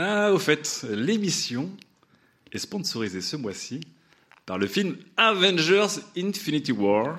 [0.00, 1.68] Ah, au fait, l'émission
[2.52, 3.80] est sponsorisée ce mois-ci
[4.46, 7.18] par le film Avengers Infinity War.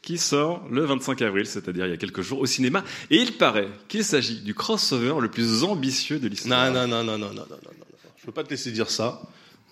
[0.00, 2.84] Qui sort le 25 avril, c'est-à-dire il y a quelques jours au cinéma.
[3.10, 6.72] Et il paraît qu'il s'agit du crossover le plus ambitieux de l'histoire.
[6.72, 7.86] Non, non, non, non, non, non, non, non, non.
[8.18, 9.20] Je peux pas te laisser dire ça.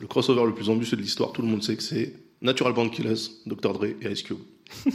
[0.01, 2.90] Le crossover le plus ambitieux de l'histoire, tout le monde sait que c'est Natural Born
[2.90, 3.73] Killers, Dr.
[3.74, 4.38] Dre et Ice Cube.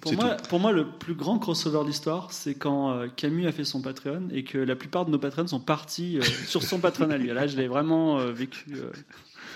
[0.00, 3.52] Pour moi, pour moi, le plus grand crossover de l'histoire, c'est quand euh, Camus a
[3.52, 6.78] fait son Patreon et que la plupart de nos patrons sont partis euh, sur son
[6.78, 7.28] Patreon à lui.
[7.28, 8.74] Là, je l'ai vraiment euh, vécu.
[8.74, 8.90] euh.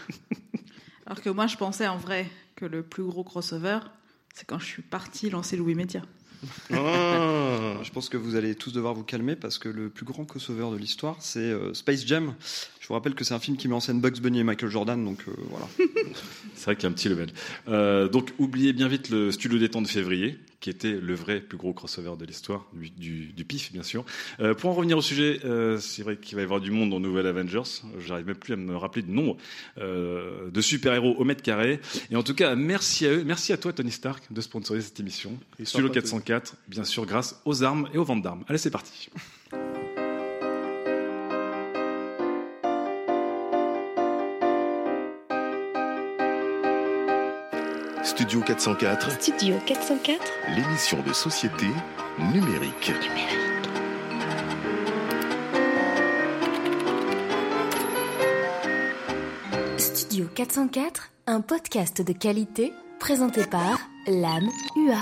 [1.07, 3.79] Alors que moi, je pensais en vrai que le plus gros crossover,
[4.35, 6.03] c'est quand je suis partie lancer Louis Média.
[6.73, 7.75] Ah.
[7.83, 10.71] Je pense que vous allez tous devoir vous calmer parce que le plus grand crossover
[10.73, 12.35] de l'histoire, c'est euh, Space Jam.
[12.85, 14.69] Je vous rappelle que c'est un film qui met en scène Bugs Bunny et Michael
[14.69, 15.67] Jordan, donc euh, voilà.
[16.55, 17.31] C'est vrai qu'il y a un petit level.
[17.67, 21.41] Euh, donc, oubliez bien vite le studio des temps de février, qui était le vrai
[21.41, 24.05] plus gros crossover de l'histoire, du, du- du PIF, bien sûr.
[24.41, 26.91] Euh, pour en revenir au sujet, euh, c'est vrai qu'il va y avoir du monde
[26.91, 27.63] dans Nouvelle Avengers.
[28.07, 29.39] J'arrive même plus à me rappeler du nombre
[29.79, 31.81] euh, de super-héros au mètre carré.
[32.11, 35.01] Et en tout cas, merci à eux, merci à toi, Tony Stark, de sponsoriser cette
[35.01, 35.39] émission.
[35.63, 38.45] Studio sera pas 404, bien sûr, grâce aux armes et aux ventes d'armes.
[38.47, 39.09] Allez, c'est parti.
[48.05, 50.21] Studio 404, Studio 404
[50.55, 51.65] l'émission de société
[52.19, 52.93] numérique.
[59.79, 64.99] Studio 404, un podcast de qualité présenté par l'âme UA.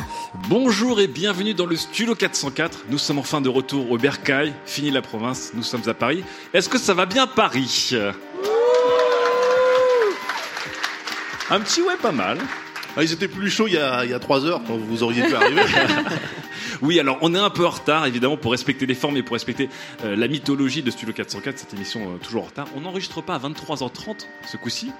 [0.48, 2.84] Bonjour et bienvenue dans le Studio 404.
[2.88, 4.54] Nous sommes enfin de retour au Bercail.
[4.65, 6.22] Fini la province, nous sommes à Paris.
[6.54, 7.97] Est-ce que ça va bien Paris?
[11.50, 12.38] Un petit ouais, pas mal.
[12.97, 15.62] Ah, ils étaient plus chauds il y a, trois heures quand vous auriez pu arriver.
[16.80, 19.34] Oui, alors on est un peu en retard, évidemment, pour respecter les formes et pour
[19.34, 19.69] respecter
[20.04, 22.66] euh, la mythologie de Studio 404, cette émission euh, toujours en retard.
[22.75, 24.91] On n'enregistre pas à 23h30 ce coup-ci.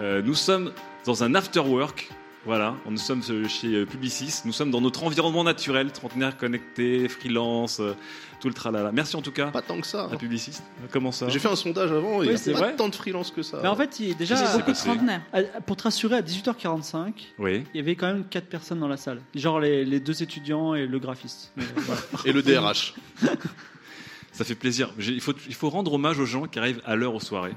[0.00, 0.72] Euh, nous sommes
[1.04, 2.10] dans un after work.
[2.44, 7.06] Voilà, nous sommes euh, chez euh, Publicis, nous sommes dans notre environnement naturel, trentenaire connecté,
[7.08, 7.94] freelance, euh,
[8.40, 8.90] tout le tralala.
[8.92, 10.04] Merci en tout cas pas tant que ça.
[10.10, 10.52] à Publicis.
[10.90, 12.76] Comment ça J'ai fait un sondage avant et il Oui, y a c'est pas vrai.
[12.76, 13.58] tant de freelance que ça.
[13.60, 17.64] Mais en fait, il, déjà, Beaucoup de pour te rassurer, à 18h45, Oui.
[17.74, 19.20] il y avait quand même 4 personnes dans la salle.
[19.34, 21.52] Genre les, les deux étudiants et le graphiste.
[22.24, 22.94] Et le DRH.
[24.32, 24.94] Ça fait plaisir.
[25.00, 27.56] Il faut, il faut rendre hommage aux gens qui arrivent à l'heure aux soirées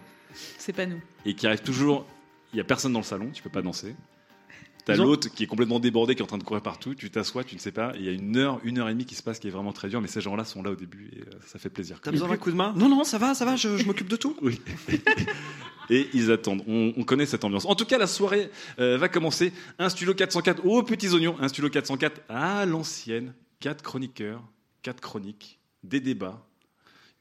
[0.57, 0.99] C'est pas nous.
[1.25, 2.05] et qui arrivent toujours.
[2.53, 3.95] Il y a personne dans le salon, tu peux pas danser.
[4.85, 6.95] T'as ont- l'autre qui est complètement débordé, qui est en train de courir partout.
[6.95, 7.93] Tu t'assois, tu ne sais pas.
[7.97, 9.73] Il y a une heure, une heure et demie qui se passe, qui est vraiment
[9.73, 10.01] très dur.
[10.01, 11.99] Mais ces gens-là sont là au début et euh, ça fait plaisir.
[12.01, 12.73] T'as besoin d'un coup de main?
[12.75, 14.35] Non, non, ça va, ça va, je, je m'occupe de tout.
[14.41, 14.59] Oui.
[15.89, 16.63] Et ils attendent.
[16.67, 17.65] On, on connaît cette ambiance.
[17.65, 18.49] En tout cas, la soirée
[18.79, 19.51] euh, va commencer.
[19.77, 21.35] Un studio 404 aux petits oignons.
[21.39, 23.33] Un studio 404 à l'ancienne.
[23.59, 24.41] Quatre chroniqueurs,
[24.81, 26.43] quatre chroniques, des débats,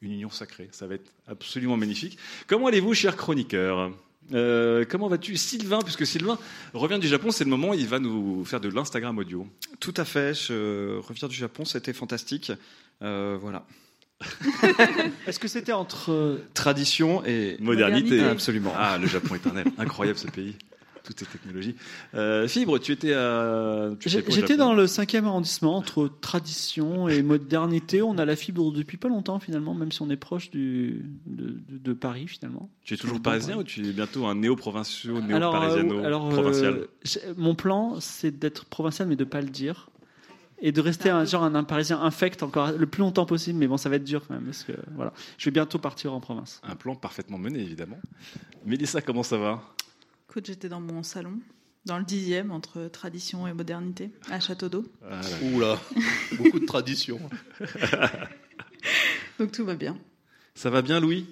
[0.00, 0.68] une union sacrée.
[0.72, 2.16] Ça va être absolument magnifique.
[2.46, 3.92] Comment allez-vous, chers chroniqueurs?
[4.32, 5.80] Euh, comment vas-tu, Sylvain?
[5.80, 6.38] Puisque Sylvain
[6.72, 9.46] revient du Japon, c'est le moment où il va nous faire de l'Instagram audio.
[9.80, 12.52] Tout à fait, je reviens du Japon, c'était fantastique.
[13.02, 13.64] Euh, voilà.
[15.26, 16.12] Est-ce que c'était entre.
[16.12, 18.02] euh, Tradition et Modernité.
[18.10, 18.20] Modernité?
[18.24, 18.72] Absolument.
[18.76, 19.66] Ah, le Japon éternel.
[19.78, 20.56] Incroyable ce pays.
[21.10, 21.74] Toutes ces technologies.
[22.14, 23.90] Euh, Fibre, tu étais à.
[24.06, 28.00] J'étais dans le 5e arrondissement entre tradition et modernité.
[28.00, 31.56] On a la fibre depuis pas longtemps finalement, même si on est proche du, de,
[31.68, 32.70] de- de Paris finalement.
[32.84, 36.86] Tu es toujours parisien ou tu es bientôt un néo-provincial, néo-parisiano, euh, alors, euh, provincial
[37.36, 39.88] mon plan, c'est d'être provincial, mais de pas le dire.
[40.62, 43.58] Et de rester un, genre un, un parisien infect encore le plus longtemps possible.
[43.58, 44.44] Mais bon, ça va être dur quand même.
[44.44, 45.12] Parce que, voilà.
[45.38, 46.60] Je vais bientôt partir en province.
[46.62, 47.98] Un plan parfaitement mené, évidemment.
[48.66, 49.62] Mélissa, comment ça va?
[50.30, 51.40] Écoute, j'étais dans mon salon,
[51.86, 54.86] dans le dixième, entre tradition et modernité, à Château d'Eau.
[55.02, 55.36] Ah, là.
[55.42, 55.80] Oula,
[56.38, 57.18] beaucoup de tradition.
[59.40, 59.98] Donc tout va bien.
[60.54, 61.26] Ça va bien, Louis?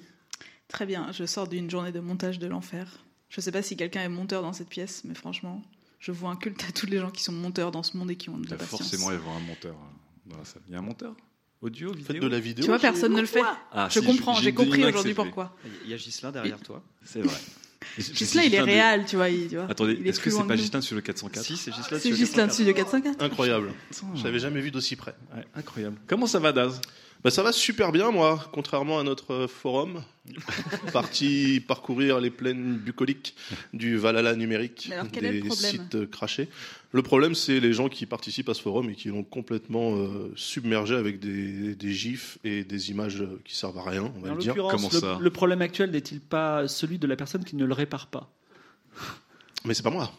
[0.66, 1.12] Très bien.
[1.12, 3.04] Je sors d'une journée de montage de l'enfer.
[3.28, 5.62] Je sais pas si quelqu'un est monteur dans cette pièce, mais franchement,
[6.00, 8.16] je vois un culte à tous les gens qui sont monteurs dans ce monde et
[8.16, 8.80] qui ont de Il la va patience.
[8.80, 10.62] forcément y avoir un monteur euh, dans la salle.
[10.66, 11.14] Il y a un monteur?
[11.60, 12.04] Audio, vidéo?
[12.04, 12.64] Faites de la vidéo.
[12.64, 13.42] Tu vois, personne ne le fait.
[13.70, 15.56] Ah, je si, comprends, j'ai compris aujourd'hui pourquoi.
[15.84, 16.82] Il y a Gislain derrière toi.
[17.04, 17.38] C'est vrai.
[17.98, 19.28] Gislain, il est réel, tu vois.
[19.28, 20.56] Il, tu vois, Attendez, est-ce que c'est pas.
[20.56, 21.98] Gislain sur le 404 Si, c'est Gislain.
[21.98, 23.22] C'est Gislain de Studio 404.
[23.22, 23.72] Incroyable.
[24.14, 25.14] Je l'avais jamais vu d'aussi près.
[25.34, 25.96] Ouais, incroyable.
[26.06, 26.80] Comment ça va, Daz?
[27.24, 30.02] Bah, ça va super bien, moi, contrairement à notre euh, forum,
[30.92, 33.34] parti parcourir les plaines bucoliques
[33.72, 35.70] du Valhalla numérique, Mais alors, quel est des problème?
[35.72, 36.48] sites crachés.
[36.92, 40.32] Le problème, c'est les gens qui participent à ce forum et qui l'ont complètement euh,
[40.36, 44.30] submergé avec des, des gifs et des images euh, qui servent à rien, on va
[44.30, 44.54] En le dire.
[44.54, 45.16] Comment ça?
[45.18, 48.30] le, le problème actuel n'est-il pas celui de la personne qui ne le répare pas?
[49.64, 50.12] Mais c'est pas moi.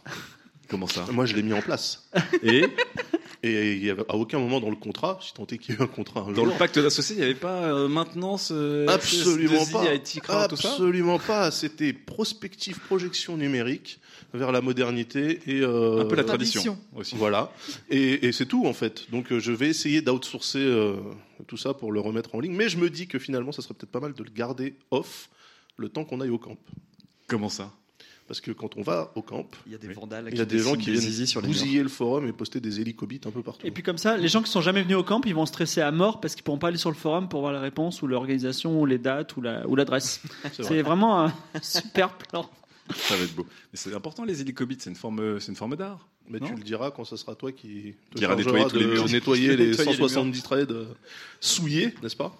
[0.68, 1.06] Comment ça?
[1.12, 2.10] Moi, je l'ai mis en place.
[2.44, 2.66] Et?
[3.42, 5.78] Et il y avait à aucun moment dans le contrat, si tant est qu'il y
[5.78, 7.88] a eu un contrat un dans jour, le pacte d'associés, il n'y avait pas euh,
[7.88, 9.94] maintenance euh, Absolument SS2I, pas.
[9.94, 11.50] IT Crowd, tout ça Absolument pas.
[11.50, 14.02] C'était prospective projection numérique
[14.34, 16.62] vers la modernité et euh, Un peu la Tradition.
[16.76, 17.16] tradition aussi.
[17.16, 17.52] Voilà.
[17.90, 19.10] Et, et c'est tout en fait.
[19.10, 20.98] Donc euh, je vais essayer d'outsourcer euh,
[21.48, 22.54] tout ça pour le remettre en ligne.
[22.56, 25.30] Mais je me dis que finalement, ça serait peut-être pas mal de le garder off
[25.78, 26.58] le temps qu'on aille au camp.
[27.28, 27.72] Comment ça?
[28.30, 30.46] Parce que quand on va au camp, Il y a des vandales il y a
[30.46, 31.58] des gens qui viennent zizi sur les murs.
[31.58, 33.66] bousiller le forum et poster des hélicobites un peu partout.
[33.66, 35.82] Et puis comme ça, les gens qui sont jamais venus au camp, ils vont stresser
[35.82, 38.08] à mort parce qu'ils pourront pas aller sur le forum pour voir la réponse ou
[38.08, 40.22] l'organisation ou les dates ou la- ou l'adresse.
[40.54, 40.76] C'est vrai.
[40.76, 41.34] C'est vraiment un
[41.64, 42.48] super plan.
[42.96, 43.48] Ça va être beau.
[43.74, 46.08] Mais c'est important, les hélicobites, c'est une forme, c'est une forme d'art.
[46.28, 48.76] Mais Non tu le diras quand ce sera toi qui te Qui ira nettoyer tous
[48.78, 49.06] les de murs.
[49.10, 50.86] nettoyer les Nettoyer les 170 trades euh,
[51.40, 52.36] souillés, n'est-ce pas?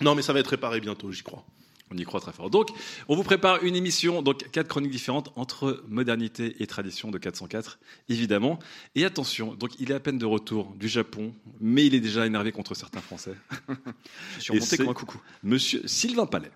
[0.00, 1.44] Non, mais ça va être réparé bientôt, j'y crois.
[1.92, 2.50] On y croit très fort.
[2.50, 2.70] Donc,
[3.08, 7.78] on vous prépare une émission, donc quatre chroniques différentes entre modernité et tradition de 404,
[8.08, 8.58] évidemment.
[8.94, 12.26] Et attention, donc il est à peine de retour du Japon, mais il est déjà
[12.26, 13.34] énervé contre certains Français.
[14.38, 15.20] Je suis remonté comme un coucou.
[15.42, 16.50] Monsieur Sylvain Palais.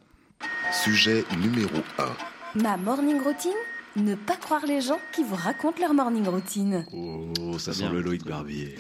[0.85, 2.61] Sujet numéro 1.
[2.63, 3.53] Ma morning routine?
[3.99, 6.87] Ne pas croire les gens qui vous racontent leur morning routine.
[6.93, 8.77] Oh, ça sent le Loïc Barbier.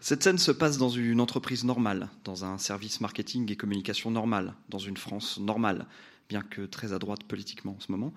[0.00, 4.54] Cette scène se passe dans une entreprise normale, dans un service marketing et communication normal,
[4.68, 5.86] dans une France normale,
[6.28, 8.12] bien que très à droite politiquement en ce moment.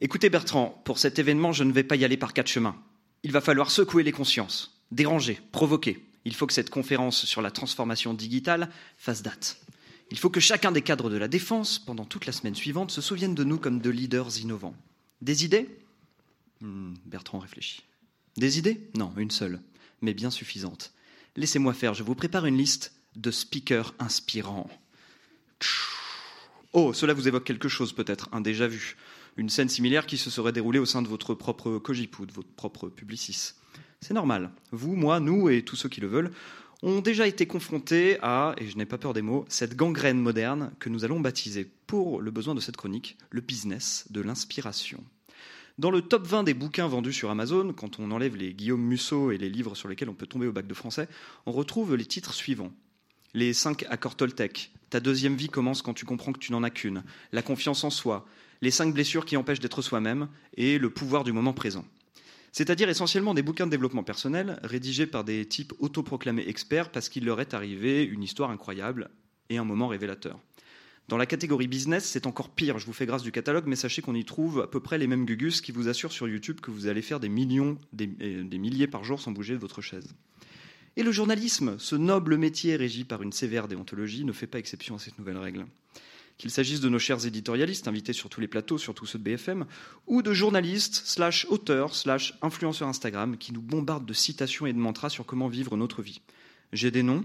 [0.00, 2.76] Écoutez Bertrand, pour cet événement, je ne vais pas y aller par quatre chemins.
[3.22, 6.04] Il va falloir secouer les consciences, déranger, provoquer.
[6.26, 8.68] Il faut que cette conférence sur la transformation digitale
[8.98, 9.58] fasse date.
[10.10, 13.00] Il faut que chacun des cadres de la défense, pendant toute la semaine suivante, se
[13.00, 14.74] souvienne de nous comme de leaders innovants.
[15.24, 15.66] Des idées?
[16.60, 17.82] Hmm, Bertrand réfléchit.
[18.36, 18.90] Des idées?
[18.94, 19.62] Non, une seule,
[20.02, 20.92] mais bien suffisante.
[21.36, 24.68] Laissez-moi faire, je vous prépare une liste de speakers inspirants.
[26.74, 28.98] Oh, cela vous évoque quelque chose peut-être, un déjà vu.
[29.38, 32.32] Une scène similaire qui se serait déroulée au sein de votre propre Cogip ou de
[32.32, 33.54] votre propre Publicis.
[34.02, 34.50] C'est normal.
[34.72, 36.32] Vous, moi, nous et tous ceux qui le veulent
[36.82, 40.70] ont déjà été confrontés à, et je n'ai pas peur des mots, cette gangrène moderne
[40.80, 45.02] que nous allons baptiser, pour le besoin de cette chronique, le business de l'inspiration.
[45.76, 49.32] Dans le top 20 des bouquins vendus sur Amazon, quand on enlève les Guillaume Musso
[49.32, 51.08] et les livres sur lesquels on peut tomber au bac de français,
[51.46, 52.72] on retrouve les titres suivants.
[53.34, 56.70] Les 5 accords Toltec, Ta deuxième vie commence quand tu comprends que tu n'en as
[56.70, 58.24] qu'une, La confiance en soi,
[58.62, 61.84] Les 5 blessures qui empêchent d'être soi-même et Le pouvoir du moment présent.
[62.52, 67.24] C'est-à-dire essentiellement des bouquins de développement personnel rédigés par des types autoproclamés experts parce qu'il
[67.24, 69.10] leur est arrivé une histoire incroyable
[69.50, 70.38] et un moment révélateur.
[71.08, 72.78] Dans la catégorie business, c'est encore pire.
[72.78, 75.06] Je vous fais grâce du catalogue, mais sachez qu'on y trouve à peu près les
[75.06, 78.44] mêmes gugus qui vous assurent sur YouTube que vous allez faire des millions, des, euh,
[78.44, 80.14] des milliers par jour sans bouger de votre chaise.
[80.96, 84.94] Et le journalisme, ce noble métier régi par une sévère déontologie, ne fait pas exception
[84.94, 85.66] à cette nouvelle règle.
[86.38, 89.66] Qu'il s'agisse de nos chers éditorialistes invités sur tous les plateaux, surtout ceux de BFM,
[90.06, 94.78] ou de journalistes, slash auteurs, slash influenceurs Instagram qui nous bombardent de citations et de
[94.78, 96.22] mantras sur comment vivre notre vie.
[96.72, 97.24] J'ai des noms,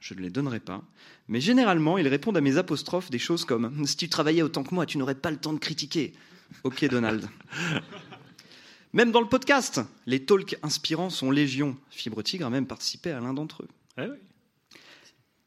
[0.00, 0.82] je ne les donnerai pas,
[1.28, 4.74] mais généralement, ils répondent à mes apostrophes des choses comme Si tu travaillais autant que
[4.74, 6.12] moi, tu n'aurais pas le temps de critiquer.
[6.64, 7.28] Ok, Donald.
[8.92, 11.76] Même dans le podcast, les talks inspirants sont légion.
[11.90, 13.68] Fibre Tigre a même participé à l'un d'entre eux.
[13.98, 14.16] Ah oui.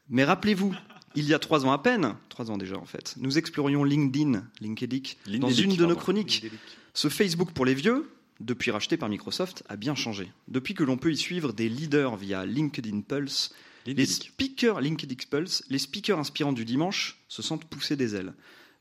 [0.08, 0.72] Mais rappelez-vous,
[1.14, 4.44] il y a trois ans à peine, trois ans déjà en fait, nous explorions LinkedIn,
[4.60, 6.46] LinkedIn, dans une de nos chroniques.
[6.94, 10.30] Ce Facebook pour les vieux, depuis racheté par Microsoft, a bien changé.
[10.48, 13.54] Depuis que l'on peut y suivre des leaders via LinkedIn Pulse,
[13.86, 18.34] les speakers LinkedIn Pulse, les speakers inspirants du dimanche se sentent pousser des ailes.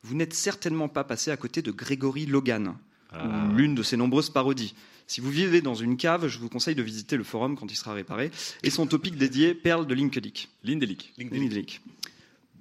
[0.04, 2.76] Vous n'êtes certainement pas passé à côté de Grégory Logan,
[3.12, 3.50] Ah.
[3.56, 4.74] l'une de ses nombreuses parodies.
[5.06, 7.76] Si vous vivez dans une cave, je vous conseille de visiter le forum quand il
[7.76, 8.32] sera réparé
[8.64, 10.30] et son topic dédié Perle de LinkedIn.
[10.64, 11.14] Lindelic.
[11.18, 11.62] LinkedIn.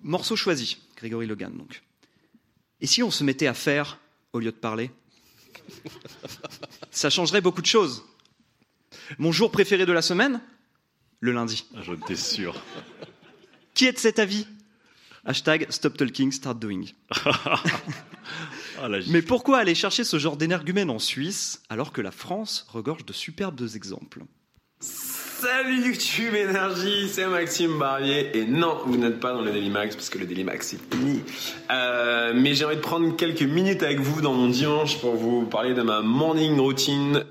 [0.03, 1.83] Morceau choisi, Grégory Logan donc.
[2.81, 3.99] Et si on se mettait à faire
[4.33, 4.91] au lieu de parler?
[6.91, 8.03] Ça changerait beaucoup de choses.
[9.19, 10.41] Mon jour préféré de la semaine?
[11.21, 11.67] Le lundi.
[11.77, 12.55] Ah, J'en étais sûr.
[13.75, 14.47] Qui est de cet avis?
[15.27, 16.85] Hashtag Stop Talking, Start Doing.
[18.83, 18.89] Ah.
[19.09, 23.13] Mais pourquoi aller chercher ce genre d'énergumène en Suisse alors que la France regorge de
[23.13, 24.23] superbes exemples?
[24.79, 28.35] Salut YouTube Énergie, c'est Maxime Barbier.
[28.39, 30.97] Et non, vous n'êtes pas dans le Daily Max parce que le Daily Max c'est
[30.97, 31.23] fini.
[31.71, 35.45] Euh, mais j'ai envie de prendre quelques minutes avec vous dans mon dimanche pour vous
[35.45, 37.25] parler de ma morning routine.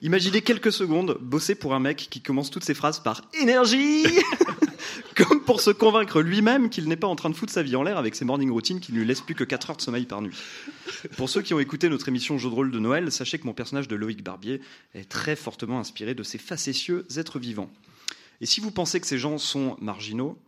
[0.00, 4.06] Imaginez quelques secondes bosser pour un mec qui commence toutes ses phrases par énergie
[5.16, 7.82] Comme pour se convaincre lui-même qu'il n'est pas en train de foutre sa vie en
[7.82, 10.06] l'air avec ses morning routines qui ne lui laissent plus que 4 heures de sommeil
[10.06, 10.36] par nuit.
[11.16, 13.54] Pour ceux qui ont écouté notre émission Jeu de rôle de Noël, sachez que mon
[13.54, 14.60] personnage de Loïc Barbier
[14.94, 17.70] est très fortement inspiré de ces facétieux êtres vivants.
[18.40, 20.38] Et si vous pensez que ces gens sont marginaux,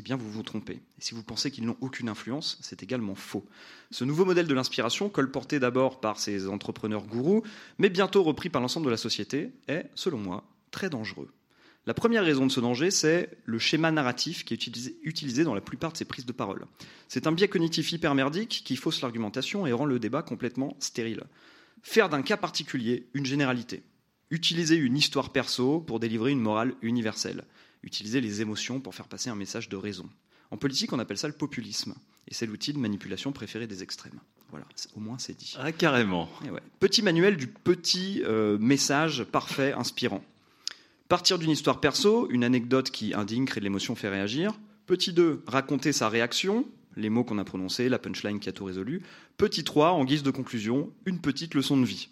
[0.00, 0.74] eh bien vous vous trompez.
[0.74, 3.44] Et si vous pensez qu'ils n'ont aucune influence, c'est également faux.
[3.90, 7.42] Ce nouveau modèle de l'inspiration, colporté d'abord par ces entrepreneurs gourous,
[7.78, 11.30] mais bientôt repris par l'ensemble de la société, est, selon moi, très dangereux.
[11.86, 15.60] La première raison de ce danger, c'est le schéma narratif qui est utilisé, dans la
[15.60, 16.66] plupart de ces prises de parole.
[17.08, 21.24] C'est un biais cognitif hypermerdique qui fausse l'argumentation et rend le débat complètement stérile.
[21.82, 23.82] Faire d'un cas particulier une généralité.
[24.30, 27.44] Utiliser une histoire perso pour délivrer une morale universelle.
[27.82, 30.08] Utiliser les émotions pour faire passer un message de raison.
[30.50, 31.94] En politique, on appelle ça le populisme.
[32.28, 34.20] Et c'est l'outil de manipulation préféré des extrêmes.
[34.50, 35.54] Voilà, au moins c'est dit.
[35.58, 36.28] Ah, carrément.
[36.80, 40.24] Petit manuel du petit euh, message parfait, inspirant.
[41.08, 44.52] Partir d'une histoire perso, une anecdote qui indigne, crée de l'émotion, fait réagir.
[44.86, 48.64] Petit 2, raconter sa réaction, les mots qu'on a prononcés, la punchline qui a tout
[48.64, 49.02] résolu.
[49.36, 52.08] Petit 3, en guise de conclusion, une petite leçon de vie.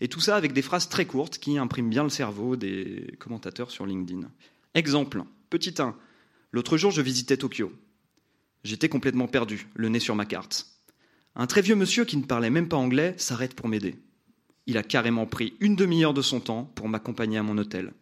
[0.00, 3.70] Et tout ça avec des phrases très courtes qui impriment bien le cerveau des commentateurs
[3.70, 4.28] sur LinkedIn.
[4.74, 5.96] Exemple, petit 1,
[6.52, 7.72] l'autre jour je visitais Tokyo.
[8.62, 10.66] J'étais complètement perdu, le nez sur ma carte.
[11.34, 13.96] Un très vieux monsieur qui ne parlait même pas anglais s'arrête pour m'aider.
[14.66, 17.92] Il a carrément pris une demi-heure de son temps pour m'accompagner à mon hôtel.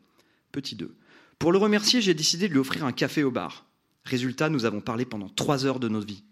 [0.53, 0.95] Petit 2.
[1.39, 3.65] Pour le remercier, j'ai décidé de lui offrir un café au bar.
[4.05, 6.25] Résultat, nous avons parlé pendant trois heures de notre vie.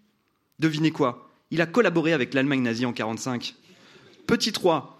[0.59, 1.31] Devinez quoi?
[1.49, 3.55] Il a collaboré avec l'Allemagne nazie en 1945.
[4.27, 4.96] Petit 3.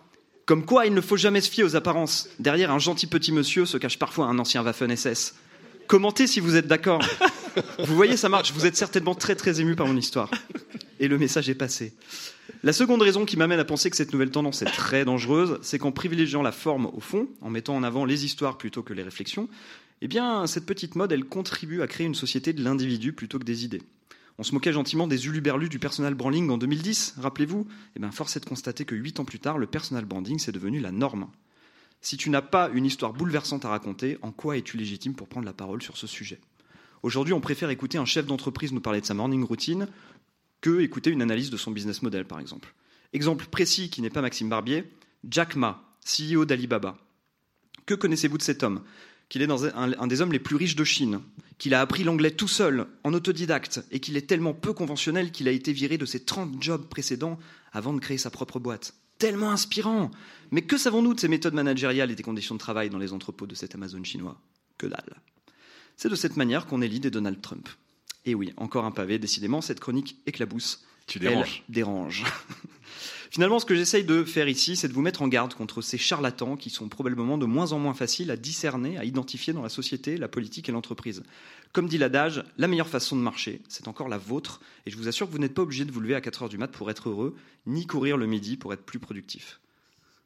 [0.47, 2.29] Comme quoi, il ne faut jamais se fier aux apparences.
[2.39, 5.35] Derrière un gentil petit monsieur se cache parfois un ancien Waffen-SS.
[5.87, 7.05] Commentez si vous êtes d'accord.
[7.79, 8.53] Vous voyez, ça marche.
[8.53, 10.31] Vous êtes certainement très très ému par mon histoire.
[11.01, 11.93] Et le message est passé.
[12.63, 15.79] La seconde raison qui m'amène à penser que cette nouvelle tendance est très dangereuse, c'est
[15.79, 19.03] qu'en privilégiant la forme au fond, en mettant en avant les histoires plutôt que les
[19.03, 19.49] réflexions,
[20.01, 23.43] eh bien, cette petite mode, elle contribue à créer une société de l'individu plutôt que
[23.43, 23.81] des idées.
[24.39, 28.37] On se moquait gentiment des uluberlus du personal branding en 2010, rappelez-vous Eh bien, force
[28.37, 31.27] est de constater que huit ans plus tard, le personal branding, c'est devenu la norme.
[32.01, 35.47] Si tu n'as pas une histoire bouleversante à raconter, en quoi es-tu légitime pour prendre
[35.47, 36.39] la parole sur ce sujet?
[37.01, 39.87] Aujourd'hui, on préfère écouter un chef d'entreprise nous parler de sa morning routine
[40.61, 42.75] que écouter une analyse de son business model, par exemple.
[43.13, 44.83] Exemple précis qui n'est pas Maxime Barbier,
[45.27, 46.97] Jack Ma, CEO d'Alibaba.
[47.87, 48.83] Que connaissez-vous de cet homme?
[49.29, 51.19] Qu'il est un, des hommes les plus riches de Chine,
[51.57, 55.47] qu'il a appris l'anglais tout seul, en autodidacte, et qu'il est tellement peu conventionnel qu'il
[55.47, 57.37] a été viré de ses 30 jobs précédents
[57.73, 58.93] avant de créer sa propre boîte.
[59.17, 60.11] Tellement inspirant
[60.51, 63.47] Mais que savons-nous de ces méthodes managériales et des conditions de travail dans les entrepôts
[63.47, 64.39] de cet Amazon chinois?
[64.77, 65.21] Que dalle
[65.95, 67.67] C'est de cette manière qu'on élit des Donald Trump.
[68.25, 70.85] Et oui, encore un pavé, décidément, cette chronique éclabousse.
[71.07, 71.63] Tu déranges.
[71.69, 72.25] dérange.
[73.31, 75.97] Finalement, ce que j'essaye de faire ici, c'est de vous mettre en garde contre ces
[75.97, 79.69] charlatans qui sont probablement de moins en moins faciles à discerner, à identifier dans la
[79.69, 81.23] société, la politique et l'entreprise.
[81.73, 85.07] Comme dit l'adage, la meilleure façon de marcher, c'est encore la vôtre, et je vous
[85.07, 86.89] assure que vous n'êtes pas obligé de vous lever à 4 heures du mat pour
[86.89, 89.59] être heureux, ni courir le midi pour être plus productif.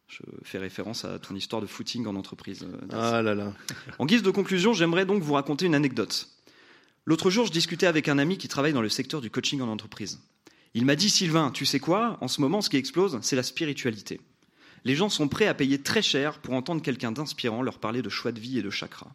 [0.08, 2.64] Je fais référence à ton histoire de footing en entreprise.
[2.64, 3.54] Euh, ah là là.
[3.98, 6.30] En guise de conclusion, j'aimerais donc vous raconter une anecdote.
[7.06, 9.70] L'autre jour, je discutais avec un ami qui travaille dans le secteur du coaching en
[9.70, 10.20] entreprise.
[10.74, 12.18] Il m'a dit Sylvain, tu sais quoi?
[12.22, 14.22] En ce moment, ce qui explose, c'est la spiritualité.
[14.86, 18.10] Les gens sont prêts à payer très cher pour entendre quelqu'un d'inspirant leur parler de
[18.10, 19.14] choix de vie et de chakra.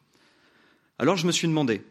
[0.99, 1.83] Alors je me suis demandé,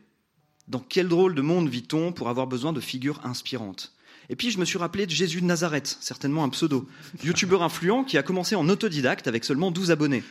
[0.67, 3.91] dans quel drôle de monde vit-on pour avoir besoin de figures inspirantes?
[4.29, 6.88] Et puis je me suis rappelé de Jésus de Nazareth, certainement un pseudo,
[7.24, 10.24] youtubeur influent qui a commencé en autodidacte avec seulement 12 abonnés.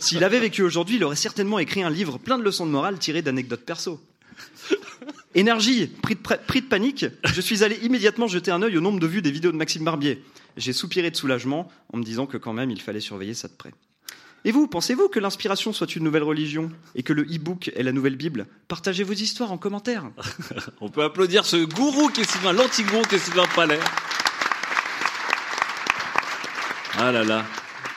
[0.00, 2.98] S'il avait vécu aujourd'hui, il aurait certainement écrit un livre plein de leçons de morale
[2.98, 4.00] tirées d'anecdotes perso.
[5.34, 9.22] Énergie, pris de, panique, je suis allé immédiatement jeter un œil au nombre de vues
[9.22, 10.22] des vidéos de Maxime Barbier.
[10.56, 13.52] J'ai soupiré de soulagement en me disant que quand même il fallait surveiller ça de
[13.52, 13.72] près.
[14.44, 17.92] Et vous, pensez-vous que l'inspiration soit une nouvelle religion et que le e-book est la
[17.92, 18.46] nouvelle Bible?
[18.68, 20.10] Partagez vos histoires en commentaire.
[20.80, 23.80] On peut applaudir ce gourou Sylvain, l'anti-gourou Sylvain Palais.
[26.96, 27.44] Ah là là.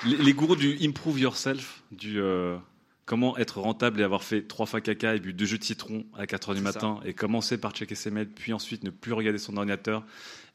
[0.04, 2.58] Les, gourous du improve yourself, du euh,
[3.06, 6.06] comment être rentable et avoir fait trois fois caca et bu deux jus de citron
[6.18, 9.14] à 4 heures du matin et commencer par checker ses mails, puis ensuite ne plus
[9.14, 10.04] regarder son ordinateur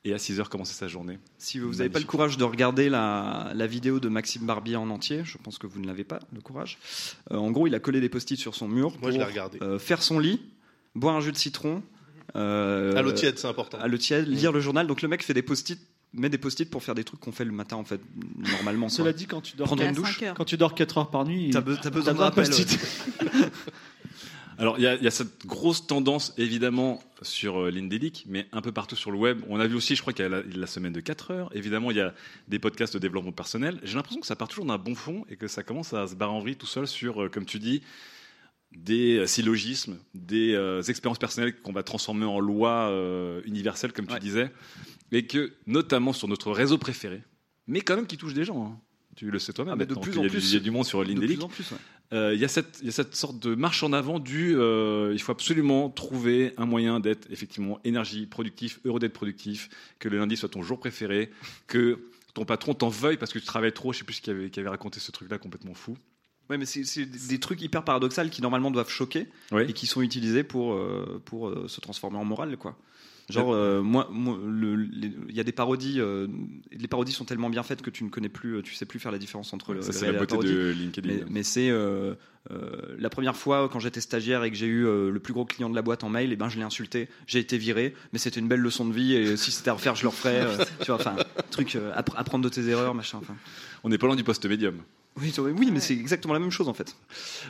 [0.05, 1.19] et à 6 heures commencer sa journée.
[1.39, 5.23] Si vous n'avez pas le courage de regarder la, vidéo de Maxime Barbier en entier,
[5.25, 6.79] je pense que vous ne l'avez pas, le courage.
[7.33, 10.19] Euh, en gros, il a collé des post-it sur son mur pour euh, faire son
[10.19, 10.41] lit,
[10.95, 11.83] boire un jus de citron.
[12.37, 13.79] Euh, à l'eau tiède, c'est important.
[13.79, 14.87] À l'eau tiède, lire le journal.
[14.87, 15.81] Donc le mec fait des post-it
[16.17, 18.01] mets des post-it pour faire des trucs qu'on fait le matin en fait
[18.53, 18.89] normalement.
[18.89, 20.21] Cela dit, quand tu dors, Prendre une douche.
[20.37, 22.79] quand tu dors 4 heures par nuit, T'as be- t'as besoin de un rappel, post-it.
[24.59, 28.47] Alors, il y, a- il y a cette grosse tendance, évidemment, sur euh, l'Indelic, mais
[28.53, 29.43] un peu partout sur le web.
[29.51, 31.51] On a vu aussi, je crois qu'il y a la, la semaine de 4 heures.
[31.55, 32.15] Évidemment, il y a
[32.49, 33.79] des podcasts de développement personnel.
[33.83, 36.15] J'ai l'impression que ça part toujours d'un bon fond et que ça commence à se
[36.15, 37.83] barrer en vrille tout seul sur, euh, comme tu dis,
[38.75, 44.07] des euh, syllogismes, des euh, expériences personnelles qu'on va transformer en loi euh, universelle, comme
[44.07, 44.21] tu Ouais.
[44.21, 44.51] disais.
[45.13, 47.23] Et que, notamment sur notre réseau préféré,
[47.67, 48.65] mais quand même qui touche des gens.
[48.67, 48.81] hein.
[49.17, 49.79] Tu le sais toi-même.
[49.81, 50.51] Ah, de plus qu'il en y a du- plus.
[50.51, 51.37] Il y a du monde sur De l'Indelic.
[51.39, 51.71] plus en plus.
[51.71, 51.79] ouais.
[52.13, 54.55] Euh, Il y, a cette- il y a cette sorte de marche en avant du
[54.57, 60.09] euh, il faut absolument trouver un moyen d'être effectivement énergie, productif, heureux d'être productif, que
[60.09, 61.31] le lundi soit ton jour préféré,
[61.67, 61.99] que
[62.35, 63.93] ton patron t'en veuille parce que tu travailles trop.
[63.93, 65.97] Je sais plus qui avait, qui avait raconté ce truc-là complètement fou.
[66.51, 69.63] Ouais, mais c'est des des trucs hyper paradoxaux qui normalement doivent choquer Oui.
[69.69, 72.79] et qui sont utilisés pour, euh, pour euh, se transformer en morale, quoi.
[73.29, 76.01] Genre, euh, moi, moi, il y a des parodies.
[76.01, 76.29] euh,
[76.71, 79.11] les parodies sont tellement bien faites que tu ne connais plus, tu sais plus faire
[79.11, 80.53] la différence entre le c'est la et beauté parodie.
[80.53, 81.09] de LinkedIn.
[81.13, 82.15] Mais, mais c'est euh,
[82.53, 85.45] euh, la première fois quand j'étais stagiaire et que j'ai eu euh, le plus gros
[85.45, 88.21] client de la boîte en mail, et ben je l'ai insulté, j'ai été viré, mais
[88.21, 90.43] c'était une belle leçon de vie et si c'était à refaire, je le referais.
[90.43, 91.17] euh, tu vois, enfin,
[91.51, 93.19] truc euh, appre- apprendre de tes erreurs, machin.
[93.21, 93.35] Enfin.
[93.83, 94.77] On n'est pas loin du poste médium.
[95.19, 96.95] Oui, mais c'est exactement la même chose en fait.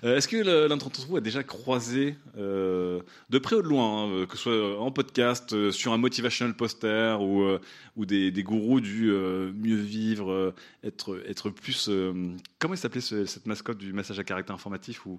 [0.04, 0.36] Euh, Est-ce que
[0.68, 4.36] l'un d'entre vous a déjà croisé, euh, de près ou de loin, hein, euh, que
[4.36, 7.60] ce soit en podcast, euh, sur un motivational poster ou, euh,
[7.96, 10.54] ou des, des gourous du euh, mieux vivre, euh,
[10.84, 11.88] être, être plus.
[11.88, 12.12] euh,
[12.60, 15.18] comment s'appelait ce- cette mascotte du message à caractère informatif où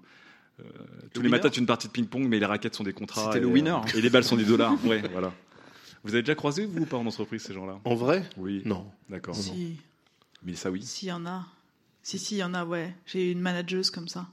[0.60, 0.64] euh,
[1.12, 2.92] tous les winner matins tu as une partie de ping-pong, mais les raquettes sont des
[2.94, 3.26] contrats.
[3.26, 3.76] C'était et, le winner.
[3.94, 4.72] et les balles sont des dollars.
[4.86, 5.32] ouais, voilà.
[6.02, 7.78] Vous avez déjà croisé, vous, ou pas en entreprise, ces gens-là?
[7.84, 8.24] En vrai?
[8.38, 8.62] Oui.
[8.64, 8.86] Non.
[9.10, 9.34] D'accord.
[9.36, 9.76] Si,
[10.44, 10.80] Mais ça, oui.
[10.82, 11.44] si, y en a.
[12.08, 12.94] Si, si, il y en a, ouais.
[13.04, 14.28] J'ai eu une manageuse comme ça,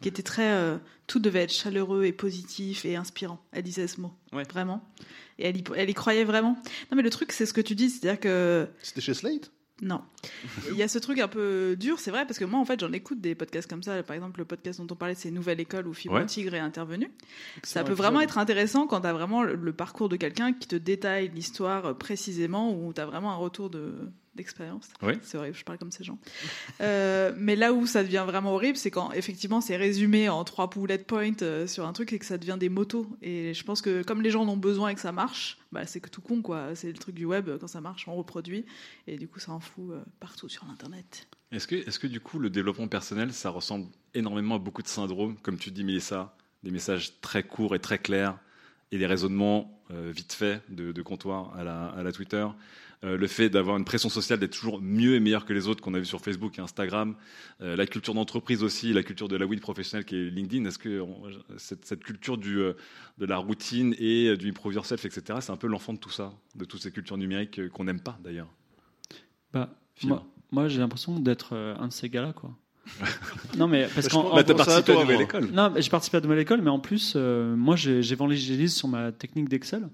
[0.00, 0.50] qui était très.
[0.50, 3.40] euh, tout devait être chaleureux et positif et inspirant.
[3.52, 4.12] Elle disait ce mot.
[4.32, 4.42] Ouais.
[4.50, 4.82] Vraiment.
[5.38, 6.60] Et elle y, elle y croyait vraiment.
[6.90, 8.66] Non, mais le truc, c'est ce que tu dis, c'est-à-dire que.
[8.82, 9.52] C'était chez Slate?
[9.80, 10.02] Non.
[10.72, 12.80] Il y a ce truc un peu dur, c'est vrai, parce que moi, en fait,
[12.80, 14.02] j'en écoute des podcasts comme ça.
[14.02, 16.26] Par exemple, le podcast dont on parlait, c'est Nouvelle École où Fibre Ouais.
[16.26, 17.12] Tigre est intervenu.
[17.62, 18.30] Ça peut vraiment épisode.
[18.30, 21.96] être intéressant quand tu as vraiment le, le parcours de quelqu'un qui te détaille l'histoire
[21.96, 23.94] précisément, où tu as vraiment un retour de
[24.34, 24.88] d'expérience.
[25.02, 25.14] Oui.
[25.22, 26.18] C'est horrible, je parle comme ces gens.
[26.80, 30.70] Euh, mais là où ça devient vraiment horrible, c'est quand effectivement c'est résumé en trois
[30.70, 33.06] bullet points euh, sur un truc et que ça devient des motos.
[33.22, 35.84] Et je pense que comme les gens en ont besoin et que ça marche, bah,
[35.84, 36.74] c'est que tout con quoi.
[36.76, 38.64] C'est le truc du web, quand ça marche, on reproduit.
[39.06, 41.26] Et du coup, ça en fout euh, partout sur l'internet.
[41.50, 44.88] Est-ce que, est que du coup, le développement personnel, ça ressemble énormément à beaucoup de
[44.88, 48.38] syndromes, comme tu dis, Mélissa, des messages très courts et très clairs,
[48.92, 52.46] et des raisonnements vite faits de, de comptoir à la, à la Twitter?
[53.02, 55.82] Euh, le fait d'avoir une pression sociale, d'être toujours mieux et meilleur que les autres
[55.82, 57.14] qu'on a vu sur Facebook et Instagram.
[57.62, 60.66] Euh, la culture d'entreprise aussi, la culture de la weed professionnelle qui est LinkedIn.
[60.66, 61.22] Est-ce que on-
[61.56, 62.74] cette, cette culture du, euh,
[63.16, 66.34] de la routine et du improve yourself, etc., c'est un peu l'enfant de tout ça,
[66.56, 68.48] de toutes ces cultures numériques qu'on n'aime pas d'ailleurs
[69.54, 69.70] Bah,
[70.04, 72.50] moi, moi, j'ai l'impression d'être un de ces gars-là, quoi.
[73.56, 75.24] non, mais parce pense- en- Bah, t'as à participé à toi, la nouvelle moi.
[75.24, 75.50] école.
[75.52, 78.74] Non, mais j'ai participé à de nouvelle école, mais en plus, euh, moi, j'ai- j'évangélise
[78.74, 79.88] sur ma technique d'Excel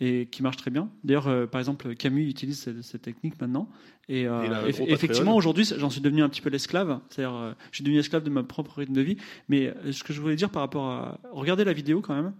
[0.00, 0.88] et qui marche très bien.
[1.04, 3.68] D'ailleurs, euh, par exemple, Camus utilise cette, cette technique maintenant.
[4.08, 7.00] Et, euh, eff- effectivement, aujourd'hui, j'en suis devenu un petit peu l'esclave.
[7.08, 9.16] C'est-à-dire, euh, je suis devenu esclave de ma propre rythme de vie.
[9.48, 12.32] Mais euh, ce que je voulais dire par rapport à, regardez la vidéo quand même.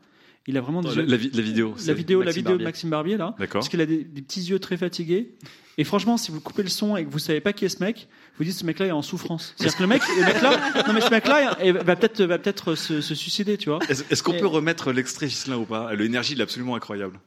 [0.49, 1.75] Il a vraiment des La, yeux- la vi- la vidéo.
[1.87, 2.63] la vidéo, la Maxime vidéo de.
[2.65, 3.35] Maxime Barbier là.
[3.39, 3.61] D'accord.
[3.61, 5.35] Parce qu'il a des, des petits yeux très fatigués.
[5.77, 7.83] Et franchement, si vous coupez le son et que vous savez pas qui est ce
[7.83, 8.07] mec,
[8.39, 9.55] vous dites ce mec-là est en souffrance.
[9.57, 12.39] C'est-à-dire que le mec, le mec là, non mais ce mec-là il va peut-être, va
[12.39, 13.81] peut-être se, se suicider, tu vois.
[13.89, 15.93] Est-ce qu'on Et- peut remettre l'extrait Gislain ou pas?
[15.97, 17.19] L'énergie, il est absolument incroyable.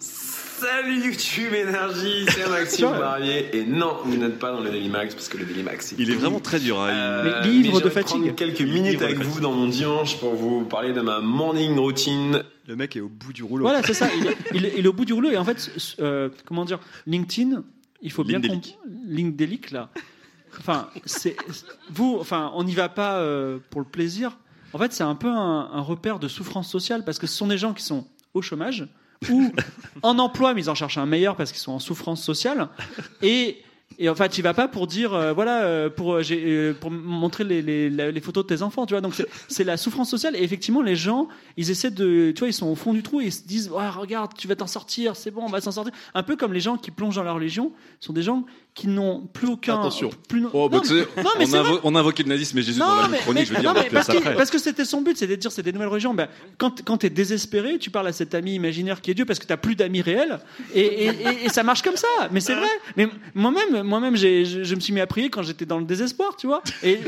[0.00, 2.98] Salut YouTube Énergie, c'est Maxime Tiens.
[2.98, 3.54] Barrier.
[3.56, 5.96] Et non, vous n'êtes pas dans le Daily Max parce que le Daily Max, c'est
[5.98, 6.80] Il est vraiment très dur.
[6.80, 6.88] hein.
[6.90, 8.16] Il- Euh, Mais livre j'aimerais de fatigue.
[8.22, 11.78] prendre quelques Livre minutes avec vous dans mon dimanche pour vous parler de ma morning
[11.78, 12.42] routine.
[12.66, 13.64] Le mec est au bout du rouleau.
[13.64, 14.08] Voilà, c'est ça.
[14.18, 15.30] Il est, il est- il est au bout du rouleau.
[15.30, 17.62] Et en fait, euh, comment dire, LinkedIn,
[18.00, 18.62] il faut bien comprendre.
[19.06, 19.90] LinkedIn, là.
[20.58, 21.36] Enfin, c'est
[21.90, 22.16] vous.
[22.20, 24.38] Enfin, on n'y va pas euh, pour le plaisir.
[24.72, 27.46] En fait, c'est un peu un, un repère de souffrance sociale parce que ce sont
[27.48, 28.86] des gens qui sont au chômage
[29.28, 29.52] ou
[30.02, 32.68] en emploi, mais ils en cherchent un meilleur parce qu'ils sont en souffrance sociale.
[33.22, 33.58] Et
[34.02, 37.44] et en fait, tu vas pas pour dire, euh, voilà, euh, pour, euh, pour montrer
[37.44, 39.02] les, photos de tes enfants, tu vois.
[39.02, 39.14] Donc,
[39.48, 40.34] c'est- la souffrance sociale.
[40.36, 41.28] Et effectivement, les gens,
[41.58, 43.68] ils essaient de, tu vois, ils sont au fond du trou et ils se disent,
[43.68, 45.92] ouais, regarde, tu vas t'en sortir, c'est bon, on va s'en sortir.
[46.14, 49.26] Un peu comme les gens qui plongent dans la religion, sont des gens qui n'ont
[49.32, 49.78] plus aucun.
[49.80, 50.10] Attention.
[50.28, 50.82] Plus, Oh, bah, non,
[51.16, 53.18] mais- non, mais on, c'est invo- on le nazisme et Jésus dans Non, la mais,
[53.18, 54.34] chronique, je veux dire, parce, après.
[54.36, 56.14] parce que c'était son but, c'était de dire c'est des nouvelles religions.
[56.14, 59.24] Ben, quand, quand tu es désespéré, tu parles à cet ami imaginaire qui est Dieu
[59.24, 60.38] parce que tu plus d'amis réels
[60.74, 62.06] et, et, et- et ça marche comme ça.
[62.30, 62.68] Mais c'est vrai.
[62.96, 66.46] Mais moi-même, moi-même, je, me suis mis à prier quand j'étais dans le désespoir, tu
[66.46, 66.62] vois.
[66.82, 67.00] Et,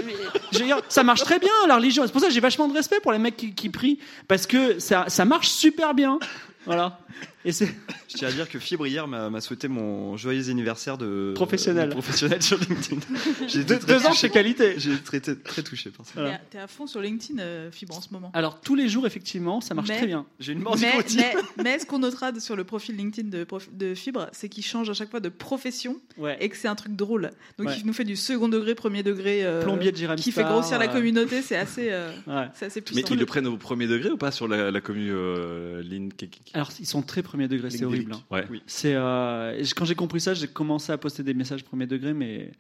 [0.89, 2.03] ça marche très bien la religion.
[2.07, 3.99] C'est pour ça que j'ai vachement de respect pour les mecs qui, qui prient
[4.29, 6.19] parce que ça, ça marche super bien.
[6.67, 6.99] Voilà.
[7.45, 7.67] Et c'est
[8.09, 11.89] Je tiens à dire que Fibre hier m'a m'a souhaité mon joyeux anniversaire de Professionnel.
[11.89, 13.01] de professionnel sur LinkedIn.
[13.49, 14.75] J'ai deux, ans chez qualité.
[14.79, 16.13] J'ai été très, très touché par ça.
[16.15, 16.39] Voilà.
[16.51, 18.31] T'es à- fond sur LinkedIn, euh, Fibre, en ce moment.
[18.35, 20.27] Alors tous les jours, effectivement, ça marche Mais- très bien.
[20.41, 23.45] J'ai une mort Mais, mais, mais ce qu'on notera de- sur le profil LinkedIn de,
[23.45, 26.37] prof- de Fibre, c'est qu'il change à chaque fois de profession Ouais.
[26.41, 27.31] et que c'est un truc drôle.
[27.59, 27.77] Donc Ouais.
[27.79, 30.53] il nous fait du second degré, premier degré, euh, Plombier de Jérém qui fait Star,
[30.53, 31.43] grossir la communauté.
[31.43, 32.47] C'est assez, euh, Ouais.
[32.55, 33.09] c'est assez Mais puissant.
[33.15, 36.13] ils le prennent au premier degré ou pas sur la, la commune euh, Link
[36.55, 38.13] Alors ils sont très premier degré, c'est horrible.
[38.15, 38.23] hein.
[38.31, 38.47] Ouais.
[38.67, 42.13] C'est euh, et quand j'ai compris ça, j'ai commencé à poster des messages premier degré,
[42.13, 42.53] mais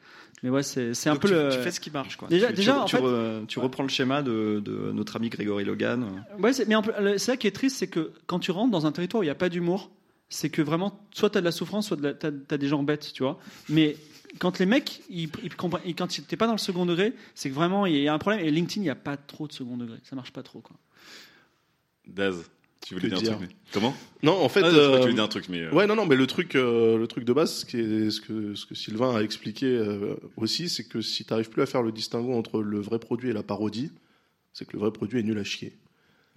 [0.42, 1.50] mais ouais, c'est c'est un Donc peu tu, le.
[1.50, 2.16] tu fais ce qui marche.
[2.16, 2.28] Quoi.
[2.28, 5.16] Déjà- tu, déjà, tu, en tu fait- re- tu reprends le schéma de, de notre
[5.16, 6.24] ami Grégory Logan.
[6.38, 6.74] Ouais, c'est- mais
[7.12, 9.26] c'est ça qui est triste, c'est que quand tu rentres dans un territoire où il
[9.26, 9.90] n'y a pas d'humour,
[10.28, 13.12] c'est que vraiment, soit tu as de la souffrance, soit tu as, des gens bêtes,
[13.12, 13.38] tu vois.
[13.68, 13.96] Mais
[14.38, 17.12] quand les mecs, ils, ils comprennent, et quand tu n'es pas dans le second degré,
[17.35, 18.44] c'est que vraiment, il y a un problème.
[18.44, 19.98] Et LinkedIn, il n'y a pas trop de second degré.
[20.04, 20.76] Ça marche pas trop, quoi.
[22.06, 22.50] Daz,
[22.87, 23.57] tu voulais Que dire un dire truc mais...
[23.73, 23.95] Comment?
[24.23, 24.62] Non, en fait.
[24.62, 25.61] Ah, je crois que euh, tu voulais dire un truc, mais.
[25.62, 28.11] euh, Ouais, non, non, mais le truc, euh, le truc de base, ce, qui est,
[28.11, 31.62] ce, que, ce que Sylvain a expliqué euh, aussi, c'est que si tu n'arrives plus
[31.62, 33.90] à faire le distinguo entre le vrai produit et la parodie,
[34.53, 35.77] c'est que le vrai produit est nul à chier.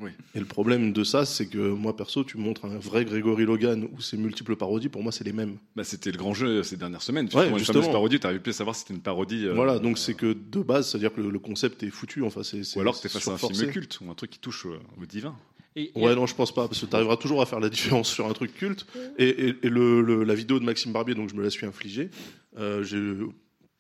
[0.02, 0.10] Oui.
[0.34, 3.46] Et le problème de ça, c'est que moi, perso, tu me montres un vrai Grégory
[3.46, 5.56] Logan ou ses multiples parodies, pour moi, c'est les mêmes.
[5.78, 7.30] Bah, c'était le grand jeu ces dernières semaines.
[7.30, 7.80] Tu Ouais, une justement.
[7.80, 9.46] fameuse parodie, tu n'arrivais plus à savoir si c'était une parodie.
[9.46, 12.24] euh, voilà, donc c'est que de base, c'est-à-dire que le, le concept est foutu.
[12.24, 14.32] Enfin, c'est, Ou alors que t'es c'est face à un film culte ou un truc
[14.32, 15.34] qui touche euh, au divin.
[15.76, 17.70] Et, et- Ouais, non, je pense pas, parce que tu arriveras toujours à faire la
[17.70, 18.86] différence sur un truc culte.
[19.18, 21.66] Et, et- et le, le- la vidéo de Maxime Barbier, donc je me la suis
[21.66, 22.10] infligée.
[22.58, 23.02] Euh, J'ai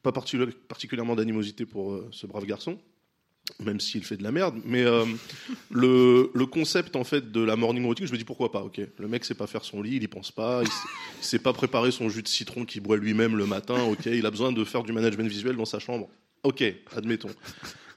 [0.03, 2.77] pas particuli- particulièrement d'animosité pour euh, ce brave garçon,
[3.59, 4.55] même s'il fait de la merde.
[4.65, 5.05] Mais euh,
[5.71, 8.61] le, le concept en fait de la morning routine, je me dis pourquoi pas.
[8.63, 10.87] Ok, le mec sait pas faire son lit, il y pense pas, il sait,
[11.19, 13.81] il sait pas préparer son jus de citron qu'il boit lui-même le matin.
[13.83, 16.09] Ok, il a besoin de faire du management visuel dans sa chambre.
[16.43, 16.63] Ok,
[16.95, 17.29] admettons.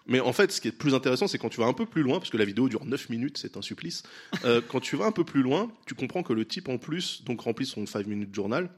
[0.08, 2.02] Mais en fait, ce qui est plus intéressant, c'est quand tu vas un peu plus
[2.02, 4.02] loin, parce que la vidéo dure 9 minutes, c'est un supplice.
[4.44, 7.22] Euh, quand tu vas un peu plus loin, tu comprends que le type en plus
[7.24, 8.70] donc remplit son 5 minutes journal,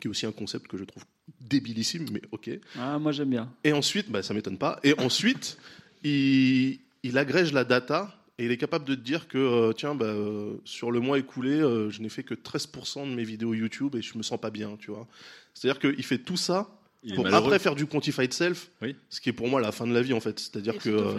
[0.00, 1.04] qui est aussi un concept que je trouve
[1.40, 2.50] débilissime, mais ok.
[2.78, 3.52] Ah, moi, j'aime bien.
[3.64, 4.80] Et ensuite, bah, ça m'étonne pas.
[4.82, 5.58] Et ensuite,
[6.02, 9.94] il, il agrège la data et il est capable de te dire que, euh, tiens,
[9.94, 13.52] bah, euh, sur le mois écoulé, euh, je n'ai fait que 13% de mes vidéos
[13.52, 15.08] YouTube et je me sens pas bien, tu vois.
[15.54, 18.96] C'est-à-dire qu'il fait tout ça Il pour après faire du quantified self, Oui.
[19.08, 20.38] ce qui est pour moi la fin de la vie en fait.
[20.40, 20.88] C'est-à-dire que.
[20.90, 21.14] euh,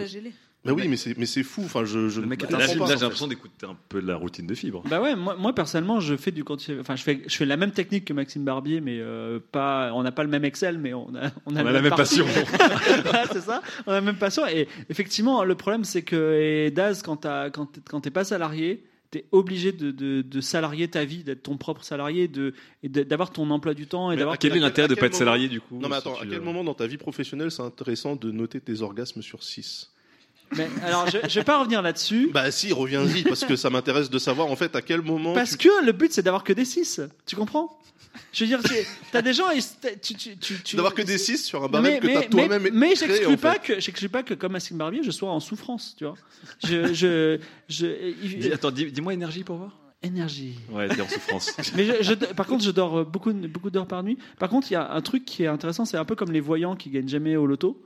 [0.65, 1.61] bah oui, mais c'est mais c'est fou.
[1.63, 4.53] Enfin, je, je Le mec Là, j'ai l'impression d'écouter un peu de la routine de
[4.55, 4.83] fibre.
[4.89, 7.55] Bah ouais, moi, moi personnellement, je fais du quanti- enfin je fais je fais la
[7.55, 10.93] même technique que Maxime Barbier, mais euh, pas, on n'a pas le même Excel, mais
[10.93, 12.25] on a on a, On a la même passion.
[13.31, 14.45] C'est ça, on a la même passion.
[14.47, 19.25] Et effectivement, le problème c'est que et Daz, quand t'as- quand t'es pas salarié, t'es
[19.31, 23.31] obligé de, de, de salarier ta vie, d'être ton propre salarié, de et de- d'avoir
[23.31, 25.19] ton emploi du temps et d'avoir à quel est l'intérêt de quel pas être moment-
[25.19, 27.61] salarié du coup Non mais attends, tu, à quel moment dans ta vie professionnelle c'est
[27.63, 29.91] intéressant de noter tes orgasmes sur 6
[30.57, 32.29] Mais alors, je, je vais pas revenir là-dessus.
[32.33, 35.33] Bah si, reviens-y parce que ça m'intéresse de savoir en fait à quel moment.
[35.33, 37.79] Parce tu- que le but c'est d'avoir que des 6 Tu comprends?
[38.31, 38.59] Je veux dire,
[39.11, 39.45] t'as des gens,
[40.01, 42.23] tu, tu, tu, tu- d'avoir que des 6 sur un mais, barème que mais, t'as
[42.27, 43.79] toi-même mais, mais j'exclus en pas fait.
[43.81, 46.15] que pas que comme Maxime Barbier, je sois en souffrance, tu vois.
[46.65, 47.85] Je, je, je,
[48.23, 49.77] il- Dis- Attends, dis- dis-moi énergie pour voir.
[50.01, 50.55] énergie.
[50.71, 51.53] Ouais, t'es en souffrance.
[51.75, 54.17] Mais je, je- par contre, je dors beaucoup, beaucoup d'heures par nuit.
[54.37, 56.39] Par contre, il y a un truc qui est intéressant, c'est un peu comme les
[56.41, 57.81] voyants qui gagnent jamais au loto.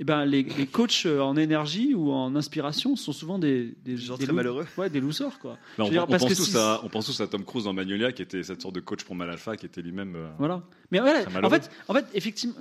[0.00, 3.96] Eh ben, les, les coachs en énergie ou en inspiration sont souvent des, des Des
[3.96, 4.64] gens des très malheureux.
[4.76, 5.58] Ouais, des losers, quoi.
[5.76, 7.26] Bah, on, veux dire, on parce pense que tous si- à, on pense tous à
[7.26, 9.82] Tom Cruise dans Magnolia, qui était cette sorte de coach pour Mal Alpha, qui était
[9.82, 10.14] lui-même.
[10.14, 10.62] euh, Voilà.
[10.92, 12.54] Mais voilà, Très en fait, en fait, effectivement,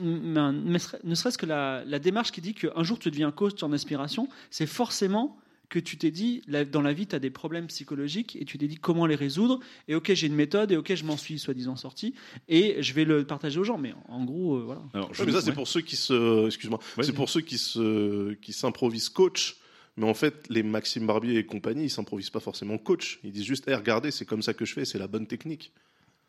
[0.51, 4.27] ne serait-ce que la, la démarche qui dit qu'un jour tu deviens coach en inspiration,
[4.49, 5.37] c'est forcément
[5.69, 8.57] que tu t'es dit, là, dans la vie, tu as des problèmes psychologiques et tu
[8.57, 9.59] t'es dit comment les résoudre.
[9.87, 12.13] Et ok, j'ai une méthode et ok, je m'en suis soi-disant sorti
[12.47, 13.77] et je vais le partager aux gens.
[13.77, 14.81] Mais en gros, euh, voilà.
[14.93, 15.55] Alors, je Ouais, mais ça c'est ouais.
[15.55, 19.57] pour ceux qui se, excuse-moi, Ouais, c'est pour ceux qui se, qui s'improvisent coach.
[19.97, 23.19] Mais en fait, les Maxime Barbier et compagnie, ils s'improvisent pas forcément coach.
[23.23, 25.73] Ils disent juste, hey, regardez, c'est comme ça que je fais, c'est la bonne technique.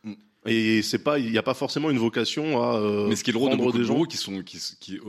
[0.04, 0.12] Mm.
[0.46, 2.76] Et c'est pas, il n'y a pas forcément une vocation à.
[2.76, 4.04] euh, Mais ce qui est le rôle de beaucoup de des gens.
[4.04, 4.58] qui, sont, qui,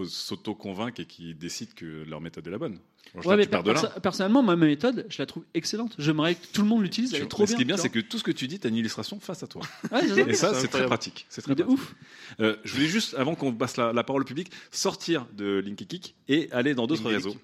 [0.07, 2.79] s'auto-convaincre et qui décident que leur méthode est la bonne.
[3.25, 3.89] Ouais, mais là.
[4.03, 5.95] personnellement, ma méthode, je la trouve excellente.
[5.97, 7.13] J'aimerais que tout le monde l'utilise.
[7.15, 7.57] Elle est trop mais ce bien.
[7.57, 9.41] qui est bien, c'est que tout ce que tu dis, tu as une illustration face
[9.41, 9.61] à toi.
[9.91, 10.29] Ouais.
[10.29, 11.25] Et ça, C'est très pratique.
[11.29, 11.73] C'est très pratique.
[11.73, 11.95] ouf.
[12.39, 15.87] Euh, je voulais juste, avant qu'on passe la, la parole au public, sortir de Linky
[15.87, 17.35] Kick et aller dans d'autres réseaux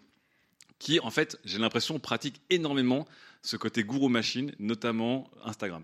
[0.78, 3.08] qui, en fait, j'ai l'impression, pratiquent énormément
[3.42, 5.84] ce côté gourou machine, notamment Instagram.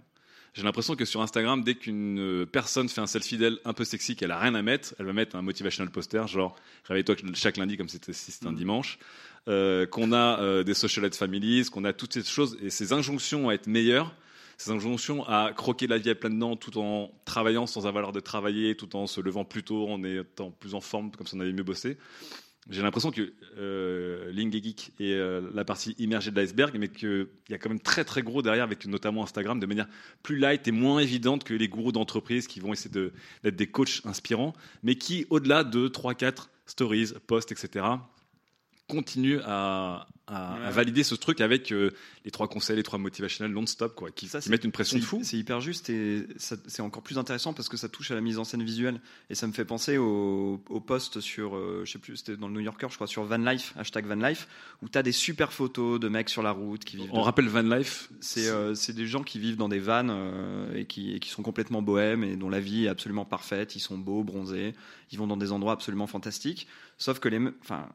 [0.54, 3.86] J'ai l'impression que sur Instagram, dès qu'une euh, personne fait un selfie d'elle un peu
[3.86, 7.56] sexy, qu'elle a rien à mettre, elle va mettre un motivational poster, genre réveille-toi chaque
[7.56, 9.00] lundi comme si c'était un dimanche.
[9.48, 13.50] Euh, qu'on a euh, des socialite families, qu'on a toutes ces choses et ces injonctions
[13.50, 14.14] à être meilleurs,
[14.58, 18.12] ces injonctions à croquer la vie à plein dedans tout en travaillant sans avoir l'air
[18.12, 21.36] de travailler, tout en se levant plus tôt, en étant plus en forme, comme si
[21.36, 21.98] on avait mieux bossé.
[22.70, 27.28] J'ai l'impression que euh, et Geek est euh, la partie immergée de l'iceberg, mais qu'il
[27.50, 29.88] y a quand même très très gros derrière, avec notamment Instagram, de manière
[30.24, 33.12] plus light et moins évidente que les gourous d'entreprise qui vont essayer de-
[33.44, 37.86] d'être des coachs inspirants, mais qui, au-delà de 3-4 stories, posts, etc.,
[38.92, 40.72] continuent à, à- à Ouais.
[40.72, 41.92] valider ce truc avec euh,
[42.24, 45.04] les trois conseils, les trois motivationnels non-stop, quoi, qui, Ça, qui mettent une pression de
[45.04, 45.20] fou.
[45.24, 48.38] C'est hyper juste et c'est encore plus intéressant parce que ça touche à la mise
[48.40, 49.02] en scène visuelle.
[49.30, 52.48] Et ça me fait penser au, au post sur, euh, je sais plus, c'était dans
[52.48, 54.48] le New Yorker, je crois, sur Van Life, hashtag Van Life,
[54.82, 57.10] où tu as des super photos de mecs sur la route qui vivent.
[57.12, 60.74] On rappelle Van Life, C'est euh, c'est des gens qui vivent dans des vannes euh,
[60.76, 63.76] et, qui, et qui sont complètement bohèmes et dont la vie est absolument parfaite.
[63.76, 64.76] Ils sont beaux, bronzés,
[65.12, 66.68] ils vont dans des endroits absolument fantastiques.
[66.98, 67.40] Sauf que les.
[67.62, 67.90] Enfin.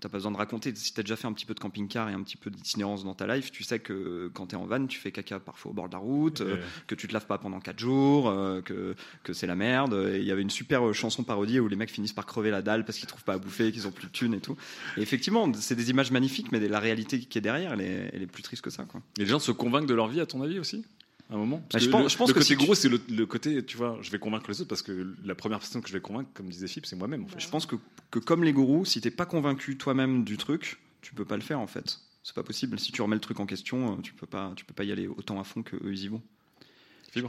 [0.00, 0.72] T'as pas besoin de raconter.
[0.74, 3.14] Si t'as déjà fait un petit peu de camping-car et un petit peu d'itinérance dans
[3.14, 5.88] ta life, tu sais que quand t'es en van, tu fais caca parfois au bord
[5.88, 8.94] de la route, euh, que tu te laves pas pendant 4 jours, euh, que,
[9.24, 9.98] que c'est la merde.
[10.14, 12.62] Il y avait une super euh, chanson parodie où les mecs finissent par crever la
[12.62, 14.56] dalle parce qu'ils trouvent pas à bouffer, qu'ils ont plus de thunes et tout.
[14.96, 18.22] Et effectivement, c'est des images magnifiques, mais la réalité qui est derrière, elle est, elle
[18.22, 18.84] est plus triste que ça.
[18.84, 19.02] Quoi.
[19.18, 20.84] Et les gens se convainquent de leur vie, à ton avis aussi?
[21.30, 22.74] À un moment Bah, je pense- le, je pense le que côté si tu- gros,
[22.74, 25.58] c'est le, le côté, tu vois, je vais convaincre les autres parce que la première
[25.58, 27.24] personne que je vais convaincre, comme disait Philippe, c'est moi-même.
[27.24, 27.40] En fait.
[27.40, 27.76] Je pense que,
[28.10, 31.42] que comme les gourous, si t'es pas convaincu toi-même du truc, tu peux pas le
[31.42, 32.00] faire en fait.
[32.22, 32.78] C'est pas possible.
[32.78, 34.92] Si tu remets le truc en question, euh, tu peux pas, tu peux pas y
[34.92, 36.22] aller autant à fond que eux ils y vont.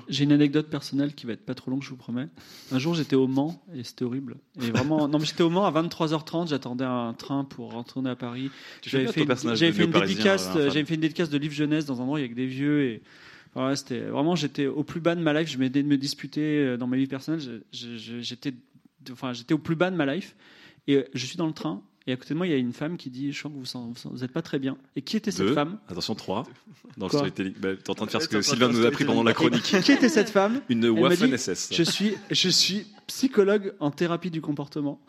[0.10, 2.28] J'ai une anecdote personnelle qui va être pas trop longue, je vous promets.
[2.72, 4.36] Un jour, j'étais au Mans et c'était horrible.
[4.62, 8.16] Et vraiment, non, mais j'étais au Mans à 23h30, j'attendais un train pour retourner à
[8.16, 8.52] Paris.
[8.86, 12.00] J'avais fait, une, fait une dédicace, euh, j'avais fait une dédicace de livre jeunesse dans
[12.02, 13.02] un endroit avec des vieux et
[13.60, 15.50] voilà, c'était vraiment, j'étais au plus bas de ma life.
[15.50, 17.62] Je m'aidais de me disputer euh, dans ma vie personnelle.
[17.72, 18.54] J'étais,
[19.12, 20.36] enfin, j'étais au plus bas de ma life
[20.88, 21.84] et euh, je suis dans le train.
[22.10, 23.52] Et à côté de moi, il y a une femme qui dit Je sens
[24.04, 24.78] que vous n'êtes pas très bien.
[24.96, 25.54] Et qui était cette Deux.
[25.54, 26.44] femme Attention, 3.
[26.98, 27.54] Dans le Quoi storytelling.
[27.60, 29.62] Bah, T'es en train de faire ce que Sylvain nous a appris pendant la chronique.
[29.62, 30.60] Qui était cette femme?
[30.70, 31.70] Une Elle Waffen dit, SS.
[31.72, 35.00] je suis, je suis psychologue en thérapie du comportement.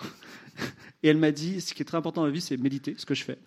[1.02, 3.06] Et elle m'a dit, ce qui est très important dans la vie, c'est méditer, ce
[3.06, 3.38] que je fais.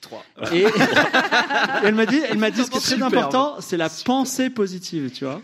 [0.51, 0.65] Et, et
[1.83, 3.13] elle m'a dit, elle m'a dit, ce qui est très Superbe.
[3.13, 5.39] important, c'est la pensée positive, tu vois.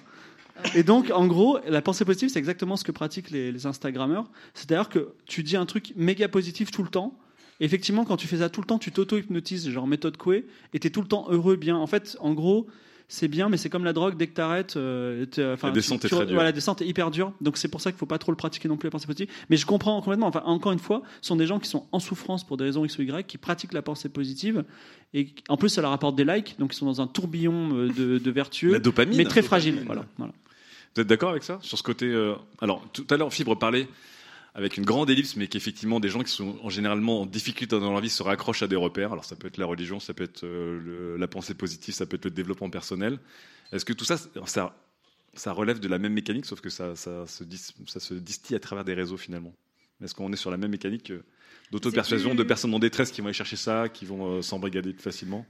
[0.73, 4.27] Et donc, en gros, la pensée positive, c'est exactement ce que pratiquent les, les Instagrammeurs.
[4.55, 7.13] C'est-à-dire que tu dis un truc méga positif tout le temps.
[7.59, 10.79] Et effectivement, quand tu fais ça tout le temps, tu t'auto-hypnotises, genre méthode Coué, et
[10.79, 11.75] tu es tout le temps heureux, bien.
[11.75, 12.67] En fait, en gros,
[13.11, 15.99] c'est bien, mais c'est comme la drogue, dès que t'arrêtes, euh, t'es- enfin, La descente
[16.01, 16.35] tu- est tu- très dure.
[16.35, 17.33] Voilà, la descente est hyper dure.
[17.41, 19.29] Donc c'est pour ça qu'il faut pas trop le pratiquer non plus, la pensée positive.
[19.49, 20.27] Mais je comprends complètement.
[20.27, 22.85] Enfin, encore une fois, ce sont des gens qui sont en souffrance pour des raisons
[22.85, 24.63] X ou Y, qui pratiquent la pensée positive.
[25.15, 27.89] Et en plus, ça leur apporte des likes, donc ils sont dans un tourbillon euh,
[27.89, 29.17] de, de vertueux, La dopamine.
[29.17, 29.71] mais très La fragile.
[29.73, 29.87] dopamine.
[29.87, 30.33] Voilà, voilà.
[30.95, 31.57] Vous êtes d'accord avec ça?
[31.63, 32.05] Sur ce côté.
[32.05, 33.87] euh, Alors, tout à l'heure, Fibre parlait
[34.55, 37.91] avec une grande ellipse, mais qu'effectivement, des gens qui sont en généralement en difficulté dans
[37.91, 39.11] leur vie se raccrochent à des repères.
[39.11, 42.05] Alors, ça peut être la religion, ça peut être euh, le- la pensée positive, ça
[42.05, 43.19] peut être le développement personnel.
[43.71, 44.75] Est-ce que tout ça, ça,
[45.35, 48.55] ça relève de la même mécanique, sauf que ça, ça, se, dis- ça se distille
[48.55, 49.53] à travers des réseaux finalement?
[50.03, 51.23] Est-ce qu'on est sur la même mécanique euh,
[51.71, 54.93] d'auto-persuasion plus- de personnes en détresse qui vont aller chercher ça, qui vont euh, s'embrigader
[54.93, 55.45] facilement?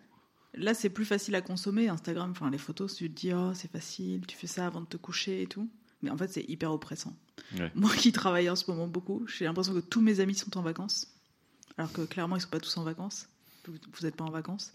[0.55, 2.31] Là, c'est plus facile à consommer, Instagram.
[2.31, 4.97] Enfin, les photos, tu te dis, oh, c'est facile, tu fais ça avant de te
[4.97, 5.69] coucher et tout.
[6.01, 7.13] Mais en fait, c'est hyper oppressant.
[7.57, 7.71] Ouais.
[7.75, 10.61] Moi qui travaille en ce moment beaucoup, j'ai l'impression que tous mes amis sont en
[10.61, 11.07] vacances.
[11.77, 13.27] Alors que clairement, ils sont pas tous en vacances.
[13.67, 14.71] Vous n'êtes pas en vacances.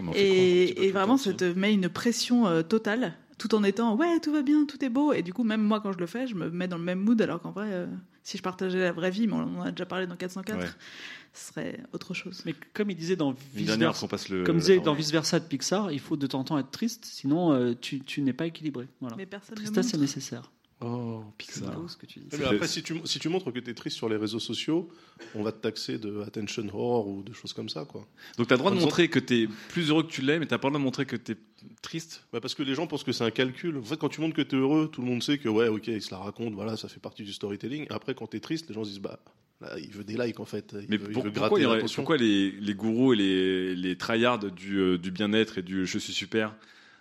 [0.00, 4.18] Non, fait Et, vraiment, ça te met une pression euh, totale, tout en étant ouais,
[4.20, 5.12] tout va bien, tout est beau.
[5.12, 6.98] Et du coup, même moi, quand je le fais, je me mets dans le même
[7.00, 7.86] mood, alors qu'en vrai, euh,
[8.24, 10.66] si je partageais la vraie vie, mais on en a déjà parlé dans 404, Ouais.
[11.34, 12.42] ce serait autre chose.
[12.44, 14.42] Mais comme il disait dans Vice Versa, qu'on passe le.
[14.44, 16.70] comme disait la dans Vice Versa de Pixar, il faut de temps en temps être
[16.70, 18.88] triste, sinon euh, tu, tu n'es pas équilibré.
[19.00, 19.14] Voilà.
[19.16, 20.00] Mais personne ne Tristesse, c'est montre.
[20.02, 20.50] nécessaire.
[20.84, 21.74] Oh, C'est Pixar.
[21.80, 22.26] beau ce que tu dis.
[22.38, 24.88] Mais après, si tu, si tu montres que tu es triste sur les réseaux sociaux,
[25.34, 27.84] on va te taxer de attention whore ou de choses comme ça.
[27.84, 28.06] Quoi.
[28.36, 30.38] Donc tu as le droit de montrer que tu es plus heureux que tu l'es,
[30.38, 31.36] mais tu pas le droit de montrer que tu es
[31.82, 32.24] triste.
[32.32, 33.76] Bah, parce que les gens pensent que c'est un calcul.
[33.78, 35.68] En fait, quand tu montres que tu es heureux, tout le monde sait que, ouais,
[35.68, 37.86] ok, il se la raconte, voilà, ça fait partie du storytelling.
[37.90, 39.20] Après, quand tu es triste, les gens se disent, bah,
[39.60, 40.74] là, il veut des likes en fait.
[40.80, 42.02] Il Mais veut, il pour- veut pourquoi, gratter il y aurait- l'attention.
[42.02, 45.98] pourquoi les, les gourous et les, les tryhards du, euh, du bien-être et du je
[45.98, 46.56] suis super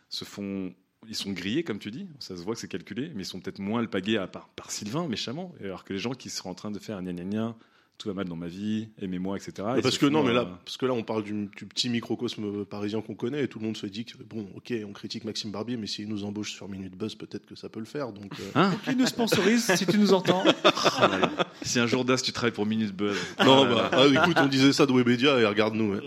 [0.10, 0.72] se font.
[1.08, 3.40] Ils sont grillés, comme tu dis, ça se voit que c'est calculé, mais ils sont
[3.40, 6.72] peut-être moins alpagués à par, Sylvain, méchamment, alors que les gens qui seraient en train
[6.72, 7.56] de faire gna,
[8.02, 9.68] tout va mal dans ma vie, aimez-moi, etc.
[9.76, 11.90] Mais parce que non, mais là, euh, parce que là, on parle du, du petit
[11.90, 15.24] microcosme parisien qu'on connaît et tout le monde se dit que bon, ok, on critique
[15.24, 18.12] Maxime Barbier, mais s'il nous embauche sur Minute Buzz, peut-être que ça peut le faire.
[18.12, 21.30] Donc, euh, Hein Qui nous sponsorise, si tu nous entends là.
[21.62, 23.16] Si un jour d'as tu travailles pour Minute Buzz.
[23.44, 25.94] non, Ah bah, ah, écoute, on disait ça de Webedia et regarde-nous.
[25.96, 26.02] ouais.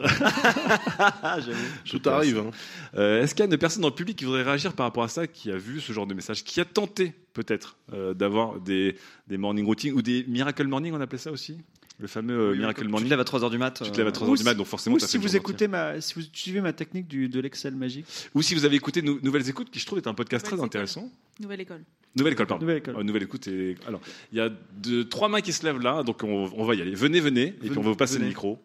[1.88, 2.38] Tout arrive.
[2.38, 2.50] hein.
[2.96, 5.04] Euh, Est-ce qu'il y a une personne dans le public qui voudrait réagir par rapport
[5.04, 8.60] à ça, qui a vu ce genre de message, qui a tenté peut-être euh, d'avoir
[8.60, 8.96] des,
[9.28, 11.58] des morning routines ou des miracle morning, on appelait ça aussi?
[12.00, 13.08] Le fameux euh, Oui, Miracle Morning.
[13.08, 13.82] Tu te lèves à 3h du mat.
[13.82, 16.00] Tu te lèves à 3h Ou du mat, donc forcément, Ou si vous écoutez ma,
[16.00, 18.06] si vous suivez ma technique du, de l'Excel magique.
[18.34, 20.60] Ou si vous avez écouté Nou- Nouvelles Écoutes, qui je trouve est un podcast très
[20.60, 21.08] intéressant.
[21.40, 21.84] Nouvelle école.
[22.16, 22.62] Nouvelle école, pardon.
[22.62, 22.96] Nouvelle école.
[22.96, 23.46] Euh, nouvelle écoute.
[23.48, 23.76] Et...
[23.86, 24.00] Alors,
[24.32, 26.82] il y a deux, trois mains qui se lèvent là, donc on, on va y
[26.82, 26.94] aller.
[26.94, 28.24] Venez, venez, et puis on va vous passer venez.
[28.24, 28.60] le micro.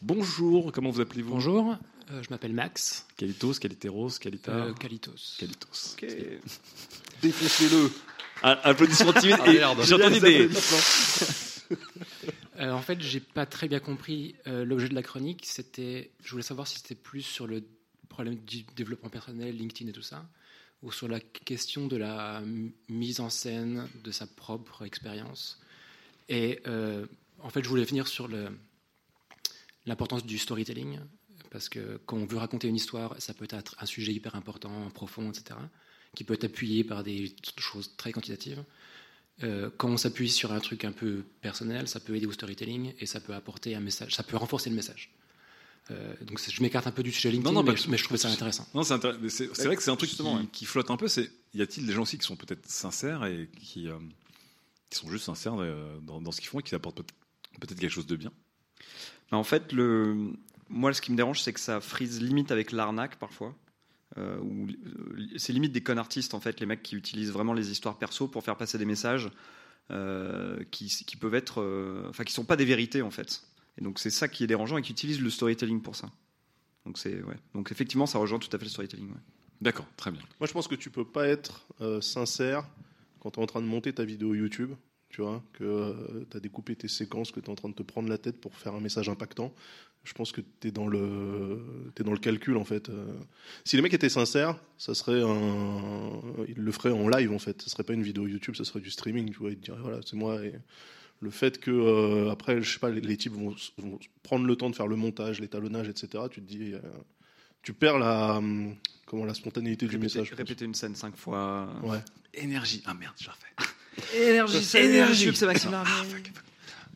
[0.00, 1.30] Bonjour, comment vous appelez-vous?
[1.30, 1.76] Bonjour,
[2.10, 3.06] euh, je m'appelle Max.
[3.16, 5.36] Qualitos, Qualiteros, Qualita Euh, Kalitos.
[5.38, 5.96] Qualitos.
[7.22, 7.90] Défoncez-le.
[8.42, 9.36] Applaudissements timides.
[9.46, 9.74] Ah.
[9.82, 10.48] J'ai entendu des.
[12.58, 15.46] Euh, en fait, j'ai pas très bien compris euh, l'objet de la chronique.
[15.46, 17.64] C'était, je voulais savoir si c'était plus sur le
[18.08, 20.28] problème du développement personnel, LinkedIn et tout ça,
[20.82, 22.42] ou sur la question de la
[22.88, 25.60] mise en scène de sa propre expérience.
[26.28, 27.06] Et euh,
[27.40, 28.28] en fait, je voulais venir sur
[29.86, 31.00] l'importance du storytelling,
[31.50, 34.90] parce que quand on veut raconter une histoire, ça peut être un sujet hyper important,
[34.90, 35.58] profond, etc.,
[36.14, 38.62] qui peut être appuyé par des choses très quantitatives.
[39.42, 42.92] Euh, quand on s'appuie sur un truc un peu personnel, ça peut aider au storytelling
[43.00, 45.10] et ça peut apporter un message, ça peut renforcer le message.
[45.90, 48.04] Euh, donc je m'écarte un peu du sujet LinkedIn, Non, non, mais, je, mais je
[48.04, 48.68] trouvais ça intéressant.
[48.72, 50.46] Non, c'est intér- mais c'est c'est vrai que c'est un truc qui, Justement, ouais.
[50.52, 51.08] qui flotte un peu.
[51.08, 53.98] C'est y a-t-il des gens aussi qui sont peut-être sincères et qui, euh,
[54.90, 55.56] qui sont juste sincères
[56.02, 57.14] dans, dans ce qu'ils font et qui apportent peut-
[57.60, 58.32] peut-être quelque chose de bien?
[59.32, 60.32] Mais en fait, le...
[60.68, 63.56] moi, ce qui me dérange, c'est que ça frise limite avec l'arnaque parfois.
[64.18, 67.54] Euh, où, euh, c'est limite des con artistes, en fait, les mecs qui utilisent vraiment
[67.54, 69.30] les histoires perso pour faire passer des messages
[69.90, 71.60] euh, qui, qui peuvent être.
[71.62, 73.42] euh, Enfin, qui sont pas des vérités, en fait.
[73.78, 76.10] Et donc, c'est ça qui est dérangeant et qui utilisent le storytelling pour ça.
[76.84, 77.36] Donc, c'est, ouais.
[77.54, 79.08] donc effectivement, ça rejoint tout à fait le storytelling.
[79.08, 79.20] ouais.
[79.62, 80.20] D'accord, très bien.
[80.40, 82.66] Moi, je pense que tu peux pas être euh, sincère
[83.20, 84.72] quand tu es en train de monter ta vidéo YouTube.
[85.08, 87.82] Tu vois, que tu as découpé tes séquences, que tu es en train de te
[87.82, 89.52] prendre la tête pour faire un message impactant.
[90.04, 91.62] Je pense que tu es, dans le
[91.94, 92.88] t'es dans le calcul, en fait.
[92.88, 93.06] Euh,
[93.64, 96.20] Si les mecs étaient sincères, ça serait un.
[96.48, 97.62] Ils le feraient en live, en fait.
[97.62, 99.30] Ce serait pas une vidéo YouTube, ça serait du streaming.
[99.30, 100.44] Tu vois, ils te diraient, voilà, c'est moi.
[100.44, 100.54] Et
[101.20, 104.56] le fait que, euh, après, je sais pas, les, les types vont, vont prendre le
[104.56, 106.72] temps de faire le montage, l'étalonnage, etc., tu te dis.
[106.74, 106.80] euh,
[107.62, 108.74] tu perds la, hum,
[109.06, 110.32] comment, la spontanéité du message.
[110.32, 111.68] répéter une scène cinq fois.
[111.84, 111.98] Ouais.
[112.34, 112.82] Énergie.
[112.86, 114.30] Ah merde, je la refais.
[114.30, 115.30] Énergie, c'est Énergie.
[115.32, 116.32] c'est Maxime Ah, fuck, fuck.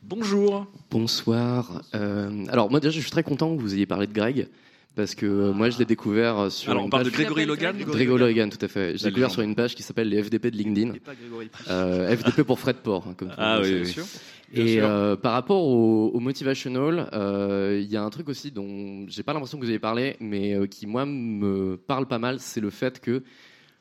[0.08, 0.66] Bonjour.
[0.90, 1.82] Bonsoir.
[1.94, 4.48] Euh, alors moi déjà je suis très content que vous ayez parlé de Greg
[4.94, 7.18] parce que euh, moi je l'ai découvert euh, sur Alors, on parle de page...
[7.18, 7.76] Grégory Logan.
[7.76, 8.92] Grégory Logan, tout à fait.
[8.96, 10.94] Je l'ai La découvert sur une page qui s'appelle les FDP de LinkedIn.
[10.94, 11.64] Et pas Grégory Plus.
[11.68, 14.04] Euh, FDP pour Fred Port, hein, comme Ah oui, sûr.
[14.52, 14.86] Bien Et sûr.
[14.86, 19.24] euh, par rapport au, au motivational, euh, il y a un truc aussi dont j'ai
[19.24, 22.60] pas l'impression que vous avez parlé, mais euh, qui moi me parle pas mal, c'est
[22.60, 23.24] le fait que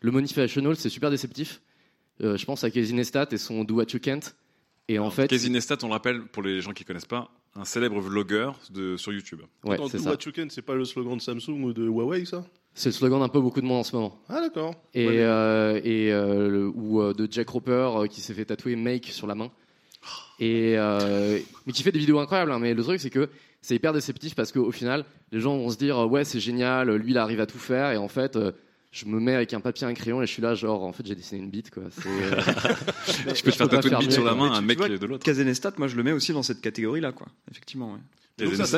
[0.02, 1.62] le motivational c'est super déceptif.
[2.24, 4.20] Euh, je pense à Casey Neistat et son Do What You Can't.
[4.88, 7.66] Et en fait, Casey Neistat, on le rappelle pour les gens qui connaissent pas, un
[7.66, 9.42] célèbre vlogueur de, sur YouTube.
[9.64, 10.16] ouais, Attends, c'est ça.
[10.50, 12.46] C'est pas le slogan de Samsung ou de Huawei, ça?
[12.76, 14.20] C'est le slogan d'un peu beaucoup de monde en ce moment.
[14.30, 14.76] Ah, d'accord.
[14.94, 18.46] Et, Ouais, euh, et euh, le- ou euh, de Jack Roper euh, qui s'est fait
[18.46, 19.50] tatouer Make sur la main.
[20.40, 22.52] Et euh, mais qui fait des vidéos incroyables.
[22.52, 22.60] hein.
[22.60, 23.30] mais le truc c'est que
[23.62, 26.92] c'est hyper déceptif parce qu'au final, les gens vont se dire euh, ouais c'est génial,
[26.96, 28.36] lui il arrive à tout faire et en fait.
[28.36, 28.52] euh,
[28.96, 30.94] je me mets avec un papier et un crayon et je suis là genre en
[30.94, 31.84] fait j'ai dessiné une bite quoi.
[31.92, 32.42] C'est, euh,
[33.36, 35.24] Tu peux te faire tatouer une bite sur la main, un mec vois, de l'autre.
[35.26, 37.28] Kazenestat, moi je le mets aussi dans cette catégorie-là, quoi.
[37.52, 38.00] Effectivement, ouais.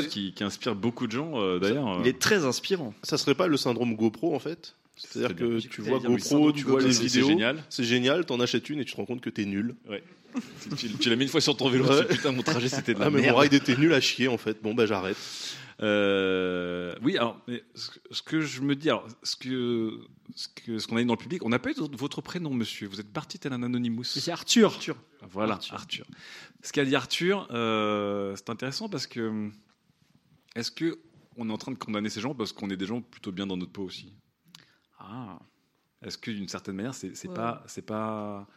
[0.10, 2.00] Qui, qui inspire beaucoup de gens euh, d'ailleurs.
[2.04, 2.94] Il est très inspirant.
[3.04, 4.76] Ça serait pas le syndrome GoPro, en fait?
[4.96, 7.64] C'est-à-dire que tu vois GoPro, tu vois les c'est- vidéos, C'est génial.
[7.70, 9.76] c'est génial, t'en achètes une et tu te rends compte que t'es nul.
[10.78, 11.86] tu tu l'as mis une fois sur ton vélo.
[11.86, 12.06] Ouais.
[12.08, 13.34] tu Putain, mon trajet c'était de la Ah, mais merde.
[13.36, 14.58] mon ride était nul à chier, en fait.
[14.64, 15.18] Bon, bah j'arrête.
[15.82, 20.00] Euh, oui, alors, mais ce, que- je me dis, alors, ce que
[20.36, 22.54] ce que ce qu'on a eu dans le public, on n'a pas eu votre prénom,
[22.54, 22.88] monsieur.
[22.88, 24.04] Vous êtes parti tel un anonymous.
[24.04, 24.76] C'est Arthur.
[25.30, 26.06] Voilà, Arthur.
[26.64, 29.50] Ce qu'a dit Arthur, euh, c'est intéressant parce que
[30.56, 31.00] est-ce que
[31.38, 33.46] on est en train de condamner ces gens parce qu'on est des gens plutôt bien
[33.46, 34.14] dans notre peau aussi?
[35.00, 35.40] Ah.
[36.04, 37.34] Est-ce que d'une certaine manière, c'est c'est Ouais.
[37.36, 38.48] pas c'est pas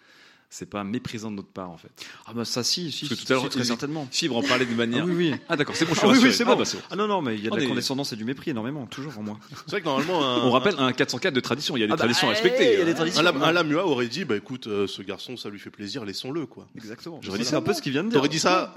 [0.52, 1.90] c'est pas méprisant de notre part en fait
[2.26, 4.08] Ah bah ça si, si, Parce que si, tout à l'heure, si, très il- certainement.
[4.10, 5.04] Fibre en parlait de manière.
[5.04, 5.34] Ah oui, oui.
[5.48, 6.56] Ah d'accord, c'est bon, je suis Ah oui, oui, c'est Ah bon.
[6.56, 6.82] bah, c'est bon.
[6.90, 8.50] Ah non, non, mais il y a de On la est- condescendance et du mépris
[8.50, 9.38] énormément, toujours en moi.
[9.66, 11.76] C'est vrai que normalement, un, On rappelle un 404 de tradition.
[11.76, 12.72] Il y a des Ah bah, traditions à respecter.
[12.74, 13.20] il y a des traditions.
[13.20, 16.04] un, lam- un Lamua aurait dit bah écoute, euh, ce garçon, ça lui fait plaisir,
[16.04, 16.66] laissons-le, quoi.
[16.76, 17.20] Exactement.
[17.22, 17.58] J'aurais dit C'est ça.
[17.58, 18.16] un peu ce qu'il vient de dire.
[18.16, 18.74] T'aurais dit ça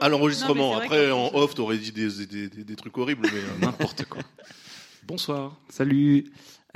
[0.00, 0.74] à Non, l'enregistrement.
[0.74, 3.22] mais c'est vrai Après, en off, t'aurais dit des, des, des, des trucs horribles.
[3.32, 4.20] Mais, euh, N'importe quoi.
[5.06, 5.56] Bonsoir.
[5.68, 6.24] Salut.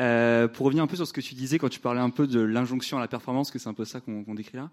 [0.03, 2.27] Euh, pour revenir un peu sur ce que tu disais quand tu parlais un peu
[2.27, 4.71] de l'injonction à la performance, que c'est un peu ça qu'on décrit là.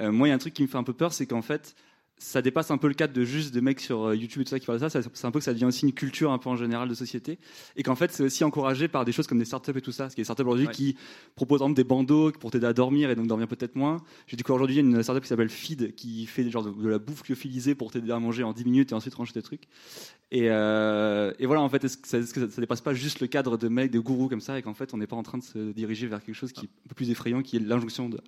[0.00, 1.42] Euh, moi, il y a un truc qui me fait un peu peur, c'est qu'en
[1.42, 1.74] fait,
[2.18, 4.50] ça dépasse un peu le cadre de juste de mecs sur euh, YouTube et tout
[4.50, 5.02] ça qui parlent de ça.
[5.02, 7.38] C'est un peu que ça devient aussi une culture un peu en général de société.
[7.74, 10.04] Et qu'en fait, c'est aussi encouragé par des choses comme des startups et tout ça.
[10.04, 10.72] Parce qu'il y a des startups aujourd'hui Ouais.
[10.72, 10.96] qui
[11.34, 13.96] proposent par exemple, des bandeaux pour t'aider à dormir et donc dormir peut-être moins.
[14.28, 17.28] J'ai découvert aujourd'hui une startup qui s'appelle Feed qui fait genre de, de la bouffe
[17.28, 19.64] lyophilisée pour t'aider à manger en 10 minutes et ensuite ranger tes trucs.
[20.30, 22.94] Et, euh, et voilà, en fait, est-ce que, ça, est-ce que ça, ça dépasse pas
[22.94, 25.16] juste le cadre de mecs, de gourous comme ça, et qu'en fait, on n'est pas
[25.16, 27.56] en train de se diriger vers quelque chose qui est un peu plus effrayant, qui
[27.56, 28.18] est l'injonction de-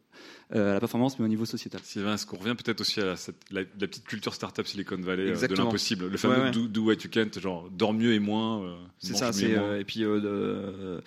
[0.54, 1.80] euh, à la performance, mais au niveau sociétal.
[1.82, 5.30] Sylvain, est-ce qu'on revient peut-être aussi à cette- la la petite culture startup Silicon Valley
[5.30, 6.08] euh, de l'impossible.
[6.08, 6.50] Le fameux Ouais, ouais.
[6.50, 8.62] do, do what you can't, genre dors mieux et moins.
[8.64, 11.00] euh, C'est ça, c'est et euh, et puis de-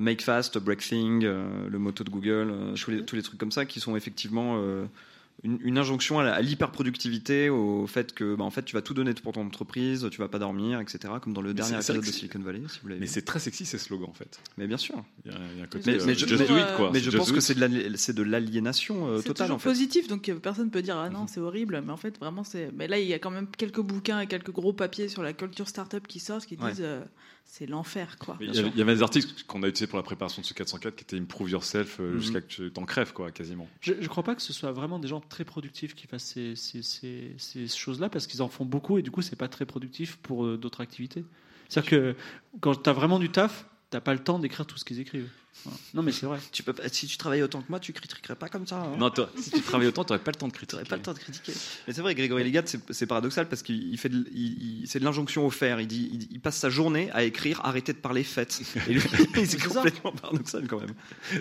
[0.00, 3.64] Make Fast, Break Thing, le moto de Google, tous les, tous les trucs comme ça
[3.66, 4.62] qui sont effectivement
[5.44, 9.12] une, une injonction à l'hyperproductivité, au fait que bah, en fait tu vas tout donner
[9.14, 11.14] pour ton entreprise, tu vas pas dormir, etc.
[11.20, 13.00] Comme dans le Mais dernier c'est- c'est épisode de c'est- Silicon Valley, si vous l'avez
[13.00, 14.38] Mais c'est très sexy ces slogans en fait.
[14.56, 15.02] Mais bien sûr.
[15.24, 16.56] Il y a, il y a un côté Mais, euh, mais je, just mais- do
[16.56, 16.90] it quoi.
[16.92, 19.56] mais je Just pense que c'est de la- c'est de l'aliénation euh, C'est totale toujours
[19.56, 19.68] en fait.
[19.70, 22.70] positif, donc euh, personne peut dire ah non c'est horrible, mais en fait vraiment c'est.
[22.76, 25.32] Mais là il y a quand même quelques bouquins et quelques gros papiers sur la
[25.32, 26.70] culture startup qui sortent qui Ouais.
[26.70, 27.02] disent euh,
[27.52, 28.38] c'est l'enfer quoi.
[28.40, 31.02] Il y, avait, des articles qu'on a utilisés pour la préparation de ce 404 qui
[31.04, 32.18] étaient improve yourself euh, Mhm.
[32.18, 33.68] jusqu'à que tu t'en crèves quoi quasiment.
[33.82, 36.56] Je ne crois pas que ce soit vraiment des gens très productifs qui fassent ces,
[36.56, 39.66] ces, ces, ces choses-là parce qu'ils en font beaucoup et du coup, c'est pas très
[39.66, 41.26] productif pour euh, d'autres activités.
[41.68, 42.16] C'est-à-dire que
[42.62, 45.28] quand tu as vraiment du taf, tu pas le temps d'écrire tout ce qu'ils écrivent.
[45.64, 45.78] Voilà.
[45.94, 46.40] Non, mais c'est vrai.
[46.50, 48.80] Tu peux pas- si tu travaillais autant que moi, tu critiquerais pas comme ça.
[48.80, 48.96] hein.
[48.98, 50.70] Non, toi, si tu travaillais autant, t'aurais pas le temps de critiquer.
[50.78, 51.52] T'aurais pas le temps de critiquer.
[51.86, 54.88] Mais c'est vrai, Grégory Legat, c'est c'est paradoxal parce qu'il il fait de, il- il-
[54.88, 55.78] c'est de l'injonction au faire.
[55.80, 58.60] Il, dit, il, il passe sa journée à écrire arrêtez de parler faites.
[58.88, 59.02] Et lui,
[59.46, 60.94] c'est complètement paradoxal quand même.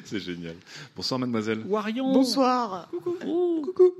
[0.03, 0.55] C'est génial.
[0.95, 1.63] Bonsoir mademoiselle.
[1.65, 2.89] Warion Bonsoir.
[2.91, 3.61] Coucou.
[3.63, 3.93] Coucou.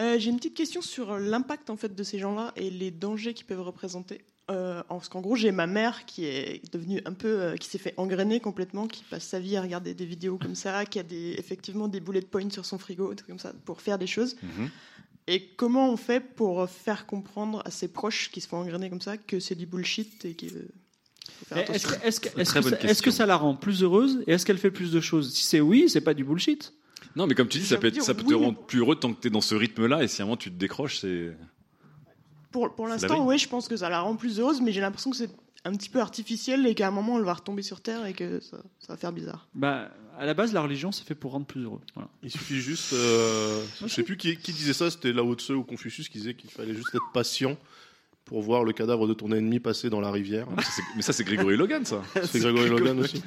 [0.00, 3.32] Euh, J'ai une petite question sur l'impact en fait de ces gens-là et les dangers
[3.32, 4.22] qu'ils peuvent représenter.
[4.50, 7.78] Euh, parce qu'en gros, j'ai ma mère qui est devenue un peu, euh, qui s'est
[7.78, 11.02] fait engrainer complètement, qui passe sa vie à regarder des vidéos comme ça, qui a
[11.04, 14.08] des, effectivement des bullet points sur son frigo, des trucs comme ça, pour faire des
[14.08, 14.36] choses.
[14.42, 14.68] Mhm.
[15.28, 19.00] Et comment on fait pour faire comprendre à ses proches qui se font engrainer comme
[19.00, 20.56] ça que c'est du bullshit et qu'il faut
[21.46, 23.54] faire Mais Est-ce attention que, est-ce que- est-ce que ça- est-ce que ça la rend
[23.54, 25.32] plus heureuse et est-ce qu'elle fait plus de choses?
[25.32, 26.74] Si c'est oui, c'est pas du bullshit.
[27.14, 29.12] Non, mais comme tu dis, ça peut, être- ça te mais rendre plus heureux tant
[29.14, 31.36] que tu es dans ce rythme-là, et si à un moment tu te décroches, c'est.
[32.52, 35.10] Pour, pour l'instant, oui, je pense que ça la rend plus heureuse, mais j'ai l'impression
[35.10, 35.30] que c'est
[35.64, 38.40] un petit peu artificiel et qu'à un moment, elle va retomber sur Terre et que
[38.40, 39.46] ça, ça va faire bizarre.
[39.54, 41.80] Bah, à la base, la religion, c'est fait pour rendre plus heureux.
[41.94, 42.08] Voilà.
[42.22, 42.92] Il suffit juste.
[42.92, 46.34] euh, je sais plus qui, qui disait ça, c'était Lao Tse ou Confucius qui disait
[46.34, 47.56] qu'il fallait juste être patient
[48.24, 50.46] pour voir le cadavre de ton ennemi passer dans la rivière.
[50.56, 52.02] Mais ça, c'est- mais ça, c'est Grégory Logan, ça.
[52.24, 53.22] C'est Grégory Logan aussi.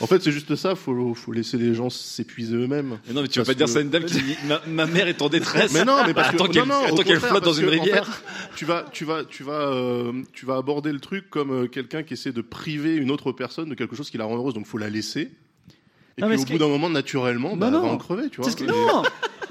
[0.00, 2.98] en fait, c'est juste ça, faut, faut laisser les gens s'épuiser eux-mêmes.
[3.06, 4.86] Mais non, mais tu vas pas dire ça à une dame qui dit ma, ma
[4.86, 5.72] mère est en détresse.
[5.72, 8.06] Mais non, mais parce que Attends qu'elle flotte dans une en rivière.
[8.06, 8.22] fait,
[8.56, 12.02] tu vas, tu vas, tu vas, euh, tu vas aborder le truc comme euh, quelqu'un
[12.02, 14.54] qui essaie de priver une autre personne de quelque chose qui la rend heureuse.
[14.54, 15.30] Donc, faut la laisser.
[16.18, 18.40] Et Non, puis, au bout d'un moment, naturellement, bah, Non, elle va en crever, tu
[18.42, 18.52] vois.
[18.52, 19.02] Que- Non,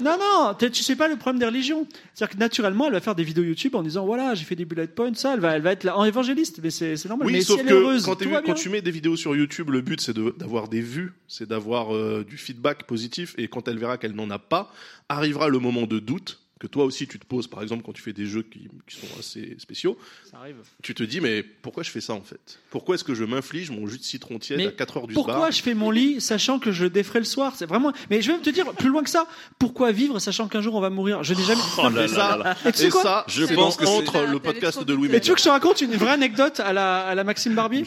[0.02, 1.86] non, non, tu sais pas le problème des religions.
[2.14, 4.64] C'est-à-dire que naturellement, elle va faire des vidéos YouTube en disant voilà, j'ai fait des
[4.64, 7.26] bullet points, ça, elle va, elle va être là en évangéliste, mais c'est normal.
[7.26, 9.70] Oui, mais sauf si elle que est heureuse, quand, tu mets des vidéos sur YouTube,
[9.70, 13.34] le but c'est de- d'avoir des vues, c'est d'avoir euh, du feedback positif.
[13.38, 14.72] Et quand elle verra qu'elle n'en a pas,
[15.08, 17.48] arrivera le moment de doute que toi aussi tu te poses.
[17.48, 19.98] Par exemple, quand tu fais des jeux qui, qui sont assez spéciaux,
[20.30, 20.54] Ça arrive.
[20.80, 22.60] tu te dis mais pourquoi je fais ça en fait?
[22.70, 25.14] Pourquoi est-ce que je m'inflige mon jus de citron tiède Mais à 4 heures du
[25.14, 27.54] Pourquoi soir je fais mon lit sachant que je défrais le soir?
[27.56, 27.92] C'est vraiment.
[28.10, 29.26] Mais je vais même te dire plus loin que ça.
[29.58, 31.24] Pourquoi vivre sachant qu'un jour on va mourir?
[31.24, 31.60] Je n'ai jamais.
[31.78, 32.56] Oh là ça- là là.
[32.68, 35.20] Et tu sais Et quoi ça, je pense dans- entre le podcast de Louis Et
[35.20, 37.84] tu veux que je te raconte une vraie anecdote à la, à la Maxime Barbie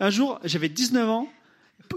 [0.00, 1.28] Un jour, j'avais 19 ans,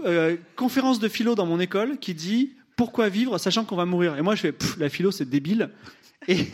[0.04, 4.16] euh, conférence de philo dans mon école qui dit pourquoi vivre sachant qu'on va mourir?
[4.16, 5.70] Et moi je fais Pff, la philo c'est débile.
[6.28, 6.46] Et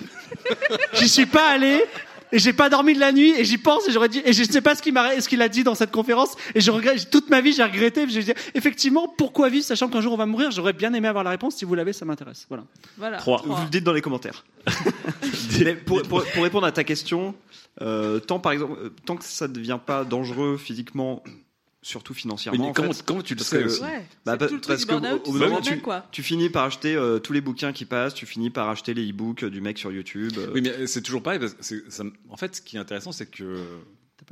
[0.95, 1.85] j'y suis pas allé.
[2.33, 4.43] Et j'ai pas dormi de la nuit et j'y pense et j'aurais dit et je
[4.43, 7.09] sais pas ce qu'il m'a ce qu'il a dit dans cette conférence et je regrette
[7.09, 10.27] toute ma vie j'ai regretté j'ai dit effectivement pourquoi vivre sachant qu'un jour on va
[10.27, 12.65] mourir j'aurais bien aimé avoir la réponse si vous l'avez ça m'intéresse voilà
[12.99, 13.19] Voilà.
[13.45, 14.45] Vous le dites dans les commentaires.
[15.65, 17.37] Mais pour, pour- pour répondre à ta question,
[17.83, 21.23] euh, tant par exemple, euh, tant que ça ne devient pas dangereux physiquement,
[21.85, 22.59] surtout financièrement.
[22.65, 24.57] Mais en comment- fait, comment tu le parce sais que- aussi Ouais, bah, parce que
[25.17, 26.07] au- bout moment, même, tu, quoi.
[26.11, 29.09] tu finis par acheter euh, tous les bouquins qui passent, tu finis par acheter les
[29.11, 30.33] e-books du mec sur YouTube.
[30.39, 30.51] euh.
[30.55, 31.39] Oui, mais c'est toujours pareil.
[31.39, 33.59] Parce que c'est- ça- en fait, ce qui est intéressant, c'est que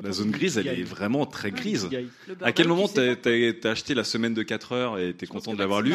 [0.02, 1.88] la zone grise, elle est vraiment très grise.
[1.88, 2.06] Gaï.
[2.28, 5.58] Le À quel moment t'as acheté la semaine de 4 heures et t'es content de
[5.58, 5.92] l'avoir lu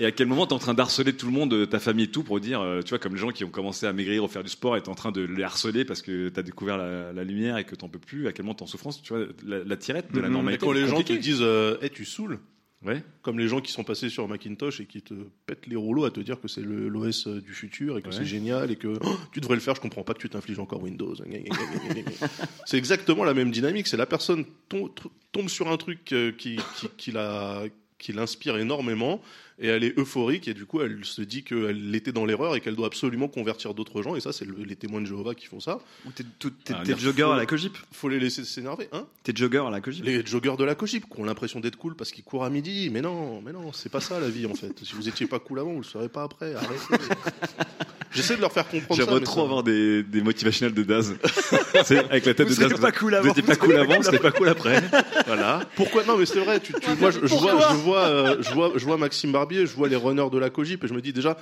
[0.00, 2.10] Et à quel moment t'es en train d'harceler tout le monde, euh, ta famille et
[2.10, 4.28] tout, pour dire, euh, tu vois, comme les gens qui ont commencé à maigrir ou
[4.28, 7.12] faire du sport et t'es en train de les harceler parce que t'as découvert la,
[7.12, 9.26] la lumière et que t'en peux plus, à quel moment t'es en souffrance, tu vois,
[9.44, 10.64] la, la tirette de la normalité.
[10.64, 12.38] Et quand les gens te disent euh, Eh, tu saoules
[12.84, 13.02] Ouais.
[13.22, 15.14] Comme les gens qui sont passés sur Macintosh et qui te
[15.46, 18.14] pètent les rouleaux à te dire que c'est l'OS du futur et que Ouais.
[18.14, 20.60] c'est génial et que Oh, tu devrais le faire, je comprends pas que tu t'infliges
[20.60, 21.14] encore Windows.
[22.66, 23.88] c'est exactement la même dynamique.
[23.88, 27.64] C'est la personne tombe sur un truc euh, qui, qui, qui la
[27.98, 29.20] qui l'inspire énormément
[29.60, 32.60] et elle est euphorique et du coup elle se dit qu'elle était dans l'erreur et
[32.60, 35.46] qu'elle doit absolument convertir d'autres gens et ça c'est le- les témoins de Jéhovah qui
[35.46, 35.80] font ça.
[36.06, 37.76] Ou t'es tout- t'es- Ah, t'es jogger à la Cogip.
[37.92, 40.04] Faut les laisser s'énerver, hein T'es jogger à la Cogip.
[40.04, 42.88] les joggeurs de la Cogip qui ont l'impression d'être cool parce qu'ils courent à midi.
[42.90, 44.72] Mais non, mais non, c'est pas ça la vie en fait.
[44.84, 46.54] Si vous étiez pas cool avant, vous le serez pas après.
[46.54, 47.04] Arrêtez.
[48.12, 49.04] J'essaie de leur faire comprendre ça.
[49.04, 51.14] J'aimerais mais trop ça- avoir des, des motivationnels de Daz.
[51.84, 52.68] C'est avec la tête Vous de Daz.
[52.70, 54.48] seriez pas cool Vous avant, étiez pas vous cool seriez avant, c'était cool pas cool
[54.48, 54.82] après.
[55.26, 55.60] Voilà.
[55.76, 56.04] Pourquoi?
[56.04, 56.60] Non Mais c'est vrai.
[56.60, 59.66] Tu, tu- moi, je, je vois, je vois, euh, je vois, je vois Maxime Barbier,
[59.66, 61.36] je vois les runners de la Cogip et je me dis déjà.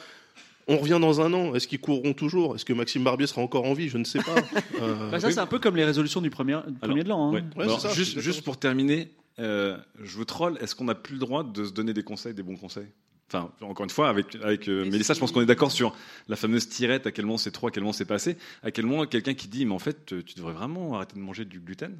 [0.69, 1.55] On revient dans un an.
[1.55, 2.57] Est-ce qu'ils courront toujours?
[2.57, 3.89] Est-ce que Maxime Barbier sera encore en vie?
[3.89, 4.35] Je ne sais pas.
[4.83, 7.29] Euh, Bah, ça, c'est un peu comme les résolutions du premier, du premier de l'an.
[7.31, 7.43] hein.
[7.57, 7.62] Ouais.
[7.62, 11.45] Alors, juste, juste pour terminer, euh, je vous troll, est-ce qu'on n'a plus le droit
[11.45, 12.89] de se donner des conseils, des bons conseils?
[13.29, 15.95] Enfin, encore une fois, avec, avec euh, Mélissa, je pense qu'on est d'accord sur
[16.29, 18.70] la fameuse tirette, à quel moment c'est trop, à quel moment c'est pas assez, à
[18.70, 21.59] quel moment quelqu'un qui dit, mais en fait, tu devrais vraiment arrêter de manger du
[21.61, 21.99] gluten.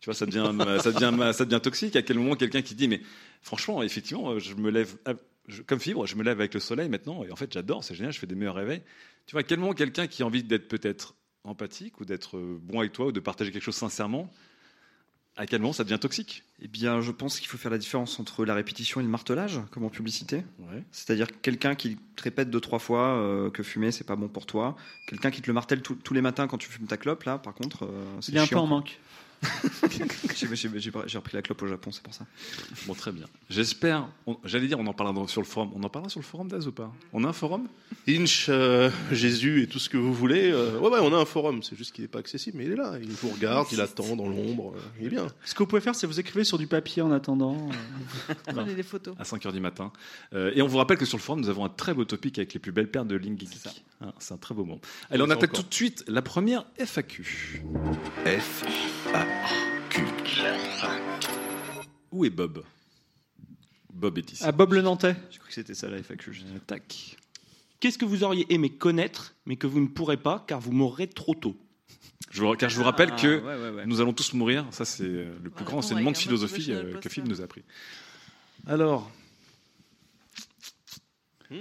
[0.00, 1.96] Tu vois, ça devient, ça devient, ça devient toxique.
[1.96, 3.00] À quel moment quelqu'un qui dit, mais
[3.42, 4.94] franchement, effectivement, je me lève,
[5.48, 7.94] je- comme fibre, je me lève avec le soleil maintenant, et en fait, j'adore, c'est
[7.94, 8.82] génial, je fais des meilleurs réveils.
[9.26, 11.14] Tu vois, à quel moment quelqu'un qui a envie d'être peut-être
[11.44, 14.30] empathique ou d'être euh, bon avec toi ou de partager quelque chose sincèrement,
[15.38, 16.42] à quel moment ça devient toxique?
[16.60, 19.60] Eh bien, je pense qu'il faut faire la différence entre la répétition et le martelage,
[19.70, 20.42] comme en publicité.
[20.92, 24.44] C'est-à-dire quelqu'un qui te répète deux, trois fois euh, que fumer, c'est pas bon pour
[24.46, 24.76] toi.
[25.06, 27.38] Quelqu'un qui te le martèle tous- tous les matins quand tu fumes ta clope, là,
[27.38, 28.76] par contre, euh, c'est Il est un peu chiant, en quoi.
[28.78, 28.98] manque.
[30.34, 32.26] J'ai- repris la clope au Japon, c'est pour ça.
[32.86, 33.26] Bon, très bien.
[33.50, 34.08] J'espère.
[34.26, 35.70] on- J'allais dire, on en parlera dans- sur le forum.
[35.74, 36.92] On en parlera sur le forum d'Az ou pas?
[37.12, 37.66] On a un forum?
[38.08, 40.50] Inch, euh, Jésus et tout ce que vous voulez.
[40.52, 41.62] euh, ouais, ouais, on a un forum.
[41.62, 42.94] C'est juste qu'il n'est pas accessible, mais il est là.
[43.02, 44.74] Il vous regarde, il attend dans l'ombre.
[44.76, 45.26] euh, il est bien.
[45.44, 47.68] Ce que vous pouvez faire, c'est vous écrivez sur du papier en attendant.
[48.30, 48.34] euh.
[48.52, 49.14] Prenez des photos.
[49.18, 49.92] à 5h du matin.
[50.34, 52.38] Euh, et on vous rappelle que sur le forum, nous avons un très beau topic
[52.38, 53.50] avec les plus belles paires de Link Geek.
[54.00, 54.80] Hein, C'est un très beau moment.
[55.10, 55.64] Allez, on attaque encore.
[55.64, 57.62] tout de suite la première FAQ.
[58.26, 58.64] F
[62.10, 62.64] Où est Bob?
[63.92, 64.44] Bob est ici.
[64.44, 65.16] À Bob le Nantais.
[65.30, 66.32] Je crois que c'était ça la FAQ.
[66.66, 67.16] Tac.
[67.80, 71.06] Qu'est-ce que vous auriez aimé connaître, mais que vous ne pourrez pas car vous mourrez
[71.06, 71.56] trop tôt?
[72.30, 73.86] Je vous, car je vous rappelle Ah, que ouais, ouais, ouais.
[73.86, 74.66] nous allons tous mourir.
[74.70, 77.08] Ça, c'est euh, le plus grand enseignement de philosophie euh, que.
[77.08, 77.62] Phil nous a appris.
[78.66, 79.10] Alors,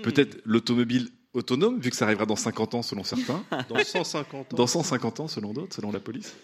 [0.03, 3.43] peut-être l'automobile autonome, vu que ça arrivera dans 50 ans selon certains.
[3.69, 4.57] Dans 150 ans.
[4.57, 6.35] Dans 150 ans selon d'autres, selon la police.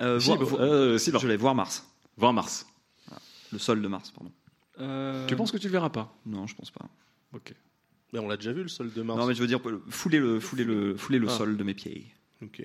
[0.00, 1.86] Euh, Si, voir- bah, voir- euh, si, je vais voir Mars.
[2.16, 2.66] 20 mars.
[3.52, 4.30] Le sol de Mars, pardon.
[4.80, 6.14] Euh, Tu penses que tu le verras pas?
[6.26, 6.86] Non, je pense pas.
[7.34, 7.54] Ok.
[8.12, 9.18] Mais on l'a déjà vu le sol de Mars.
[9.18, 11.36] Non, mais je veux dire, fouler le, fouler le, fouler le Ah.
[11.36, 12.06] sol de mes pieds.
[12.42, 12.62] Ok.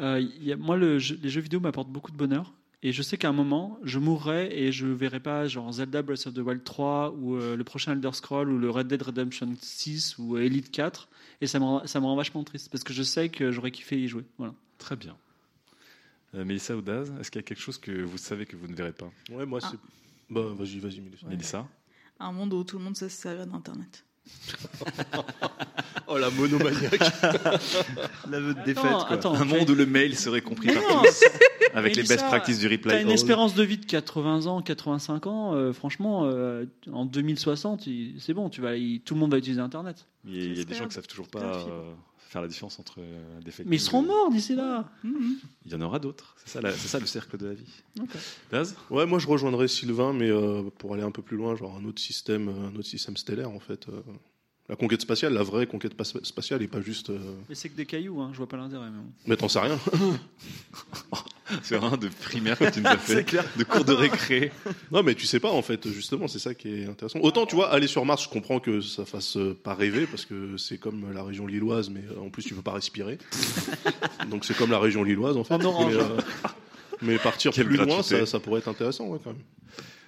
[0.00, 2.52] Euh, il y a- moi, le jeu- les jeux vidéo m'apportent beaucoup de bonheur.
[2.84, 6.26] Et je sais qu'à un moment, je mourrai et je verrai pas genre Zelda Breath
[6.26, 9.54] of the Wild 3 ou euh, le prochain Elder Scroll ou le Red Dead Redemption
[9.60, 11.08] 6 ou euh, Elite 4.
[11.40, 13.70] Et ça me, rend, ça me rend vachement triste parce que je sais que j'aurais
[13.70, 14.24] kiffé y jouer.
[14.36, 14.52] Voilà.
[14.78, 15.16] Très bien.
[16.34, 18.66] Euh, Mélissa ou Daz, est-ce qu'il y a quelque chose que vous savez que vous
[18.66, 19.68] ne verrez pas Ouais, moi, Ah.
[19.70, 19.78] c'est.
[20.30, 21.26] Bah, vas-y, vas-y, Mélissa.
[21.26, 21.68] Mélissa
[22.18, 24.04] Un monde où tout le monde sait se servir d'Internet.
[26.08, 27.00] Oh, la monomaniaque.
[28.30, 29.10] L'aveu de défaite, Attends, quoi.
[29.16, 31.24] attends, Un monde où le mail serait compris par tous,
[31.74, 33.02] avec les best practices du T'as replay.
[33.02, 33.14] une all.
[33.14, 35.54] espérance de vie de 80 ans, 85 ans.
[35.54, 38.50] euh, franchement, euh, en 2060, il- c'est bon.
[38.50, 38.72] Tu vas,
[39.04, 40.06] tout le monde va utiliser Internet.
[40.26, 41.92] Il y a- des gens qui savent toujours pas euh,
[42.32, 44.90] faire la différence entre euh, des fake Mais ils seront morts d'ici là.
[45.04, 46.34] Il y en aura d'autres.
[46.44, 47.68] C'est ça, ça le cercle de la vie.
[48.50, 51.76] Daz Ouais, moi je rejoindrais Sylvain, mais euh, pour aller un peu plus loin, genre
[51.76, 53.86] un autre système, euh, un autre système stellaire en fait.
[53.88, 54.00] euh.
[54.68, 55.92] La conquête spatiale, la vraie conquête
[56.22, 57.10] spatiale, et pas juste.
[57.10, 58.20] euh, Mais c'est que des cailloux.
[58.20, 58.86] Hein, je vois pas l'intérêt.
[58.90, 59.12] Mais bon.
[59.26, 59.78] Mais t'en sais rien.
[61.62, 63.26] C'est un de primaire que tu nous as fait,
[63.58, 64.52] de cours de récré.
[64.90, 65.86] non, mais tu sais pas en fait.
[65.90, 67.18] Justement, c'est ça qui est intéressant.
[67.20, 70.56] Autant tu vois, aller sur Mars, je comprends que ça fasse pas rêver parce que
[70.56, 73.18] c'est comme la région lilloise, mais euh, en plus tu peux pas respirer.
[74.30, 75.54] Donc c'est comme la région lilloise en fait.
[75.54, 75.94] En orange.
[75.94, 76.16] Mais, euh,
[77.02, 79.42] mais partir Quelle plus loin, ça, ça pourrait être intéressant ouais, quand même.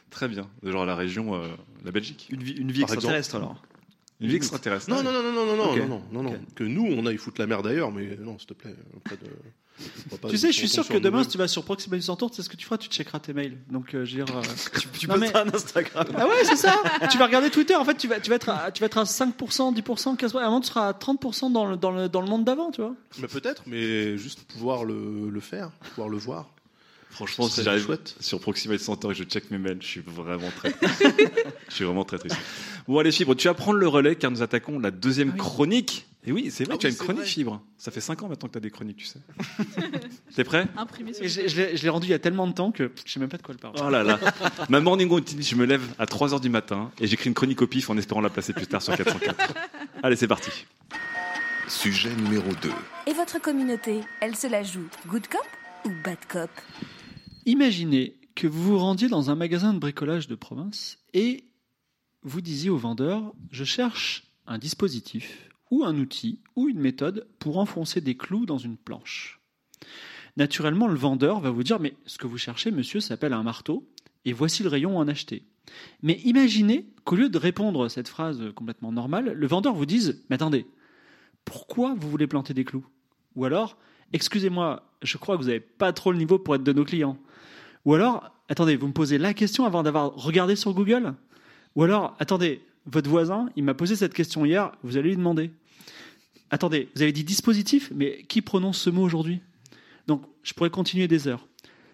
[0.08, 0.48] Très bien.
[0.62, 1.48] Genre la région, euh,
[1.84, 2.28] la Belgique.
[2.30, 3.60] Une vie, une vie extraterrestre, alors.
[4.20, 4.88] Une vie extraterrestre.
[4.90, 5.78] Non, non, non, non, non, non, Ok.
[5.78, 6.38] non, non, non, non.
[6.54, 8.74] Que nous, on aille foutre la merde ailleurs, mais non, s'il te plaît.
[9.04, 10.16] Pas de...
[10.18, 12.36] pas Tu sais, je suis sûr que demain, si tu vas sur Proximity Centaur, tu
[12.36, 12.78] sais ce que tu feras?
[12.78, 13.58] Tu checkeras tes mails.
[13.70, 14.36] Donc, euh, je veux dire.
[14.36, 14.42] euh,
[14.98, 16.06] Tu Non, peux mais- faire un Instagram.
[16.16, 16.80] Ah ouais, c'est ça.
[17.10, 17.74] tu vas regarder Twitter.
[17.74, 20.38] En fait, tu vas, tu vas être, à, tu vas être à 5%, 10%, 15%.
[20.38, 22.70] À un moment, tu seras à 30% dans le, dans le, dans le monde d'avant,
[22.70, 22.94] tu vois.
[23.20, 26.50] Mais peut-être, mais juste pouvoir le, le faire, pouvoir le voir.
[27.14, 28.16] Franchement, si j'arrive chouette.
[28.20, 31.04] sur Proximate Center et je check mes mails, je suis vraiment très triste.
[31.68, 32.36] je suis vraiment très triste.
[32.88, 36.06] Bon, allez, Fibre, tu vas prendre le relais car nous attaquons la deuxième chronique.
[36.26, 37.26] Et oui, c'est vrai, Ah tu as une chronique, vrai.
[37.30, 37.62] Fibre.
[37.78, 39.18] Ça fait 5 ans maintenant que tu as des chroniques, tu sais.
[40.34, 40.66] T'es prêt?
[40.76, 42.52] Imprimé sur Et je, l'ai- je l'ai- je l'ai rendu il y a tellement de
[42.52, 43.74] temps que je sais même pas de quoi elle parle.
[43.80, 44.18] Oh là là.
[44.68, 47.66] Ma morning routine, je me lève à 3h du matin et j'écris une chronique au
[47.66, 49.54] pif en espérant la placer plus tard sur 404.
[50.02, 50.50] Allez, c'est parti.
[51.68, 52.70] Sujet numéro 2.
[53.06, 55.40] Et votre communauté, elle se la joue good cop
[55.84, 56.50] ou bad cop?
[57.46, 61.44] Imaginez que vous vous rendiez dans un magasin de bricolage de province et
[62.22, 67.58] vous disiez au vendeur Je cherche un dispositif ou un outil ou une méthode pour
[67.58, 69.40] enfoncer des clous dans une planche.
[70.38, 73.86] Naturellement, le vendeur va vous dire Mais ce que vous cherchez, monsieur, s'appelle un marteau
[74.24, 75.44] et voici le rayon en acheter.
[76.02, 80.24] Mais imaginez qu'au lieu de répondre à cette phrase complètement normale, le vendeur vous dise
[80.30, 80.66] Mais attendez,
[81.44, 82.86] pourquoi vous voulez planter des clous?
[83.36, 83.76] Ou alors,
[84.14, 87.18] excusez-moi, je crois que vous n'avez pas trop le niveau pour être de nos clients.
[87.84, 91.14] Ou alors, attendez, vous me posez la question avant d'avoir regardé sur Google
[91.76, 95.50] Ou alors, attendez, votre voisin, il m'a posé cette question hier, vous allez lui demander.
[96.50, 99.40] Attendez, vous avez dit dispositif, mais qui prononce ce mot aujourd'hui?
[100.06, 101.46] Donc, je pourrais continuer des heures.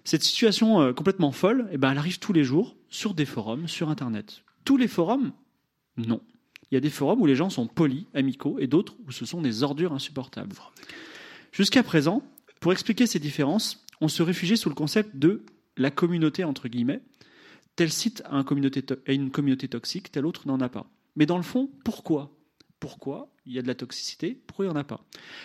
[0.05, 3.69] Cette situation euh, complètement folle, eh ben, elle arrive tous les jours sur des forums,
[3.69, 4.43] sur Internet.
[4.65, 5.33] Tous les forums
[5.97, 6.21] Non.
[6.71, 9.25] Il y a des forums où les gens sont polis, amicaux, et d'autres où ce
[9.25, 10.55] sont des ordures insupportables.
[11.53, 12.23] Jusqu'à présent,
[12.61, 15.45] pour expliquer ces différences, on se réfugiait sous le concept de
[15.77, 17.01] la communauté, entre guillemets.
[17.77, 20.91] Tel site a, un communauté une communauté toxique, tel autre n'en a pas.
[21.17, 22.37] Mais dans le fond, pourquoi?
[22.79, 24.41] Pourquoi il y a de la toxicité?
[24.47, 25.05] Pourquoi il n'y en a pas?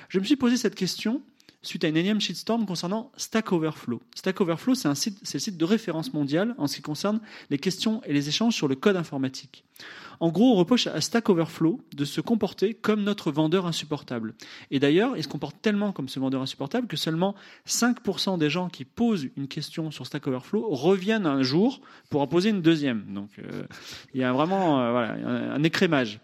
[0.10, 1.22] Je me suis posé cette question
[1.66, 4.02] suite à une énième shitstorm concernant Stack Overflow.
[4.16, 4.96] Stack Overflow, c'est le
[5.40, 8.76] site de référence mondial en ce qui concerne les questions et les échanges sur le
[8.76, 9.64] code informatique.
[10.20, 14.34] En gros, on reproche à Stack Overflow de se comporter comme notre vendeur insupportable.
[14.72, 17.36] Et d'ailleurs, il se comporte tellement comme ce vendeur insupportable que seulement
[17.68, 22.28] 5% des gens qui posent une question sur Stack Overflow reviennent un jour pour en
[22.28, 23.04] poser une deuxième.
[23.14, 23.64] Donc, euh,
[24.14, 26.20] il y a vraiment euh, un écrémage.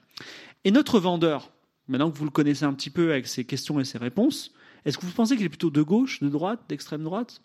[0.63, 1.51] Et notre vendeur,
[1.87, 4.53] maintenant que vous le connaissez un petit peu avec ses questions et ses réponses,
[4.85, 7.41] est-ce que vous pensez qu'il est plutôt de gauche, de droite, d'extrême droite?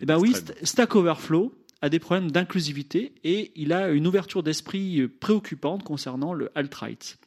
[0.00, 4.42] Eh bien oui, St- Stack Overflow a des problèmes d'inclusivité et il a une ouverture
[4.42, 7.18] d'esprit préoccupante concernant le alt-right.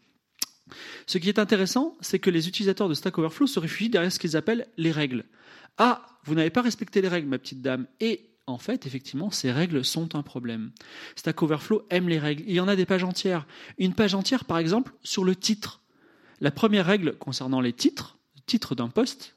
[1.06, 4.20] Ce qui est intéressant, c'est que les utilisateurs de Stack Overflow se réfugient derrière ce
[4.20, 5.26] qu'ils appellent les règles.
[5.78, 7.86] Ah, vous n'avez pas respecté les règles, ma petite dame.
[7.99, 10.72] Et en fait, effectivement, ces règles sont un problème.
[11.16, 12.43] Stack Overflow aime les règles.
[12.47, 13.45] Il y en a des pages entières.
[13.78, 15.82] Une page entière, par exemple, sur le titre.
[16.39, 19.35] La première règle concernant les titres, le titre d'un poste,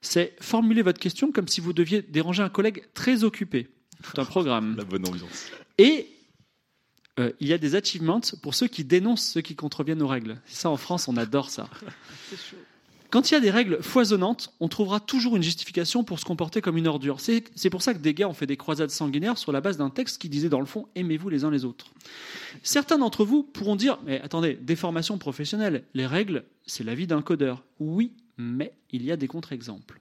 [0.00, 3.68] c'est formuler votre question comme si vous deviez déranger un collègue très occupé.
[4.04, 4.76] C'est un programme.
[4.78, 5.50] La bonne ambiance.
[5.76, 6.08] Et
[7.18, 10.40] euh, il y a des achievements pour ceux qui dénoncent ceux qui contreviennent aux règles.
[10.46, 11.68] Ça, en France, on adore ça.
[13.10, 16.60] Quand il y a des règles foisonnantes, on trouvera toujours une justification pour se comporter
[16.60, 17.20] comme une ordure.
[17.20, 19.78] C'est c'est pour ça que des gars ont fait des croisades sanguinaires sur la base
[19.78, 21.86] d'un texte qui disait dans le fond aimez-vous les uns les autres.
[22.62, 27.06] Certains d'entre vous pourront dire mais attendez, des formations professionnelles, les règles, c'est la vie
[27.06, 27.64] d'un codeur.
[27.80, 30.00] Oui, mais il y a des contre-exemples.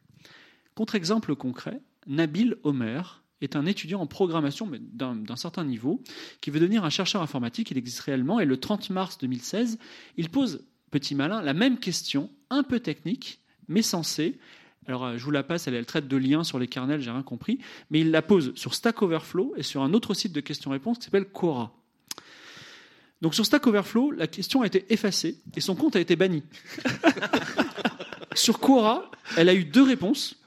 [0.76, 3.02] Contre-exemple concret, Nabil Homer
[3.42, 6.02] est un étudiant en programmation, d'un certain niveau,
[6.42, 7.72] qui veut devenir un chercheur informatique.
[7.72, 8.40] Il existe réellement.
[8.40, 9.78] Et le 30 mars 2016,
[10.18, 14.40] il pose, petit malin, la même question, un peu technique, mais sensée.
[14.88, 17.12] Alors, euh, je vous la passe, elle, elle traite de liens sur les kernels, j'ai
[17.12, 17.60] rien compris.
[17.92, 21.06] Mais il la pose sur Stack Overflow et sur un autre site de questions-réponses qui
[21.06, 21.74] s'appelle Quora.
[23.22, 26.44] Donc, sur Stack Overflow, la question a été effacée et son compte a été banni.
[28.40, 30.42] sur Quora, elle a eu deux réponses.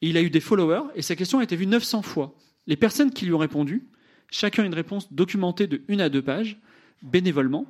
[0.00, 2.34] Il a eu des followers et sa question a été vue 900 fois.
[2.66, 3.86] Les personnes qui lui ont répondu,
[4.30, 6.58] chacun une réponse documentée de une à deux pages,
[7.02, 7.66] bénévolement,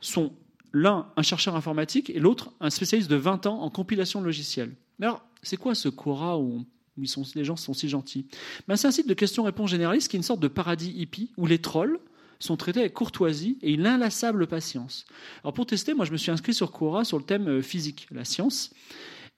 [0.00, 0.32] sont
[0.72, 4.74] l'un un chercheur informatique et l'autre un spécialiste de 20 ans en compilation de logiciels.
[5.00, 6.64] Alors, c'est quoi ce Quora où
[6.98, 8.26] ils sont, les gens sont si gentils?
[8.68, 11.46] Ben, C'est un site de questions-réponses généralistes qui est une sorte de paradis hippie où
[11.46, 11.98] les trolls
[12.42, 15.04] sont traités avec courtoisie et une inlassable patience.
[15.42, 18.08] Alors pour tester, moi je me suis inscrit sur Quora sur le thème euh, physique,
[18.10, 18.72] la science,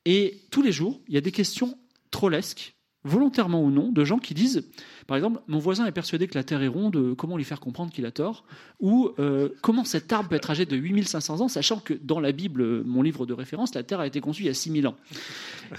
[0.05, 1.79] et tous les jours, il y a des questions
[2.11, 2.75] trollesques,
[3.05, 4.67] volontairement ou non, de gens qui disent,
[5.07, 7.61] par exemple, mon voisin est persuadé que la Terre est ronde, euh, comment lui faire
[7.61, 8.45] comprendre qu'il a tort?
[8.81, 12.33] Ou euh, comment cet arbre peut être âgé de 8500 ans, sachant que dans la
[12.33, 14.97] Bible, mon livre de référence, la Terre a été conçue il y a 6000 ans?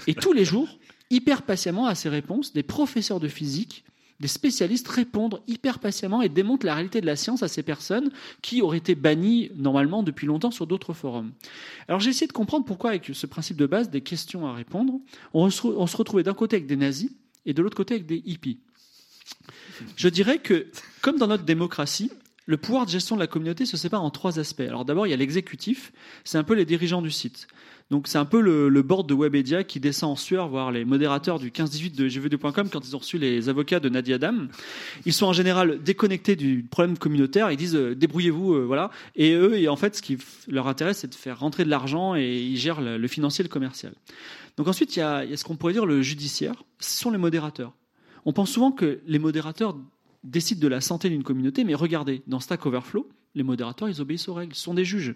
[0.06, 0.78] Et tous les jours,
[1.10, 3.84] hyper patiemment à ces réponses, des professeurs de physique,
[4.20, 8.10] des spécialistes répondent hyper patiemment et démontrent la réalité de la science à ces personnes
[8.42, 11.32] qui auraient été bannies normalement depuis longtemps sur d'autres forums.
[11.88, 14.94] Alors j'ai essayé de comprendre pourquoi avec ce principe de base des questions à répondre,
[15.34, 17.10] on se, retrouvait d'un côté avec des nazis
[17.44, 18.58] et de l'autre côté avec des hippies.
[19.96, 20.68] Je dirais que,
[21.02, 22.10] comme dans notre démocratie,
[22.46, 24.60] le pouvoir de gestion de la communauté se sépare en trois aspects.
[24.60, 25.92] Alors d'abord, il y a l'exécutif,
[26.24, 27.48] c'est un peu les dirigeants du site.
[27.90, 30.84] Donc c'est un peu le, le board de Webedia qui descend en sueur voir les
[30.84, 34.48] modérateurs du 15-18 de gv2.com quand ils ont reçu les avocats de Nadia Dam.
[35.04, 38.90] Ils sont en général déconnectés du problème communautaire, ils disent euh, débrouillez-vous, euh, voilà.
[39.14, 40.18] Et eux, en fait, ce qui
[40.48, 43.52] leur intéresse, c'est de faire rentrer de l'argent et ils gèrent le, financier et le
[43.52, 43.92] commercial.
[44.56, 47.18] Donc ensuite, il y, y a ce qu'on pourrait dire le judiciaire, ce sont les
[47.18, 47.72] modérateurs.
[48.24, 49.76] On pense souvent que les modérateurs
[50.24, 54.28] décident de la santé d'une communauté, mais regardez, dans Stack Overflow, les modérateurs, ils obéissent
[54.28, 55.14] aux règles, ce sont des juges.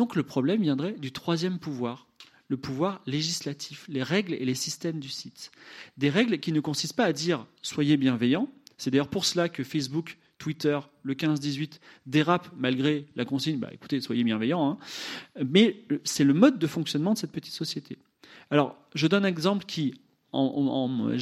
[0.00, 2.06] Donc le problème viendrait du troisième pouvoir,
[2.48, 5.50] le pouvoir législatif, les règles et les systèmes du site.
[5.98, 8.48] Des règles qui ne consistent pas à dire soyez bienveillants,
[8.78, 14.00] c'est d'ailleurs pour cela que Facebook, Twitter, le 15-18 dérapent malgré la consigne, bah, écoutez,
[14.00, 14.78] soyez bienveillants, hein.
[15.46, 17.98] mais euh, c'est le mode de fonctionnement de cette petite société.
[18.50, 20.00] Alors, je donne un exemple qui,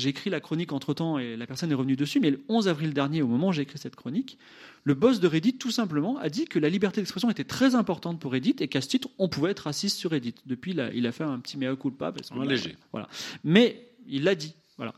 [0.08, 3.22] écrit la chronique entre-temps et la personne est revenue dessus, mais le 11 avril dernier,
[3.22, 4.38] au moment où j'ai écrit cette chronique,
[4.84, 8.20] le boss de Reddit, tout simplement, a dit que la liberté d'expression était très importante
[8.20, 10.34] pour Reddit et qu'à ce titre, on pouvait être raciste sur Reddit.
[10.46, 12.12] Depuis, il a, il a fait un petit mea culpa.
[12.12, 12.76] Parce que, Un léger.
[12.92, 13.08] Voilà.
[13.44, 14.54] Mais il l'a dit.
[14.76, 14.94] Voilà.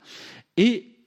[0.57, 1.01] Et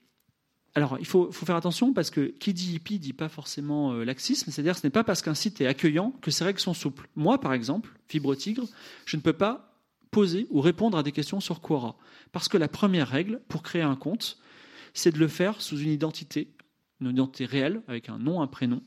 [0.74, 4.04] alors, il faut, faut faire attention parce que qui dit hippie dit pas forcément euh,
[4.04, 6.74] laxisme, c'est-à-dire que ce n'est pas parce qu'un site est accueillant que ses règles sont
[6.74, 7.08] souples.
[7.14, 8.66] Moi, par exemple, Fibre Tigre,
[9.06, 9.73] je ne peux pas
[10.14, 11.96] poser ou répondre à des questions sur Quora.
[12.30, 14.38] Parce que la première règle pour créer un compte,
[14.92, 16.52] c'est de le faire sous une identité,
[17.00, 18.80] une identité réelle, avec un nom, un prénom,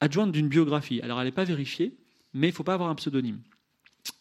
[0.00, 1.00] adjointe d'une biographie.
[1.00, 1.96] Alors elle n'est pas vérifiée,
[2.34, 3.40] mais il ne faut pas avoir un pseudonyme.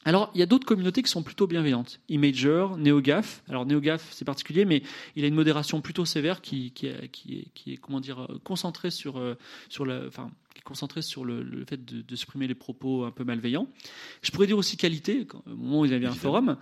[0.05, 1.99] Alors, il y a d'autres communautés qui sont plutôt bienveillantes.
[2.07, 3.43] Imager, NeoGAF.
[3.49, 4.83] Alors, NeoGAF, c'est particulier, mais
[5.15, 9.35] il a une modération plutôt sévère qui, est, comment dire, euh, concentrée sur, euh,
[9.69, 10.09] sur la,
[10.53, 13.67] qui est concentrée sur le, le fait de, de supprimer les propos un peu malveillants.
[14.21, 16.57] Je pourrais dire aussi qualité, quand- au moment où il y avait un forum.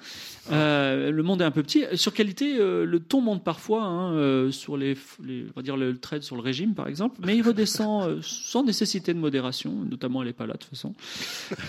[0.52, 1.86] Euh, le monde est un peu petit.
[1.96, 5.76] Sur qualité, euh, le ton monte parfois hein, euh, sur les, les- on va dire
[5.78, 9.74] le trade sur le régime, par exemple, mais il redescend euh, sans nécessité de modération,
[9.90, 10.94] notamment elle n'est pas là de toute façon.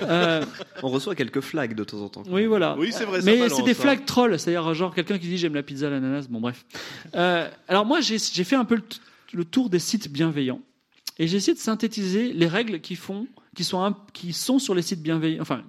[0.03, 0.45] Euh,
[0.83, 2.23] On reçoit quelques flags de temps en temps.
[2.29, 2.77] oui, voilà.
[2.79, 3.75] Oui, c'est vrai, Mais c'est des hein.
[3.75, 6.27] flags trolls, c'est-à-dire genre quelqu'un qui dit j'aime la pizza à l'ananas.
[6.29, 6.65] Bon, bref.
[7.15, 8.79] Euh, alors moi, j'ai fait un peu
[9.33, 10.61] le tour des sites bienveillants
[11.21, 13.27] et j'ai essayé de synthétiser les règles qui sont,
[14.59, 15.63] sur les sites bienveillants, enfin,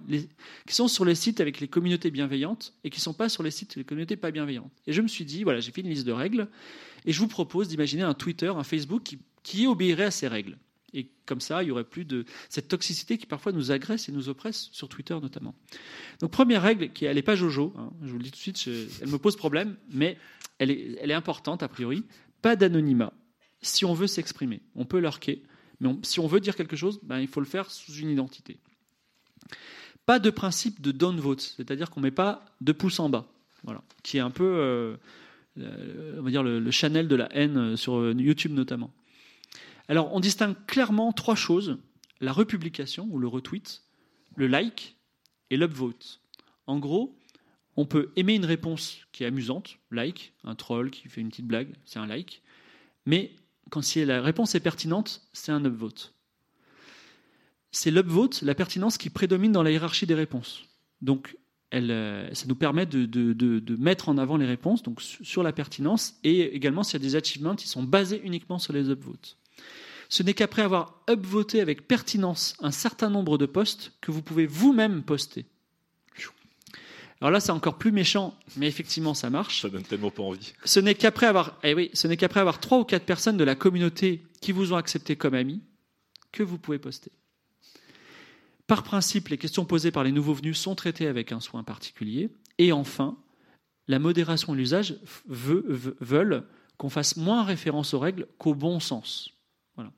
[0.66, 3.52] qui sont sur les sites avec les communautés bienveillantes et qui sont pas sur les
[3.52, 4.72] sites les communautés pas bienveillantes.
[4.88, 6.48] Et je me suis dit, voilà, j'ai fait une liste de règles
[7.04, 9.04] et je vous propose d'imaginer un Twitter, un Facebook
[9.44, 10.58] qui, obéirait à ces règles.
[10.94, 14.14] Et comme ça, il y aurait plus de cette toxicité qui parfois nous agresse et
[14.14, 15.54] nous oppresse sur Twitter notamment.
[16.22, 18.70] Donc première règle, qui n'est pas Jojo, hein, je vous le dis tout de suite,
[19.02, 20.18] elle me pose problème, mais
[20.60, 22.06] elle est importante a priori.
[22.42, 23.12] Pas d'anonymat.
[23.62, 25.44] Si on veut s'exprimer, on peut lurker,
[25.80, 28.58] mais si on veut dire quelque chose, ben, il faut le faire sous une identité.
[30.06, 33.28] Pas de principe de downvote, c'est-à-dire qu'on ne met pas de pouce en bas,
[33.64, 34.98] voilà, qui est un peu, euh,
[35.58, 38.92] va dire le, le channel de la haine euh, sur euh, YouTube notamment.
[39.88, 41.78] Alors, on distingue clairement trois choses
[42.22, 43.82] la republication ou le retweet,
[44.36, 44.96] le like
[45.50, 46.22] et l'upvote.
[46.68, 47.18] En gros,
[47.76, 51.48] on peut aimer une réponse qui est amusante, like, un troll qui fait une petite
[51.48, 52.42] blague, c'est un like,
[53.06, 53.32] mais
[53.72, 56.14] quand si la réponse est pertinente, c'est un upvote.
[57.72, 60.66] C'est l'upvote, la pertinence qui prédomine dans la hiérarchie des réponses.
[61.02, 61.38] Donc,
[61.74, 65.54] euh, ça nous permet de, de- mettre en avant les réponses donc su- sur la
[65.54, 69.38] pertinence et également s'il y a des achievements qui sont basés uniquement sur les upvotes.
[70.10, 74.46] Ce n'est qu'après avoir upvoté avec pertinence un certain nombre de posts que vous pouvez
[74.46, 75.46] vous-même poster.
[77.22, 79.62] Alors là, c'est encore plus méchant, mais effectivement, ça marche.
[79.62, 80.54] Ça donne tellement pas envie.
[80.66, 83.44] Ce n'est qu'après avoir, eh oui, ce n'est qu'après avoir trois ou quatre personnes de
[83.44, 85.62] la communauté qui vous ont accepté comme amis
[86.32, 87.12] que vous pouvez poster.
[88.66, 92.32] Par principe, les questions posées par les nouveaux venus sont traitées avec un soin particulier.
[92.58, 93.18] Et enfin,
[93.88, 94.96] la modération et l'usage
[95.28, 96.44] veulent
[96.78, 99.30] qu'on fasse moins référence aux règles qu'au bon sens.
[99.76, 99.92] Voilà.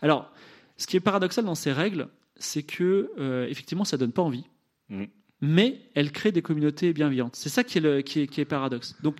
[0.00, 0.32] Alors,
[0.78, 4.44] ce qui est paradoxal dans ces règles, c'est que euh, effectivement, ça donne pas envie
[4.90, 5.04] Mm.
[5.40, 7.36] Mais elle crée des communautés bienveillantes.
[7.36, 8.94] C'est ça qui est, paradoxe.
[9.02, 9.16] Donc,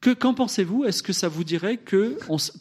[0.00, 0.84] que, qu'en pensez-vous?
[0.84, 2.16] Est-ce que ça vous dirait qu'il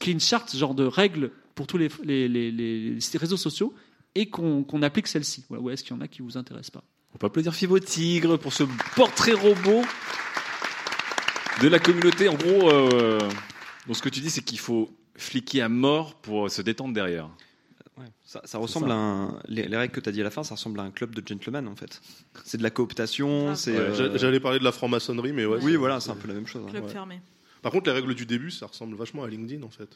[0.06, 3.74] y ait charte, genre de règles pour tous les, réseaux sociaux
[4.16, 5.46] et qu'on applique celle-ci?
[5.50, 6.84] Voilà, Ou est-ce qu'il y en a qui vous intéressent pas?
[7.14, 8.64] On peut applaudir Fibo Tigre pour ce
[8.96, 9.84] portrait robot
[11.62, 12.28] de la communauté.
[12.28, 13.20] En gros, euh,
[13.92, 17.30] ce que tu dis, c'est qu'il faut fliquer à mort pour se détendre derrière.
[17.98, 18.94] Ouais, ça, ça ressemble ça.
[18.94, 20.84] à un, les, les règles que tu as dit à la fin, ça ressemble à
[20.84, 22.02] un club de gentlemen en fait.
[22.44, 23.56] C'est de la cooptation, Ah.
[23.56, 23.76] c'est.
[23.76, 25.60] Euh, j'a- J'allais parler de la franc-maçonnerie, mais ouais.
[25.62, 26.64] Oui, voilà, c'est un peu la même chose.
[26.66, 26.72] hein.
[26.72, 26.92] Club Ouais.
[26.92, 27.22] fermé.
[27.62, 29.90] Par contre, les règles du début, ça ressemble vachement à LinkedIn en fait.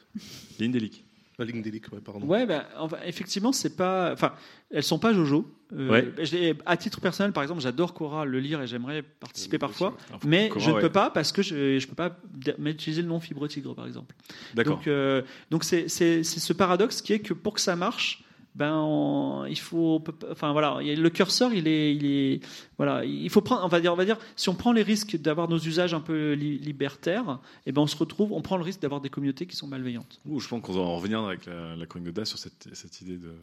[1.46, 2.26] LinkedIn, ouais, pardon.
[2.26, 4.12] Ouais, bah, enfin, effectivement, c'est pas.
[4.14, 4.34] Enfin,
[4.72, 5.52] elles sont pas Jojo.
[5.74, 6.56] Euh, Ouais.
[6.66, 10.50] à titre personnel, par exemple, j'adore Quora, le lire et j'aimerais participer parfois, Alors, mais
[10.58, 12.18] je ne peux pas parce que je je peux pas
[12.66, 14.16] utiliser le nom Fibre Tigre, par exemple.
[14.54, 14.78] D'accord.
[14.78, 15.22] Donc, euh,
[15.52, 18.24] donc c'est ce paradoxe qui est que pour que ça marche,
[18.58, 22.40] ben on- il faut, enfin voilà, le curseur, il est, il est,
[22.78, 25.16] voilà, il faut prendre, on va dire, on va dire, si on prend les risques
[25.16, 28.64] d'avoir nos usages un peu li- libertaires, et ben on se retrouve, on prend le
[28.64, 30.20] risque d'avoir des communautés qui sont malveillantes.
[30.26, 32.68] Ouh, je pense qu'on va en revenir avec la, la chronique de Das sur cette,
[32.74, 33.36] cette idée de,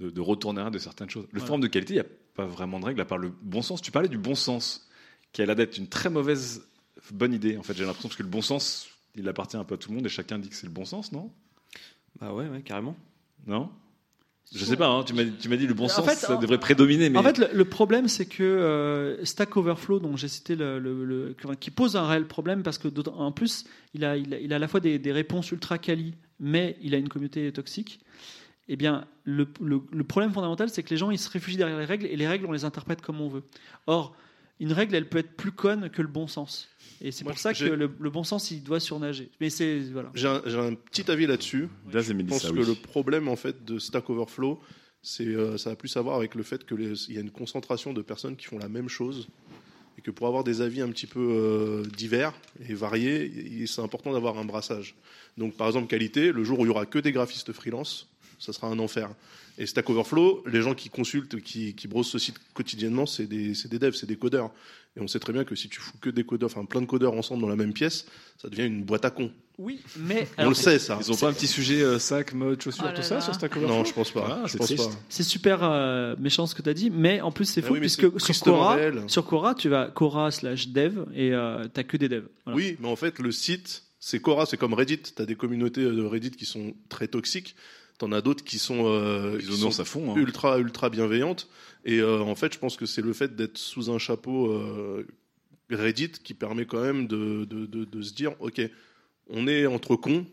[0.00, 1.26] de, de retourner à de certaines choses.
[1.32, 1.46] Le Ouais.
[1.46, 3.82] forum de qualité, il n'y a pas vraiment de règle à part le bon sens.
[3.82, 4.88] Tu parlais du bon sens,
[5.32, 6.64] qui a l'air d'être une très mauvaise
[7.10, 7.56] bonne idée.
[7.56, 9.90] En fait, j'ai l'impression parce que le bon sens, il appartient un peu à tout
[9.90, 11.32] le monde et chacun dit que c'est le bon sens, non?
[12.20, 12.96] Bah ouais, ouais, carrément.
[13.46, 13.70] Non?
[14.54, 14.86] Je sais pas.
[14.86, 17.10] hein, tu m'as tu m'as dit le bon En sens, fait, ça devrait prédominer.
[17.10, 20.78] Mais En fait, le, le problème, c'est que euh, Stack Overflow, dont j'ai cité le,
[20.78, 24.38] le- le- qui pose un réel problème parce que en plus, il a, il a,
[24.38, 27.50] il a à la fois des, des réponses ultra quali, mais il a une communauté
[27.52, 28.00] toxique.
[28.68, 29.44] Eh bien, le
[30.04, 32.46] problème fondamental, c'est que les gens, ils se réfugient derrière les règles et les règles,
[32.46, 33.42] on les interprète comme on veut.
[33.86, 34.14] Or,
[34.60, 36.68] une règle, elle peut être plus conne que le bon sens.
[37.00, 39.30] Et c'est pour ça que le, le bon sens, il doit surnager.
[39.40, 40.10] Mais c'est voilà.
[40.14, 41.68] J'ai un, petit avis là-dessus.
[41.92, 42.60] Je pense oui.
[42.60, 44.60] que le problème en fait de Stack Overflow,
[45.02, 47.20] c'est euh, ça a plus à voir avec le fait que les- il y a
[47.20, 49.28] une concentration de personnes qui font la même chose
[49.98, 52.32] et que pour avoir des avis un petit peu euh, divers
[52.66, 54.94] et variés, il- c'est important d'avoir un brassage.
[55.36, 58.08] Donc par exemple qualité, le jour où il y aura que des graphistes freelance,
[58.38, 59.10] ça sera un enfer.
[59.58, 63.54] Et Stack Overflow, les gens qui consultent, qui, qui brossent ce site quotidiennement, c'est des,
[63.54, 64.50] c'est des devs, c'est des codeurs.
[64.96, 66.86] Et on sait très bien que si tu fous que des codeurs, enfin plein de
[66.86, 68.06] codeurs ensemble dans la même pièce,
[68.40, 69.30] ça devient une boîte à cons.
[69.58, 70.98] Oui, mais on le sait ça.
[71.00, 73.20] Ils ont pas un petit sujet euh, sac, mode, chaussures, Oh là tout ça là.
[73.22, 74.40] sur Stack Overflow Non, je pense pas.
[74.42, 74.90] Ah, c'est pense triste.
[74.90, 74.96] pas.
[75.08, 77.74] C'est super euh, méchant ce que tu as dit, mais en plus c'est Ah faux
[77.74, 81.84] oui, puisque c'est sur Quora, sur Quora, tu vas Quora slash dev et euh, t'as
[81.84, 82.28] que des devs.
[82.44, 82.56] Voilà.
[82.56, 84.98] Oui, mais en fait, le site, c'est Quora, c'est comme Reddit.
[85.16, 87.54] Tu as des communautés de Reddit qui sont très toxiques.
[87.98, 90.16] T'en as d'autres qui sont, euh, qui Bisounours sont à fond, hein.
[90.16, 91.48] ultra, ultra bienveillantes.
[91.84, 95.06] Et euh, en fait, je pense que c'est le fait d'être sous un chapeau euh,
[95.70, 98.60] Reddit qui permet quand même de, de, de, de se dire, ok,
[99.30, 100.26] on est entre cons,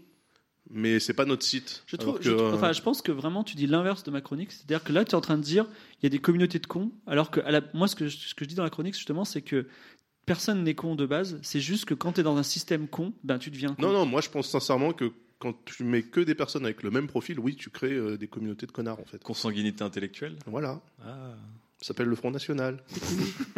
[0.70, 1.84] mais c'est pas notre site.
[1.88, 4.12] Je, trouve, que, je, trouve- euh, enfin, je pense que vraiment tu dis l'inverse de
[4.12, 5.66] ma chronique, c'est-à-dire que là tu es en train de dire
[6.02, 8.18] il y a des communautés de cons, alors que à la- moi ce que, je,
[8.18, 9.68] ce que je dis dans la chronique justement c'est que
[10.26, 13.14] personne n'est con de base, c'est juste que quand tu es dans un système con,
[13.24, 13.82] ben tu deviens con.
[13.82, 15.12] Non, non, moi je pense sincèrement que
[15.44, 18.28] quand tu mets que des personnes avec le même profil, oui, tu crées euh, des
[18.28, 19.22] communautés de connards en fait.
[19.22, 20.82] Consanguinité intellectuelle Voilà.
[21.06, 21.36] Ah.
[21.82, 22.82] Ça s'appelle le Front National.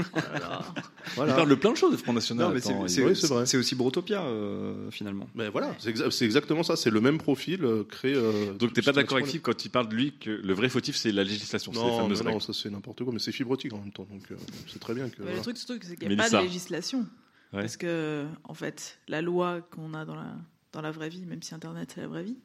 [1.17, 2.53] Il parle de plein de choses, le Front National.
[2.53, 2.73] Non, c'est-
[3.03, 3.45] oui, c'est vrai.
[3.45, 5.27] c'est aussi Brotopia euh, finalement.
[5.35, 8.13] Mais voilà, c'est exa- c'est exactement ça, c'est le même profil euh, créé.
[8.15, 10.69] euh, Donc t'es pas d'accord avec Philippe quand il parle de lui que le vrai
[10.69, 11.85] fautif c'est la législation, c'est les
[12.23, 14.35] Non, non, ça c'est n'importe quoi, mais c'est fibrotique en même temps, donc euh,
[14.67, 15.21] c'est très bien que.
[15.21, 15.35] Voilà.
[15.37, 17.05] Le truc, c'est qu'il n'y a pas de législation.
[17.53, 17.61] Ouais.
[17.61, 20.35] Parce que, en fait, la loi qu'on a dans la,
[20.75, 22.37] dans la vraie vie, même si Internet c'est la vraie vie,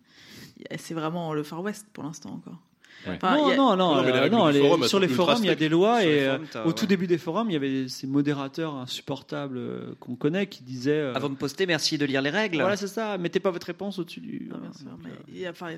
[0.79, 2.59] c'est vraiment le Far West pour l'instant encore.
[3.07, 3.15] Ouais.
[3.17, 5.39] Enfin, non, a- non, non, Non, mais les euh, non, les- forum, sur les forums,
[5.43, 6.75] il y a des lois et euh, forums, au ouais.
[6.75, 10.93] tout début des forums, il y avait ces modérateurs insupportables euh, qu'on connaît qui disaient
[11.01, 12.59] euh, Avant de poster, merci de lire les règles.
[12.61, 14.49] voilà, c'est ça, mettez pas votre réponse au-dessus du.
[14.51, 14.73] Non, bien voilà.
[14.75, 15.71] sûr, Donc, mais euh, il y a, enfin,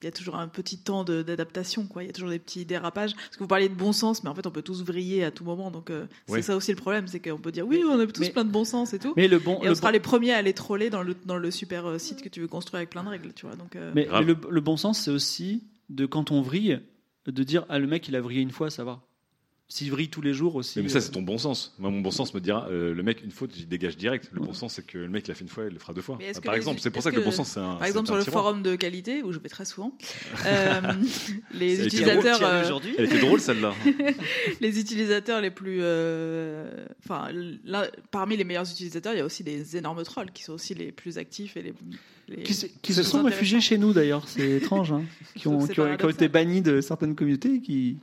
[0.00, 2.02] il y a toujours un petit temps de- d'adaptation, quoi.
[2.04, 3.14] Il y a toujours des petits dérapages.
[3.14, 5.30] Parce que vous parliez de bon sens, mais en fait, on peut tous vriller à
[5.30, 5.70] tout moment.
[5.70, 8.20] Donc, euh, c'est ça aussi le problème, c'est qu'on peut dire oui, on a tous
[8.20, 9.12] Mais- plein de bon sens et tout.
[9.16, 11.16] Mais le bon, et le on sera bon- les premiers à aller troller dans le,
[11.26, 13.56] dans le super euh, site que tu veux construire avec plein de règles, tu vois.
[13.56, 16.80] Donc, euh, mais le, le bon sens, c'est aussi de quand on vrille,
[17.26, 19.02] de dire ah le mec il a vrillé une fois, ça va.
[19.70, 20.78] S'il vrille tous les jours aussi.
[20.78, 21.74] Mais, mais ça euh, c'est ton bon sens.
[21.78, 24.30] Moi mon bon sens me dira euh, le mec une faute il dégage direct.
[24.32, 25.92] Le bon sens c'est que le mec il l'a fait une fois il le fera
[25.92, 26.16] deux fois.
[26.18, 27.74] Que Par les- exemple c'est pour ça que, le bon sens c'est un.
[27.74, 28.44] Par exemple, sur le tiroir.
[28.44, 29.92] forum de qualité, où je vais très souvent,
[30.46, 30.80] euh,
[31.52, 32.94] les utilisateurs, drôle, euh, aujourd'hui.
[32.96, 33.74] Elle était drôle celle-là.
[34.62, 37.28] les utilisateurs les plus, euh, enfin,
[38.10, 40.92] parmi les meilleurs utilisateurs, il y a aussi des énormes trolls qui sont aussi les
[40.92, 41.74] plus actifs et les,
[42.28, 45.02] les qui, se- qui sont réfugiés chez nous d'ailleurs, c'est étrange, hein,
[45.34, 46.10] qui, ont, qui ont- qui ont paradoxal.
[46.10, 47.60] été bannis de certaines communautés.
[47.60, 47.98] Qui...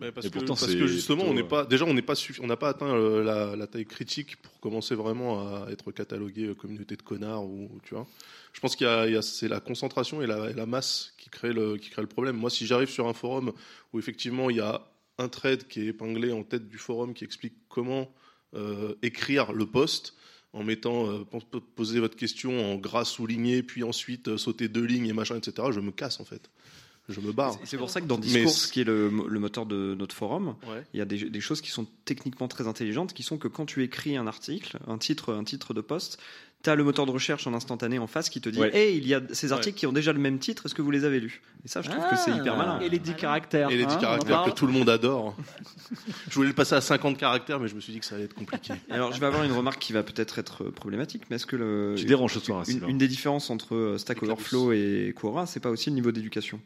[0.00, 1.84] Mais parce Et que, pourtant, parce c'est que justement, plutôt, on n'est euh, pas, déjà,
[1.84, 4.94] on n'est pas, suffi- on n'a pas atteint euh, la, la taille critique pour commencer
[4.94, 8.06] vraiment à être catalogué euh, communauté de connards ou tu vois.
[8.52, 10.66] Je pense qu'il y a, il y a- c'est la concentration et la, et la
[10.66, 12.36] masse qui crée le, qui crée le problème.
[12.36, 13.52] Moi, si j'arrive sur un forum
[13.92, 14.86] où effectivement il y a
[15.18, 18.08] un thread qui est épinglé en tête du forum qui explique comment
[18.54, 20.14] euh, écrire le post
[20.52, 24.68] en mettant euh, pos- pos- poser votre question en gras souligné puis ensuite euh, sauter
[24.68, 25.68] deux lignes et machin etc.
[25.72, 26.50] Je me casse en fait.
[27.08, 27.58] Je me barre.
[27.64, 30.54] C'est- pour ça que dans Discourse, c'est- qui est le, le moteur de notre forum,
[30.68, 30.84] Ouais.
[30.94, 33.66] il y a des, des choses qui sont techniquement très intelligentes, qui sont que quand
[33.66, 36.18] tu écris un article, un titre, un titre de poste,
[36.62, 38.74] tu as le moteur de recherche en instantané en face qui te dit Ouais.
[38.74, 40.92] Hey, il y a ces articles qui ont déjà le même titre, est-ce que vous
[40.92, 41.42] les avez lus?
[41.64, 42.78] Et ça, je trouve que c'est hyper malin.
[42.78, 43.68] Et les 10 caractères.
[43.70, 45.36] Et les 10 hein, caractères que tout le monde adore.
[46.30, 48.24] je voulais le passer à 50 caractères, mais je me suis dit que ça allait
[48.26, 48.74] être compliqué.
[48.90, 51.94] Alors, je vais avoir une remarque qui va peut-être être problématique, mais est-ce que le,
[51.96, 55.58] Tu déranges ce soir, une, une des différences entre euh, Stack Overflow et Quora, c'est
[55.60, 56.60] pas aussi le niveau d'éducation?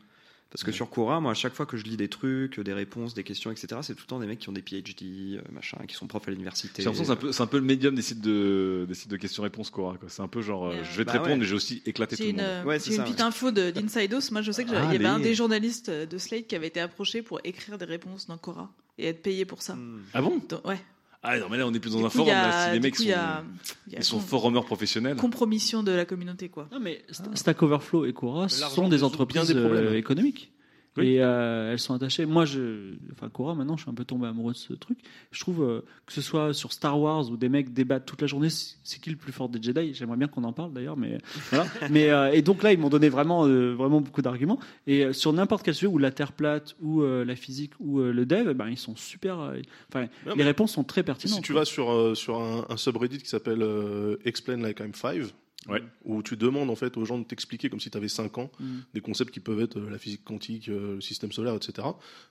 [0.50, 3.14] Parce que sur Quora, moi, à chaque fois que je lis des trucs, des réponses,
[3.14, 5.76] des questions, etc., c'est tout le temps des mecs qui ont des PhD, euh, machin,
[5.88, 6.82] qui sont profs à l'université.
[6.82, 8.94] J'ai l'impression que c'est un peu, c'est un peu le médium des sites de, des
[8.94, 9.96] sites de questions-réponses Quora.
[10.08, 11.36] C'est un peu genre, euh, je vais te Bah répondre, ouais.
[11.38, 12.66] mais j'ai aussi éclaté tout le monde.
[12.66, 13.24] Ouais, c'est une ça, petite ouais.
[13.24, 16.46] info de- d'Inside Moi, je sais que il y avait un des journalistes de Slate
[16.46, 19.74] qui avait été approché pour écrire des réponses dans Quora et être payé pour ça.
[19.74, 20.00] Hmm.
[20.14, 20.40] Ah bon?
[20.48, 20.78] Donc, ouais.
[21.22, 22.28] Ah non, mais là on est plus dans Du un coup, forum.
[22.28, 23.42] il y a- là, si les mecs coup, y sont, a-
[23.88, 25.16] il y a ils sont com- forumers professionnels.
[25.16, 26.68] Compromission de la communauté, quoi.
[26.72, 29.86] Non, mais St- Stack Overflow et Quora sont des entreprises bien des problèmes.
[29.86, 30.52] euh, économiques.
[30.96, 31.08] Oui.
[31.08, 32.26] Et euh, elles sont attachées.
[32.26, 34.98] Moi, je, enfin Quora, maintenant, je suis un peu tombé amoureux de ce truc.
[35.30, 38.26] Je trouve euh, que ce soit sur Star Wars où des mecs débattent toute la
[38.26, 39.94] journée, c'est qui le plus fort des Jedi?
[39.94, 41.18] J'aimerais bien qu'on en parle d'ailleurs, mais
[41.50, 41.66] voilà.
[41.90, 44.58] mais euh, et donc là, ils m'ont donné vraiment, euh, vraiment beaucoup d'arguments.
[44.86, 48.00] Et euh, sur n'importe quel sujet, ou la Terre plate, ou euh, la physique, ou
[48.00, 49.52] euh, le dev, ben ils sont super.
[49.92, 51.36] Enfin, Non, les réponses sont très pertinentes.
[51.36, 51.60] Si tu quoi.
[51.62, 55.32] vas sur, euh, sur un, un subreddit qui s'appelle euh, Explain Like I'm Five,
[55.68, 55.82] Ouais.
[56.04, 58.50] où tu demandes en fait aux gens de t'expliquer comme si tu avais 5 ans
[58.60, 58.64] Mm.
[58.94, 61.88] des concepts qui peuvent être euh, la physique quantique, euh, le système solaire, etc.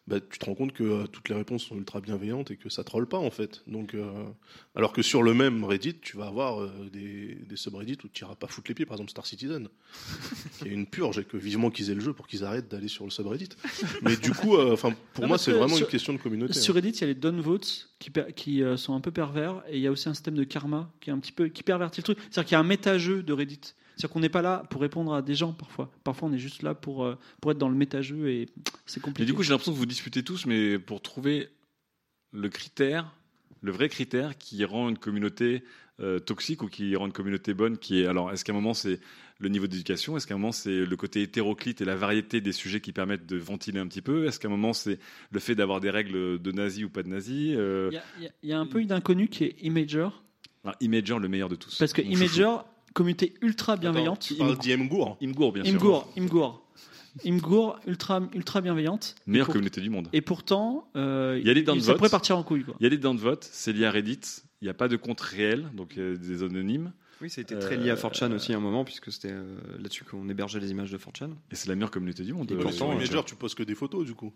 [0.08, 2.70] Bah, tu te rends compte que euh, toutes les réponses sont ultra bienveillantes et que
[2.70, 3.62] ça troll pas en fait.
[3.68, 3.96] Donc,
[4.76, 8.36] alors que sur le même Reddit, tu vas avoir des, des subreddits où tu iras
[8.36, 9.68] pas foutre les pieds, par exemple Star Citizen,
[10.60, 12.88] qui est une purge et que vivement qu'ils aient le jeu pour qu'ils arrêtent d'aller
[12.88, 13.50] sur le subreddit.
[14.02, 16.54] Mais du coup, enfin pour Non, moi, c'est vraiment sur- une question de communauté.
[16.54, 16.76] Sur hein.
[16.82, 19.88] Reddit, il y a les downvotes qui, euh, sont un peu pervers et il y
[19.88, 22.18] a aussi un système de karma qui est un petit peu qui pervertit le truc.
[22.20, 23.62] C'est-à-dire qu'il y a un méta-jeu de Reddit.
[23.96, 25.89] C'est-à-dire qu'on n'est pas là pour répondre à des gens parfois.
[26.04, 28.50] Parfois, on est juste là pour, euh, pour être dans le méta-jeu et
[28.86, 29.24] c'est compliqué.
[29.24, 31.50] Et du coup, j'ai l'impression que vous disputez tous, mais pour trouver
[32.34, 33.16] le critère,
[33.62, 35.64] le vrai critère qui rend une communauté
[36.02, 38.74] euh, toxique ou qui rend une communauté bonne, qui est alors, est-ce qu'à un moment
[38.74, 39.00] c'est
[39.40, 42.52] le niveau d'éducation, est-ce qu'à un moment c'est le côté hétéroclite et la variété des
[42.54, 44.98] sujets qui permettent de ventiler un petit peu, est-ce qu'à un moment c'est
[45.32, 48.30] le fait d'avoir des règles de nazi ou pas de nazi euh, Il y a-
[48.44, 50.08] y, y un peu une inconnue qui est Imager.
[50.64, 51.78] ah, Imager, le meilleur de tous.
[51.78, 52.50] Parce que Mon Imager,
[52.94, 54.22] communauté ultra bienveillante.
[54.22, 55.74] tu parles d'Imgur Imgur, bien sûr.
[55.76, 56.62] Imgur, Imgur.
[57.26, 59.16] Imgur, ultra, ultra bienveillante.
[59.26, 60.10] Meilleure pour- communauté du monde.
[60.12, 62.64] Et pourtant, euh, Il y a ça pourrait partir en couille.
[62.64, 62.76] Quoi.
[62.80, 64.20] Il y a des dents de vote, c'est lié à Reddit.
[64.62, 66.92] Il n'y a pas de compte réel, donc il y a des anonymes.
[67.22, 69.32] Oui, ça a été très lié à Euh, 4chan aussi à un moment, puisque c'était
[69.32, 71.30] euh, là-dessus qu'on hébergeait les images de 4chan.
[71.51, 72.51] Et c'est la meilleure communauté du monde.
[72.51, 73.01] Et euh, pourtant, euh.
[73.01, 74.34] Imgur, tu poses que des photos du coup.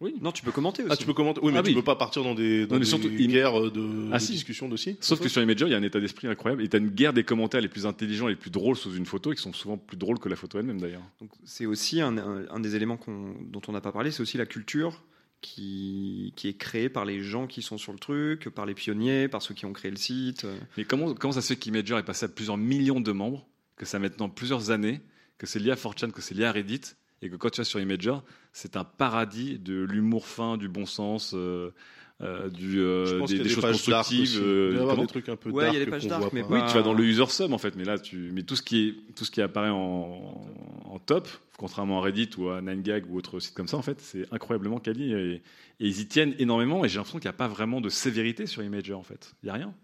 [0.00, 0.16] Oui.
[0.20, 0.90] Non, tu peux commenter aussi.
[0.92, 1.40] Ah, tu peux commenter.
[1.42, 1.74] Oui, mais Ah tu oui.
[1.76, 4.22] peux pas partir dans des, dans Non, mais des surtout, il- guerres de, Ah, de
[4.22, 4.32] si.
[4.32, 4.96] discussion aussi.
[5.00, 6.62] Sauf que sur Imager, il y a un état d'esprit incroyable.
[6.64, 8.92] Et tu as une guerre des commentaires les plus intelligents et les plus drôles sous
[8.94, 11.02] une photo, et qui sont souvent plus drôles que la photo elle-même d'ailleurs.
[11.20, 14.36] Donc c'est aussi un, un- un des éléments dont on n'a pas parlé, c'est aussi
[14.36, 15.02] la culture
[15.44, 19.42] qui, est créée par les gens qui sont sur le truc, par les pionniers, par
[19.42, 20.46] ceux qui ont créé le site.
[20.78, 23.84] Mais comment, comment ça se fait qu'Imager est passé à plusieurs millions de membres, que
[23.84, 25.02] ça a maintenant plusieurs années,
[25.36, 26.80] que c'est lié à 4chan, que c'est lié à Reddit,
[27.20, 28.16] et que quand tu vas sur Imager,
[28.52, 31.74] c'est un paradis de l'humour fin, du bon sens, euh,
[32.22, 34.38] euh, du, euh, Je pense des, des des choses pages dark constructives.
[34.38, 34.40] aussi.
[34.42, 36.42] euh, des trucs un peu Ouais, il y a dark des pages dark, voit mais
[36.42, 36.48] pas.
[36.54, 38.62] Oui, tu vas dans le user sub en fait, mais là, tu, mais tout ce
[38.62, 40.46] qui est, tout ce qui apparaît en,
[40.84, 44.00] en top, contrairement à Reddit ou à 9gag ou autres sites comme ça, en fait,
[44.00, 45.42] c'est incroyablement quali et, et
[45.80, 46.84] ils y tiennent énormément.
[46.84, 49.34] Et j'ai l'impression qu'il n'y a pas vraiment de sévérité sur Imager en fait.
[49.42, 49.74] Il y a rien.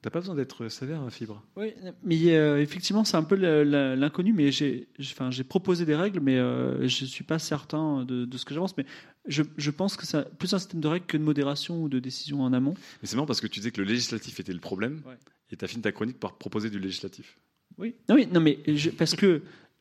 [0.00, 1.44] T'as pas besoin d'être sévère, Fibre.
[1.54, 4.32] Oui, mais euh, effectivement, c'est un peu l'inconnu.
[4.32, 8.24] Mais j'ai, j'ai- enfin, j'ai proposé des règles, mais euh, je suis pas certain de,
[8.24, 8.76] de ce que j'avance.
[8.76, 8.86] Mais
[9.28, 11.98] je, je pense que c'est plus un système de règles que de modération ou de
[12.00, 12.74] décision en amont.
[13.02, 15.14] Mais c'est marrant parce que tu disais que le législatif était le problème Ouais.
[15.50, 17.38] et tu as fini ta chronique par proposer du législatif.
[17.78, 19.26] Oui, non, oui, non mais je- parce que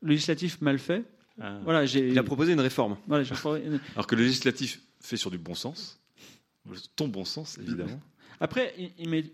[0.01, 1.03] le législatif mal fait.
[1.39, 1.59] Ah.
[1.64, 2.09] Voilà, j'ai.
[2.09, 2.97] Il a proposé une réforme.
[3.07, 3.26] Voilà,
[3.95, 5.99] Alors que le législatif fait sur du bon sens,
[6.95, 7.99] ton bon sens évidemment.
[8.44, 8.74] Après,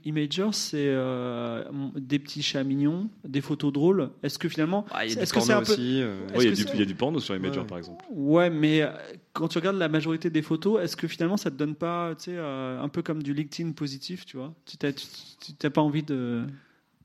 [0.05, 1.63] Imager, c'est euh,
[1.95, 4.09] des petits chats mignons, des photos drôles.
[4.21, 6.01] Est-ce que finalement, Ah, il y a du est-ce que c'est porno un peu, aussi,
[6.01, 6.27] euh.
[6.35, 7.65] Ouais, il y, a du- c'est- il y a du porno sur Imager Ouais.
[7.65, 8.03] par exemple.
[8.11, 8.89] Ouais, mais euh,
[9.33, 12.25] quand tu regardes la majorité des photos, est-ce que finalement ça te donne pas, tu
[12.25, 14.53] sais, euh, un peu comme du LinkedIn positif, tu vois?
[14.65, 15.07] Tu t'as, tu-
[15.39, 16.43] tu- t'as pas envie de,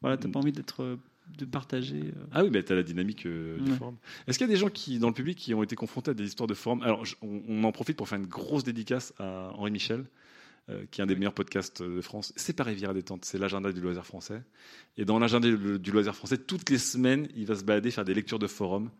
[0.00, 0.96] voilà, t'as pas envie d'être, euh,
[1.38, 2.00] de partager.
[2.00, 2.24] euh.
[2.32, 3.76] Ah oui, bah, tu as la dynamique euh, du Ouais.
[3.78, 3.94] forum.
[4.26, 6.14] Est-ce qu'il y a des gens qui, dans le public qui ont été confrontés à
[6.14, 6.82] des histoires de forum?
[6.82, 10.05] Alors, je- on, on en profite pour faire une grosse dédicace à Henri Michel,
[10.68, 12.32] euh, qui est un des meilleurs podcasts de France.
[12.36, 14.42] C'est pas Rivière Détente, c'est l'agenda du loisir français.
[14.96, 18.04] Et dans l'agenda du du loisir français, toutes les semaines, il va se balader, faire
[18.04, 18.90] des lectures de forums.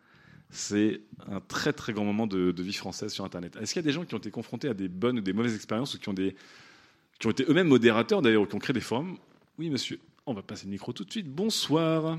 [0.51, 3.57] C'est un très très grand moment de, de vie française sur Internet.
[3.57, 5.33] Est-ce qu'il y a des gens qui ont été confrontés à des bonnes ou des
[5.33, 6.37] mauvaises expériences ou qui ont, des,
[7.19, 9.17] qui ont été eux-mêmes modérateurs d'ailleurs ou qui ont créé des forums?
[9.59, 9.99] Oui, monsieur.
[10.27, 11.27] On va passer le micro tout de suite.
[11.27, 12.19] Bonsoir.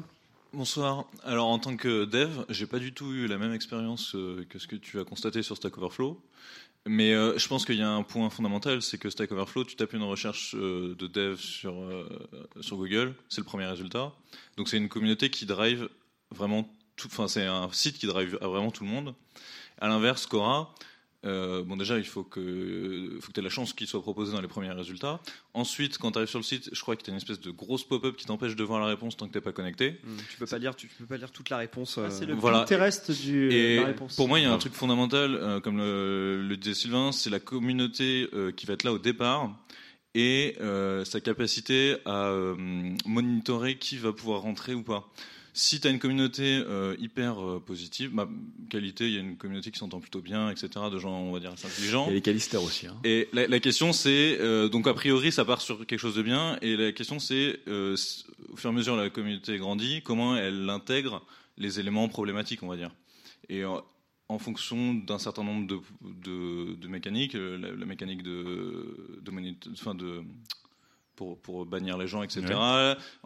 [0.52, 1.06] Bonsoir.
[1.24, 4.60] Alors en tant que dev, j'ai pas du tout eu la même expérience euh, que
[4.60, 6.20] ce que tu as constaté sur Stack Overflow.
[6.86, 9.78] Mais euh, je pense qu'il y a un point fondamental, c'est que Stack Overflow, tu
[9.78, 12.10] tapes une recherche euh, de dev sur, euh,
[12.60, 14.12] sur Google, c'est le premier résultat.
[14.58, 15.88] Donc c'est une communauté qui drive
[16.32, 19.16] vraiment tout, enfin c'est un site qui drive vraiment tout le monde.
[19.80, 20.76] À l'inverse, Cora,
[21.26, 24.34] euh, bon déjà il faut que, faut que tu aies la chance qu'il soit proposé
[24.34, 25.22] dans les premiers résultats.
[25.54, 27.52] Ensuite, quand tu arrives sur le site, je crois que tu as une espèce de
[27.52, 30.00] grosse pop-up qui t'empêche de voir la réponse tant que tu pas connecté.
[30.30, 31.98] Tu peux pas lire, tu, tu peux pas lire toute la réponse.
[31.98, 32.60] euh, Ah, c'est le Voilà.
[32.60, 34.16] Pinterest du, Et de la réponse.
[34.16, 37.30] pour moi, il y a un truc fondamental, euh, comme le, le disait Sylvain, c'est
[37.30, 39.52] la communauté euh, qui va être là au départ
[40.16, 42.56] et euh, sa capacité à euh,
[43.06, 45.10] monitorer qui va pouvoir rentrer ou pas.
[45.56, 48.28] Si tu as une communauté euh, hyper euh, positive, ma
[48.70, 51.40] qualité, il y a une communauté qui s'entend plutôt bien, etc., de gens, on va
[51.40, 52.06] dire, assez intelligents.
[52.08, 52.88] Il y a les Callister aussi.
[52.88, 52.98] hein.
[53.04, 56.24] Et la, la question c'est euh, donc a priori ça part sur quelque chose de
[56.24, 60.70] bien et la question c'est au fur et à mesure la communauté grandit comment elle
[60.70, 61.22] intègre
[61.58, 62.92] les éléments problématiques on va dire
[63.50, 63.84] et en,
[64.40, 65.80] fonction d'un certain nombre de,
[66.24, 70.22] de, de mécaniques la, la mécanique de de, de
[71.16, 72.42] pour, pour bannir les gens, etc.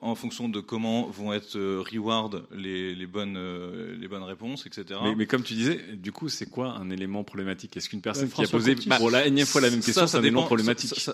[0.02, 4.66] En fonction de comment vont être euh, reward les, les, bonnes, euh, les bonnes réponses,
[4.66, 5.00] etc.
[5.04, 7.76] Mais, mais comme tu disais, du coup, c'est quoi un élément problématique?
[7.78, 10.02] Est-ce qu'une personne Euh, qui a posé pour la énième fois la même Ça, question,
[10.02, 11.10] ça c'est un élément dépend- problématique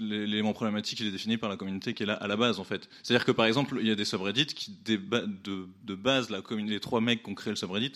[0.00, 2.64] L'élément problématique, il est défini par la communauté qui est là à la base, en
[2.64, 2.88] fait.
[3.02, 4.98] C'est-à-dire que, par exemple, il y a des subreddits qui, de,
[5.84, 7.92] de base, la les trois mecs qui ont créé le subreddit,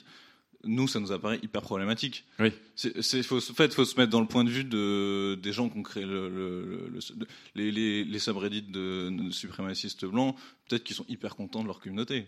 [0.66, 2.24] nous, ça nous apparaît hyper problématique.
[2.38, 2.52] Oui.
[2.74, 5.52] C'est, c'est- faut, en fait, faut se mettre dans le point de vue de, des
[5.52, 10.04] gens qui ont créé le, le- le- le- les, les, les subreddits de, de suprémacistes
[10.04, 10.36] blancs.
[10.68, 12.26] Peut-être qu'ils sont hyper contents de leur communauté.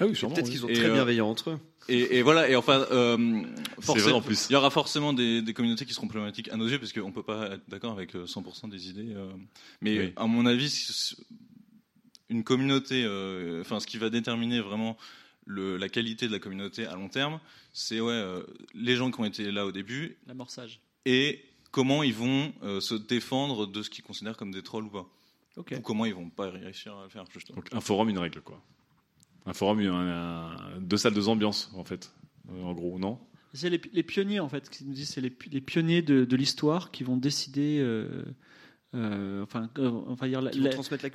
[0.00, 0.52] Ah oui, sûrement, peut-être oui.
[0.52, 1.58] qu'ils sont Et, très euh, bienveillants entre eux.
[1.88, 2.48] Et, et voilà.
[2.48, 3.42] Et enfin, euh,
[4.12, 4.46] en plus.
[4.48, 7.10] il y aura forcément des, des communautés qui seront problématiques à nos yeux, parce qu'on
[7.10, 9.12] peut pas être d'accord avec euh, 100% des idées.
[9.16, 9.28] euh.
[9.80, 10.12] mais Oui.
[10.14, 10.70] à mon avis,
[12.30, 14.96] une communauté, euh, enfin, ce qui va déterminer vraiment
[15.48, 17.40] le- la qualité de la communauté à long terme,
[17.72, 18.42] c'est ouais, euh,
[18.74, 20.80] les gens qui ont été là au début L'amorçage.
[21.06, 21.42] et
[21.72, 25.06] comment ils vont euh, se défendre de ce qu'ils considèrent comme des trolls ou pas.
[25.56, 27.56] Ou comment ils vont pas réussir à le faire, justement.
[27.56, 28.62] Donc un forum, une règle, quoi.
[29.46, 32.12] Un forum, un- un- deux salles, deux ambiances, en fait.
[32.52, 33.18] Euh, en gros, non?
[33.54, 36.24] C'est les, les pionniers, en fait, qui nous disent c'est les, pi- les pionniers de,
[36.24, 37.78] de l'histoire qui vont décider.
[37.80, 38.24] euh,
[38.94, 40.40] euh, enfin, euh, enfin, dire,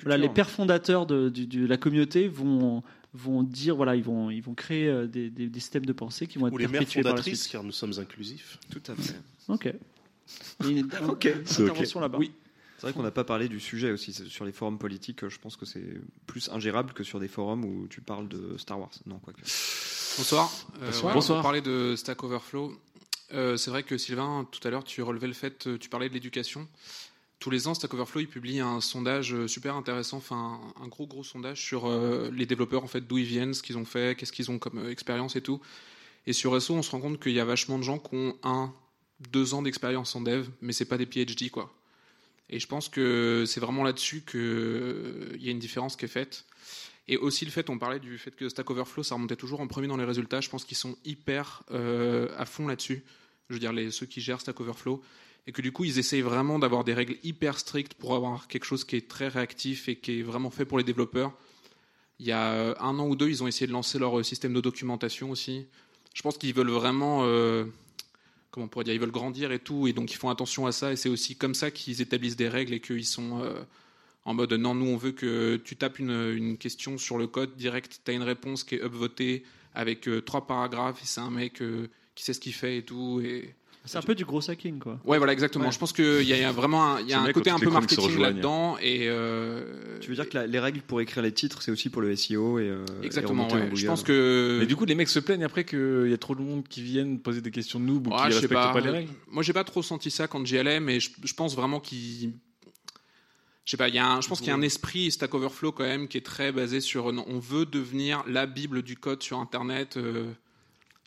[0.03, 2.83] voilà, les pères fondateurs de, du- de la communauté vont,
[3.13, 6.27] vont dire voilà, ils vont, ils vont créer euh, des, des- des systèmes de pensée
[6.27, 7.51] qui vont être Ou les mères perpétués par la fondatrices, suite.
[7.51, 8.57] car nous sommes inclusifs.
[8.71, 9.15] Tout à fait.
[9.47, 9.73] Ok.
[10.67, 11.25] Une- Ok.
[11.25, 12.17] une intervention là-bas.
[12.17, 12.31] Oui.
[12.77, 14.11] C'est vrai qu'on n'a pas parlé du sujet aussi.
[14.13, 15.85] Sur les forums politiques, je pense que c'est
[16.27, 18.89] plus ingérable que sur des forums où tu parles de Star Wars.
[19.05, 19.39] Non, quoique.
[19.41, 20.51] Bonsoir.
[20.81, 21.05] Euh, Bonsoir.
[21.05, 21.39] ouais, Bonsoir.
[21.39, 22.73] On parlait de Stack Overflow.
[23.33, 26.13] Euh, c'est vrai que Sylvain, tout à l'heure, tu relevais le fait, tu parlais de
[26.13, 26.67] l'éducation.
[27.43, 31.25] Tous les ans, Stack Overflow publie un sondage euh, super intéressant, enfin un gros gros
[31.25, 34.31] sondage sur euh, les développeurs en fait, d'où ils viennent, ce qu'ils ont fait, qu'est-ce
[34.31, 35.59] qu'ils ont comme euh, expérience et tout.
[36.25, 38.37] Et sur SO, on se rend compte qu'il y a vachement de gens qui ont
[38.43, 38.73] un,
[39.33, 41.69] deux ans d'expérience en dev, mais c'est pas des PhD quoi.
[42.49, 46.45] Et je pense que c'est vraiment là-dessus qu'il y a une différence qui est faite.
[47.09, 49.67] Et aussi le fait, on parlait du fait que Stack Overflow, ça remontait toujours en
[49.67, 50.39] premier dans les résultats.
[50.39, 53.03] Je pense qu'ils sont hyper à fond là-dessus.
[53.49, 55.03] Je veux dire, les, ceux qui gèrent Stack Overflow.
[55.45, 58.65] Et que du coup, ils essayent vraiment d'avoir des règles hyper strictes pour avoir quelque
[58.65, 61.33] chose qui est très réactif et qui est vraiment fait pour les développeurs.
[62.19, 64.23] Il y a euh, un an ou deux, ils ont essayé de lancer leur euh,
[64.23, 65.65] système de documentation aussi.
[66.13, 67.65] Je pense qu'ils veulent vraiment, euh,
[68.51, 70.71] comment on pourrait dire, ils veulent grandir et tout, et donc ils font attention à
[70.71, 70.93] ça.
[70.93, 73.41] Et c'est aussi comme ça qu'ils établissent des règles et qu'ils sont
[74.25, 78.01] en mode non, nous on veut que tu tapes une, question sur le code direct,
[78.05, 81.61] tu as une réponse qui est upvotée avec trois paragraphes, et c'est un mec
[82.15, 83.21] qui sait ce qu'il fait et tout.
[83.21, 83.55] Et...
[83.85, 84.97] C'est un peu du gros hacking, quoi.
[85.03, 85.65] Ouais, voilà, exactement.
[85.65, 85.71] Ouais.
[85.71, 88.17] Je pense qu'il y a vraiment un, il y a un côté un peu marketing
[88.17, 88.77] là-dedans.
[88.81, 91.89] Et euh, Tu veux dire que la- les règles pour écrire les titres, c'est aussi
[91.89, 93.69] pour le SEO et, euh, Exactement, ouais.
[93.73, 96.33] Je pense que- Mais du coup, les mecs se plaignent après qu'il y a trop
[96.33, 98.79] de monde qui viennent poser des questions de noob ou Ouais, qui respectent pas.
[98.79, 99.11] les règles.
[99.29, 102.31] Moi, j'ai pas trop senti ça quand j'y allais, mais je, je pense vraiment qu'il.
[103.65, 105.33] Je sais pas, il y a un- je pense qu'il y a un esprit Stack
[105.33, 107.05] Overflow quand même qui est très basé sur.
[107.05, 109.95] on veut devenir la Bible du code sur Internet.
[109.97, 110.31] euh,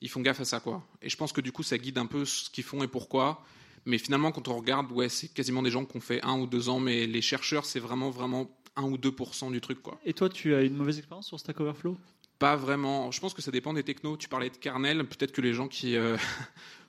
[0.00, 0.82] ils font gaffe à ça, quoi.
[1.02, 3.42] Et je pense que du coup, ça guide un peu ce qu'ils font et pourquoi.
[3.84, 6.46] Mais finalement, quand on regarde, ouais, c'est quasiment des gens qui ont fait un ou
[6.46, 9.98] deux ans, mais les chercheurs, c'est vraiment, vraiment 1 ou 2% du truc, quoi.
[10.04, 11.96] Et toi, tu as une mauvaise expérience sur Stack Overflow?
[12.38, 13.10] Pas vraiment.
[13.10, 14.16] Je pense que ça dépend des technos.
[14.16, 15.06] Tu parlais de kernel.
[15.06, 16.18] Peut-être que les gens qui euh,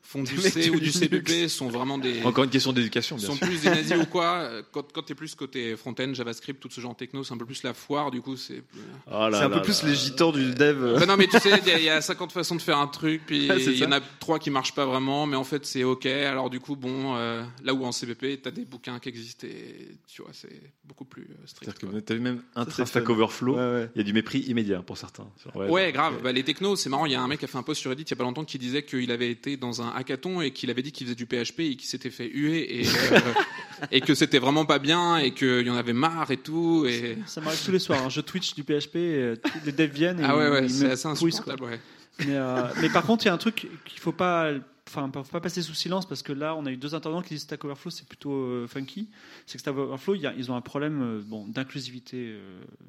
[0.07, 0.91] font du C ou du.
[0.91, 2.23] CPP sont vraiment des.
[2.23, 3.45] Encore une question d'éducation, bien sont sûr.
[3.47, 4.49] plus des nazis ou quoi.
[4.71, 7.37] Quand, quand tu es plus côté front-end, JavaScript, tout ce genre de techno, c'est un
[7.37, 8.09] peu plus la foire.
[8.11, 8.63] Du coup, c'est.
[9.07, 10.99] C'est un peu plus les gitans du dev.
[10.99, 12.77] Bah non, mais tu sais, il y a- il y, a 50 façons de faire
[12.77, 15.65] un truc, puis il y en a trois qui marchent pas vraiment, mais en fait
[15.65, 16.05] c'est ok.
[16.05, 19.47] Alors du coup, bon, euh, là où en CPP, tu as des bouquins qui existent
[19.47, 21.71] et tu vois, c'est beaucoup plus euh, strict.
[21.79, 23.09] C'est-à-dire que tu as vu même un Stack.
[23.09, 23.89] Overflow, il Ouais, ouais.
[23.95, 25.27] y a du mépris immédiat pour certains.
[25.55, 26.21] Ouais, grave.
[26.23, 27.05] Bah, les technos, c'est marrant.
[27.05, 28.15] Il y a un mec qui a fait un post sur Reddit il y a
[28.15, 31.05] pas longtemps qui disait qu'il avait été dans un hackathon et qu'il avait dit qu'il
[31.07, 33.19] faisait du PHP et qu'il s'était fait huer et, euh,
[33.91, 36.85] et que c'était vraiment pas bien et qu'il y en avait marre et tout.
[36.87, 37.17] Et...
[37.25, 38.03] Ça m'arrive tous les soirs.
[38.05, 38.09] hein.
[38.09, 39.35] Je Twitch du PHP, et, euh,
[39.65, 40.19] les devs viennent.
[40.19, 41.79] Et Ah ouais, ouais, ils c'est me assez insupportable, ouais.
[42.19, 44.51] Mais, euh, mais par contre, il y a un truc qu'il faut pas,
[44.89, 47.35] enfin, faut pas passer sous silence parce que là, on a eu deux intervenants qui
[47.35, 49.07] disent Stack Overflow, c'est plutôt euh, funky.
[49.45, 52.35] C'est que Stack Overflow, il y a- ils ont un problème bon, d'inclusivité.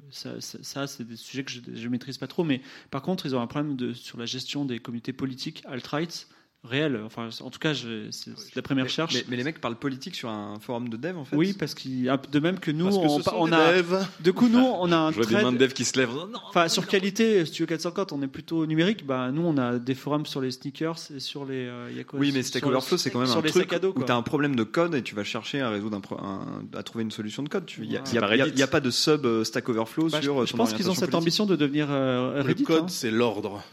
[0.09, 2.43] ça, ça- ça, c'est des sujets que je, je maîtrise pas trop.
[2.43, 6.27] Mais par contre, ils ont un problème de, sur la gestion des communautés politiques alt-right
[6.63, 6.99] réel.
[7.05, 9.13] Enfin, en tout cas, je- c'est la première recherche.
[9.15, 11.35] Mais, mais les mecs parlent politique sur un forum de dev en fait.
[11.35, 13.73] Oui, parce qu'il de même que nous, Parce que on, on des a.
[13.81, 14.05] devs.
[14.19, 16.09] De coup, nous, on a un Je vois des mains de devs qui se lèvent.
[16.49, 19.05] Enfin, sur qualité, Studio 450, on est plutôt numérique.
[19.05, 21.65] Bah, nous, on a des forums sur les sneakers et sur les.
[21.67, 23.49] euh, il y a quoi Oui, mais Stack Overflow, c'est quand même sur un les
[23.51, 23.93] truc dos.
[23.95, 26.83] où tu as un problème de code et tu vas chercher à résoudre un, à
[26.83, 27.65] trouver une solution de code.
[27.65, 30.45] Tu- Il n'y a, pas de sub euh, Stack Overflow Bah, je- sur.
[30.45, 32.63] je ton pense qu'ils ont cette ambition de devenir euh, Reddit.
[32.63, 32.87] Le code, hein.
[32.89, 33.63] c'est l'ordre.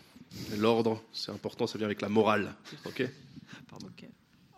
[0.58, 2.54] L'ordre, c'est important, ça vient avec la morale.
[2.86, 3.08] Ok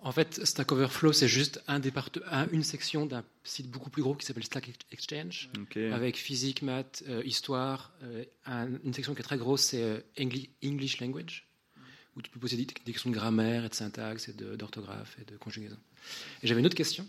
[0.03, 4.03] En fait, Stack Overflow, c'est juste un départ- un- une section d'un site beaucoup plus
[4.03, 5.51] gros qui s'appelle Stack Exchange,
[5.93, 7.93] avec physique, maths, euh, histoire.
[8.05, 11.47] euh, un- une section qui est très grosse, c'est euh, Engli- English Language,
[12.17, 15.31] où tu peux poser des, des questions de grammaire et de syntaxe et d'orthographe et
[15.31, 15.77] de conjugaison.
[16.43, 17.07] Et j'avais une autre question,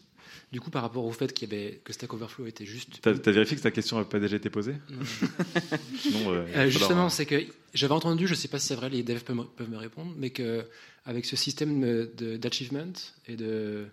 [0.51, 3.13] du coup, par rapport au fait qu'il y avait, que Stack Overflow était juste T'as
[3.17, 4.99] t'as vérifié que ta question n'a pas déjà été posée Non.
[6.31, 7.43] Euh, Euh, justement, alors, c'est que
[7.73, 9.77] j'avais entendu, je ne sais pas si c'est vrai, les devs peuvent me, peuvent me
[9.77, 10.65] répondre, mais que
[11.05, 12.93] avec ce système d'achievement
[13.27, 13.85] et de,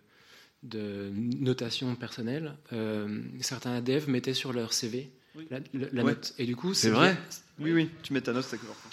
[0.62, 5.10] de notation personnelle, euh, certains devs mettaient sur leur CV
[5.50, 6.12] la, la- la Ouais.
[6.12, 6.34] note.
[6.38, 7.16] Et du coup, C'est bien- vrai
[7.58, 8.90] Oui, oui, tu mets ta note Stack Overflow.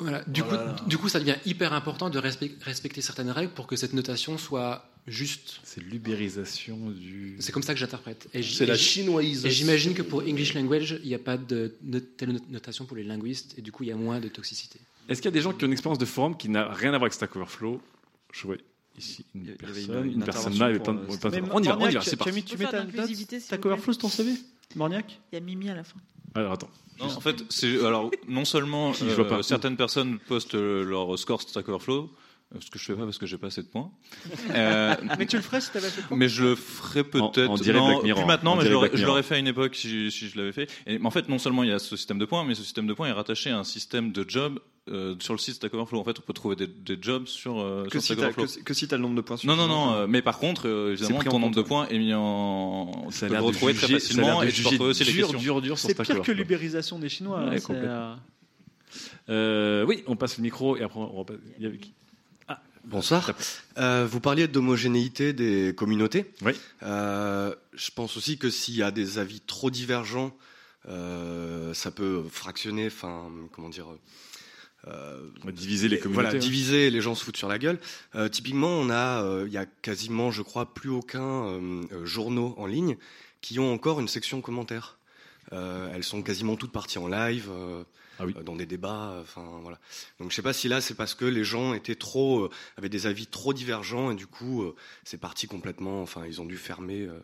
[0.00, 0.24] Voilà.
[0.26, 0.74] Du, Voilà.
[0.74, 3.92] coup, du coup, ça devient hyper important de respect- respecter certaines règles pour que cette
[3.92, 5.60] notation soit juste.
[5.64, 7.36] C'est l'ubérisation du.
[7.40, 8.28] C'est comme ça que j'interprète.
[8.32, 9.48] C'est la chinoisation.
[9.48, 11.74] Et j'imagine que pour English language, il n'y a pas de
[12.16, 14.78] telle not- notation pour les linguistes, et du coup, il y a moins de toxicité.
[15.08, 16.88] Est-ce qu'il y a des gens qui ont une expérience de forum qui n'a rien
[16.88, 17.80] à voir avec Stack Overflow?
[18.32, 18.56] Je vois
[18.98, 20.78] ici une personne, une- personne là, Mais
[21.52, 22.42] On y va, on y va, c'est tu- parti.
[22.42, 22.84] tu, mets ta
[23.40, 23.64] Stack.
[23.64, 24.32] Overflow sur ton CV
[24.74, 25.96] Morniac Il y a Mimi à la fin.
[26.34, 26.70] Alors attends.
[26.98, 27.36] Non, en fait,
[27.84, 29.42] alors non seulement euh, pas.
[29.42, 32.06] certaines personnes postent euh, leur score Stack Overflow, euh,
[32.60, 33.90] ce que je fais pas parce que j'ai pas assez de points.
[34.54, 37.48] Euh, Mais tu le ferais si t'avais assez de points mais je le ferai peut-être.
[37.48, 37.72] Non, plus
[38.24, 40.70] maintenant, on mais je l'aurais, fait à une époque si, si je l'avais fait.
[40.86, 42.62] Et, mais en fait, non seulement il y a ce système de points, mais ce
[42.62, 44.58] système de points est rattaché à un système de jobs
[44.88, 45.98] euh, sur le site Stack Overflow.
[46.00, 48.22] En fait, on peut trouver des, des jobs sur, euh, Que sur si Stack t'as
[48.26, 48.44] Overflow.
[48.44, 49.92] que si- que si t'as le nombre de points Non, non, non.
[49.94, 53.06] euh, mais par contre, euh, évidemment, ton nombre de points est mis en.
[53.10, 55.12] Tu Ça a peux le retrouver très juger- facilement et tu peux retrouver aussi les
[55.12, 55.40] dur, questions.
[55.40, 57.40] dur, dur sur C'est pire que l'ubérisation des Chinois.
[57.40, 58.14] Hein, euh,
[59.28, 61.36] Euh, oui, on passe le micro et après on repasse.
[61.58, 61.92] Il y avait qui
[62.86, 63.32] Bonsoir.
[63.78, 66.24] Euh, vous parliez d'homogénéité des communautés.
[66.42, 66.52] Oui.
[66.84, 70.36] Euh, je pense aussi que s'il y a des avis trop divergents,
[70.88, 73.88] euh, ça peut fractionner, enfin, comment dire.
[75.52, 76.40] diviser les communautés, Voilà, hein.
[76.40, 77.80] diviser, les gens se foutent sur la gueule.
[78.30, 81.60] Typiquement, on a, il y a quasiment, je crois, plus aucun
[82.04, 82.96] journaux en ligne
[83.40, 84.98] qui ont encore une section commentaires.
[85.50, 87.50] Elles sont quasiment toutes parties en live,
[88.20, 89.10] euh, euh, dans des débats.
[89.12, 89.78] euh, Enfin voilà.
[90.20, 92.88] Donc je sais pas si là c'est parce que les gens étaient trop, euh, avaient
[92.88, 94.74] des avis trop divergents et du coup euh,
[95.04, 96.02] c'est parti complètement.
[96.02, 97.02] Enfin ils ont dû fermer.
[97.02, 97.18] euh.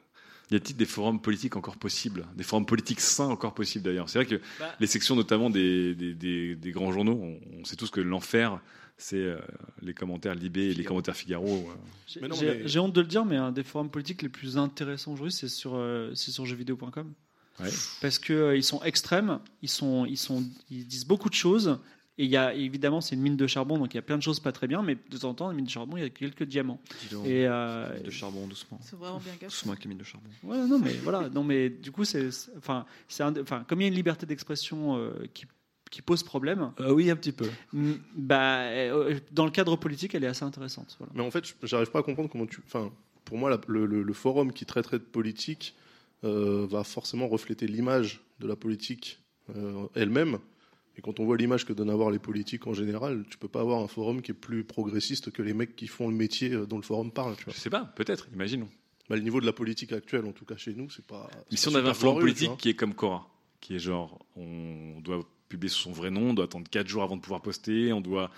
[0.51, 2.27] Y a-t-il des forums politiques encore possibles?
[2.35, 4.75] Des forums politiques sains encore possibles d'ailleurs C'est vrai que Bah.
[4.81, 8.61] les sections notamment des, des, des- des grands journaux, on, on sait tous que l'enfer,
[8.99, 9.39] c'est euh,
[9.81, 11.71] les commentaires Libé et les commentaires Figaro.
[11.71, 12.63] euh.
[12.67, 15.49] J'ai honte de le dire, mais un des forums politiques les plus intéressants aujourd'hui, c'est
[15.49, 17.15] sur, euh, c'est sur jeuxvideo.com.
[17.61, 17.69] Ouais.
[18.01, 21.79] Parce que euh, ils sont extrêmes, ils, sont, ils, sont, ils disent beaucoup de choses.
[22.19, 24.19] Et il y a, évidemment, c'est une mine de charbon, donc il y a plein
[24.19, 26.03] de choses pas très bien, mais de temps en temps, une mine de charbon, il
[26.03, 26.79] y a quelques diamants.
[27.11, 28.79] Donc, Et, euh, mine de charbon, doucement.
[28.83, 29.47] C'est vraiment bien caché.
[29.47, 30.29] Doucement avec les mines de charbon.
[30.43, 33.85] Ouais, non, mais voilà, non, mais du coup, c'est, enfin, c'est un- enfin, comme il
[33.85, 35.47] y a une liberté d'expression euh, qui,
[35.91, 36.73] qui pose problème.
[36.91, 37.49] oui, un petit peu.
[38.15, 40.97] Bah, euh, dans le cadre politique, elle est assez intéressante.
[40.99, 41.13] Voilà.
[41.17, 42.61] Mais en fait, j'arrive pas à comprendre comment tu.
[42.67, 42.93] Enfin,
[43.25, 45.82] pour moi, la- le, le- le forum qui traiterait de politique euh,
[46.23, 49.23] va forcément refléter l'image de la politique
[49.57, 50.39] euh, elle-même.
[50.97, 53.61] Et quand on voit l'image que donnent avoir les politiques en général, tu peux pas
[53.61, 56.67] avoir un forum qui est plus progressiste que les mecs qui font le métier euh,
[56.67, 57.37] dont le forum parle.
[57.37, 57.55] Tu vois.
[57.55, 58.69] Je sais pas, peut-être, imaginons.
[59.09, 61.29] Bah, le niveau de la politique actuelle, en tout cas chez nous, c'est pas.
[61.51, 63.29] Mais si on avait un forum glorieux, politique qui est comme Cora,
[63.61, 67.03] qui est genre, on doit publier sous son vrai nom, on doit attendre 4 jours
[67.03, 68.31] avant de pouvoir poster, on doit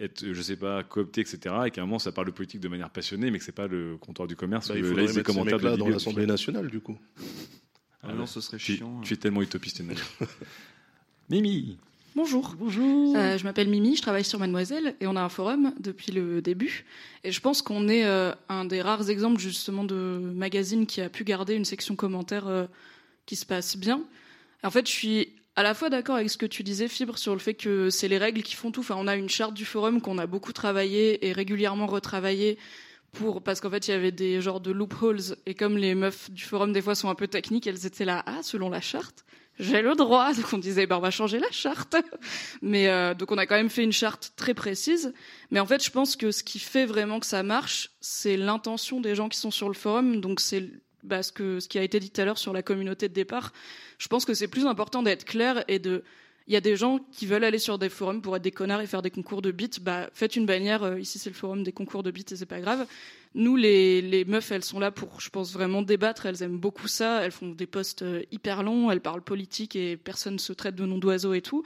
[0.00, 1.54] être, je sais pas, coopté, etc.
[1.66, 3.66] Et qu'à un moment, ça parle de politique de manière passionnée, mais que c'est pas
[3.68, 6.68] le comptoir du commerce Bah, il faudrait liste des commentaires de mecs-là dans l'Assemblée nationale,
[6.68, 6.98] du coup.
[8.02, 9.00] Ah non, ce serait tu, chiant.
[9.02, 9.82] Tu es tellement utopiste.
[11.30, 11.78] Mimi
[12.16, 12.56] Bonjour.
[12.58, 13.16] Bonjour.
[13.16, 16.42] Euh, je m'appelle Mimi, je travaille sur Mademoiselle et on a un forum depuis le
[16.42, 16.84] début.
[17.22, 21.08] Et je pense qu'on est euh, un des rares exemples justement de magazine qui a
[21.08, 22.66] pu garder une section commentaires euh,
[23.26, 24.02] qui se passe bien.
[24.64, 27.32] En fait, je suis à la fois d'accord avec ce que tu disais, Fibre, sur
[27.32, 28.80] le fait que c'est les règles qui font tout.
[28.80, 32.58] Enfin, on a une charte du forum qu'on a beaucoup travaillé et régulièrement retravaillé
[33.12, 35.36] pour parce qu'en fait il y avait des genres de loopholes.
[35.46, 38.22] Et comme les meufs du forum des fois sont un peu techniques, elles étaient là
[38.26, 39.24] ah selon la charte
[39.58, 40.32] j'ai le droit.
[40.34, 41.96] Donc on disait bah on va changer la charte.
[42.62, 45.12] Mais euh, donc on a quand même fait une charte très précise.
[45.50, 49.00] Mais en fait je pense que ce qui fait vraiment que ça marche c'est l'intention
[49.00, 50.20] des gens qui sont sur le forum.
[50.20, 50.70] Donc c'est
[51.02, 53.14] bah, ce que ce qui a été dit tout à l'heure sur la communauté de
[53.14, 53.52] départ
[53.98, 56.02] je pense que c'est plus important d'être clair et de
[56.50, 58.80] il y a des gens qui veulent aller sur des forums pour être des connards
[58.80, 59.70] et faire des concours de bits.
[59.80, 60.82] Bah, faites une bannière.
[60.82, 62.86] euh, ici, c'est le forum des concours de bits et c'est pas grave.
[63.36, 66.26] Nous, les, les meufs, elles sont là pour, je pense, vraiment débattre.
[66.26, 67.22] Elles aiment beaucoup ça.
[67.22, 68.90] Elles font des posts euh, hyper longs.
[68.90, 71.62] Elles parlent politique et personne se traite de nom d'oiseau et tout.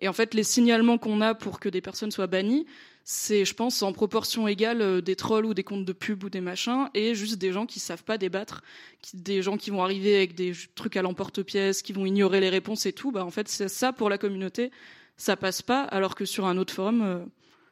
[0.00, 2.64] Et en fait, les signalements qu'on a pour que des personnes soient bannies,
[3.10, 6.28] c'est, je pense, en proportion égale euh, des trolls ou des comptes de pub ou
[6.28, 8.62] des machins, et juste des gens qui savent pas débattre,
[9.00, 12.50] qui- des gens qui vont arriver avec des trucs à l'emporte-pièce, qui vont ignorer les
[12.50, 13.10] réponses et tout.
[13.10, 14.70] Bah, en fait, c'est ça pour la communauté,
[15.16, 17.24] ça passe pas, alors que sur un autre forum, euh,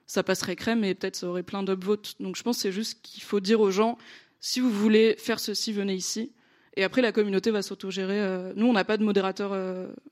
[0.06, 2.14] ça passerait crème et peut-être ça aurait plein d'upvotes.
[2.18, 3.98] Donc je pense c'est juste qu'il faut dire aux gens,
[4.40, 6.32] si vous voulez faire ceci, venez ici.
[6.78, 8.20] Et après, la communauté va s'autogérer.
[8.20, 9.52] euh, Nous, on n'a pas de modérateur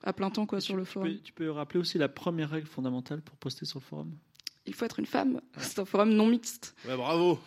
[0.02, 1.08] à plein temps quoi, sur le forum.
[1.08, 4.10] Tu peux, tu peux rappeler aussi la première règle fondamentale pour poster sur le forum?
[4.66, 5.40] Il faut être une femme.
[5.58, 6.74] C'est un forum non mixte.
[6.88, 7.38] Ouais, bravo.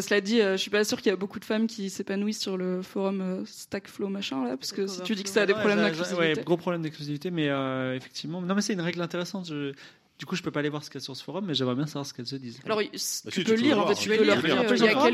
[0.00, 2.40] Cela dit, euh, je suis pas sûre qu'il y a beaucoup de femmes qui s'épanouissent
[2.40, 5.46] sur le forum euh, Stackflow machin là, parce que si tu dis que ça a
[5.46, 6.18] des Ouais, problèmes d'inclusivité.
[6.38, 8.40] Ouais, gros problème d'exclusivité, mais euh, effectivement.
[8.40, 9.46] Non, mais c'est une règle intéressante.
[9.48, 9.72] Je-
[10.18, 11.54] Du coup, je peux pas aller voir ce qu'il y a sur ce forum, mais
[11.54, 12.60] j'aimerais bien savoir ce qu'elles se disent.
[12.64, 14.40] Alors, il- Bah tu si, peux lire, en fait, tu peux lire.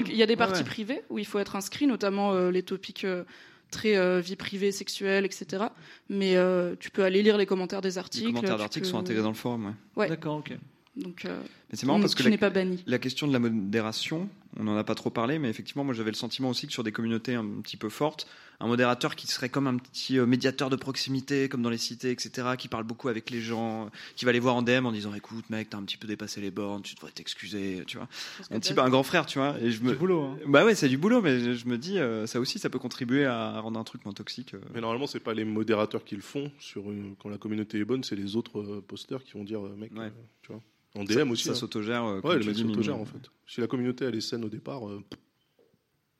[0.07, 0.65] Il y a, des parties Ouais, ouais.
[0.65, 3.25] privées où il faut être inscrit, notamment euh, les topics euh,
[3.70, 5.65] très euh, vie privée, sexuelle, etc.
[6.09, 8.27] Mais euh, tu peux aller lire les commentaires des articles.
[8.27, 9.73] Les commentaires d'articles peux- sont intégrés dans le forum, ouais.
[9.97, 10.09] Ouais.
[10.09, 10.53] D'accord, ok.
[10.97, 11.40] Donc, euh,
[11.70, 12.82] Mais c'est marrant on- parce que tu la, n'es pas banni.
[12.86, 14.28] la question de la modération,
[14.59, 16.82] on n'en a pas trop parlé, mais effectivement, moi j'avais le sentiment aussi que sur
[16.82, 18.27] des communautés un petit peu fortes,
[18.61, 22.11] un modérateur qui serait comme un petit euh, médiateur de proximité, comme dans les cités,
[22.11, 25.15] etc., qui parle beaucoup avec les gens, qui va les voir en DM en disant
[25.15, 28.09] écoute, mec, t'as un petit peu dépassé les bornes, tu devrais t'excuser, tu vois.
[28.51, 29.57] Un type, un grand frère, tu vois.
[29.61, 29.93] Et je me...
[29.93, 30.39] Du boulot, hein.
[30.47, 33.27] Bah ouais, c'est du boulot, mais je- me dis, euh, ça aussi, ça peut contribuer
[33.27, 34.55] à rendre un truc moins toxique.
[34.55, 34.61] euh.
[34.75, 36.51] Mais normalement, c'est pas les modérateurs qui le font.
[36.59, 39.65] Sur une- Quand la communauté est bonne, c'est les autres euh, posters qui vont dire,
[39.65, 40.09] euh, mec, euh,
[40.43, 40.63] tu vois.
[40.97, 41.45] En Ça- DM aussi.
[41.45, 41.55] ça hein.
[41.55, 43.31] s'autogère, euh, ouais, le mec s'autogère en fait.
[43.47, 45.05] Si la communauté elle est saine au départ, euh,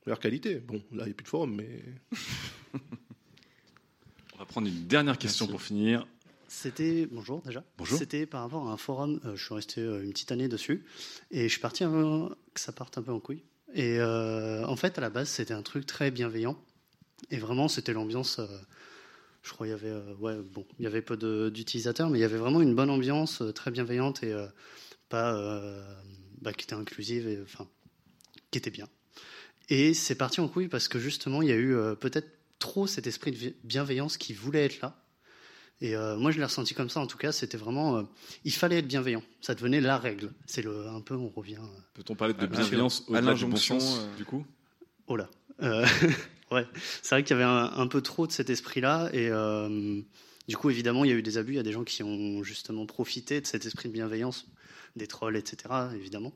[0.09, 0.55] meilleure qualité.
[0.57, 1.85] Bon, là, il n'y a plus de forum, mais.
[4.35, 6.07] On va prendre une dernière question pour finir.
[6.49, 7.63] C'était bonjour déjà.
[7.77, 7.99] Bonjour.
[7.99, 9.21] C'était par rapport à un forum.
[9.27, 10.85] euh, je suis resté euh, une petite année dessus
[11.31, 13.43] et je suis parti avant que ça parte un peu en couille.
[13.75, 16.57] Et euh, en fait, à la base, c'était un truc très bienveillant
[17.31, 18.39] et vraiment, c'était l'ambiance.
[18.39, 18.47] euh,
[19.43, 22.19] je crois il y avait euh, ouais bon, il y avait peu de- d'utilisateurs, mais
[22.19, 24.47] il y avait vraiment une bonne ambiance, euh, très bienveillante et euh,
[25.11, 25.83] pas euh,
[26.41, 27.69] bah, qui était inclusive et enfin
[28.51, 28.89] qui était bien.
[29.69, 32.29] Et c'est parti en couille parce que justement, il y a eu euh, peut-être
[32.59, 34.97] trop cet esprit de bienveillance qui voulait être là.
[35.81, 37.01] Et euh, moi, je l'ai ressenti comme ça.
[37.01, 38.03] En tout cas, c'était vraiment, euh,
[38.45, 39.23] il fallait être bienveillant.
[39.41, 40.33] Ça devenait la règle.
[40.47, 41.57] C'est le, un peu, on revient.
[41.57, 44.45] euh, Peut-on parler de bienveillance à au-delà du bon sens, euh, du coup?
[45.07, 45.29] Oh là.
[45.63, 45.87] Euh,
[46.51, 46.67] ouais,
[47.03, 49.11] c'est vrai qu'il y avait un, un peu trop de cet esprit-là.
[49.13, 50.01] Et euh,
[50.49, 51.53] du coup, évidemment, il y a eu des abus.
[51.53, 54.47] Il y a des gens qui ont justement profité de cet esprit de bienveillance,
[54.97, 56.33] des trolls, etc., évidemment.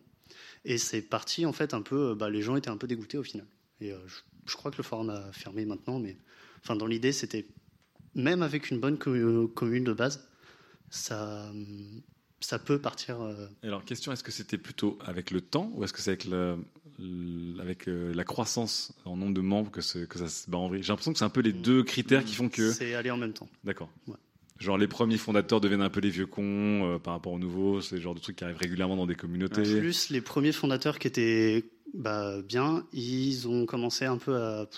[0.64, 2.10] Et c'est parti, en fait, un peu.
[2.10, 3.46] euh, Bah, les gens étaient un peu dégoûtés au final.
[3.80, 6.16] Et euh, je, je crois que le forum a fermé maintenant, mais
[6.62, 7.46] enfin, dans l'idée, c'était
[8.14, 10.28] même avec une bonne co- commune de base,
[10.90, 11.50] ça,
[12.40, 13.20] ça peut partir.
[13.20, 16.24] euh, Alors, question est-ce que c'était plutôt avec le temps ou est-ce que c'est avec,
[16.26, 16.59] le-
[16.98, 20.59] le- avec euh, la croissance en nombre de membres que, ce- que ça se bat
[20.59, 20.82] en vrille?
[20.82, 22.72] J'ai l'impression que c'est un peu les deux critères qui font que.
[22.72, 23.48] C'est aller en même temps.
[23.64, 23.90] D'accord.
[24.06, 24.16] Ouais.
[24.62, 27.80] Genre les premiers fondateurs deviennent un peu les vieux cons euh, par rapport aux nouveaux,
[27.80, 29.62] c'est le genre de trucs qui arrivent régulièrement dans des communautés.
[29.62, 31.64] Plus les premiers fondateurs qui étaient
[31.94, 34.68] bah, bien, ils ont commencé un peu à.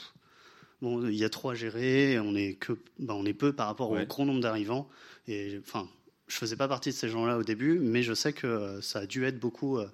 [0.81, 3.67] Bon, il y a trop à gérer, on est, que, bah, on est peu par
[3.67, 4.03] rapport Ouais.
[4.03, 4.89] au grand nombre d'arrivants.
[5.29, 5.89] Et enfin,
[6.29, 9.01] je faisais pas partie de ces gens-là au début, mais je sais que euh, ça
[9.01, 9.87] a dû être beaucoup euh,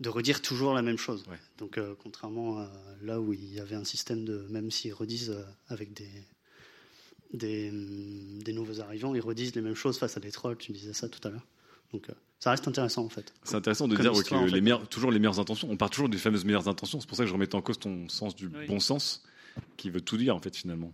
[0.00, 1.24] de redire toujours la même chose.
[1.58, 2.70] Donc, euh, contrairement à
[3.02, 4.46] là où il y avait un système de.
[4.50, 5.36] Même s'ils redisent
[5.68, 6.08] avec des.
[7.36, 10.72] Des, hum, des nouveaux arrivants, ils redisent les mêmes choses face à des trolls, tu
[10.72, 11.46] disais ça tout à l'heure.
[11.92, 13.32] Donc euh, ça reste intéressant en fait.
[13.44, 14.50] C'est intéressant de Comme dire que en fait.
[14.54, 15.68] les meilleures, toujours les meilleures intentions.
[15.70, 17.00] On part toujours des fameuses meilleures intentions.
[17.00, 18.66] C'est pour ça que je remettais en cause ton sens du Oui.
[18.66, 19.22] bon sens,
[19.76, 20.92] qui veut tout dire en fait finalement.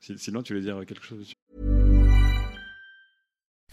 [0.00, 1.34] Sinon, tu voulais dire quelque chose dessus?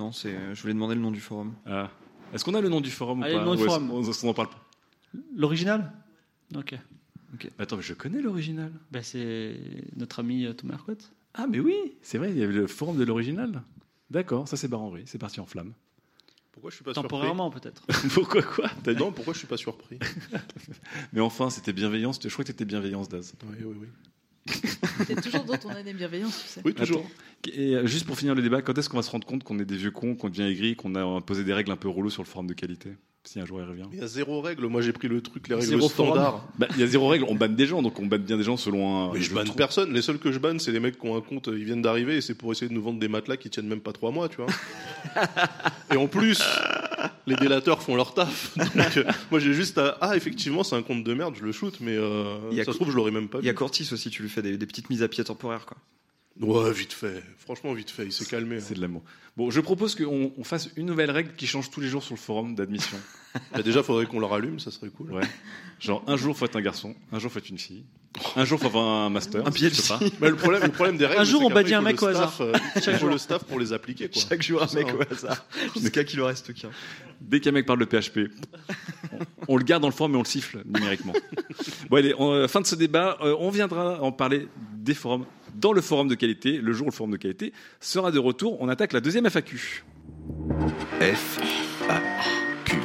[0.00, 0.34] Non, c'est.
[0.54, 1.52] Je voulais demander le nom du forum.
[1.66, 1.90] Ah.
[2.32, 3.88] Est-ce qu'on a le nom du forum Allez, ou le nom du forum.
[3.88, 4.64] qu'on- est-ce qu'on en parle pas
[5.36, 5.92] L'original?
[6.56, 6.74] Ok.
[7.58, 8.72] Attends, mais je connais l'original.
[8.90, 9.56] Ben, c'est
[9.96, 10.96] notre ami euh, Thomas Arcot.
[11.34, 13.62] Ah, mais oui, c'est vrai, il y avait le forum de l'original.
[14.10, 15.72] D'accord, ça c'est barre en c'est parti en flamme.
[16.50, 17.82] Pourquoi je suis pas Temporairement, peut-être.
[18.14, 18.68] pourquoi quoi?
[18.82, 19.98] T'as Non, pourquoi je suis pas surpris?
[21.12, 22.18] Mais enfin, c'était bienveillance.
[22.22, 23.34] Je crois que t'étais bienveillance, Daz.
[23.44, 23.86] Oui, oui, oui.
[25.06, 26.82] T'es toujours dans ton année de bienveillance, tu sais.
[26.82, 27.04] Attends.
[27.52, 29.58] Et euh, juste pour finir le débat, quand est-ce qu'on va se rendre compte qu'on
[29.58, 32.10] est des vieux cons, qu'on devient aigri, qu'on a imposé des règles un peu relou
[32.10, 32.90] sur le forum de qualité
[33.24, 33.86] Si un jour il revient?
[33.92, 34.66] Il y a zéro règle.
[34.66, 36.46] Moi, j'ai pris le truc, les règles standards.
[36.58, 38.42] Bah, Il y a zéro règle, on banne des gens, donc on banne bien des
[38.42, 39.12] gens selon un.
[39.14, 39.92] Mais je banne personne.
[39.92, 42.16] Les seuls que je banne, c'est les mecs qui ont un compte, ils viennent d'arriver
[42.16, 44.28] et c'est pour essayer de nous vendre des matelas qui tiennent même pas trois mois,
[44.28, 44.46] tu vois.
[45.92, 46.42] et en plus,
[47.30, 48.56] les délateurs font leur taf.
[48.76, 49.96] Donc, euh, moi, j'ai juste à...
[50.00, 52.90] Ah, effectivement, c'est un compte de merde, je le shoot, mais euh, ça se trouve,
[52.90, 53.54] je l'aurais même pas Il y a.
[53.54, 55.76] Cortis aussi, tu lui fais des, des petites mises à pied temporaires, quoi.
[56.40, 57.22] Ouais, vite fait.
[57.38, 58.04] Franchement, vite fait.
[58.04, 58.56] Il s'est calmé.
[58.56, 58.60] hein.
[58.62, 59.02] C'est de l'amour.
[59.36, 62.14] Bon, je propose qu'on on fasse une nouvelle règle qui change tous les jours sur
[62.14, 62.98] le forum d'admission.
[63.52, 65.12] Bah, déjà, faudrait qu'on le rallume, ça serait cool.
[65.12, 65.22] Ouais.
[65.78, 67.84] Genre, un jour, faut être un garçon, un jour, faut être une fille,
[68.36, 69.46] un jour, faut avoir un master.
[69.46, 69.88] Un je sais PhD.
[69.88, 70.00] pas.
[70.20, 72.06] Mais le problème, le problème des règles, Un jour, on bannit un il mec le
[72.06, 72.32] au hasard.
[72.34, 73.08] staff, euh, Chaque il faut jour.
[73.10, 74.08] le staff pour les appliquer.
[74.08, 74.22] Quoi.
[74.28, 74.96] Chaque jour, un ça, mec hein.
[74.98, 75.46] au hasard.
[75.76, 76.70] Jusqu'à qu'il en reste qu'un.
[77.20, 78.30] Dès qu'un mec parle de PHP,
[79.12, 81.12] on, on le garde dans le forum, mais on le siffle numériquement.
[81.90, 83.16] Bon, allez, on- euh, fin de ce débat.
[83.20, 85.26] Euh, on viendra en parler des forums
[85.56, 88.60] dans le forum de qualité, le jour où le forum de qualité sera de retour.
[88.60, 89.84] On attaque la deuxième FAQ.
[91.00, 91.38] F
[91.88, 92.00] A
[92.64, 92.76] Q.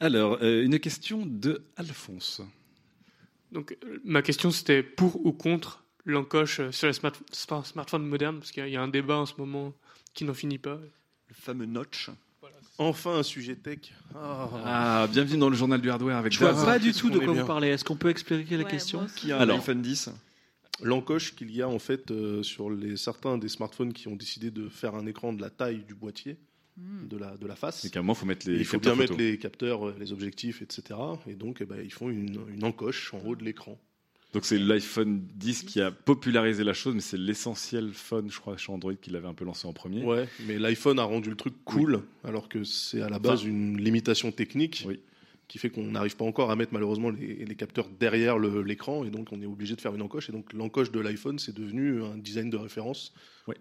[0.00, 2.40] Alors, euh, une question de Alphonse.
[3.52, 8.38] Donc, euh, ma question, c'était pour ou contre l'encoche euh, sur les smart- smartphones modernes,
[8.38, 9.72] parce qu'il y a- un débat en ce moment
[10.14, 10.78] qui n'en finit pas.
[11.28, 12.10] Le fameux notch.
[12.78, 13.92] Enfin un sujet tech.
[14.14, 14.48] Ah.
[14.64, 16.64] Ah, bienvenue dans le journal du hardware avec Je vois Daz.
[16.64, 17.68] pas du tout de quoi vous parlez.
[17.68, 19.14] Est-ce qu'on peut expliquer la Ouais, question moi aussi.
[19.26, 19.58] Qui a un Alors.
[19.58, 20.10] iPhone 10
[20.82, 24.50] L'encoche qu'il y a en fait euh, sur les, certains des smartphones qui ont décidé
[24.50, 26.38] de faire un écran de la taille du boîtier.
[26.76, 27.84] De, la, de la face.
[27.84, 29.96] Et qu'à un moment, faut mettre les il faut capteurs bien mettre les capteurs, euh,
[29.98, 30.98] les objectifs, etc.
[31.26, 33.78] Et donc, eh ben, ils font une, une encoche en haut de l'écran.
[34.32, 38.56] Donc c'est l'iPhone 10 qui a popularisé la chose, mais c'est l'essentiel phone, je crois,
[38.56, 40.02] chez Android qui l'avait un peu lancé en premier.
[40.02, 43.50] Ouais, mais l'iPhone a rendu le truc cool, alors que c'est à la base Enfin,
[43.50, 44.86] une limitation technique
[45.52, 49.10] qui fait qu'on n'arrive pas encore à mettre malheureusement les, les capteurs derrière l'écran, et
[49.10, 50.30] donc on est obligé de faire une encoche.
[50.30, 53.12] Et donc l'encoche de l'iPhone, c'est devenu un design de référence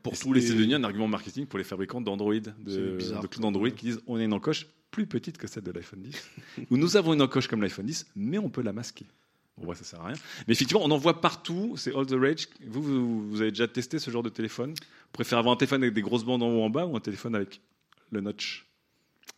[0.02, 0.40] pour Et tous les.
[0.40, 3.22] c'est devenu un argument marketing pour les fabricants d'Android, de, bizarre.
[3.22, 6.02] de clés d'Android qui disent on a une encoche plus petite que celle de l'iPhone
[6.02, 6.30] 10,
[6.70, 9.06] ou nous avons une encoche comme l'iPhone 10, mais on peut la masquer.
[9.58, 10.18] Bon, ouais, ça sert à rien.
[10.48, 12.48] Mais effectivement, on en voit partout, c'est all the rage.
[12.66, 14.70] Vous, vous, vous avez déjà testé ce genre de téléphone?
[14.70, 17.02] Vous préférez avoir un téléphone avec des grosses bandes en haut en bas ou un
[17.02, 17.60] téléphone avec
[18.12, 18.71] le notch?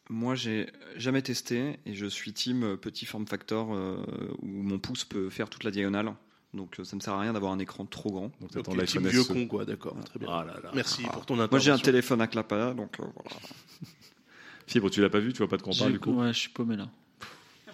[0.09, 3.97] Moi, j'ai jamais testé et je suis team petit form factor euh,
[4.41, 6.13] où mon pouce peut faire toute la diagonale.
[6.53, 8.31] Donc euh, ça ne sert à rien d'avoir un écran trop grand.
[8.41, 9.34] Donc l'iPhone team vieux SE.
[9.34, 10.27] con, quoi, d'accord, très bien.
[10.31, 10.71] Ah là là.
[10.75, 11.84] Merci pour ton Moi, j'ai un intervention.
[11.85, 13.38] téléphone à clapet, donc euh, voilà.
[14.67, 16.13] Fibre, tu l'as pas vu, tu vois pas de quoi on parle J'ai- du coup
[16.13, 16.89] Ouais, je suis paumé là.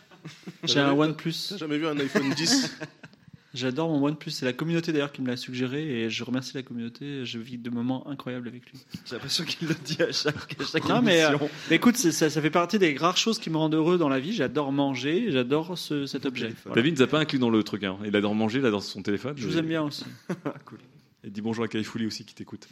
[0.64, 1.34] J'ai un OnePlus.
[1.50, 2.78] t'as jamais vu un iPhone 10
[3.56, 4.32] J'adore mon OnePlus.
[4.32, 7.26] C'est la communauté d'ailleurs qui me l'a suggéré et je remercie la communauté.
[7.26, 8.80] Je vis de moments incroyables avec lui.
[9.06, 11.36] J'ai l'impression qu'il le dit à chaque, à chaque Non, mais, euh,
[11.70, 14.20] mais écoute, ça, ça fait partie des rares choses qui me rendent heureux dans la
[14.20, 14.34] vie.
[14.34, 16.54] J'adore manger, j'adore ce- cet objet.
[16.64, 16.76] Voilà.
[16.76, 17.84] David nous a pas inclus dans le truc.
[17.84, 17.98] Hein.
[18.06, 19.34] Il adore manger, il adore son téléphone.
[19.36, 20.06] Je vous aime bien aussi.
[20.66, 20.78] cool.
[21.24, 22.68] Et dis bonjour à Kaifouli aussi qui t'écoute.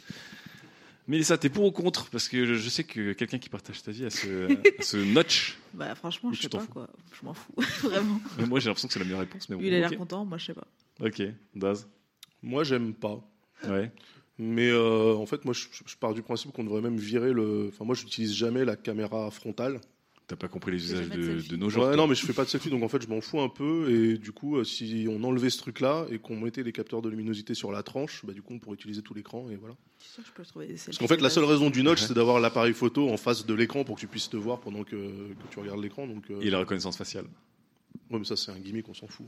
[1.08, 2.10] Mélissa, t'es pour ou contre?
[2.10, 5.56] Parce que je, sais que quelqu'un qui partage ta vie a ce, a ce notch.
[5.72, 6.88] Bah franchement, je sais pas fous quoi.
[7.18, 8.20] Je m'en fous, vraiment.
[8.38, 9.48] Mais moi, j'ai l'impression que c'est la meilleure réponse.
[9.48, 10.66] Mais bon, Lui, il a l'air content, moi je sais pas.
[11.00, 11.22] Ok,
[11.54, 11.88] Daz.
[12.42, 13.26] Moi, j'aime pas.
[13.66, 13.90] Ouais.
[14.36, 17.70] Mais euh, en fait, moi, je, je pars du principe qu'on devrait même virer le.
[17.72, 19.80] Enfin, moi, j'utilise jamais la caméra frontale.
[20.28, 21.86] T'as pas compris les usages de nos jours.
[21.86, 23.48] Ouais, non, mais je fais pas de selfie, donc en fait, je m'en fous un
[23.48, 23.90] peu.
[23.90, 27.08] Et du coup, euh, si on enlevait ce truc-là et qu'on mettait les capteurs de
[27.08, 29.74] luminosité sur la tranche, bah, du coup, on pourrait utiliser tout l'écran et voilà.
[29.98, 31.82] Je suis sûr que je peux trouver des Parce qu'en fait, la seule raison du
[31.82, 34.60] notch, c'est d'avoir l'appareil photo en face de l'écran pour que tu puisses te voir
[34.60, 36.06] pendant que, que tu regardes l'écran.
[36.06, 37.24] Donc, euh, Et la reconnaissance faciale.
[38.10, 39.26] Ouais, mais ça, c'est un gimmick, on s'en fout.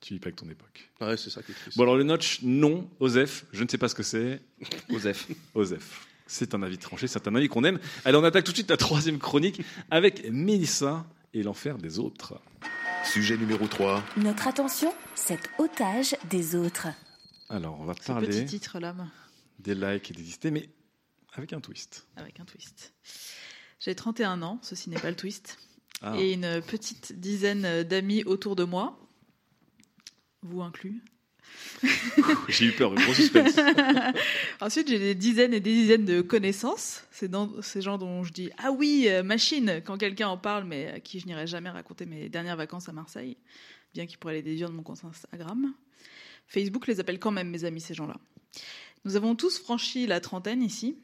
[0.00, 0.88] Tu vis pas avec ton époque.
[1.00, 1.76] Ouais, c'est ça qui est triste.
[1.76, 2.88] Bon, alors le notch, non.
[3.00, 4.40] Osef, je ne sais pas ce que c'est.
[4.90, 5.28] Osef.
[5.52, 6.06] Osef.
[6.26, 7.78] C'est un avis tranché, c'est un avis qu'on aime.
[8.04, 9.60] Allez, on attaque tout de suite la troisième chronique
[9.90, 12.40] avec Mélissa et l'enfer des autres.
[13.04, 14.02] Sujet numéro 3.
[14.16, 16.88] Notre attention, cet otage des autres.
[17.50, 19.10] Alors, on va Ce parler petit titre l'âme,
[19.58, 20.70] des likes et des listés, mais
[21.34, 22.06] avec un twist.
[22.16, 22.94] avec un twist.
[23.80, 25.58] J'ai 31 ans, ceci n'est pas le twist.
[26.00, 26.16] Ah.
[26.18, 28.98] Et une petite dizaine d'amis autour de moi,
[30.42, 31.02] vous inclus.
[32.48, 33.56] J'ai eu peur, gros suspense.
[34.60, 37.02] Ensuite, j'ai des dizaines et des dizaines de connaissances.
[37.10, 40.64] C'est dans ces gens dont je dis Ah oui, euh, machine, quand quelqu'un en parle,
[40.64, 43.36] mais à qui je n'irai jamais raconter mes dernières vacances à Marseille,
[43.92, 45.74] bien qu'ils pourraient les déduire de mon compte Instagram.
[46.46, 48.16] Facebook les appelle quand même mes amis, ces gens-là.
[49.04, 50.96] Nous avons tous franchi la trentaine ici.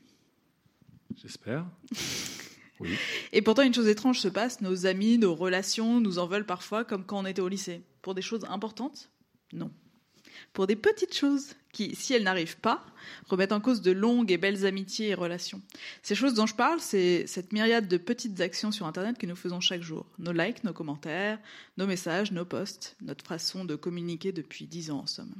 [1.16, 1.66] J'espère.
[2.80, 2.96] Oui.
[3.32, 4.62] Et pourtant, une chose étrange se passe.
[4.62, 7.82] Nos amis, nos relations nous en veulent parfois, comme quand on était au lycée.
[8.00, 9.10] Pour des choses importantes
[9.52, 9.70] Non.
[10.52, 12.84] Pour des petites choses qui, si elles n'arrivent pas,
[13.28, 15.62] remettent en cause de longues et belles amitiés et relations.
[16.02, 19.36] Ces choses dont je parle, c'est cette myriade de petites actions sur Internet que nous
[19.36, 20.06] faisons chaque jour.
[20.18, 21.38] Nos likes, nos commentaires,
[21.76, 25.34] nos messages, nos posts, notre façon de communiquer depuis dix ans en somme.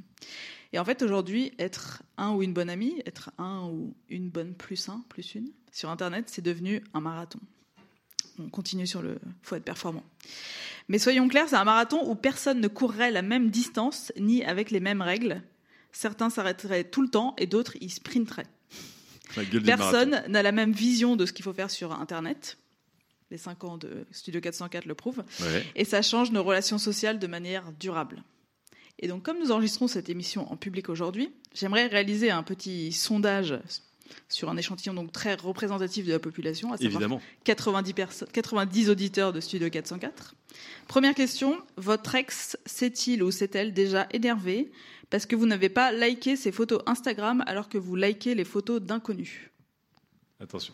[0.73, 4.53] Et en fait, aujourd'hui, être un ou une bonne amie, être un ou une bonne
[4.53, 7.39] plus un, plus une, sur Internet, c'est devenu un marathon.
[8.39, 10.03] On continue sur le faut être performant.
[10.87, 14.71] Mais soyons clairs, c'est un marathon où personne ne courrait la même distance ni avec
[14.71, 15.41] les mêmes règles.
[15.91, 18.47] Certains s'arrêteraient tout le temps et d'autres y sprinteraient.
[19.65, 22.57] Personne n'a la même vision de ce qu'il faut faire sur Internet.
[23.29, 25.23] Les 5 ans de Studio 404 le prouvent.
[25.39, 25.65] Ouais.
[25.75, 28.23] Et ça change nos relations sociales de manière durable.
[28.99, 33.57] Et donc, comme nous enregistrons cette émission en public aujourd'hui, j'aimerais réaliser un petit sondage
[34.29, 37.21] sur un échantillon donc très représentatif de la population, à savoir Évidemment.
[37.43, 40.35] 90, perso- 90 auditeurs de Studio 404.
[40.87, 44.71] Première question, votre ex s'est-il ou s'est-elle déjà énervé
[45.09, 48.81] parce que vous n'avez pas liké ses photos Instagram alors que vous likez les photos
[48.81, 49.49] d'inconnus?
[50.39, 50.73] Attention.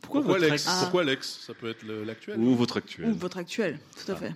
[0.00, 0.74] Pourquoi, votre l'ex ex?
[0.80, 1.40] Pourquoi l'ex?
[1.46, 2.38] Ça peut être l'actuel.
[2.38, 3.10] Ou votre actuel.
[3.10, 4.32] Ou votre actuel, tout à fait.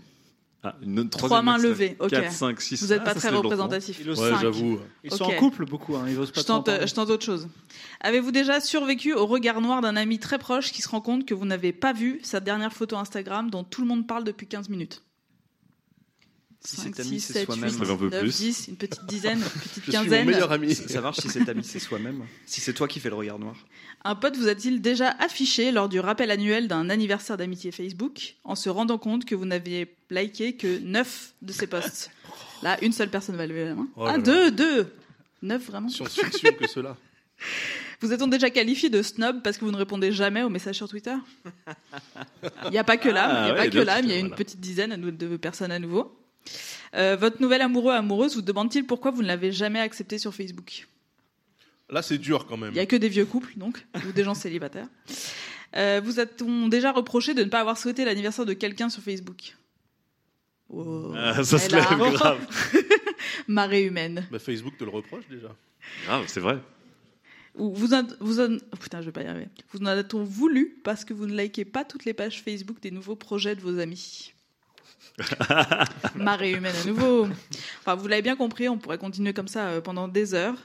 [0.64, 2.10] Ah, une Trois mains levées, ok.
[2.10, 2.82] 4, 5, 6.
[2.82, 3.98] Vous n'êtes Ah, pas très représentatif.
[4.00, 4.40] Ils Ouais, cinq.
[4.40, 4.78] j'avoue.
[5.02, 6.86] Ils sont en couple beaucoup, hein, ils osent pas Je tente, parler.
[6.86, 7.48] je tente autre chose.
[8.00, 11.34] Avez-vous déjà survécu au regard noir d'un ami très proche qui se rend compte que
[11.34, 14.68] vous n'avez pas vu sa dernière photo Instagram dont tout le monde parle depuis 15
[14.68, 15.02] minutes?
[16.64, 17.70] Si 5, cet ami, 6, c'est 7, soi-même.
[17.70, 18.36] 8, Ça va un peu 9, plus.
[18.36, 20.26] 10, une petite dizaine, une petite Je suis mon quinzaine.
[20.26, 20.74] meilleur ami.
[20.74, 22.24] Ça marche si cet ami c'est soi-même.
[22.46, 23.56] Si c'est toi qui fais le regard noir.
[24.04, 28.54] Un pote vous a-t-il déjà affiché lors du rappel annuel d'un anniversaire d'amitié Facebook en
[28.54, 32.10] se rendant compte que vous n'aviez liké que 9 de ses posts?
[32.62, 33.88] Là, une seule personne va lever la main.
[33.96, 34.22] Oh là ah, là.
[34.22, 34.94] deux, deux
[35.42, 36.96] 9 vraiment Science-fiction que cela.
[38.00, 40.88] Vous êtes-on déjà qualifié de snob parce que vous ne répondez jamais aux messages sur
[40.88, 41.14] Twitter?
[42.64, 44.14] Il n'y a pas que l'âme, il n'y a ouais, pas que l'âme, il y
[44.14, 44.36] a une voilà.
[44.36, 46.12] petite dizaine de personnes à nouveau.
[46.94, 50.86] Euh, votre nouvel amoureux amoureuse vous demande-t-il pourquoi vous ne l'avez jamais accepté sur Facebook?
[51.90, 52.70] Là, c'est dur quand même.
[52.70, 54.88] Il n'y a que des vieux couples, donc, ou des gens célibataires.
[55.76, 59.56] Euh, vous a-t-on déjà reproché de ne pas avoir souhaité l'anniversaire de quelqu'un sur Facebook?
[60.68, 62.38] Oh, Ah, ça se elle a- lève grave.
[63.48, 64.26] Marée humaine.
[64.30, 65.54] Bah, Facebook te le reproche déjà.
[66.06, 66.58] Grave, c'est vrai.
[67.56, 69.48] Ou vous en, vous en- oh, putain, je vais pas y arriver.
[69.72, 72.90] Vous en a-t-on voulu parce que vous ne likez pas toutes les pages Facebook des
[72.90, 74.32] nouveaux projets de vos amis?
[76.14, 77.28] Marée humaine à nouveau.
[77.80, 80.56] Enfin, vous l'avez bien compris, on pourrait continuer comme ça euh, pendant des heures.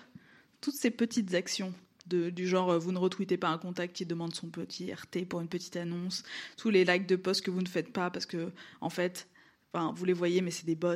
[0.62, 1.74] Toutes ces petites actions
[2.08, 5.42] du genre euh, vous ne retweetez pas un contact qui demande son petit RT pour
[5.42, 6.24] une petite annonce,
[6.56, 8.52] tous les likes de posts que vous ne faites pas parce que
[8.82, 9.28] en fait,
[9.74, 10.96] enfin, vous les voyez mais c'est des bots.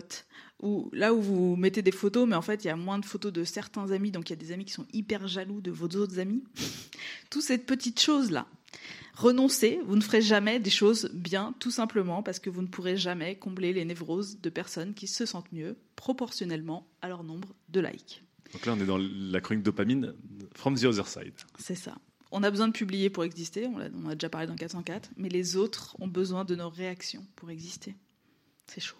[0.61, 3.05] Ou là où vous mettez des photos, mais en fait il y a moins de
[3.05, 5.71] photos de certains amis, donc il y a des amis qui sont hyper jaloux de
[5.71, 6.43] vos autres amis.
[7.29, 8.47] Toutes ces petites choses là.
[9.15, 12.97] Renoncez, vous ne ferez jamais des choses bien, tout simplement parce que vous ne pourrez
[12.97, 17.81] jamais combler les névroses de personnes qui se sentent mieux proportionnellement à leur nombre de
[17.81, 18.23] likes.
[18.53, 20.13] Donc là, on est dans la chronique dopamine
[20.55, 21.33] from the other side.
[21.59, 21.95] C'est ça.
[22.31, 25.29] On a besoin de publier pour exister, on, on a déjà parlé dans 404, mais
[25.29, 27.95] les autres ont besoin de nos réactions pour exister.
[28.67, 28.95] C'est chaud.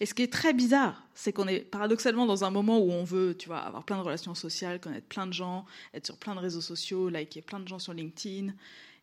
[0.00, 3.04] Et ce qui est très bizarre, c'est qu'on est paradoxalement dans un moment où on
[3.04, 6.34] veut, tu vois, avoir plein de relations sociales, connaître plein de gens, être sur plein
[6.34, 8.52] de réseaux sociaux, liker plein de gens sur LinkedIn.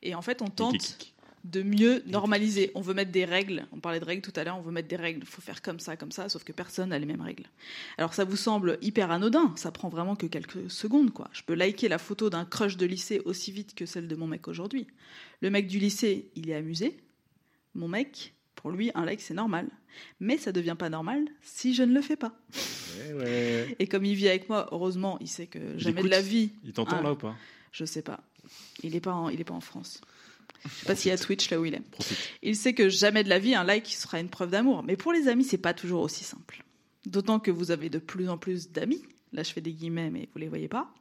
[0.02, 0.74] Et en fait, on tente
[1.44, 2.72] de mieux normaliser.
[2.74, 3.68] On veut mettre des règles.
[3.72, 4.58] On parlait de règles tout à l'heure.
[4.58, 5.20] On veut mettre des règles.
[5.22, 6.28] Il faut faire comme ça, comme ça.
[6.28, 7.46] Sauf que personne n'a les mêmes règles.
[8.00, 9.54] Alors ça vous semble hyper anodin.
[9.56, 11.30] Ça prend vraiment que quelques secondes, quoi.
[11.34, 14.26] Je peux liker la photo d'un crush de lycée aussi vite que celle de mon
[14.26, 14.88] mec aujourd'hui.
[15.42, 16.98] Le mec du lycée, il est amusé.
[17.76, 19.68] Mon mec, pour lui, un like c'est normal.
[20.20, 22.34] Mais ça devient pas normal si je ne le fais pas.
[23.80, 26.52] Et comme il vit avec moi, heureusement, il sait que jamais de la vie.
[26.64, 27.36] Il t'entend un- là ou pas?
[27.72, 28.24] Je sais pas.
[28.84, 30.02] Il n'est pas, en- il est pas en France.
[30.64, 31.82] Je sais pas s'il y a Twitch là où il est.
[32.42, 34.84] Il sait que jamais de la vie un like sera une preuve d'amour.
[34.84, 36.64] Mais pour les amis, c'est pas toujours aussi simple.
[37.06, 39.04] D'autant que vous avez de plus en plus d'amis.
[39.34, 40.92] Là, je fais des guillemets, mais vous les voyez pas.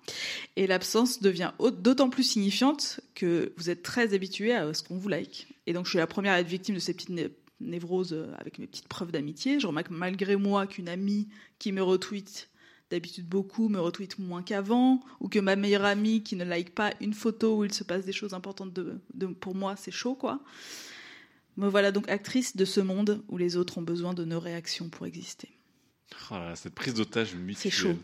[0.56, 4.96] Et l'absence devient au- d'autant plus signifiante que vous êtes très habitué à ce qu'on
[4.98, 5.46] vous like.
[5.66, 7.28] Et donc, je suis la première à être victime de ces petites né-
[7.60, 9.60] névroses euh, avec mes petites preuves d'amitié.
[9.60, 12.48] Je remarque malgré moi qu'une amie qui me retweet
[12.94, 16.92] d'habitude beaucoup me retweet moins qu'avant, ou que ma meilleure amie qui ne like pas
[17.00, 20.14] une photo où il se passe des choses importantes de, de- pour moi, c'est chaud,
[20.14, 20.40] quoi.
[21.56, 24.88] Me voilà donc actrice de ce monde où les autres ont besoin de nos réactions
[24.88, 25.48] pour exister.
[26.30, 27.56] Oh là cette prise d'otage mutuelle.
[27.62, 27.94] C'est chaud.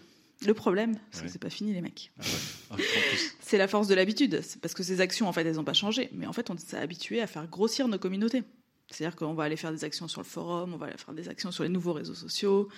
[0.47, 1.27] Le problème, c'est Ouais.
[1.27, 2.13] que c'est pas fini, les mecs.
[2.19, 2.29] Ah ouais.
[2.71, 3.35] Ah, plus.
[3.41, 4.41] C'est la force de l'habitude.
[4.63, 6.09] Parce que ces actions, en fait, elles n'ont pas changé.
[6.15, 8.43] Mais en fait, on s'est habitué à faire grossir nos communautés.
[8.91, 11.29] C'est-à-dire qu'on va aller faire des actions sur le forum, on va aller faire des
[11.29, 12.69] actions sur les nouveaux réseaux sociaux.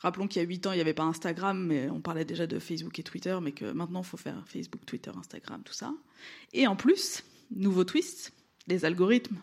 [0.00, 2.46] Rappelons qu'il y a 8 ans, il n'y avait pas Instagram, mais on parlait déjà
[2.46, 5.92] de Facebook et Twitter, mais que maintenant, il faut faire Facebook, Twitter, Instagram, tout ça.
[6.52, 8.32] Et en plus, nouveau twist,
[8.68, 9.36] les algorithmes.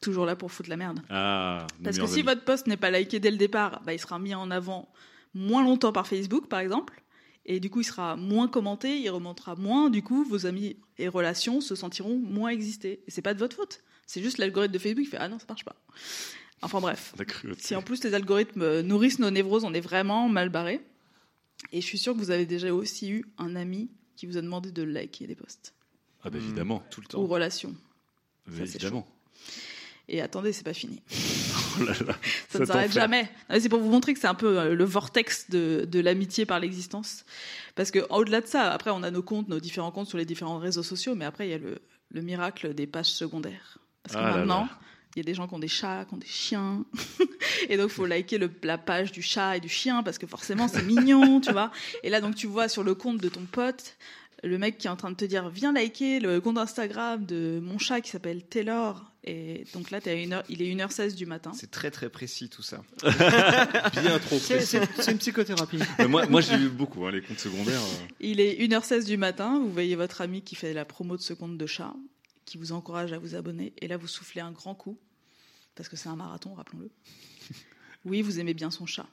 [0.00, 1.00] Toujours là pour foutre la merde.
[1.10, 4.18] Ah, Parce que si votre post n'est pas liké dès le départ, bah, il sera
[4.18, 4.90] mis en avant
[5.34, 7.02] moins longtemps par Facebook, par exemple.
[7.44, 9.90] Et du coup, il sera moins commenté, il remontera moins.
[9.90, 13.02] Du coup, vos amis et relations se sentiront moins exister.
[13.06, 13.82] Et c'est pas de votre faute.
[14.06, 15.76] C'est juste l'algorithme de Facebook qui fait Ah non, ça marche pas.
[16.62, 17.14] Enfin bref.
[17.18, 17.60] La cruauté.
[17.62, 20.80] Si en plus les algorithmes euh, nourrissent nos névroses, on est vraiment mal barré.
[21.72, 24.42] Et je suis sûre que vous avez déjà aussi eu un ami qui vous a
[24.42, 25.74] demandé de liker des posts.
[26.22, 27.74] Ah bah évidemment, tout le Ou relations.
[28.54, 29.06] Ça, évidemment.
[30.08, 31.00] Et attendez, c'est pas fini.
[31.78, 32.16] Oh là là,
[32.48, 33.30] Ça ne s'arrête jamais.
[33.48, 36.58] C'est pour vous montrer que c'est un peu euh, le vortex de, de l'amitié par
[36.58, 37.24] l'existence.
[37.76, 40.24] Parce que au-delà de ça, après, on a nos comptes, nos différents comptes sur les
[40.24, 41.78] différents réseaux sociaux, mais après, il y a le,
[42.10, 43.78] le miracle des pages secondaires.
[44.02, 44.78] Parce que Ah là maintenant, là.
[45.16, 46.84] Il y a des gens qui ont des chats, qui ont des chiens.
[47.68, 50.26] et donc, il faut liker le- la page du chat et du chien, parce que
[50.26, 51.70] forcément, c'est mignon, tu vois.
[52.02, 53.96] Et là, donc, tu vois sur le compte de ton pote,
[54.42, 57.60] le mec qui est en train de te dire viens liker le compte Instagram de
[57.62, 59.06] mon chat qui s'appelle Taylor.
[59.22, 61.52] Et donc là, t'es à une heure, il est 1h16 du matin.
[61.54, 62.82] C'est très très précis tout ça.
[64.00, 64.66] Bien trop C'est- précis.
[64.96, 65.78] c'est- c'est une psychothérapie.
[65.98, 67.80] Mais moi, moi j'ai eu beaucoup, hein, les comptes secondaires.
[67.82, 68.06] euh.
[68.20, 71.34] Il est 1h16 du matin, vous voyez votre ami qui fait la promo de ce
[71.34, 71.92] compte de chat,
[72.50, 74.98] qui vous encourage à vous abonner, et là vous soufflez un grand coup,
[75.76, 76.90] parce que c'est un marathon, rappelons-le.
[78.04, 79.06] Oui, vous aimez bien son chat,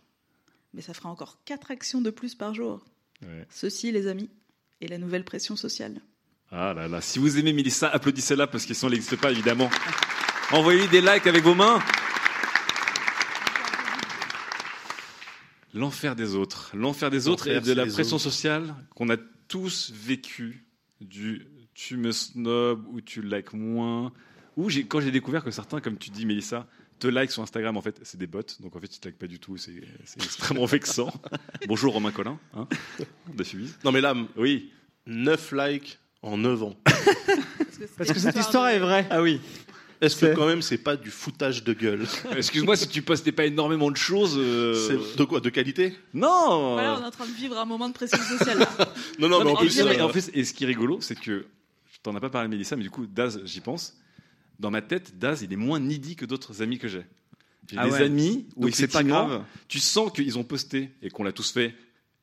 [0.73, 2.83] mais ça fera encore 4 actions de plus par jour.
[3.21, 3.45] Ouais.
[3.51, 4.31] Ceci, les amis,
[4.81, 6.01] est la nouvelle pression sociale.
[6.49, 9.69] Ah là là, si vous aimez Mélissa, applaudissez-la parce que sinon elle n'existe pas évidemment.
[10.51, 11.79] Envoyez-lui des likes avec vos mains.
[15.75, 16.71] L'enfer des autres.
[16.73, 18.23] L'enfer des autres et de la pression autres.
[18.23, 20.65] sociale qu'on a tous vécu
[21.01, 21.45] du
[21.77, 24.11] tu me snob ou tu likes moins.
[24.57, 26.65] Ou quand j'ai découvert que certains, comme tu dis, Mélissa,
[26.97, 28.41] te like sur Instagram, en fait, c'est des bots.
[28.59, 29.57] Donc en fait, ils te like pas du tout.
[29.57, 29.71] C'est
[30.17, 31.13] extrêmement vexant.
[31.67, 32.39] Bonjour Romain Collin.
[32.55, 32.67] Hein
[33.31, 33.45] de.
[33.85, 34.71] Non mais là, oui.
[35.05, 36.75] 9 likes en 9 ans.
[37.95, 39.07] Parce que cette histoire est vraie.
[39.11, 39.39] Ah oui.
[40.01, 42.05] Est-ce que quand même c'est pas du foutage de gueule?
[42.35, 44.35] Excuse-moi si tu postais pas énormément de choses.
[44.37, 45.39] euh, de quoi?
[45.39, 45.95] De qualité?
[46.13, 48.59] Non Voilà, on est en train de vivre un moment de pression sociale.
[48.79, 48.93] là.
[49.19, 51.45] Non, non, mais en plus, euh, en plus, et ce qui est rigolo, c'est que
[51.97, 53.97] je t'en ai pas parlé, Mélissa, mais du coup, Daz, j'y pense.
[54.59, 57.05] Dans ma tête, Daz, il est moins needy que d'autres amis que j'ai.
[57.69, 58.03] J'ai Ah des ouais.
[58.03, 59.43] amis où c'est pas grave.
[59.67, 61.73] Tu sens qu'ils ont posté et qu'on l'a tous fait.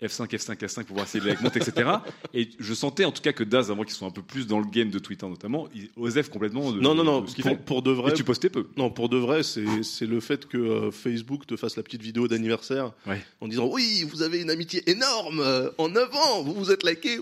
[0.03, 1.89] F5, F5, F5 pour voir si les montent, etc.
[2.35, 4.59] Et je sentais en tout cas que Daz, avant qu'ils soient un peu plus dans
[4.59, 7.59] le game de Twitter notamment, il osait complètement de, Non, non, non, de ce pour,
[7.59, 8.11] pour de vrai.
[8.11, 8.67] Et tu postais peu.
[8.77, 12.03] Non, pour de vrai, c'est c'est le fait que euh, Facebook te fasse la petite
[12.03, 12.93] vidéo d'anniversaire
[13.41, 16.83] en disant Oui, vous avez une amitié énorme, euh, en 9 ans, vous vous êtes
[16.83, 17.21] liké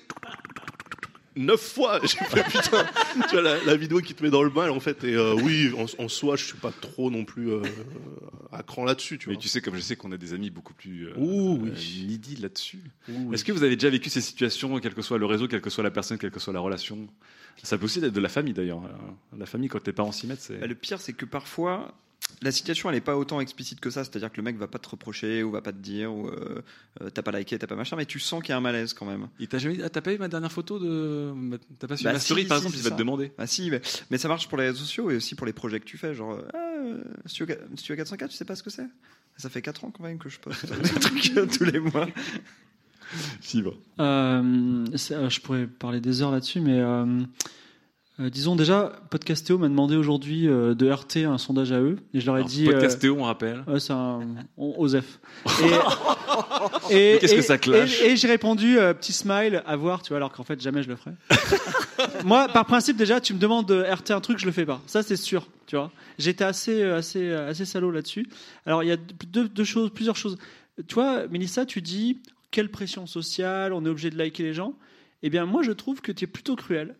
[1.36, 2.00] 9 fois.
[2.02, 2.86] J'ai fait putain,
[3.28, 5.02] tu vois, la, la vidéo qui te met dans le bain, en fait.
[5.04, 7.62] Et euh, oui, en, en soi, je suis pas trop non plus euh,
[8.52, 10.74] à cran là-dessus, tu Mais tu sais, comme je sais qu'on a des amis beaucoup
[10.74, 11.70] plus euh, Ouh, oui.
[11.70, 12.80] euh, needy là-dessus.
[13.32, 15.70] Est-ce que vous avez déjà vécu ces situations, quel que soit le réseau, quelle que
[15.70, 17.08] soit la personne, quelle que soit la relation?
[17.62, 18.82] Ça peut aussi être de la famille d'ailleurs.
[18.84, 20.56] Euh, La famille, quand tes parents s'y mettent, c'est.
[20.58, 21.94] Bah, le pire, c'est que parfois,
[22.42, 24.04] la situation, elle n'est pas autant explicite que ça.
[24.04, 26.62] C'est-à-dire que le mec va pas te reprocher ou va pas te dire ou euh,
[27.00, 28.94] euh, t'as pas liké, t'as pas machin, mais tu sens qu'il y a un malaise
[28.94, 29.28] quand même.
[29.38, 31.32] Il t'a jamais dit, ah, t'as pas eu ma dernière photo de.
[31.78, 33.32] T'as pas suivi Bah, ma story si, par si, exemple, il va te demander.
[33.38, 33.80] Ah si, mais,
[34.10, 36.14] mais ça marche pour les réseaux sociaux et aussi pour les projets que tu fais.
[36.14, 36.58] Genre, ah,
[37.26, 38.86] Studio, Studio 404, tu sais pas ce que c'est?
[39.36, 42.08] Ça fait 4 ans quand même que je poste un truc euh, tous les mois.
[43.40, 43.74] Si, bon.
[44.00, 46.80] Euh, euh, je pourrais parler des heures là-dessus, mais
[48.22, 51.96] euh, euh, disons déjà, Podcastéo m'a demandé aujourd'hui euh, de RT un sondage à eux,
[52.14, 52.64] et je leur ai Alors, dit.
[52.64, 53.64] Podcastéo, on rappelle.
[53.66, 54.20] Ouais, c'est un.
[54.56, 55.20] on- Osef.
[56.90, 60.08] Et, qu'est-ce que ça clash Et, et j'ai répondu euh, petit smile à voir, tu
[60.10, 61.12] vois, alors qu'en fait jamais je le ferai.
[62.24, 64.80] Moi, par principe déjà, tu me demandes de RT un truc, je le fais pas.
[64.86, 65.90] Ça c'est sûr, tu vois.
[66.18, 68.26] J'étais assez, euh, assez, euh, assez salaud là-dessus.
[68.66, 70.38] Alors il y a deux, deux choses, plusieurs choses.
[70.86, 72.18] Tu vois, Mélissa, tu dis
[72.50, 74.74] quelle pression sociale, on est obligé de liker les gens.
[75.22, 76.96] Eh bien, moi, je trouve que tu es plutôt cruel.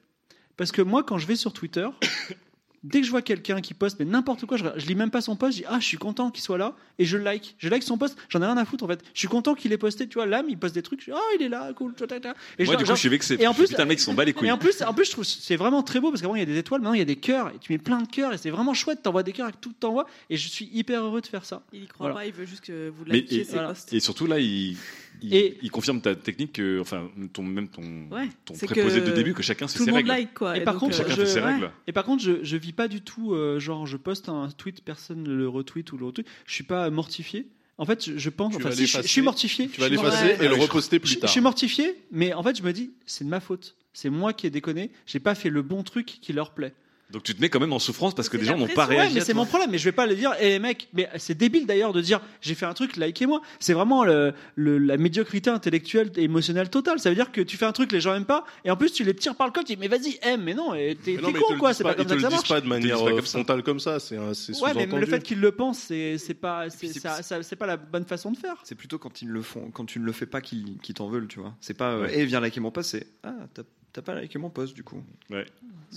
[0.56, 1.88] Parce que moi, quand je vais sur Twitter,
[2.84, 5.20] dès que je vois quelqu'un qui poste, mais n'importe quoi, je, je lis même pas
[5.20, 7.54] son post, je dis ah, je suis content qu'il soit là, et je le like.
[7.58, 9.00] Je like son post, j'en ai rien à foutre en fait.
[9.14, 11.12] Je suis content qu'il ait posté, tu vois, l'âme, il poste des trucs, je dis
[11.14, 11.94] ah, il est là, cool.
[12.00, 13.36] Et Moi, genre- du coup, genre- je suis vexé.
[13.40, 14.48] Et en plus, putain, mec, ils s'en bat les couilles.
[14.48, 16.40] Et en plus, en plus, je trouve que c'est vraiment très beau parce qu'avant il
[16.40, 18.08] y a des étoiles, maintenant il y a des cœurs, et tu mets plein de
[18.08, 19.02] cœurs, et c'est vraiment chouette.
[19.02, 21.62] T'envoies des cœurs avec tout t'envoies, et je suis hyper heureux de faire ça.
[21.72, 22.14] Il y croit Voilà.
[22.16, 23.92] pas, il veut juste que vous likiez ses posts.
[23.92, 24.76] et surtout là, il,
[25.22, 29.00] il, Et- il confirme ta technique, que, enfin, ton, même ton, Ouais, ton c'est préposé
[29.00, 30.08] de début, que chacun tout suit le ses monde règles.
[30.08, 30.56] like, quoi.
[30.56, 31.52] Et Et par donc, contre, euh, Chacun je, fait ses ouais.
[31.54, 31.70] règles.
[31.86, 34.82] Et par contre, je, je vis pas du tout, euh, genre, je poste un tweet,
[34.84, 36.26] personne ne le retweet ou le retweet.
[36.46, 37.46] Je suis pas mortifié.
[37.78, 39.68] En fait, je, pense, enfin, si, je, je suis mortifié.
[39.68, 41.28] Tu vas l'effacer et le reposter plus je- tard.
[41.28, 43.74] Je suis mortifié, mais en fait, je me dis, c'est de ma faute.
[43.94, 44.90] C'est moi qui ai déconné.
[45.06, 46.74] J'ai pas fait le bon truc qui leur plaît.
[47.12, 48.86] Donc tu te mets quand même en souffrance parce que des gens n'ont Ouais, pas
[48.86, 49.14] réagi.
[49.14, 49.70] mais à c'est mon problème.
[49.70, 50.32] Mais je vais pas le dire.
[50.40, 53.40] Et les mecs, mais c'est débile d'ailleurs de dire j'ai fait un truc, likez-moi.
[53.60, 56.98] C'est vraiment le, le- la médiocrité intellectuelle et émotionnelle totale.
[56.98, 58.90] Ça veut dire que tu fais un truc, les gens aiment pas, et en plus
[58.92, 59.64] tu les tires par le col.
[59.64, 60.42] Tu dis mais vas-y, aime.
[60.42, 61.74] Mais non, et t'es Mais mais con quoi.
[61.74, 62.48] C'est pas- pas comme ils ça te que le ça disent marche.
[62.48, 65.52] pas de manière pas euh, frontale comme ça, c'est Ouais, mais le fait qu'ils le
[65.52, 68.56] pensent, c'est pas, c'est pas la bonne façon de faire.
[68.64, 71.28] C'est plutôt quand ils le font, quand tu ne le fais pas qu'ils t'en veulent,
[71.28, 71.54] tu vois.
[71.60, 72.12] C'est pas, euh, Ouais.
[72.14, 73.62] eh, viens liker mon post, c'est, ah, t'as-
[73.92, 75.02] t'as pas liké mon post, du coup.
[75.30, 75.46] Ouais.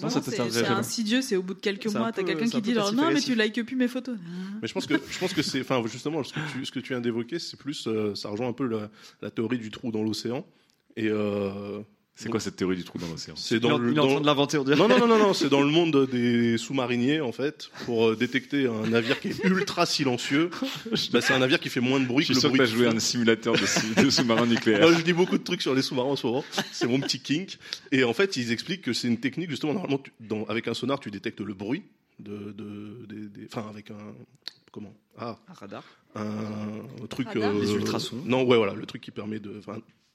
[0.02, 2.92] Non, c'est c'est insidieux, c'est au bout de quelques mois, t'as quelqu'un qui dit genre,
[2.94, 4.18] non, mais tu likes plus mes photos.
[4.62, 6.80] Mais je pense que je pense que c'est enfin justement ce que tu ce que
[6.80, 8.90] tu viens d'évoquer c'est plus euh, ça rejoint un peu la,
[9.22, 10.46] la théorie du trou dans l'océan
[10.98, 11.80] et euh,
[12.18, 14.04] C'est quoi cette théorie du trou dans l'océan c'est dans en- le il est en
[14.06, 14.78] dans- train de l'inventer, on dirait.
[14.78, 18.16] non non non non non c'est dans le monde des sous-mariniers en fait pour euh,
[18.16, 20.50] détecter un navire qui est ultra silencieux
[21.12, 22.56] bah, c'est un navire qui fait moins de bruit Je que suis le sûr que
[22.58, 24.80] bruit t'as de joué à un simulateur de, sous- de sous-marin nucléaire.
[24.82, 26.46] Moi, je dis beaucoup de trucs sur les sous-marins en ce moment.
[26.72, 27.58] C'est mon petit kink.
[27.92, 30.74] Et en fait, ils expliquent que c'est une technique, justement, normalement, tu- dans- avec un
[30.74, 31.84] sonar, tu détectes le bruit
[32.20, 33.98] de, de- des- des- enfin, avec un,
[34.72, 34.94] comment?
[35.18, 35.38] Ah.
[35.50, 35.84] Un radar.
[36.16, 38.22] Un truc, Radar euh, Les ultrasons.
[38.26, 39.60] Non, ouais, voilà, le truc qui permet de,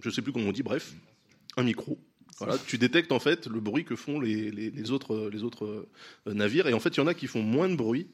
[0.03, 0.95] je sais plus comment on dit, bref,
[1.61, 1.99] un micro.
[2.39, 5.87] Voilà, tu détectes en fait le bruit que font les, les, les autres, les autres
[6.27, 6.67] euh, navires.
[6.69, 8.09] Et en fait, il y en a qui font moins de bruit.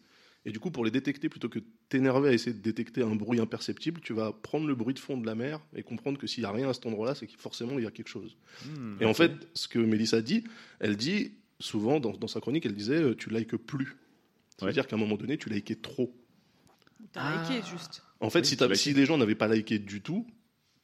[0.45, 1.59] Et du coup, pour les détecter, plutôt que
[1.89, 5.17] t'énerver à essayer de détecter un bruit imperceptible, tu vas prendre le bruit de fond
[5.17, 7.33] de la mer et comprendre que s'il n'y a rien à cet endroit-là, c'est que
[7.37, 8.37] forcément il y a quelque chose.
[8.65, 10.45] Hmm, et en fait, ce que Mélissa dit,
[10.79, 13.97] elle dit souvent dans, dans sa chronique, elle disait euh, tu likes plus.
[14.59, 16.15] Ça veut dire qu'à un moment donné, tu likais trop.
[17.13, 18.03] T'as liké juste.
[18.21, 20.27] En fait, Oui, si, si les gens n'avaient pas liké du tout,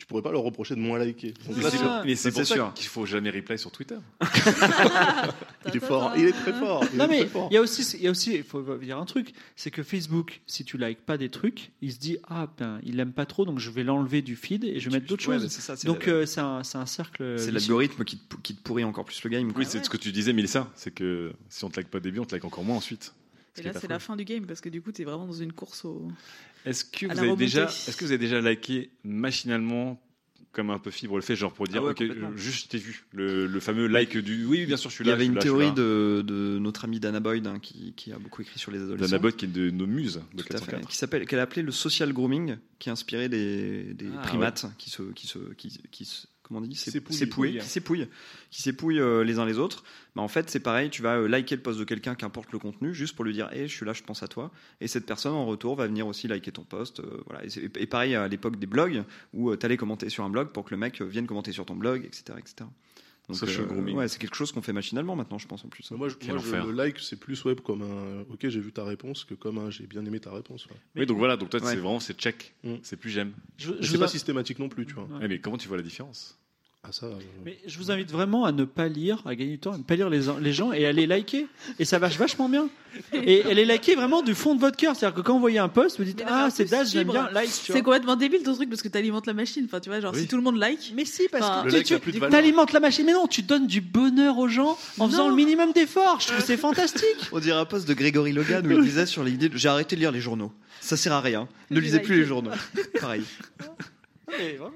[0.03, 1.31] tu pourrais pas leur reprocher de moins liker.
[1.47, 2.74] Donc Mais là, c'est mais pour ça sûr.
[2.74, 3.95] qu'il faut jamais reply sur Twitter.
[5.69, 6.85] il est fort, il est très fort.
[6.93, 9.05] il Non mais il y a aussi, il y a aussi, il faut dire un
[9.05, 12.81] truc, c'est que Facebook, si tu likes pas des trucs, il se dit ah ben
[12.83, 15.29] il aime pas trop, donc je vais l'enlever du feed et je vais mettre d'autres
[15.29, 15.45] ouais, choses.
[15.45, 17.37] mais c'est ça, donc la- euh, c'est un, c'est un cercle.
[17.39, 19.53] C'est l'algorithme qui, te- qui te pourrit encore plus le game.
[19.55, 20.69] Oui, c'est ce que tu disais, Mélissa.
[20.74, 23.15] C'est que si on te like pas au début, on te like encore moins ensuite.
[23.57, 25.53] Et là, c'est la fin du game parce que du coup, t'es vraiment dans une
[25.53, 26.09] course au.
[26.65, 30.01] Est-ce que, vous avez déjà, est-ce que vous avez déjà liké machinalement
[30.53, 32.77] comme un peu fibre le fait, genre pour dire, Ah ouais, ok, euh, juste t'ai
[32.79, 35.15] vu, le, le fameux like du, oui, bien sûr, je suis Il y là.
[35.15, 35.73] avait une là, théorie là.
[35.73, 39.07] de, de notre ami Dana Boyd hein, qui, qui a beaucoup écrit sur les adolescents.
[39.07, 40.89] Dana Boyd qui est de nos muses de Tout à fait, 404.
[40.91, 44.67] qui s'appelle, qu'elle a appelé le social grooming, qui est inspiré des, des Ah, primates
[44.77, 47.61] qui se, qui se, qui, qui se- comment on dit, S'ép- S'épouillent.
[47.62, 48.09] s'épouillent,
[48.51, 49.85] qui s'épouillent, euh, les uns les autres.
[50.15, 52.59] Bah, en fait, c'est pareil, tu vas euh, liker le post de quelqu'un, qu'importe le
[52.59, 54.51] contenu, juste pour lui dire, hey, je suis là, je pense à toi.
[54.81, 57.01] Et cette personne en retour va venir aussi liker ton post.
[57.01, 57.43] euh, voilà.
[57.77, 59.03] Et, pareil à l'époque des blogs
[59.33, 61.65] où tu allais commenter sur un blog pour que le mec euh, vienne commenter sur
[61.65, 62.69] ton blog, etc., etc.
[63.29, 63.39] Donc,
[63.69, 63.97] grooming.
[63.97, 65.89] Ouais, c'est quelque chose qu'on fait machinalement maintenant, je pense en plus.
[65.93, 68.85] Moi, je, moi, je- le like, c'est plus web comme un OK, j'ai vu ta
[68.85, 70.66] réponse que comme un j'ai bien aimé ta réponse.
[70.66, 70.77] ouais.
[70.97, 71.66] Oui, donc voilà, donc toi, Ouais.
[71.70, 72.74] c'est vraiment c'est check, Mm.
[72.83, 73.33] c'est plus j'aime.
[73.59, 75.05] Je- Mais je c'est vous pas a- systématique non plus, tu vois.
[75.05, 76.37] Ouais, mais comment tu vois la différence?
[76.85, 77.07] Ah ça.
[77.07, 77.13] euh,
[77.45, 79.85] Mais je vous invite vraiment à ne pas lire, à gagner du temps, à ne
[79.85, 81.47] pas lire les, les gens et à les liker.
[81.79, 82.69] Et ça marche vachement bien.
[83.13, 84.97] Et à les liker vraiment du fond de votre cœur.
[84.97, 87.49] C'est-à-dire que quand vous voyez un post, vous dites Ah, c'est Daz, j'aime bien, like.
[87.65, 89.65] tu C'est complètement débile ton truc parce que t'alimentes la machine.
[89.67, 90.23] Enfin, tu vois, genre Oui.
[90.23, 90.93] si tout le monde like.
[90.97, 93.07] Mais si, parce Enfin, que tu- tu alimentes la machine.
[93.07, 96.19] Mais non, tu donnes du bonheur aux gens en faisant le minimum d'efforts.
[96.21, 97.07] Je trouve que c'est fantastique.
[97.31, 99.95] On dirait un post de Grégory Logan où il disait sur l'idée de j'ai arrêté
[99.95, 100.53] de lire les journaux.
[100.81, 101.47] Ça sert à rien.
[101.71, 102.51] Ne lisez plus les journaux.
[103.01, 103.23] Pareil.
[104.27, 104.75] Mais vraiment.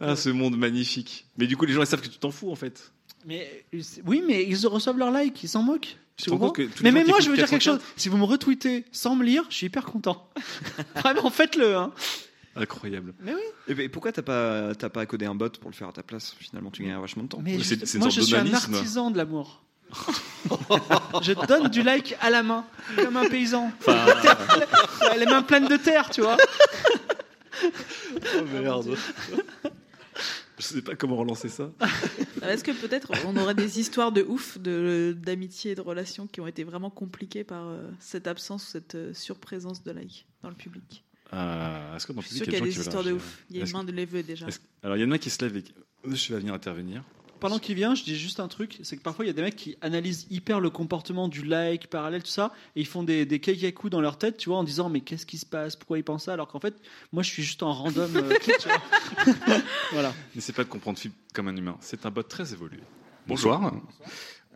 [0.00, 1.26] Ah, ce monde magnifique.
[1.36, 2.92] Mais du coup, les gens ils savent que tu t'en fous en fait.
[3.26, 3.64] Mais
[4.06, 5.96] oui, mais ils reçoivent leur like, ils s'en moquent.
[6.16, 7.92] Tu que mais même moi, je veux dire quelque 404, chose.
[7.96, 10.30] Si vous me retweetez sans me lire, je suis hyper content.
[10.96, 11.76] Vraiment, faites-le.
[11.76, 11.92] Hein.
[12.54, 13.12] Incroyable.
[13.20, 13.40] Mais oui.
[13.68, 16.02] Et, ben, pourquoi t'as pas, t'as pas codé un bot pour le faire à ta
[16.02, 17.40] place Finalement, tu gagnes vachement de temps.
[17.42, 19.62] Mais je- moi, je suis un artisan de l'amour.
[21.22, 22.64] je donne du like à la main,
[22.96, 23.70] comme un paysan.
[25.18, 26.38] les mains pleines de terre, tu vois.
[27.64, 28.96] Oh merde.
[30.58, 31.70] Je sais pas comment relancer ça.
[32.42, 36.40] Est-ce que peut-être on aurait des histoires de ouf de- d'amitié et de relations qui
[36.40, 40.48] ont été vraiment compliquées par euh, cette absence ou cette euh, surprésence de like dans
[40.48, 41.04] le public?
[41.34, 42.80] Euh, Est-ce que dans le Je public il y a qu'il y a des qui
[42.80, 43.44] histoires de ouf.
[43.50, 44.46] Il y a une main de levée déjà.
[44.82, 45.74] Alors il y en a qui se lèvent et qui...
[46.04, 47.02] Monsieur va venir intervenir.
[47.40, 49.42] Pendant qu'il vient, je dis juste un truc, c'est que parfois il y a des
[49.42, 53.26] mecs qui analysent hyper le comportement du like, parallèle, tout ça, et ils font des,
[53.26, 53.40] des
[53.90, 56.24] dans leur tête, tu vois, en disant mais qu'est-ce qui se passe, pourquoi ils pensent
[56.24, 56.74] ça, alors qu'en fait,
[57.12, 58.16] moi je suis juste en random.
[58.16, 58.82] euh, clic, tu vois.
[59.92, 60.12] voilà.
[60.34, 61.76] N'essaie pas de comprendre Philippe comme un humain.
[61.80, 62.78] C'est un bot très évolué.
[63.26, 63.72] Bonsoir.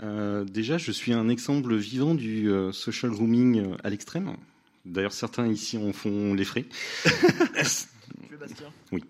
[0.03, 4.37] Euh, déjà, je suis un exemple vivant du euh, social grooming euh, à l'extrême.
[4.85, 6.65] D'ailleurs, certains ici en font les frais.
[7.05, 7.11] Tu
[8.35, 9.05] es Bastien Oui.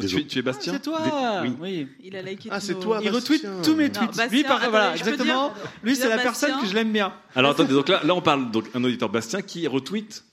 [0.00, 1.00] Tu, es, tu es Bastien C'est toi
[1.42, 1.50] Oui.
[1.60, 1.88] oui.
[2.02, 4.16] Il a liké Ah, tous c'est nos- toi, Il retweet tous mes Non, tweets.
[4.16, 5.24] Bastien, lui, par- voilà, exactement.
[5.24, 5.52] dire-
[5.84, 6.22] Lui, c'est la Bastien.
[6.24, 7.12] personne que je l'aime bien.
[7.36, 10.24] Alors attendez, donc là, là on parle donc un auditeur Bastien qui retweet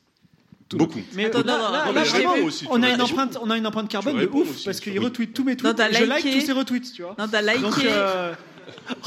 [0.71, 0.99] beaucoup.
[1.13, 2.89] Mais Attends, là, non, non, là, non, là, mais vraiment, réponds aussi, tu on a
[2.89, 5.51] une empreinte, on a une empreinte carbone de ouf aussi, parce qu'il retweet tous mes
[5.51, 5.75] Non, tweets.
[5.75, 7.15] t'as Je like liké- tous ses retweets, tu vois.
[7.19, 7.59] Non, t'as liké.
[7.59, 8.33] Donc, euh,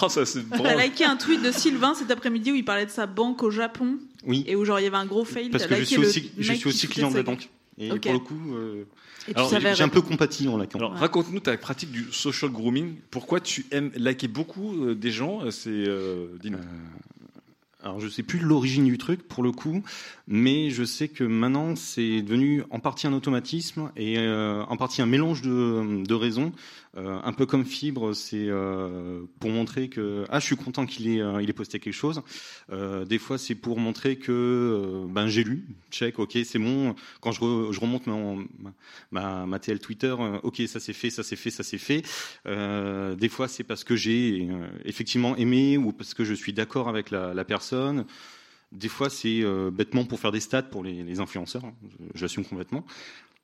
[0.01, 2.91] Oh, ça c'est T'as liké un tweet de Sylvain cet après-midi où il parlait de
[2.93, 3.97] sa banque au Japon.
[4.25, 4.45] Oui.
[4.47, 5.49] Et où genre il y avait un gros fail.
[5.51, 7.49] Parce que je suis aussi, je suis client de la banque.
[7.79, 8.85] Et pour le coup, euh,
[9.35, 10.09] alors, j'ai un peu répondre.
[10.09, 12.97] compati en la Alors raconte-nous ta pratique du social grooming.
[13.11, 16.59] Pourquoi tu aimes liker beaucoup euh, des gens euh, C'est euh, dis-nous.
[17.83, 19.83] Alors je sais plus l'origine du truc pour le coup,
[20.31, 25.01] mais je sais que maintenant c'est devenu en partie un automatisme et euh, en partie
[25.03, 26.53] un mélange de, de raisons.
[26.97, 31.09] Euh, un peu comme Fibre, c'est euh, pour montrer que ah je suis content qu'il
[31.09, 32.23] ait euh, il ait posté quelque chose.
[32.71, 36.95] Euh, des fois c'est pour montrer que euh, ben j'ai lu, check, ok c'est bon.
[37.21, 38.17] Quand je, re- je remonte ma,
[39.11, 42.03] ma, ma TL Twitter, ok ça c'est fait, ça c'est fait, ça c'est fait.
[42.47, 44.49] Des fois c'est parce que j'ai
[44.85, 48.05] effectivement aimé ou parce que je suis d'accord avec la, la personne.
[48.73, 51.65] Des fois, c'est euh, bêtement pour faire des stats pour les, influenceurs.
[51.65, 51.75] hein.
[52.15, 52.85] J'assume complètement.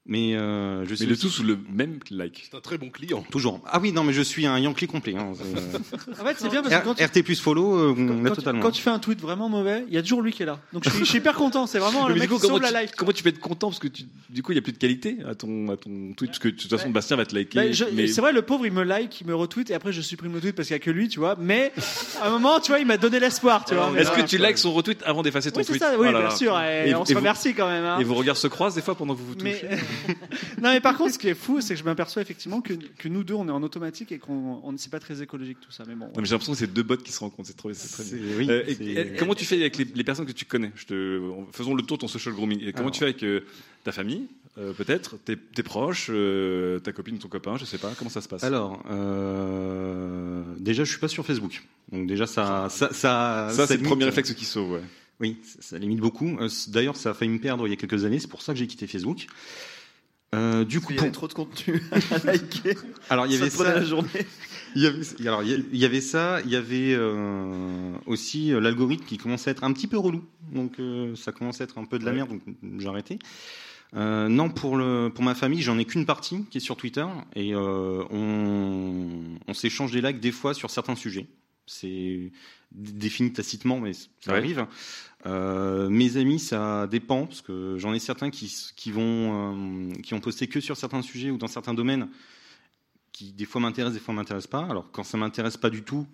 [0.06, 2.46] Mais euh, je Mais sais le tout sous le même like.
[2.50, 3.24] C'est un très bon client.
[3.30, 3.62] Toujours.
[3.66, 5.14] Ah oui, non, mais je suis un Yankee complet.
[5.16, 5.32] hein.
[6.20, 8.60] En fait, c'est bien parce que quand tu, RT plus follow, euh, on quand totalement.
[8.60, 10.60] quand tu fais un tweet vraiment mauvais, il y a toujours lui qui est là.
[10.74, 11.66] Donc je suis, je suis hyper content.
[11.66, 12.90] C'est vraiment Mais le mec coup, qui comment sauve tu, la life.
[12.96, 14.78] comment tu peux être content parce que tu, du coup il y a plus de
[14.78, 17.58] qualité à ton à ton tweet parce que de toute façon Bastien va te liker.
[17.58, 19.92] Bah, je- mais- C'est vrai, le pauvre, il me like, il me retweet, et après
[19.92, 21.34] je supprime le tweet parce qu'il n'y a que lui, tu vois.
[21.40, 21.72] Mais
[22.20, 23.90] à un moment, tu vois, il m'a donné l'espoir, tu vois.
[23.90, 26.60] Mais Est-ce que tu likes son retweet avant d'effacer ton tweet ça, oui, bien sûr,
[26.60, 27.98] et on se remercie quand même, hein.
[28.00, 29.68] Et vos regards se croisent des fois pendant que vous vous Mais- touchez
[30.62, 33.08] Non, mais par contre, ce qui est fou, c'est que je m'aperçois effectivement que, que
[33.08, 35.84] nous deux, on est en automatique et qu'on on- c'est pas très écologique tout ça.
[35.86, 36.06] Mais bon.
[36.06, 37.46] Non, mais j'ai l'impression que c'est deux bots qui se rencontrent.
[37.48, 38.18] C'est trop, très bien.
[38.38, 40.72] Oui, Euh, et- c'est- et comment tu fais avec les, les personnes que tu connais?
[40.76, 42.60] Je te, on- Faisons le tour de ton social grooming.
[42.62, 42.90] Et comment Alors.
[42.92, 43.40] tu fais avec euh,
[43.84, 44.26] ta famille,
[44.58, 47.92] euh, peut-être, tes, tes proches, euh, ta copine, ton copain, je sais pas.
[47.98, 48.44] Comment ça se passe?
[48.44, 51.62] Alors, euh, déjà, je suis pas sur Facebook.
[51.92, 54.72] Donc déjà, ça, ça, ça, Ça, c'est le premier réflexe qui sauve.
[54.72, 54.80] Ouais.
[55.20, 56.36] Oui, ça, ça limite beaucoup.
[56.68, 58.18] D'ailleurs, ça a failli me perdre il y a quelques années.
[58.18, 59.26] C'est pour ça que j'ai quitté Facebook.
[60.34, 62.76] Euh, du coup, Il y avait trop de contenu à liker.
[63.10, 63.74] Alors il y Ça avait ça.
[63.74, 64.08] la journée.
[64.76, 66.40] Il y avait, alors, il y avait ça.
[66.44, 70.24] Il y avait euh, aussi euh, l'algorithme qui commençait à être un petit peu relou.
[70.52, 72.16] Donc euh, ça commençait à être un peu de la Ouais.
[72.16, 72.30] merde.
[72.30, 73.18] Donc j'ai arrêté.
[73.94, 77.06] Euh, non, pour le pour ma famille, j'en ai qu'une partie qui est sur Twitter
[77.36, 81.28] et euh, on, on s'échange des likes des fois sur certains sujets.
[81.66, 82.32] C'est
[82.72, 84.38] défini tacitement, mais ça Ouais.
[84.38, 84.66] arrive.
[85.26, 90.20] Euh, mes amis, ça dépend parce que j'en ai certains qui vont euh, qui ont
[90.20, 92.08] posté que sur certains sujets ou dans certains domaines
[93.12, 94.66] qui des fois m'intéressent, des fois m'intéressent pas.
[94.68, 96.06] Alors quand ça m'intéresse pas du tout,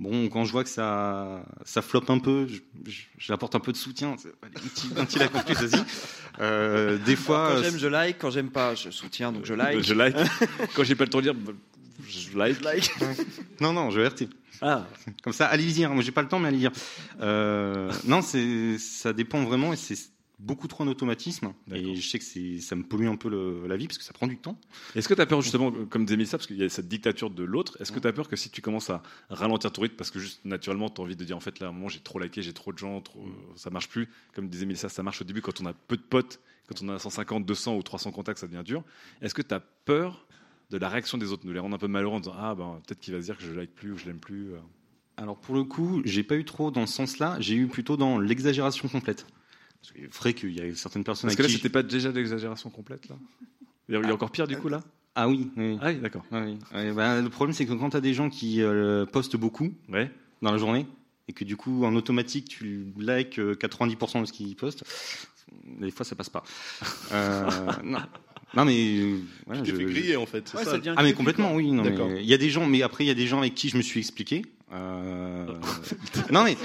[0.00, 2.46] bon, quand je vois que ça ça floppe un peu,
[3.18, 4.16] j'apporte un peu de soutien.
[4.96, 5.72] Un petit, like en plus.
[6.40, 8.18] Euh, des fois, Quand j'aime, je like.
[8.18, 9.82] Quand j'aime pas, je soutiens, donc je like.
[9.82, 10.16] Je like.
[10.74, 11.34] Quand j'ai pas le temps de lire,
[12.06, 12.90] je like.
[13.60, 14.28] Non, non, je RT.
[14.60, 14.86] Ah.
[15.22, 15.90] Comme ça, allez lire.
[15.92, 16.72] Moi, j'ai pas le temps, mais allez lire.
[17.20, 19.96] Euh, non, c'est, ça dépend vraiment et c'est
[20.40, 21.52] beaucoup trop en automatisme.
[21.72, 24.04] Et je sais que c'est, ça me pollue un peu le- la vie parce que
[24.04, 24.58] ça prend du temps.
[24.94, 27.30] Est-ce que tu as peur justement, comme disait Mélissa, parce qu'il y a cette dictature
[27.30, 29.94] de l'autre, est-ce que tu as peur que si tu commences à ralentir ton rythme,
[29.96, 31.88] parce que juste naturellement tu as envie de dire en fait là, à un moment
[31.88, 35.02] j'ai trop liké, j'ai trop de gens, trop, ça marche plus, comme disait Mélissa, ça
[35.04, 37.82] marche au début quand on a peu de potes, quand on a 150, 200 ou
[37.82, 38.82] 300 contacts, ça devient dur.
[39.22, 40.26] Est-ce que tu as peur
[40.70, 42.80] de la réaction des autres, de les rendre un peu malheureux en disant ah ben
[42.86, 44.58] peut-être qu'il va se dire que je like plus ou je l'aime plus euh.
[45.16, 47.36] Alors pour le coup, j'ai pas eu trop dans ce sens-là.
[47.38, 49.26] J'ai eu plutôt dans l'exagération complète.
[49.80, 51.28] Parce qu'il est vrai qu'il y a certaines personnes.
[51.28, 53.16] Parce que là c'était pas déjà de l'exagération complète là
[53.88, 54.80] Il y a encore pire du coup là
[55.14, 55.78] Ah oui, oui.
[55.80, 56.24] Ah oui, d'accord.
[56.32, 56.58] Ah oui.
[56.72, 59.72] Ouais, bah, le problème, c'est que quand tu as des gens qui euh, postent beaucoup
[59.88, 60.10] Ouais.
[60.42, 60.86] dans la journée,
[61.28, 64.82] et que du coup, en automatique, tu likes euh, 90% de ce qu'ils postent,
[65.52, 66.42] des fois, ça passe pas.
[67.12, 67.48] Euh,
[67.84, 67.98] non.
[68.54, 69.00] Non, mais.
[69.46, 70.70] voilà, Tu t'es je- fait griller, en fait, Ouais, ça.
[70.72, 71.72] ça devient Ah, mais complètement, oui.
[71.82, 72.08] D'accord.
[72.10, 73.76] Il y a des gens, mais après, il y a des gens avec qui je
[73.76, 74.42] me suis expliqué.
[74.72, 75.46] Euh,
[76.30, 76.56] non, mais.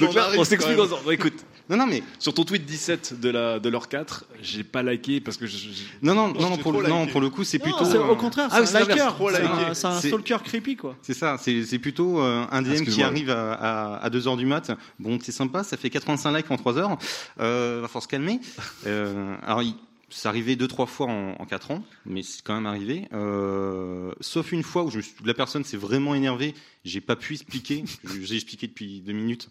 [0.00, 1.02] Donc là, on s'explique ensemble.
[1.04, 4.62] Bon, écoute, non, non, mais sur ton tweet 17 de la de l'heure 4, j'ai
[4.64, 7.28] pas liké parce que je, je- Non, non, non, non, pour, le, non, pour le
[7.30, 7.84] coup, c'est plutôt.
[7.84, 9.74] c'est- euh, au contraire, ah oui, c'est un l'inverse, liker.
[9.74, 10.96] C'est un- un stalker creepy, quoi.
[11.02, 14.46] C'est ça, c'est c'est plutôt euh, un DM qui arrive à, à, à 2h du
[14.46, 14.70] mat.
[14.98, 16.98] Bon, c'est sympa, ça fait 85 likes en 3 heures.
[17.40, 18.40] Euh, va falloir se calmer.
[18.86, 19.74] Euh, alors, il-
[20.08, 23.08] c'est arrivé deux trois fois en, en 4 ans, mais c'est quand même arrivé.
[23.12, 27.16] Euh, sauf une fois où je me suis- la personne s'est vraiment énervée, j'ai pas
[27.16, 27.82] pu expliquer.
[28.22, 29.48] J'ai expliqué depuis deux minutes.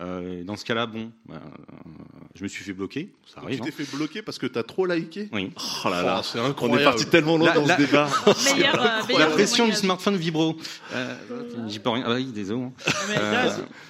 [0.00, 1.88] Euh, dans ce cas-là, bon, bah, euh,
[2.34, 3.12] je me suis fait bloquer.
[3.26, 3.60] Ça Tu arrive.
[3.60, 3.72] t'es hein.
[3.84, 5.28] fait bloquer parce que t'as trop liké?
[5.32, 5.52] Oui.
[5.84, 6.80] Oh là là, c'est on incroyable.
[6.80, 8.08] est parti tellement loin La- dans la- ce débat.
[8.56, 10.56] Meilleur, euh, La pression du smartphone vibro.
[10.94, 11.14] Euh,
[11.68, 12.02] J'y peux rien.
[12.06, 12.60] Ah bah oui, désolé.
[12.64, 12.72] hein.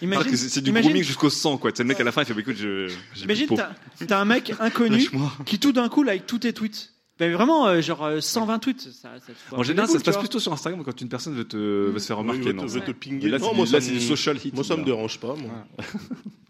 [0.02, 1.72] Mais Euh, que c'est c'est du imagine- grooming jusqu'au sang, quoi.
[1.72, 2.92] Tu sais, le mec à la fin, il fait bah, écoute, je.
[3.14, 3.70] j'ai Imagine, t'as
[4.06, 5.08] t'as un mec inconnu
[5.46, 6.90] qui tout d'un coup like tous tes tweets.
[7.18, 8.80] Ben vraiment, euh, genre euh, 120 tweets.
[8.80, 11.56] Ça, ça En général, ça se passe plutôt sur Instagram quand une personne veut te,
[11.56, 12.42] veut se faire remarquer.
[12.42, 13.28] veut non te- veut te pinguer.
[13.28, 14.52] Là, Non, c'est moi, là, c'est du social hit.
[14.54, 15.34] Moi, ça me dérange pas.
[15.36, 15.50] Moi.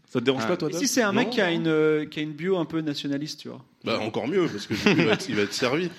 [0.09, 2.20] Ça te dérange pas, toi, Et si c'est un mec qui a une euh, qui
[2.20, 3.65] a une bio un peu nationaliste, tu vois.
[3.82, 5.91] Bah, encore mieux, parce que du coup, il, va être, il va être servi.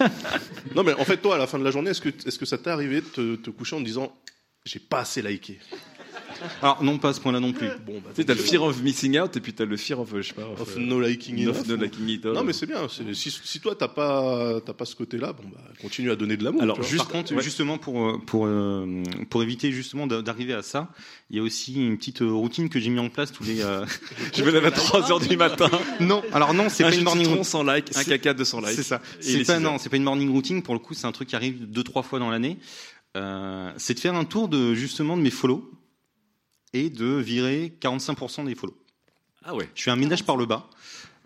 [0.74, 2.46] Non, mais en fait, toi, à la fin de la journée, est-ce que, est-ce que
[2.46, 4.16] ça t'est arrivé de te, te coucher en te disant
[4.64, 5.60] j'ai pas assez liké?
[6.62, 7.68] Alors non, pas à ce point-là non plus.
[7.86, 10.00] Bon, bah, Tu sais, t'as le fear of missing out et puis t'as le fear
[10.00, 11.68] of, je sais pas, Of euh, no liking of enough.
[11.68, 12.26] no liking it.
[12.26, 12.88] Non, mais c'est bien.
[12.90, 16.38] c'est- Si, si toi, t'as pas, t'as pas ce côté-là, bon, bah, continue à donner
[16.38, 16.62] de l'amour.
[16.62, 20.62] Alors juste, par contre, justement pour euh, pour euh, pour éviter justement d'a- d'arriver à
[20.62, 20.90] ça,
[21.30, 23.62] il y a aussi une petite routine que j'ai mis en place tous les.
[23.62, 23.86] euh,
[24.36, 25.70] Je me lève à 3h du matin.
[26.00, 27.44] Non, alors non, c'est Un pas une de morning routine.
[27.44, 28.70] 100 likes, un C'est- caca 200 likes.
[28.72, 29.02] C'est ça.
[29.20, 29.60] C'est pas 6 heures.
[29.62, 30.94] non, c'est pas une morning routine pour le coup.
[30.94, 32.58] C'est un truc qui arrive deux trois fois dans l'année.
[33.18, 35.70] Euh, c'est de faire un tour de justement de mes follow
[36.76, 38.76] et de virer 45% des follow.
[39.44, 39.70] Ah ouais.
[39.76, 40.68] Je fais un ménage par le bas.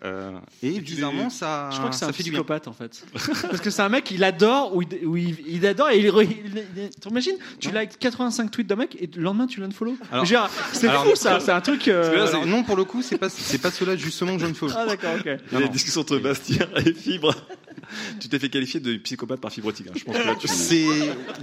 [0.06, 0.32] Euh,
[0.64, 2.40] et bizarrement, ça, Je crois que c'est ça un fait du bien.
[2.40, 3.04] psychopathe en fait.
[3.14, 6.06] Parce que c'est un mec, il adore ou il, ou il, il adore et il.
[6.06, 9.98] il, il- il- T'imagines Tu likes 85 tweets d'un mec et le lendemain tu l'unfollow
[10.72, 11.90] C'est fou ça, c'est un truc.
[11.90, 14.54] euh, alors, non, pour le coup, c'est pas c'est pas cela justement que je ne
[14.54, 14.72] follow.
[14.78, 15.26] Ah d'accord, ok.
[15.52, 17.36] Il y a une discussion entre Bastien et Fibre.
[18.20, 19.92] Tu t'es fait qualifier de psychopathe par Fibre Tigre.
[19.96, 20.48] Je pense que là, tu...
[20.48, 20.86] C'est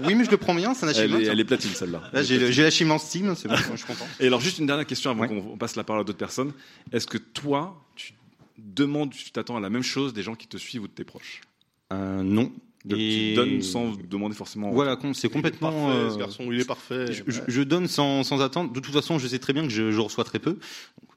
[0.04, 1.18] oui, mais je le prends bien, c'est un Elle achievement.
[1.18, 2.02] est, elle est platine celle-là.
[2.12, 4.06] Là, j'ai le- j'ai l'achievement Steam, c'est bon, je suis content.
[4.20, 5.28] Et alors, juste une dernière question avant Ouais.
[5.28, 6.52] qu'on on passe la parole à d'autres personnes.
[6.92, 8.14] Est-ce que toi, tu
[8.58, 11.04] demandes, tu t'attends à la même chose des gens qui te suivent ou de tes
[11.04, 11.40] proches?
[11.92, 12.52] Euh, non.
[12.84, 14.70] Donc, Et- Tu donnes sans demander forcément.
[14.70, 15.72] Voilà, c'est complètement.
[15.72, 17.06] Parfait, euh, ce garçon, il est parfait.
[17.12, 18.72] Je, je- je donne sans, sans attendre.
[18.72, 20.56] De toute façon, je sais très bien que je, je reçois très peu.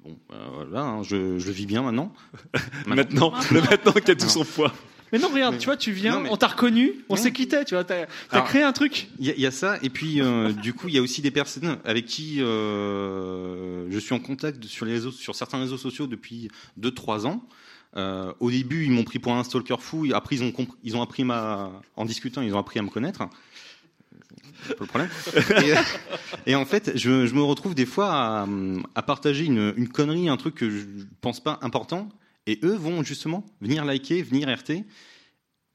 [0.03, 2.11] Donc, bon, voilà, hein, je, je vis bien maintenant.
[2.88, 4.73] Maintenant, le maintenant qui a tout son poids.
[5.11, 7.64] Mais non, regarde, tu vois, tu viens, Non, mais- on t'a reconnu, on s'est quitté,
[7.65, 9.07] tu vois, t'as Alors, créé un truc.
[9.19, 11.02] Il y, a- il y a ça, et puis euh, du coup, il y a
[11.02, 15.60] aussi des personnes avec qui euh, je suis en contact sur, les réseaux, sur certains
[15.60, 16.49] réseaux sociaux depuis
[16.80, 17.44] 2-3 ans.
[17.98, 20.53] Euh, au début, ils m'ont pris pour un stalker fou, après, ils ont,
[20.84, 23.23] ils ont appris ma, en discutant, ils ont appris à me connaître.
[24.68, 25.10] C'est un peu le problème.
[26.45, 28.48] et, et en fait, je, je me retrouve des fois à,
[28.95, 30.86] à partager une, une connerie, un truc que je
[31.22, 32.10] pense pas important,
[32.47, 34.83] et eux vont justement venir liker, venir RT.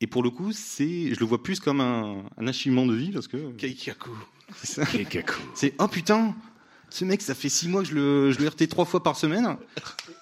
[0.01, 3.13] Et pour le coup, c'est, je le vois plus comme un, un achèvement de vie
[3.13, 3.53] parce que.
[3.53, 4.11] Keikaku.
[4.57, 4.85] C'est ça.
[5.55, 6.35] C'est oh putain,
[6.95, 9.17] ce mec, ça fait six mois que je le, je le RT trois fois par
[9.17, 9.57] semaine.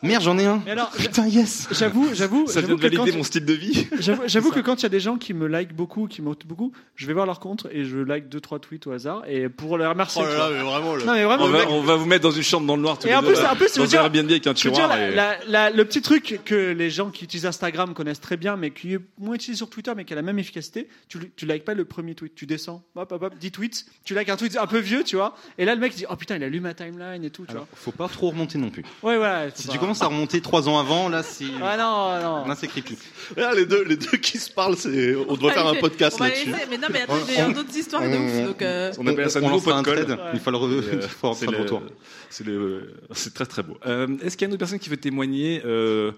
[0.03, 0.63] Merde, j'en ai un.
[0.65, 1.69] Mais alors, putain, yes.
[1.71, 2.47] J'avoue, j'avoue.
[2.47, 3.87] Ça j'avoue vient de valider quand- mon style de vie.
[4.01, 6.35] J'avoue, j'avoue que quand il y a des gens qui me like beaucoup, qui m'ont
[6.47, 9.49] beaucoup, je vais voir leur compte et je like deux trois tweets au hasard et
[9.51, 10.23] pour les remercier.
[10.25, 11.45] Oh là là, mais vraiment, le- Non mais vraiment.
[11.45, 13.11] on, va, mec- on va vous mettre dans une chambre dans le noir tous Et
[13.11, 14.93] les en deux, plus, là, en plus, dans veux dire, un Airbnb avec un dire,
[14.97, 18.57] et- la- la- le petit truc que les gens qui utilisent Instagram connaissent très bien,
[18.57, 21.47] mais qui est moins utilisé sur Twitter, mais qui a la même efficacité, tu, tu
[21.47, 24.37] likes pas le premier tweet, tu descends, hop, hop, hop, 10 tweets, tu likes un
[24.37, 26.49] tweet un peu vieux, tu vois, et là le mec dit, oh putain, il a
[26.49, 28.83] lu ma timeline et tout, tu Alors, faut pas trop remonter non plus.
[29.03, 29.51] Ouais, voilà.
[29.55, 31.45] Si tu commences à remonter trois ans avant, là, c'est.
[31.63, 32.47] Ah non, non.
[32.49, 32.97] Là, c'est creepy.
[33.37, 36.55] Là, les deux, les deux qui se parlent, c'est, on devrait faire un podcast là-dessus.
[36.71, 38.47] Mais non, mais attends, il y a d'autres histoires de ouf.
[38.47, 39.83] Donc, euh, On appelle ça on nouveau colle.
[39.85, 40.19] thread.
[40.35, 41.01] Il faut le re- Et, euh,
[41.35, 41.83] c'est faire le retour.
[42.31, 43.77] C'est le- c'est très très beau.
[43.87, 46.13] Euh, Est-ce qu'il y a une autre personne qui veut témoigner euh,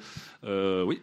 [0.44, 1.00] euh, Oui.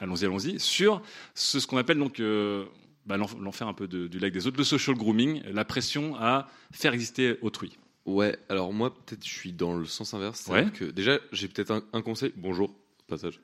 [0.00, 0.60] Allons-y, allons-y.
[0.60, 1.02] Sur
[1.34, 2.64] ce, ce qu'on appelle donc euh,
[3.06, 6.14] bah, l'en- l'enfer un peu de- du lac des autres, le social grooming, la pression
[6.20, 7.77] à faire exister autrui.
[8.08, 10.46] Ouais, alors moi, peut-être, je suis dans le sens inverse.
[10.48, 10.66] Ouais.
[10.72, 12.32] Que déjà, j'ai peut-être un, un conseil.
[12.36, 12.74] Bonjour,
[13.06, 13.38] passage.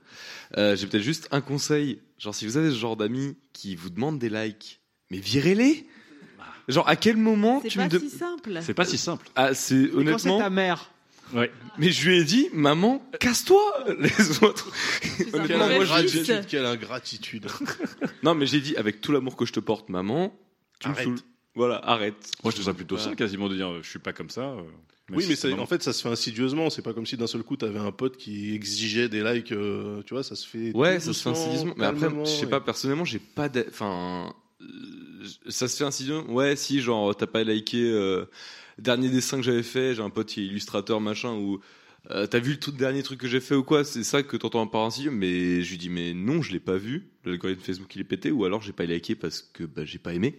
[0.57, 2.01] Euh, j'ai peut-être juste un conseil.
[2.19, 4.81] Genre, si vous avez ce genre d'amis qui vous demandent des likes,
[5.11, 5.87] mais virez-les
[6.67, 8.59] Genre, à quel moment c'est tu pas me de- si simple.
[8.63, 9.29] C'est pas si simple.
[9.37, 10.39] Ah, c'est c'est honnêtement.
[10.39, 10.91] ta mère.
[11.35, 11.53] Ouais.
[11.77, 13.61] Mais je lui ai dit, maman, casse-toi
[13.99, 14.73] Les autres.
[15.35, 16.23] Honnêtement, moi, je lui ai fils.
[16.41, 17.49] dit- Quelle ingratitude.
[18.23, 20.35] Non, mais j'ai dit, avec tout l'amour que je te porte, maman,
[20.81, 21.05] tu me Arrête.
[21.05, 21.19] saoules.
[21.55, 22.15] Voilà, arrête.
[22.43, 23.11] Moi, je trouve ça plutôt Voilà.
[23.11, 24.43] sain quasiment de dire euh, je suis pas comme ça.
[24.51, 24.57] euh,
[25.11, 26.71] même Oui, si mais ça- en fait, ça se fait insidieusement.
[26.71, 29.53] C'est pas comme si d'un seul coup, t'avais un pote qui exigeait des likes.
[29.53, 30.75] euh, tu vois, ça se fait.
[30.75, 31.75] Ouais, ça se fait insidieusement.
[31.77, 33.49] Mais après, je sais et- pas, personnellement, j'ai pas.
[33.69, 34.33] Enfin.
[35.49, 36.33] Ça se fait insidieusement.
[36.33, 37.83] Ouais, si, genre, t'as pas liké.
[37.83, 38.25] euh,
[38.79, 41.61] dernier dessin que j'avais fait, j'ai un pote qui est illustrateur, machin, ou.
[42.11, 44.37] euh, T'as vu le tout dernier truc que j'ai fait ou quoi C'est ça que
[44.37, 47.09] t'entends par insidieux Mais je lui dis, mais non, je l'ai pas vu.
[47.25, 50.13] L'algorithme Facebook il est pété, ou alors j'ai pas liké parce que bah, j'ai pas
[50.15, 50.39] aimé.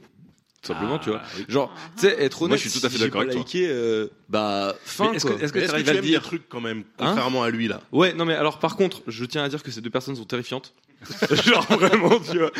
[0.66, 1.22] Tout simplement, Ah, tu vois.
[1.38, 1.46] oui.
[1.48, 3.40] Genre, tu sais, être Moi, honnête, je suis tout à fait si d'accord avec toi.
[3.42, 5.14] liké, euh, bah, fin.
[5.14, 7.50] Est-ce que, est-ce que Est-ce que tu aimes dire trucs quand même, Hein contrairement à
[7.52, 9.90] lui là Ouais, non mais alors par contre, je tiens à dire que ces deux
[9.92, 10.74] personnes sont terrifiantes.
[11.32, 12.52] Genre vraiment, tu vois.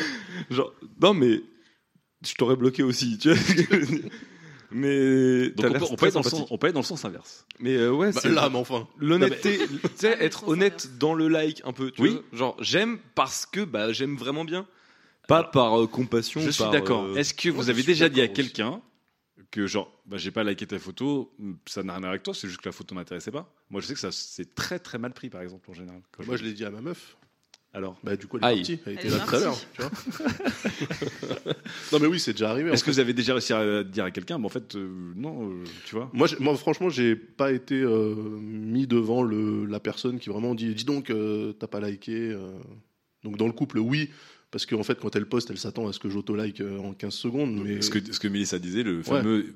[0.52, 0.72] Genre
[1.02, 1.42] non mais
[2.26, 3.40] je t'aurais bloqué aussi, tu vois.
[4.72, 6.30] mais Donc on peut, on, peut très être dans le sympathique.
[6.40, 7.46] sens, on peut être dans le sens inverse.
[7.60, 8.88] Mais euh, ouais, Bah, c'est là, mais enfin.
[8.98, 12.10] l'honnêteté, tu sais être honnête dans le like un peu, tu Oui.
[12.12, 12.22] vois.
[12.38, 14.66] Genre j'aime parce que bah j'aime vraiment bien.
[15.28, 16.42] Pas par euh, compassion.
[16.42, 17.04] Je suis d'accord.
[17.06, 18.82] euh, Est-ce que vous avez déjà dit à quelqu'un
[19.52, 21.34] que genre bah, j'ai pas liké ta photo,
[21.66, 23.82] ça n'a rien à voir avec toi, c'est juste que la photo m'intéressait pas Moi
[23.82, 26.02] je sais que ça c'est très très mal pris par exemple en général.
[26.12, 27.18] Quand Moi, je l'ai dit à ma meuf.
[27.74, 28.80] Alors Bah, du coup, elle est partie.
[28.86, 29.58] Elle était là tout à l'heure.
[31.92, 32.72] non, mais oui, c'est déjà arrivé.
[32.72, 32.92] Est-ce que fait.
[32.94, 35.96] vous avez déjà réussi à dire à quelqu'un Mais en fait, euh, non, euh, tu
[35.96, 36.10] vois.
[36.14, 40.74] Moi, moi, franchement, j'ai pas été euh, mis devant le, la personne qui vraiment dit
[40.74, 42.32] Dis donc, euh, t'as pas liké.
[42.32, 42.52] euh.
[43.24, 44.10] Donc, dans le couple, oui.
[44.56, 47.14] Parce qu'en fait, quand elle poste, elle s'attend à ce que j'auto-like euh, en 15
[47.14, 47.62] secondes.
[47.62, 47.82] Mais...
[47.82, 49.48] Ce que, ce que Mélissa disait, le fameux.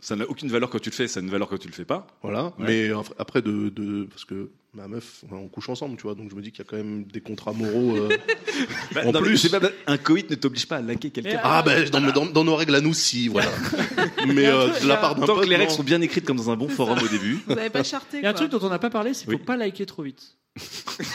[0.00, 1.74] Ça n'a aucune valeur quand tu le fais, ça a une valeur quand tu le
[1.74, 2.06] fais pas.
[2.22, 2.54] Voilà.
[2.58, 2.88] Ouais.
[2.90, 6.14] Mais après, de, de- parce que ma meuf, on couche ensemble, tu vois.
[6.14, 7.96] Donc, je me dis qu'il y a quand même des contrats moraux.
[7.96, 8.08] euh,
[8.94, 9.48] Bah, en non, mais plus.
[9.48, 11.40] pas- un coït ne t'oblige pas à liker quelqu'un.
[11.42, 13.50] Ah, ben, dans, dans- dans nos règles à nous, si, voilà.
[14.26, 15.44] mais euh, de la part d'un Tant pote.
[15.44, 15.76] que les règles non.
[15.78, 17.38] sont bien écrites comme dans un bon forum au début.
[17.46, 19.24] Vous avez pas charté Il y a un truc dont on n'a pas parlé, c'est
[19.24, 19.38] qu'il Oui.
[19.40, 20.36] faut pas liker trop vite.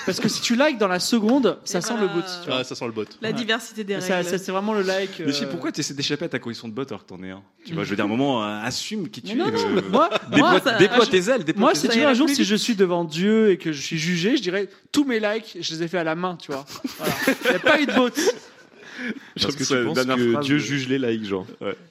[0.06, 2.14] Parce que si tu likes dans la seconde, ça Et sent voilà.
[2.16, 2.60] le tu vois.
[2.60, 3.06] Ah, ça sent le bot.
[3.24, 3.34] La Ouais.
[3.34, 4.24] diversité des règles.
[4.30, 5.20] ça, c'est vraiment le like.
[5.20, 7.10] Mais je sais euh, pourquoi tu essaies d'échapper à ta condition de bot alors que
[7.10, 7.42] t'en es un?
[7.66, 9.42] Tu vois, je veux dire, à un moment, euh, assume qui tu es.
[9.42, 11.44] euh, moi, déploie moi, ça- déploie je- tes ailes.
[11.44, 13.72] déploie Moi, tes si tu un jour, plus si je suis devant Dieu et que
[13.72, 16.36] je suis jugé, je dirais tous mes likes, je les ai fait à la main,
[16.38, 16.66] tu vois.
[16.98, 17.14] Voilà.
[17.46, 18.10] Il n'y a pas eu de bot.
[19.34, 21.26] Parce Parce que que tu la penses dernière que phrase Dieu de- juge les likes,
[21.26, 21.48] genre.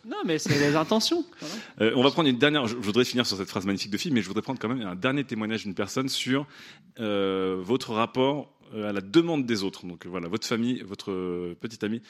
[0.06, 1.24] Non, mais c'est les intentions.
[1.40, 1.54] Voilà.
[1.80, 2.66] Euh, on va prendre une dernière.
[2.66, 4.68] Je je voudrais finir sur cette phrase magnifique de fille, mais je voudrais prendre quand
[4.68, 6.46] même un dernier témoignage d'une personne sur
[7.00, 9.86] euh, votre rapport euh, à la demande des autres.
[9.86, 12.00] Donc voilà, votre famille, votre petite amie,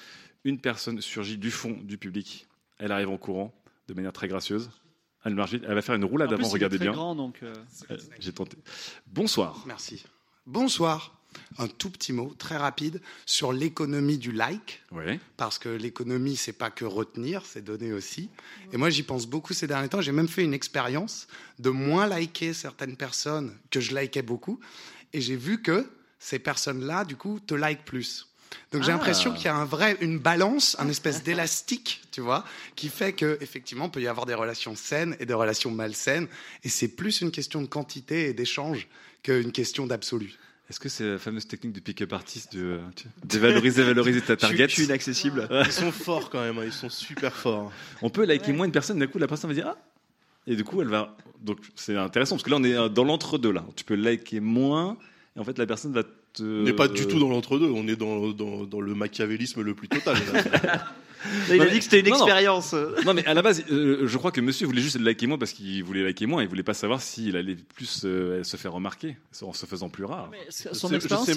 [0.45, 2.47] une personne surgit du fond du public.
[2.79, 3.55] Elle arrive en courant
[3.89, 4.71] de manière très gracieuse.
[5.25, 6.49] Elle, va faire une roulade En avant.
[6.49, 6.93] Regardez bien.
[6.93, 7.39] grand, donc.
[7.43, 7.55] euh,
[7.91, 8.57] Euh, J'ai tenté.
[9.07, 9.63] Bonsoir.
[9.67, 10.05] Merci.
[10.47, 11.17] Bonsoir.
[11.59, 14.83] un tout petit mot très rapide sur l'économie du like.
[14.91, 15.21] Ouais.
[15.37, 18.31] Parce que l'économie, c'est pas que retenir, c'est donner aussi.
[18.73, 20.01] Et moi, j'y pense beaucoup ces derniers temps.
[20.01, 21.29] J'ai même fait une expérience
[21.61, 24.59] de moins liker certaines personnes que je likais beaucoup.
[25.13, 25.89] Et j'ai vu que
[26.19, 28.27] ces personnes-là, du coup, te like plus.
[28.73, 28.95] Donc j'ai Ah.
[28.95, 32.45] l'impression qu'il y a un vrai, une balance, un espèce d'élastique, tu vois,
[32.77, 36.29] qui fait que effectivement il peut y avoir des relations saines et des relations malsaines,
[36.65, 38.89] et c'est plus une question de quantité et d'échange
[39.23, 40.35] qu'une question d'absolu.
[40.69, 42.79] Est-ce que c'est la fameuse technique de pick-up artist de
[43.25, 45.49] dévaloriser, valoriser ta target je suis inaccessible.
[45.67, 47.73] Ils sont forts quand même, hein, ils sont super forts.
[48.03, 49.77] On peut liker moins une personne, d'un coup la personne va dire ah
[50.47, 53.51] et du coup elle va donc c'est intéressant parce que là on est dans l'entre-deux
[53.53, 53.65] là.
[53.77, 54.97] Tu peux liker moins
[55.37, 56.05] et en fait la personne va
[56.39, 59.75] On n'est pas du tout dans l'entre-deux, on est dans, dans, dans le machiavélisme le
[59.75, 60.17] plus total.
[60.33, 60.85] là.
[61.53, 62.75] il a dit que c'était une Non, expérience.
[63.05, 65.53] Non, mais à la base, euh, je crois que monsieur voulait juste liker moins parce
[65.53, 66.43] qu'il voulait liker moins.
[66.43, 70.05] Il voulait pas savoir s'il allait plus euh, se faire remarquer en se faisant plus
[70.05, 70.31] rare.
[70.51, 71.29] son expérience,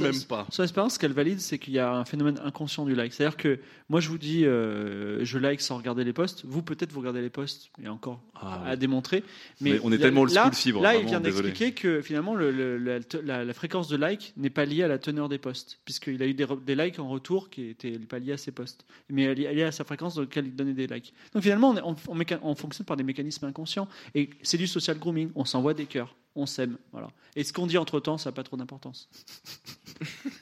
[0.51, 3.13] Son expérience, ce qu'elle valide, c'est qu'il y a un phénomène inconscient du like.
[3.13, 6.43] C'est-à-dire que moi, je vous dis, euh, je like sans regarder les posts.
[6.45, 8.77] Vous, peut-être, vous regardez les posts, et encore Ah, à oui.
[8.77, 9.23] démontrer.
[9.61, 12.01] Mais on est il y a- tellement là, school fibre, Là, il vient d'expliquer que
[12.01, 15.29] finalement, le- le- la, la- la fréquence de like n'est pas liée à la teneur
[15.29, 18.51] des posts, puisqu'il a eu des, likes en retour qui étaient pas liés à ses
[18.51, 21.13] posts, mais elle est liée à sa fréquence dans laquelle il donnait des likes.
[21.33, 24.57] Donc finalement, on, est- on- on méca- on fonctionne par des mécanismes inconscients, et c'est
[24.57, 25.31] du social grooming.
[25.35, 27.09] On s'envoie des cœurs, on s'aime, voilà.
[27.35, 29.09] Et ce qu'on dit entre temps, ça n'a pas trop d'importance.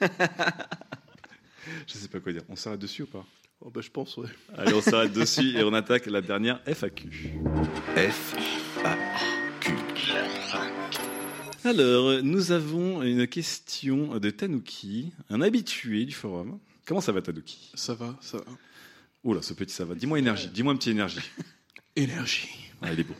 [1.86, 2.42] Je sais pas quoi dire.
[2.48, 3.24] On s'arrête dessus ou pas?
[3.64, 4.28] Oh, bah, je pense, ouais.
[4.56, 7.34] Allez, on s'arrête dessus et on attaque la dernière FAQ.
[7.96, 8.34] F.
[11.64, 16.58] Alors, nous avons une question de Tanuki, un habitué du forum.
[16.84, 17.70] Comment ça va, Tanuki?
[17.74, 18.44] Ça va, ça va.
[19.24, 19.94] Oula, ce petit ça va.
[19.94, 21.20] Dis-moi énergie, dis-moi un petit énergie.
[21.96, 22.48] Énergie.
[22.80, 23.14] Ah, il est beau.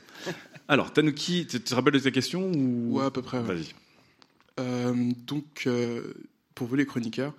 [0.66, 2.96] Alors, Tanuki, tu te rappelles de ta question ou...
[2.98, 3.38] Ouais, à peu près.
[3.38, 3.44] ouais.
[3.54, 3.66] Vas-y.
[4.60, 6.14] Euh, donc, euh,
[6.54, 7.34] pour vous les chroniqueurs,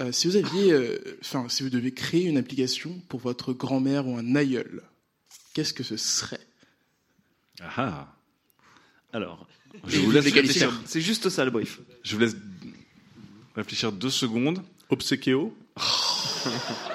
[0.00, 4.06] euh, si vous aviez, euh, enfin, si vous deviez créer une application pour votre grand-mère
[4.08, 4.82] ou un aïeul,
[5.52, 6.40] qu'est-ce que ce serait?
[7.60, 8.16] Ah ah.
[9.12, 9.46] Alors,
[9.86, 10.72] je vous laisse réfléchir.
[10.86, 11.80] C'est juste ça le brief.
[12.02, 12.36] Je vous laisse
[13.54, 14.62] réfléchir deux secondes.
[14.88, 15.54] Obséquio.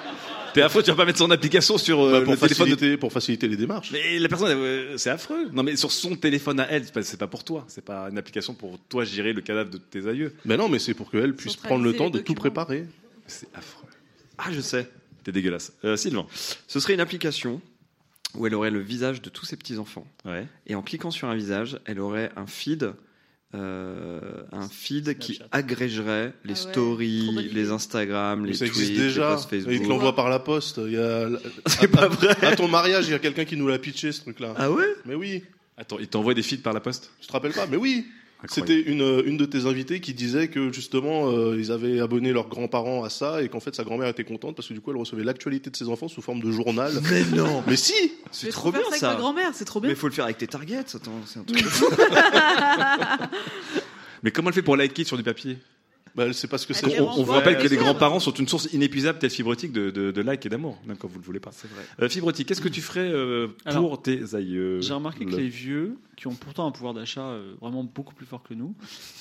[0.54, 2.72] T'es affreux, tu vas pas mettre son application sur euh, Bah, pour, le téléphone de
[2.72, 3.92] faciliter, pour faciliter les démarches.
[3.92, 5.50] Mais la personne, euh, c'est affreux.
[5.52, 7.66] Non, mais sur son téléphone à elle, c'est pas, c'est pas pour toi.
[7.68, 10.34] C'est pas une application pour toi gérer le cadavre de tes aïeux.
[10.46, 12.86] Mais non, mais c'est pour qu'elle puisse prendre le temps de tout préparer.
[13.28, 13.88] C'est affreux.
[14.38, 14.90] Ah, je sais.
[15.24, 15.74] T'es dégueulasse.
[15.84, 16.26] Euh, Sylvain.
[16.68, 17.62] Ce serait une application
[18.36, 20.08] où elle aurait le visage de tous ses petits-enfants.
[20.26, 20.48] Ouais.
[20.68, 22.94] Et en cliquant sur un visage, elle aurait un feed,
[23.56, 24.20] euh,
[24.52, 29.30] un feed qui agrégerait les Ah ouais, stories, les Instagram, les ça tweets, existe déjà.
[29.30, 29.74] les posts Facebook.
[29.74, 30.80] Ils te l'envoient par la poste.
[30.86, 31.28] Il y a...
[31.66, 32.36] C'est pas vrai.
[32.46, 34.54] À ton mariage, il y a quelqu'un qui nous l'a pitché, ce truc-là.
[34.58, 34.86] Ah ouais?
[35.06, 35.44] Mais oui.
[35.78, 37.12] Attends, il t'envoie des feeds par la poste?
[37.22, 37.66] Tu te rappelles pas?
[37.66, 38.06] Mais oui.
[38.48, 42.48] C'était une, une de tes invitées qui disait que justement euh, ils avaient abonné leurs
[42.48, 44.98] grands-parents à ça et qu'en fait sa grand-mère était contente parce que du coup elle
[44.98, 46.94] recevait l'actualité de ses enfants sous forme de journal.
[47.12, 47.94] Mais non Mais si
[48.32, 48.88] C'est trop bien ça.
[48.88, 49.90] avec ma grand-mère, c'est trop bien.
[49.90, 50.78] Mais faut le faire avec tes targets.
[50.78, 51.62] Attends, c'est un truc.
[54.24, 55.58] Mais comment elle fait pour liker sur du papier?
[56.26, 57.00] Bah, que on, c'est.
[57.00, 60.12] on vous rappelle que les grands-parents sont une source inépuisable telle fibre optique de, de,
[60.12, 61.52] de like et d'amour, même quand vous ne le voulez pas.
[61.54, 61.84] C'est vrai.
[62.02, 65.32] Euh, fibre optique, qu'est-ce que tu ferais euh, pour Alors, tes aïeux J'ai remarqué que
[65.32, 68.54] Le- les vieux, qui ont pourtant un pouvoir d'achat euh, vraiment beaucoup plus fort que
[68.54, 68.76] nous,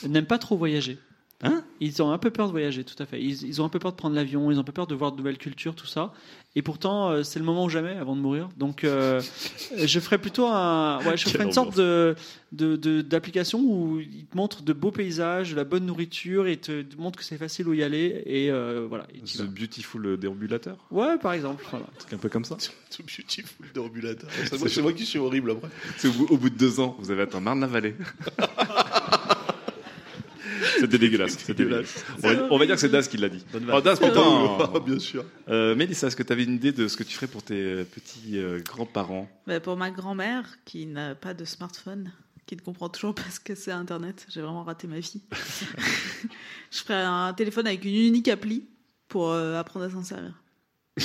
[0.06, 0.98] n'aiment pas trop voyager.
[1.42, 1.62] Hein?
[1.80, 3.22] Ils ont un peu peur de voyager, tout à fait.
[3.22, 4.94] Ils, ils ont un peu peur de prendre l'avion, ils ont un peu peur de
[4.96, 6.12] voir de nouvelles cultures, tout ça.
[6.56, 8.48] Et pourtant, euh, c'est le moment ou jamais avant de mourir.
[8.56, 9.22] Donc, euh,
[9.76, 12.16] je ferais plutôt un, ouais, je ferais une sorte de
[12.50, 16.56] de- de- d'application où ils te montrent de beaux paysages, de la bonne nourriture, et
[16.56, 18.20] te te montrent que c'est facile où y aller.
[18.26, 19.06] Et euh, voilà.
[19.14, 19.44] Et The vas.
[19.44, 21.64] Beautiful déambulateur Ouais, par exemple.
[21.70, 21.84] Voilà.
[21.94, 22.56] Un truc un peu comme ça
[22.90, 24.28] Tout beautiful déambulateur.
[24.50, 25.68] C'est moi, moi qui suis horrible après.
[25.98, 27.94] C'est au, bout- au bout de deux ans, vous avez atteint Marne-la-Vallée.
[30.80, 31.32] C'était dégueulasse.
[31.38, 32.04] C'était dégueulasse.
[32.22, 33.44] On va, on va dire que c'est Das qui l'a dit.
[33.72, 35.24] Oh, Das, putain Ah, bien sûr.
[35.48, 37.54] Euh, Mélissa, est-ce que tu avais une idée de ce que tu ferais pour tes
[37.60, 39.28] euh, petits euh, grands-parents?
[39.46, 42.12] Bah, pour ma grand-mère qui n'a pas de smartphone,
[42.46, 45.20] qui ne comprend toujours pas ce que c'est Internet, j'ai vraiment raté ma vie.
[46.70, 48.64] je ferais un téléphone avec une unique appli
[49.08, 50.32] pour euh, apprendre à s'en servir.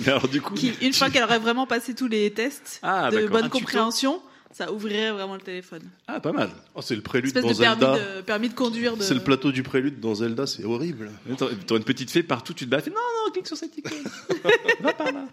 [0.00, 3.10] Mais Alors du coup, Qui, une fois qu'elle aurait vraiment passé tous les tests Ah,
[3.10, 4.22] de bonne Un tuto.
[4.54, 5.82] Ça ouvrirait vraiment le téléphone.
[6.06, 6.48] ah pas mal.
[6.74, 8.16] Oh, c'est le prélude dans de permis, Zelda.
[8.16, 8.96] de permis de conduire.
[8.96, 9.02] De...
[9.02, 11.10] C'est le plateau du prélude dans Zelda, c'est horrible.
[11.36, 12.80] T'aurais une petite fée partout, tu te bats.
[12.80, 13.92] fais, Non, non, clique sur cette icône.
[14.80, 15.26] Va par là.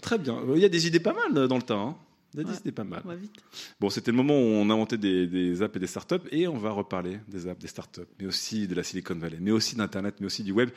[0.00, 0.40] Très bien.
[0.54, 1.88] Il y a des idées pas mal dans le temps.
[1.90, 1.96] hein.
[2.34, 2.58] Il y a des Ouais.
[2.60, 3.02] idées pas mal.
[3.04, 3.34] On va vite.
[3.78, 6.56] Bon, c'était le moment où on inventait des, des apps et des startups, et on
[6.56, 10.14] va reparler des apps, des startups, mais aussi de la Silicon Valley, mais aussi d'Internet,
[10.18, 10.70] mais aussi du web.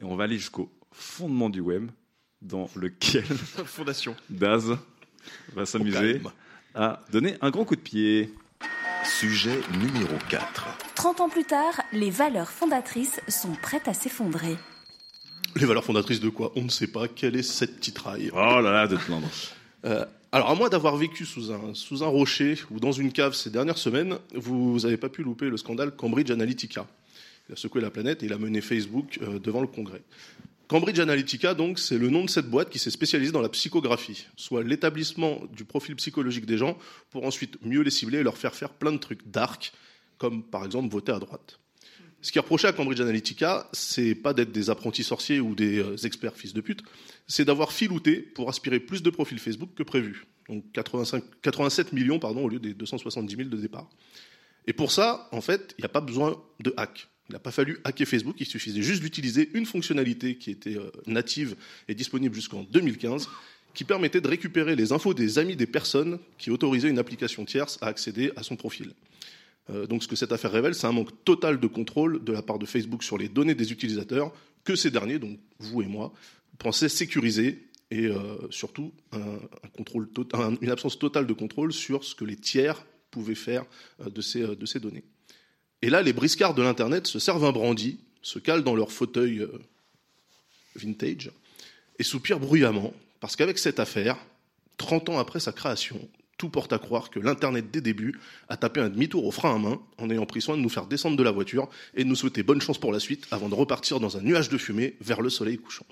[0.00, 1.90] Et on va aller jusqu'au fondement du web,
[2.42, 3.22] dans lequel
[3.64, 4.16] Fondation.
[4.28, 4.76] Daz
[5.54, 6.20] va s'amuser
[6.76, 8.32] à donner un grand coup de pied.
[9.04, 10.66] Sujet numéro 4.
[10.94, 14.56] 30 ans plus tard, les valeurs fondatrices sont prêtes à s'effondrer.
[15.54, 16.52] Les valeurs fondatrices de quoi?
[16.56, 17.08] On ne sait pas.
[17.08, 19.28] Quelle est cette titraille Oh là là, de te plaindre.
[19.84, 23.34] Euh, alors, à moins d'avoir vécu sous un, sous un rocher ou dans une cave
[23.34, 26.86] ces dernières semaines, vous n'avez pas pu louper le scandale Cambridge Analytica.
[27.48, 30.02] Il a secoué la planète et il a mené Facebook euh, devant le Congrès.
[30.68, 34.26] Cambridge Analytica, donc, c'est le nom de cette boîte qui s'est spécialisée dans la psychographie,
[34.36, 36.76] soit l'établissement du profil psychologique des gens
[37.10, 39.72] pour ensuite mieux les cibler et leur faire faire plein de trucs dark,
[40.18, 41.60] comme par exemple voter à droite.
[42.20, 45.78] Ce qui est reproché à Cambridge Analytica, c'est pas d'être des apprentis sorciers ou des
[45.78, 46.82] euh, experts fils de pute,
[47.28, 50.26] c'est d'avoir filouté pour aspirer plus de profils Facebook que prévu.
[50.48, 53.88] Donc 85, 87 millions pardon, au lieu des 270 000 de départ.
[54.66, 57.08] Et pour ça, en fait, il n'y a pas besoin de hack.
[57.28, 60.90] Il n'a pas fallu hacker Facebook, il suffisait juste d'utiliser une fonctionnalité qui était euh,
[61.06, 61.56] native
[61.88, 63.28] et disponible jusqu'en 2015,
[63.74, 67.78] qui permettait de récupérer les infos des amis des personnes qui autorisaient une application tierce
[67.80, 68.92] à accéder à son profil.
[69.70, 72.42] Euh, donc ce que cette affaire révèle, c'est un manque total de contrôle de la
[72.42, 74.32] part de Facebook sur les données des utilisateurs
[74.62, 76.12] que ces derniers, donc vous et moi,
[76.58, 82.84] pensaient sécuriser et euh, surtout une absence totale de contrôle sur ce que les tiers
[83.10, 83.64] pouvaient faire
[84.04, 85.04] de ces données.
[85.82, 89.40] Et là, les briscards de l'Internet se servent un brandy, se calent dans leur fauteuil
[89.40, 89.60] euh,
[90.74, 91.30] vintage
[91.98, 94.16] et soupirent bruyamment, parce qu'avec cette affaire,
[94.78, 96.08] 30 ans après sa création,
[96.38, 99.58] tout porte à croire que l'Internet des débuts a tapé un demi-tour au frein à
[99.58, 102.14] main en ayant pris soin de nous faire descendre de la voiture et de nous
[102.14, 105.22] souhaiter bonne chance pour la suite avant de repartir dans un nuage de fumée vers
[105.22, 105.86] le soleil couchant.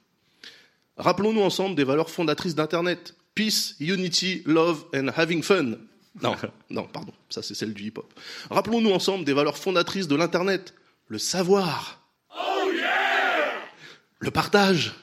[0.97, 3.15] Rappelons-nous ensemble des valeurs fondatrices d'Internet.
[3.35, 5.78] Peace, unity, love and having fun.
[6.23, 6.36] Non,
[6.70, 8.12] non, pardon, ça c'est celle du hip-hop.
[8.51, 10.74] Rappelons-nous ensemble des valeurs fondatrices de l'Internet.
[11.09, 12.01] Le savoir.
[14.20, 14.95] Le partage.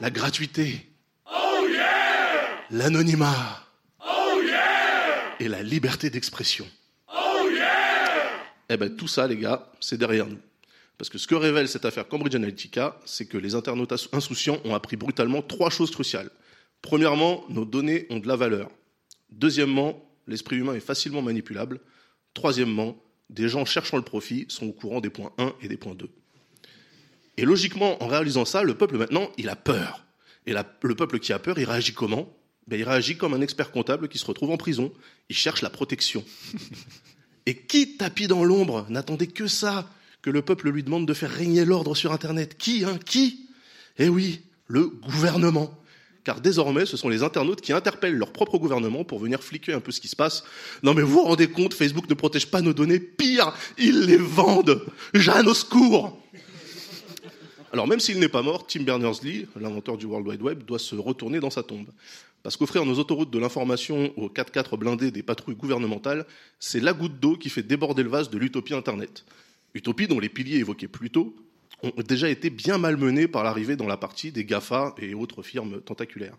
[0.00, 0.86] La gratuité.
[2.70, 3.64] L'anonymat.
[5.40, 6.66] Et la liberté d'expression.
[8.68, 10.38] Eh ben tout ça, les gars, c'est derrière nous.
[10.98, 14.74] Parce que ce que révèle cette affaire Cambridge Analytica, c'est que les internautes insouciants ont
[14.74, 16.30] appris brutalement trois choses cruciales.
[16.82, 18.68] Premièrement, nos données ont de la valeur.
[19.30, 21.80] Deuxièmement, l'esprit humain est facilement manipulable.
[22.34, 22.96] Troisièmement,
[23.30, 26.08] des gens cherchant le profit sont au courant des points 1 et des points 2.
[27.36, 30.04] Et logiquement, en réalisant ça, le peuple maintenant, il a peur.
[30.46, 32.34] Et le peuple qui a peur, il réagit comment?
[32.66, 34.92] Ben, Il réagit comme un expert comptable qui se retrouve en prison.
[35.28, 36.24] Il cherche la protection.
[37.46, 39.88] Et qui, tapis dans l'ombre, n'attendait que ça,
[40.20, 42.98] que le peuple lui demande de faire régner l'ordre sur Internet Qui, hein?
[43.04, 43.48] Qui?
[43.98, 45.77] Eh oui, le gouvernement.
[46.28, 49.80] Car désormais, ce sont les internautes qui interpellent leur propre gouvernement pour venir fliquer un
[49.80, 50.44] peu ce qui se passe.
[50.82, 54.18] Non mais vous vous rendez compte, Facebook ne protège pas nos données, pire, ils les
[54.18, 54.84] vendent.
[55.14, 56.20] Jeanne au secours
[57.72, 60.96] alors même s'il n'est pas mort, Tim Berners-Lee, l'inventeur du World Wide Web, doit se
[60.96, 61.86] retourner dans sa tombe.
[62.42, 66.26] Parce qu'offrir nos autoroutes de l'information aux 4x4 blindés des patrouilles gouvernementales,
[66.58, 69.24] c'est la goutte d'eau qui fait déborder le vase de l'utopie Internet.
[69.74, 71.36] Utopie dont les piliers évoqués plus tôt
[71.82, 75.80] ont déjà été bien malmenés par l'arrivée dans la partie des GAFA et autres firmes
[75.80, 76.36] tentaculaires.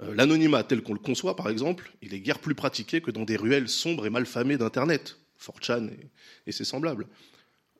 [0.00, 3.24] Euh, L'anonymat tel qu'on le conçoit, par exemple, il est guère plus pratiqué que dans
[3.24, 5.90] des ruelles sombres et malfamées d'Internet, 4chan
[6.46, 7.06] et, ses semblables.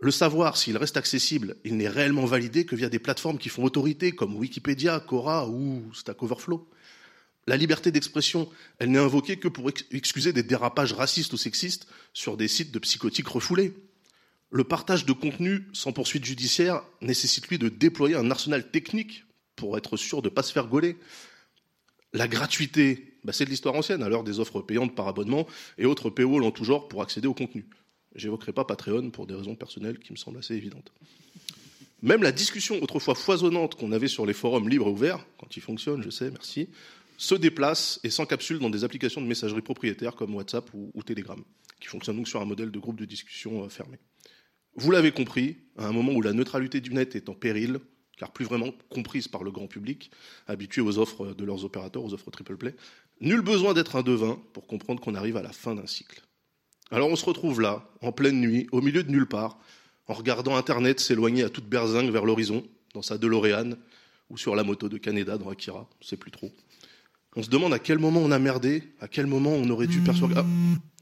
[0.00, 3.62] Le savoir, s'il reste accessible, il n'est réellement validé que via des plateformes qui font
[3.64, 6.68] autorité, comme Wikipédia, Quora ou Stack Overflow.
[7.46, 8.48] La liberté d'expression,
[8.78, 12.72] elle n'est invoquée que pour ex- excuser des dérapages racistes ou sexistes sur des sites
[12.72, 13.74] de psychotiques refoulés.
[14.54, 19.24] Le partage de contenu sans poursuite judiciaire nécessite lui de déployer un arsenal technique
[19.56, 20.98] pour être sûr de ne pas se faire gauler.
[22.12, 25.46] La gratuité, bah, c'est de l'histoire ancienne, l'heure des offres payantes par abonnement
[25.78, 27.64] et autres paywalls en tout genre pour accéder au contenu.
[28.14, 30.92] J'évoquerai pas Patreon pour des raisons personnelles qui me semblent assez évidentes.
[32.02, 35.62] Même la discussion autrefois foisonnante qu'on avait sur les forums libres et ouverts, quand ils
[35.62, 36.68] fonctionnent, je sais, merci,
[37.16, 41.42] se déplace et s'encapsule dans des applications de messagerie propriétaires comme WhatsApp ou, ou Telegram,
[41.80, 43.98] qui fonctionnent donc sur un modèle de groupe de discussion euh, fermé.
[44.76, 47.78] Vous l'avez compris, à un moment où la neutralité du net est en péril,
[48.16, 50.10] car plus vraiment comprise par le grand public,
[50.46, 52.74] habitué aux offres de leurs opérateurs, aux offres triple play,
[53.20, 56.22] nul besoin d'être un devin pour comprendre qu'on arrive à la fin d'un cycle.
[56.90, 59.58] Alors on se retrouve là, en pleine nuit, au milieu de nulle part,
[60.06, 63.72] en regardant Internet s'éloigner à toute berzingue vers l'horizon, dans sa DeLorean,
[64.30, 66.52] ou sur la moto de Canada dans Akira, je sais plus trop.
[67.34, 70.00] On se demande à quel moment on a merdé, à quel moment on aurait dû
[70.00, 70.44] percevoir...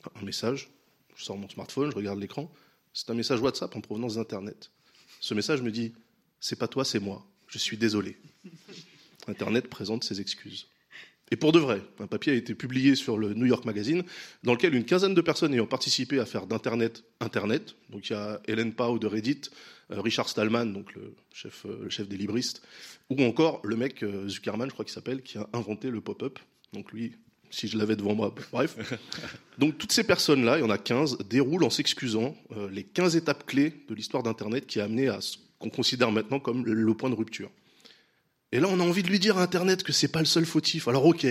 [0.05, 0.71] Ah, un message,
[1.17, 2.51] je sors mon smartphone, je regarde l'écran,
[2.93, 4.71] c'est un message WhatsApp en provenance d'Internet.
[5.21, 5.93] Ce message me dit,
[6.41, 8.17] c'est pas toi, c'est moi, je suis désolé.
[9.27, 10.69] Internet présente ses excuses.
[11.31, 14.03] Et pour de vrai, un papier a été publié sur le New York Magazine
[14.43, 18.17] dans lequel une quinzaine de personnes ayant participé à faire d'Internet Internet, donc il y
[18.17, 19.43] a Hélène Pau de Reddit,
[19.93, 22.63] euh, Richard Stallman, donc le chef, euh, le chef des libristes,
[23.11, 26.41] ou encore le mec euh, Zuckerman, je crois qu'il s'appelle, qui a inventé le pop-up.
[26.73, 27.15] Donc lui,
[27.51, 28.35] si je l'avais devant moi.
[28.53, 28.77] Bref.
[29.59, 33.17] Donc toutes ces personnes-là, il y en a 15, déroulent en s'excusant euh, les 15
[33.17, 36.95] étapes clés de l'histoire d'Internet qui a amené à ce qu'on considère maintenant comme le,
[36.95, 37.51] point de rupture.
[38.53, 40.47] Et là, on a envie de lui dire à Internet que c'est pas le seul
[40.47, 40.89] fautif.
[40.89, 41.27] Alors ok,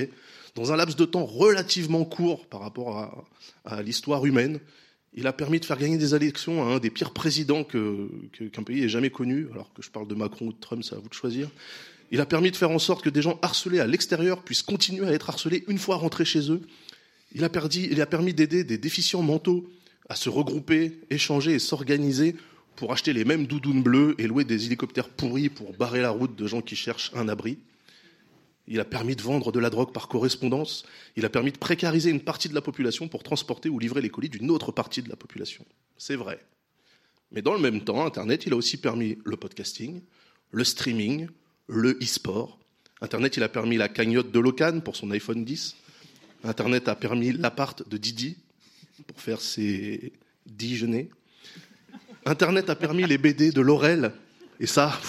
[0.56, 3.26] dans un laps de temps relativement court par rapport
[3.66, 4.60] à, l'histoire humaine,
[5.14, 8.44] il a permis de faire gagner des élections à un des pires présidents que- que-
[8.46, 9.48] qu'un pays ait jamais connu.
[9.52, 11.50] Alors que je parle de Macron ou de Trump, c'est à vous de choisir.
[12.12, 15.08] Il a permis de faire en sorte que des gens harcelés à l'extérieur puissent continuer
[15.08, 16.62] à être harcelés une fois rentrés chez eux.
[17.34, 19.70] Il a, permis d'aider des déficients mentaux
[20.10, 22.36] à se regrouper, échanger et s'organiser
[22.76, 26.36] pour acheter les mêmes doudounes bleues et louer des hélicoptères pourris pour barrer la route
[26.36, 27.60] de gens qui cherchent un abri.
[28.68, 30.86] Il a permis de vendre de la drogue par correspondance.
[31.16, 34.10] Il a permis de précariser une partie de la population pour transporter ou livrer les
[34.10, 35.66] colis d'une autre partie de la population.
[35.98, 36.40] C'est vrai.
[37.32, 40.02] Mais dans le même temps, Internet, il a aussi permis le podcasting,
[40.52, 41.28] le streaming,
[41.70, 42.58] le e-sport.
[43.02, 45.76] Internet, il a permis la cagnotte de Locan pour son iPhone 10.
[46.44, 48.38] Internet a permis l'appart de Didi
[49.08, 50.12] pour faire ses
[50.46, 51.10] déjeuners.
[52.26, 54.12] Internet a permis les BD de Laurel.
[54.60, 55.00] Et ça.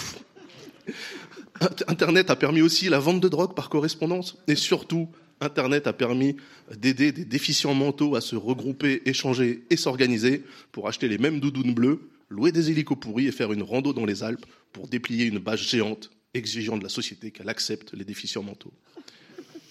[1.87, 4.37] Internet a permis aussi la vente de drogue par correspondance.
[4.47, 5.09] Et surtout,
[5.41, 6.37] Internet a permis
[6.77, 11.73] d'aider des déficients mentaux à se regrouper, échanger et s'organiser pour acheter les mêmes doudounes
[11.73, 15.39] bleues, louer des hélicos pourris et faire une rando dans les Alpes pour déplier une
[15.39, 18.73] bâche géante exigeant de la société qu'elle accepte les déficients mentaux.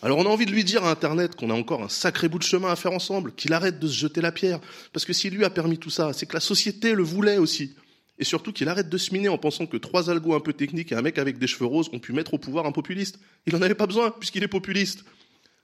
[0.03, 2.39] Alors on a envie de lui dire à Internet qu'on a encore un sacré bout
[2.39, 4.61] de chemin à faire ensemble, qu'il arrête de se jeter la pierre,
[4.93, 7.75] parce que s'il lui a permis tout ça, c'est que la société le voulait aussi.
[8.19, 10.93] Et surtout qu'il arrête de se miner en pensant que trois algos un peu techniques
[10.93, 13.19] et un mec avec des cheveux roses ont pu mettre au pouvoir un populiste.
[13.47, 15.05] Il n'en avait pas besoin, puisqu'il est populiste.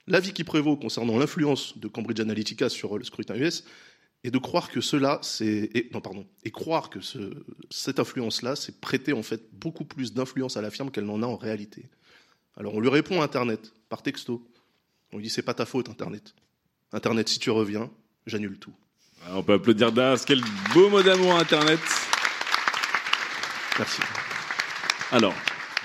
[0.07, 3.63] L'avis qui prévaut concernant l'influence de Cambridge Analytica sur le scrutin US
[4.23, 5.69] est de croire que cela, c'est.
[5.73, 6.25] et- Non, pardon.
[6.43, 10.69] Et croire que ce- cette influence-là, c'est prêter en fait beaucoup plus d'influence à la
[10.71, 11.85] firme qu'elle n'en a en réalité.
[12.57, 14.45] Alors on lui répond à Internet, par texto.
[15.13, 16.33] On lui dit c'est pas ta faute, Internet.
[16.91, 17.89] Internet, si tu reviens,
[18.25, 18.73] j'annule tout.
[19.25, 20.25] Ah, On peut applaudir Das.
[20.25, 20.41] Quel
[20.73, 21.79] beau mot d'amour Internet.
[23.77, 24.01] Merci.
[25.11, 25.33] Alors,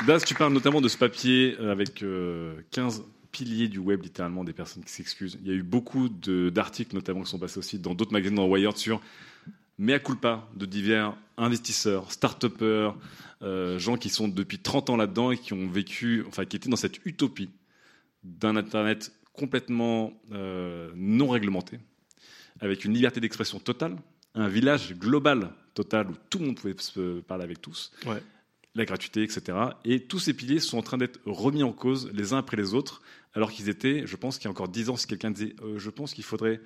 [0.07, 4.45] Das, tu parles notamment de ce papier euh, avec euh, 15 piliers du web, littéralement,
[4.45, 5.39] des personnes qui s'excusent.
[5.43, 8.47] Il y a eu beaucoup d'articles, notamment, qui sont passés aussi dans d'autres magazines, dans
[8.47, 9.01] Wired, sur
[9.79, 12.95] mea culpa de divers investisseurs, start-upers,
[13.43, 16.69] euh, gens qui sont depuis 30 ans là-dedans et qui ont vécu, enfin, qui étaient
[16.69, 17.51] dans cette utopie
[18.23, 21.81] d'un Internet complètement euh, non réglementé,
[22.61, 23.97] avec une liberté d'expression totale,
[24.35, 28.23] un village global total où tout le monde pouvait se parler avec tous, Ouais.
[28.75, 29.57] la gratuité, etc.
[29.85, 32.75] Et tous ces piliers sont en train d'être remis en cause les uns après les
[32.75, 33.03] autres,
[33.35, 35.79] alors qu'ils étaient, je pense qu'il y a encore dix ans, si quelqu'un disait, euh,
[35.79, 36.61] je pense qu'il faudrait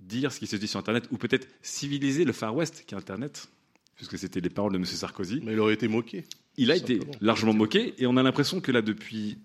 [0.00, 2.98] dire ce qui se dit sur Internet, ou peut-être civiliser le Far West, qui est
[2.98, 3.48] Internet,
[3.96, 4.84] puisque c'était les paroles de M.
[4.84, 5.40] Sarkozy.
[5.44, 6.24] Mais il aurait été moqué.
[6.56, 7.18] Il a été simplement.
[7.20, 9.38] largement moqué, et on a l'impression que là, depuis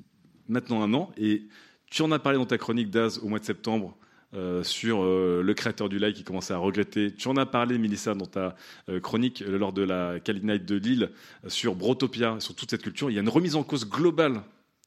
[0.47, 1.43] maintenant un an, et
[1.89, 3.97] tu en as parlé dans ta chronique d'Az au mois de septembre,
[4.35, 7.11] euh, sur euh, le créateur du live qui commençait à regretter.
[7.11, 8.55] Tu en as parlé, Mélissa, dans ta
[8.87, 11.09] euh, chronique lors de la Cali Night de Lille,
[11.47, 13.09] sur Brotopia, sur toute cette culture.
[13.09, 14.43] Il y a une remise en cause globale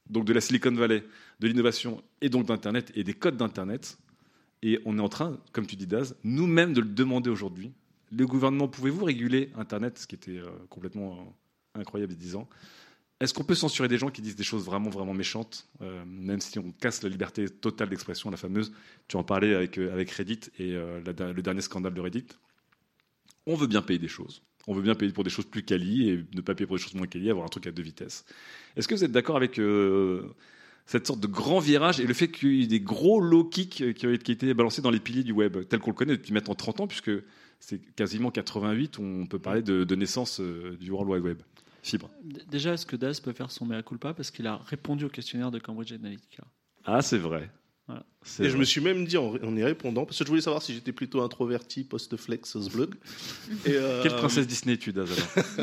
[0.09, 1.03] donc de la Silicon Valley,
[1.39, 3.97] de l'innovation et donc d'Internet et des codes d'Internet.
[4.61, 7.73] Et on est en train, comme tu dis, Daz, nous-mêmes de le demander aujourd'hui.
[8.11, 11.17] Le gouvernement, pouvez-vous réguler Internet, ce qui était euh, complètement
[11.75, 12.49] euh, incroyable il y a 10 ans?
[13.19, 16.39] Est-ce qu'on peut censurer des gens qui disent des choses vraiment, vraiment méchantes, euh, même
[16.39, 18.73] si on casse la liberté totale d'expression, la fameuse?
[19.07, 19.75] Tu en parlais avec,
[20.11, 22.27] Reddit et le dernier scandale de Reddit.
[23.45, 24.43] On veut bien payer des choses.
[24.67, 26.81] On veut bien payer pour des choses plus quali et ne pas payer pour des
[26.81, 28.25] choses moins quali, avoir un truc à deux vitesses.
[28.75, 30.33] Est-ce que vous êtes d'accord avec euh,
[30.85, 33.81] cette sorte de grand virage et le fait qu'il y ait des gros low kicks
[33.81, 36.33] euh, qui ont été balancés dans les piliers du web, tel qu'on le connaît depuis
[36.33, 37.11] maintenant 30 ans, puisque
[37.59, 41.41] c'est quasiment 88, on peut parler de, de naissance euh, du World Wide Web.
[41.81, 42.09] Fibre.
[42.49, 45.51] Déjà, est-ce que Daz peut faire son mea culpa parce qu'il a répondu au questionnaire
[45.51, 46.43] de Cambridge Analytica?
[46.85, 47.51] Ah, c'est vrai.
[47.87, 48.05] Voilà.
[48.39, 50.61] Et je me suis même dit en, en y répondant, parce que je voulais savoir
[50.63, 52.95] si j'étais plutôt introverti post-flex ce blog.
[53.65, 55.07] Et, euh, Quelle princesse Disney tu alors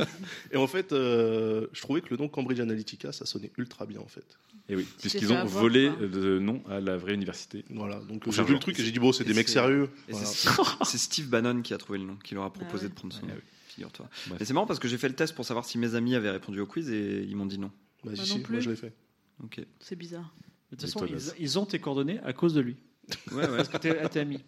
[0.52, 4.01] Et en fait, euh, je trouvais que le nom Cambridge Analytica, ça sonnait ultra bien
[4.01, 4.36] en fait.
[4.68, 7.64] Et oui, puisqu'ils ont volé le nom à la vraie université.
[7.70, 9.88] Voilà, donc j'ai vu le truc et j'ai dit bon, c'est des mecs sérieux.
[10.09, 10.26] Voilà.
[10.84, 12.88] c'est Steve- Bannon qui a trouvé le nom, qui leur a proposé Ah ouais.
[12.90, 13.34] de prendre son nom.
[13.68, 14.09] Figure-toi.
[14.26, 14.36] Bref.
[14.40, 16.30] Mais c'est marrant parce que j'ai fait le test pour savoir si mes amis avaient
[16.30, 17.70] répondu au quiz et ils m'ont dit non.
[18.05, 18.52] Bah, Moi si, plus.
[18.52, 18.92] moi je l'ai fait.
[19.42, 19.60] Ok.
[19.80, 20.34] C'est bizarre.
[20.70, 21.06] De toute façon,
[21.38, 22.76] ils, ont tes coordonnées à cause de lui.
[23.32, 23.56] Ouais, ouais.
[23.56, 24.40] Parce que t'es t'es ami.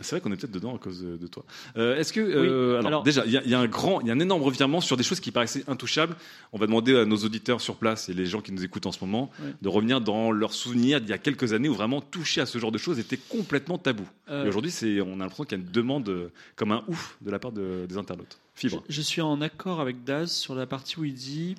[0.00, 1.44] C'est vrai qu'on est peut-être dedans à cause de, toi.
[1.76, 4.00] Euh, Est-ce que euh, alors, alors- déjà il y, a- il y a un grand,
[4.00, 6.16] il y a un énorme revirement sur des choses qui paraissaient intouchables.
[6.52, 8.92] On va demander à nos auditeurs sur place et les gens qui nous écoutent en
[8.92, 9.54] ce moment Ouais.
[9.62, 12.58] de revenir dans leurs souvenirs d'il y a quelques années où vraiment toucher à ce
[12.58, 14.08] genre de choses était complètement tabou.
[14.30, 17.16] Euh, Et aujourd'hui, c'est, on a l'impression qu'il y a une demande comme un ouf
[17.20, 18.38] de la part de- des internautes.
[18.56, 18.82] Fibre.
[18.88, 21.54] Je, je suis en accord avec Daz sur la partie où il dit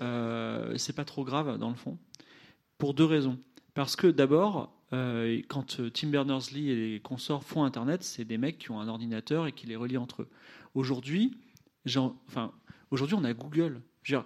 [0.00, 1.98] euh, c'est pas trop grave dans le fond,
[2.78, 3.38] pour deux raisons.
[3.74, 8.38] Parce que d'abord, euh, quand euh, Tim Berners-Lee et les consorts font Internet, c'est des
[8.38, 10.28] mecs qui ont un ordinateur et qui les relient entre eux.
[10.74, 11.36] Aujourd'hui,
[11.84, 12.52] genre, enfin,
[12.90, 13.80] aujourd'hui, on a Google.
[14.06, 14.24] Dire,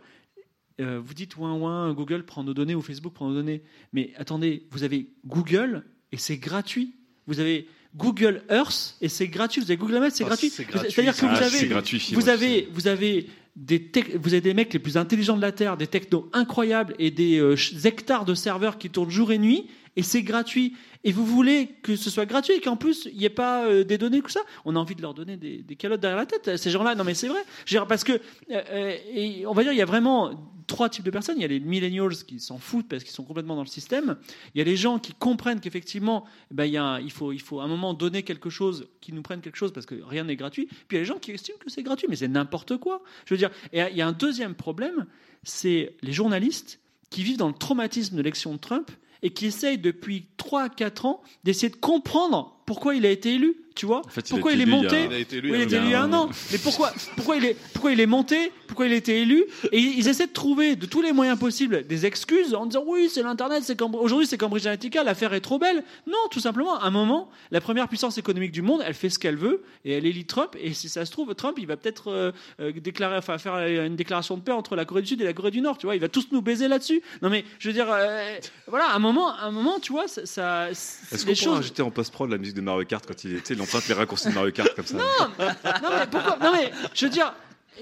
[0.81, 3.63] euh, vous dites ouin ouin, Google prend nos données ou Facebook prend nos données.
[3.93, 6.95] Mais attendez, vous avez Google et c'est gratuit.
[7.27, 7.67] Vous avez
[7.97, 9.61] Google Earth et c'est gratuit.
[9.63, 10.51] Vous avez Google Maps, c'est Ah, gratuit.
[10.51, 13.29] c'est gratuit, C'est-à-dire que vous avez, gratuit, vous avez, vous avez
[13.59, 13.91] des
[14.21, 17.41] vous avez des mecs les plus intelligents de la terre, des technos incroyables et des
[17.41, 19.67] euh, hectares de serveurs qui tournent jour et nuit
[19.99, 20.75] et c'est gratuit.
[21.03, 23.83] Et vous voulez que ce soit gratuit et qu'en plus il n'y ait pas euh,
[23.83, 26.27] des données tout ça On a envie de leur donner des, des calottes derrière la
[26.27, 26.57] tête.
[26.57, 27.41] Ces gens-là, non mais c'est vrai.
[27.89, 28.19] Parce que euh,
[28.51, 31.37] euh, on va dire il y a vraiment trois types de personnes.
[31.39, 34.19] Il y a les millennials qui s'en foutent parce qu'ils sont complètement dans le système.
[34.55, 37.65] Il y a les gens qui comprennent qu'effectivement, eh ben, il, faut, il faut à
[37.65, 40.67] un moment donner quelque chose, qui nous prennent quelque chose parce que rien n'est gratuit.
[40.67, 43.03] Puis il y a les gens qui estiment que c'est gratuit, mais c'est n'importe quoi.
[43.25, 45.07] Je veux dire, et il y a un deuxième problème,
[45.43, 46.79] c'est les journalistes
[47.11, 48.91] qui vivent dans le traumatisme de l'élection de Trump
[49.23, 53.33] et qui essayent depuis 3 à 4 ans d'essayer de comprendre pourquoi il a été
[53.35, 53.57] élu.
[53.75, 55.61] Tu vois fait, il a Pourquoi il est monté Il a été élu Oui, il
[55.61, 56.29] y a été élu un un- an.
[56.51, 59.79] Mais pourquoi, pourquoi, il est, pourquoi il est monté Pourquoi il a été élu Et
[59.79, 63.09] ils ils essaient de trouver de tous les moyens possibles des excuses en disant oui,
[63.09, 65.85] c'est l'Internet, c'est aujourd'hui c'est Cambridge Analytica, l'affaire est trop belle.
[66.09, 69.19] Non, tout simplement, à un moment, la première puissance économique du monde, elle fait ce
[69.21, 70.57] qu'elle veut et elle élit Trump.
[70.61, 73.95] Et si ça se trouve, Trump, il va peut-être euh, euh, déclarer, enfin faire une
[73.95, 75.79] déclaration de paix entre la Corée du Sud et la Corée du Nord.
[75.79, 77.01] Tu vois, il va tous nous baiser là-dessus.
[77.23, 78.37] Non mais je veux dire, euh,
[78.67, 81.61] voilà, à un moment, à un moment, tu vois, ça, ça Est-ce les choses.
[81.61, 84.29] ajouter en post-prod la musique de Mario Kart quand il était, il emprunte les raccourcis
[84.29, 85.03] de Mario Kart comme ça Non,
[85.39, 87.35] non mais pourquoi Non mais je veux dire,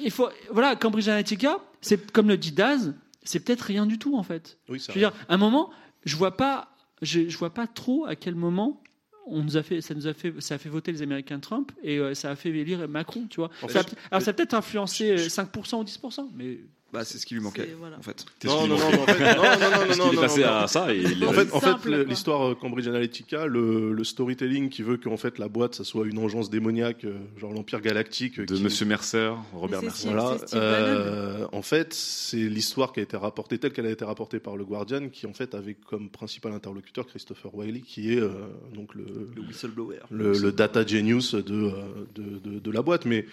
[0.03, 4.17] il faut voilà Cambridge Analytica, c'est comme le dit Daz, c'est peut-être rien du tout
[4.17, 4.59] en fait.
[4.69, 5.71] Oui, c'est je veux dire, à un moment,
[6.05, 6.69] je vois pas,
[7.03, 8.83] je, je vois pas trop à quel moment.
[9.29, 11.73] On nous a fait, ça nous a fait, ça a fait voter les Américains Trump
[11.83, 13.51] et euh, ça a fait élire Macron, tu vois.
[13.61, 16.61] En Ça a- alors ça a peut-être influencé euh, 5% ou 10%, mais
[16.97, 17.69] Bah, c'est ce qui lui manquait,
[17.99, 18.25] en fait.
[18.47, 20.67] Non, non, non, non, en fait, non, non, passé non, à non.
[20.67, 25.19] ça et en fait, en l'histoire euh, Cambridge Analytica, le, le storytelling qui veut qu'en
[25.19, 28.41] fait la boîte ça soit une engeance démoniaque, euh, genre l'Empire galactique.
[28.41, 30.09] De Monsieur Mercer, Robert Mercer.
[30.09, 30.39] Voilà.
[30.55, 34.57] Euh, en fait, c'est l'histoire qui a été rapportée telle qu'elle a été rapportée par
[34.57, 38.31] le Guardian, qui en fait avait comme principal interlocuteur Christopher Wiley, qui est euh,
[38.75, 39.05] donc le,
[39.35, 39.99] Le whistleblower.
[40.11, 41.73] le, le data genius de, euh,
[42.15, 43.05] de, de- de la boîte.
[43.05, 43.27] Mais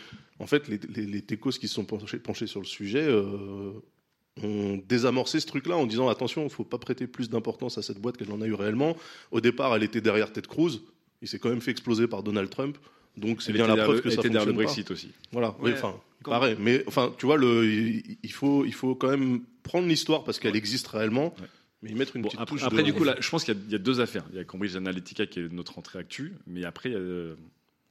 [0.44, 3.72] en fait, les, les, les techos qui se sont penchés, penchés sur le sujet euh,
[4.42, 7.82] ont désamorcé ce truc-là en disant attention, il ne faut pas prêter plus d'importance à
[7.82, 8.98] cette boîte qu'elle en a eu réellement.
[9.32, 10.82] Au départ, elle était derrière Ted Cruz.
[11.22, 12.78] Il s'est quand même fait exploser par Donald Trump.
[13.16, 14.94] Donc c'est bien la preuve le- que ça était derrière le fonctionne Brexit pas.
[14.94, 15.12] aussi.
[15.32, 15.78] Voilà, oui, Ouais.
[15.78, 16.56] enfin, Quand- pareil.
[16.60, 20.40] Mais enfin, tu vois, le, il, il faut, il faut quand même prendre l'histoire parce
[20.40, 21.36] qu'elle existe réellement,
[21.84, 23.54] mais y mettre une petite Après, touche après, de- du coup, là, je pense qu'il
[23.54, 24.26] y, a- il y a deux affaires.
[24.32, 27.00] Il y a Cambridge Analytica qui est notre entrée actu, mais après, il y a,
[27.00, 27.36] euh,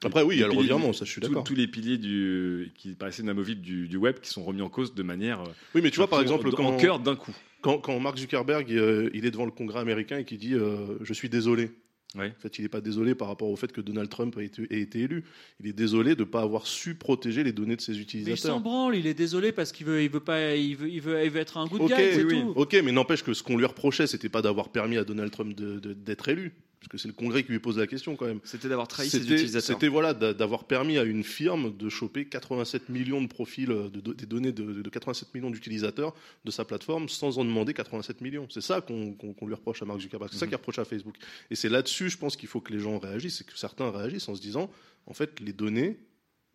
[0.04, 1.44] Après, oui, il y a le revirement, ça, je suis tous- d'accord.
[1.44, 4.94] Tous les piliers du, qui paraissaient inamovibles du, du web qui sont remis en cause
[4.94, 5.42] de manière.
[5.74, 7.34] Oui, mais tu vois, par exemple, en quand, cœur d'un coup.
[7.60, 10.98] Quand, quand Mark Zuckerberg euh, il est devant le Congrès américain et qui dit euh,
[11.02, 11.70] Je suis désolé.
[12.14, 14.80] En fait, il n'est pas désolé par rapport au fait que Donald Trump été, ait
[14.82, 15.24] été élu.
[15.60, 18.02] Il est désolé de ne pas avoir su protéger les données de ses mais il
[18.02, 18.56] utilisateurs.
[18.56, 18.96] s'en branle.
[18.96, 21.40] Il est désolé parce qu'il veut, il veut pas, il veut, il veut, il veut
[21.40, 22.52] être un good Ok, guy, oui, tout.
[22.54, 25.54] ok, mais n'empêche que ce qu'on lui reprochait, c'était pas d'avoir permis à Donald Trump
[25.58, 28.40] d'être élu, parce que c'est le Congrès qui lui pose la question quand même.
[28.42, 29.62] C'était d'avoir trahi ses utilisateurs.
[29.76, 33.88] C'était voilà d'a- d'avoir permis à une firme de choper 87 millions de profils, euh,
[33.88, 36.12] de, de- des données de, de 87 millions d'utilisateurs
[36.44, 38.48] de sa plateforme sans en demander 87 millions.
[38.50, 40.50] C'est ça qu'on lui reproche à Mark Zuckerberg, c'est ça Mhm.
[40.50, 41.14] qu'il reproche à Facebook.
[41.52, 44.34] Et c'est là-dessus, je pense qu'il faut que les gens réagissent, que certains réagissent en
[44.34, 44.68] se disant,
[45.06, 45.98] en fait, les données.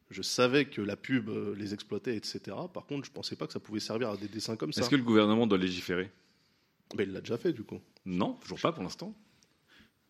[0.10, 2.40] Je savais que la pub euh, les exploitait, etc.
[2.74, 4.82] Par contre, je pensais pas que ça pouvait servir à des dessins comme ça.
[4.82, 6.12] Est-ce que le gouvernement doit légiférer?
[6.96, 7.80] Ben, il l'a déjà fait, du coup.
[8.06, 9.14] Non, toujours pas pour l'instant.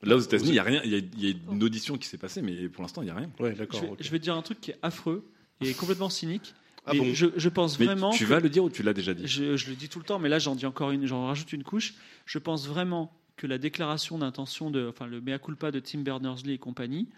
[0.03, 0.82] Là, aux États-Unis, il y a rien.
[0.84, 3.07] Il y a, il y a une audition qui s'est passée, mais pour l'instant, il
[3.07, 3.32] y a rien.
[3.40, 5.26] Ouais, Je vais, je vais te dire un truc qui est affreux
[5.61, 6.53] et complètement cynique.
[6.86, 8.11] Ah mais bon je, je pense Mais vraiment.
[8.11, 9.28] tu vas le dire ou tu l'as déjà dit?
[9.28, 11.52] Je, je le dis tout le temps, mais là j'en dis encore une, j'en rajoute
[11.52, 11.95] une couche.
[12.26, 16.53] Je pense vraiment que la déclaration d'intention de, enfin le mea culpa de Tim Berners-Lee
[16.53, 17.10] et compagnie,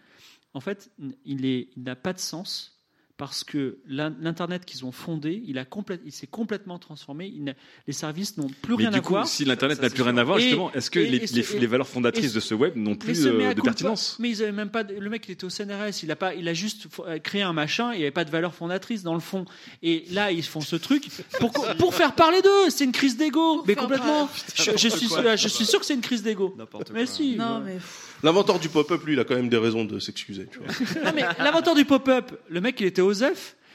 [0.56, 0.90] en fait,
[1.24, 2.79] il est, il n'a pas de sens
[3.20, 7.28] parce que l'in- l'internet qu'ils ont fondé, il a complète, il s'est complètement transformé.
[7.28, 7.54] Il
[7.86, 9.28] les services n'ont plus Mais rien du à coup, voir.
[9.28, 11.60] si l'internet n'a plus rien à voir, justement, est-ce que et- les, et ce- les-
[11.60, 14.16] les valeurs fondatrices et- de ce web n'ont plus euh, de pertinence?
[14.20, 14.84] Mais ils avaient même pas.
[14.84, 16.02] Le mec, il était au CNRS.
[16.02, 16.34] Il a pas.
[16.34, 17.92] Il a juste euh, créé un machin.
[17.92, 19.44] Il n'y avait pas de valeur fondatrice dans le fond.
[19.84, 21.10] Et là, ils font ce truc
[21.40, 22.70] pour, pour faire parler d'eux.
[22.70, 23.64] C'est une crise d'ego.
[23.68, 24.30] Mais complètement.
[24.56, 25.36] Je, je suis, quoi.
[25.36, 26.56] je suis sûr que c'est une crise d'ego.
[26.94, 27.36] Mais si.
[27.36, 27.78] Non, mais.
[28.24, 30.48] L'inventeur du pop-up, lui, il a quand même des raisons de s'excuser.
[30.52, 30.68] tu vois.
[31.04, 33.02] Non, mais l'inventeur du pop-up, le mec, il était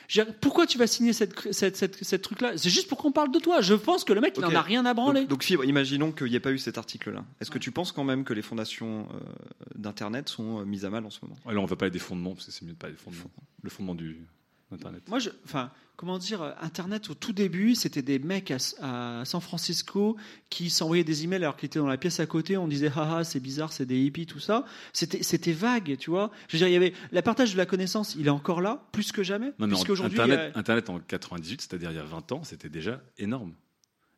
[0.08, 2.56] dire, Pourquoi tu vas signer cette, cette, cette, cette truc-là?
[2.56, 3.60] C'est juste pour qu'on parle de toi.
[3.60, 4.50] Je pense que le mec, il Ok.
[4.52, 5.20] en a rien à branler.
[5.22, 7.24] Donc, donc, Fibre, imaginons qu'il n'y ait pas eu cet article-là.
[7.40, 9.18] Est-ce que tu penses quand même que les fondations euh,
[9.74, 11.36] d'Internet sont euh, mises à mal en ce moment?
[11.46, 13.30] Alors, on va parler des fondements, parce que c'est mieux de parler des fondements.
[13.62, 14.26] Le fondement du.
[14.72, 15.02] Internet.
[15.08, 19.24] Moi, je, enfin, comment dire, euh, Internet au tout début, c'était des mecs à, à
[19.24, 20.16] San Francisco
[20.50, 22.56] qui s'envoyaient des emails alors qu'ils étaient dans la pièce à côté.
[22.56, 24.64] On disait, haha, c'est bizarre, c'est des hippies, tout ça.
[24.92, 26.30] C'était, c'était vague, tu vois.
[26.48, 28.86] Je veux dire, il y avait le partage de la connaissance, il est encore là,
[28.92, 29.52] plus que jamais.
[29.58, 33.54] Non, mais Internet, Internet en 98, c'est-à-dire il y a 20 ans, c'était déjà énorme.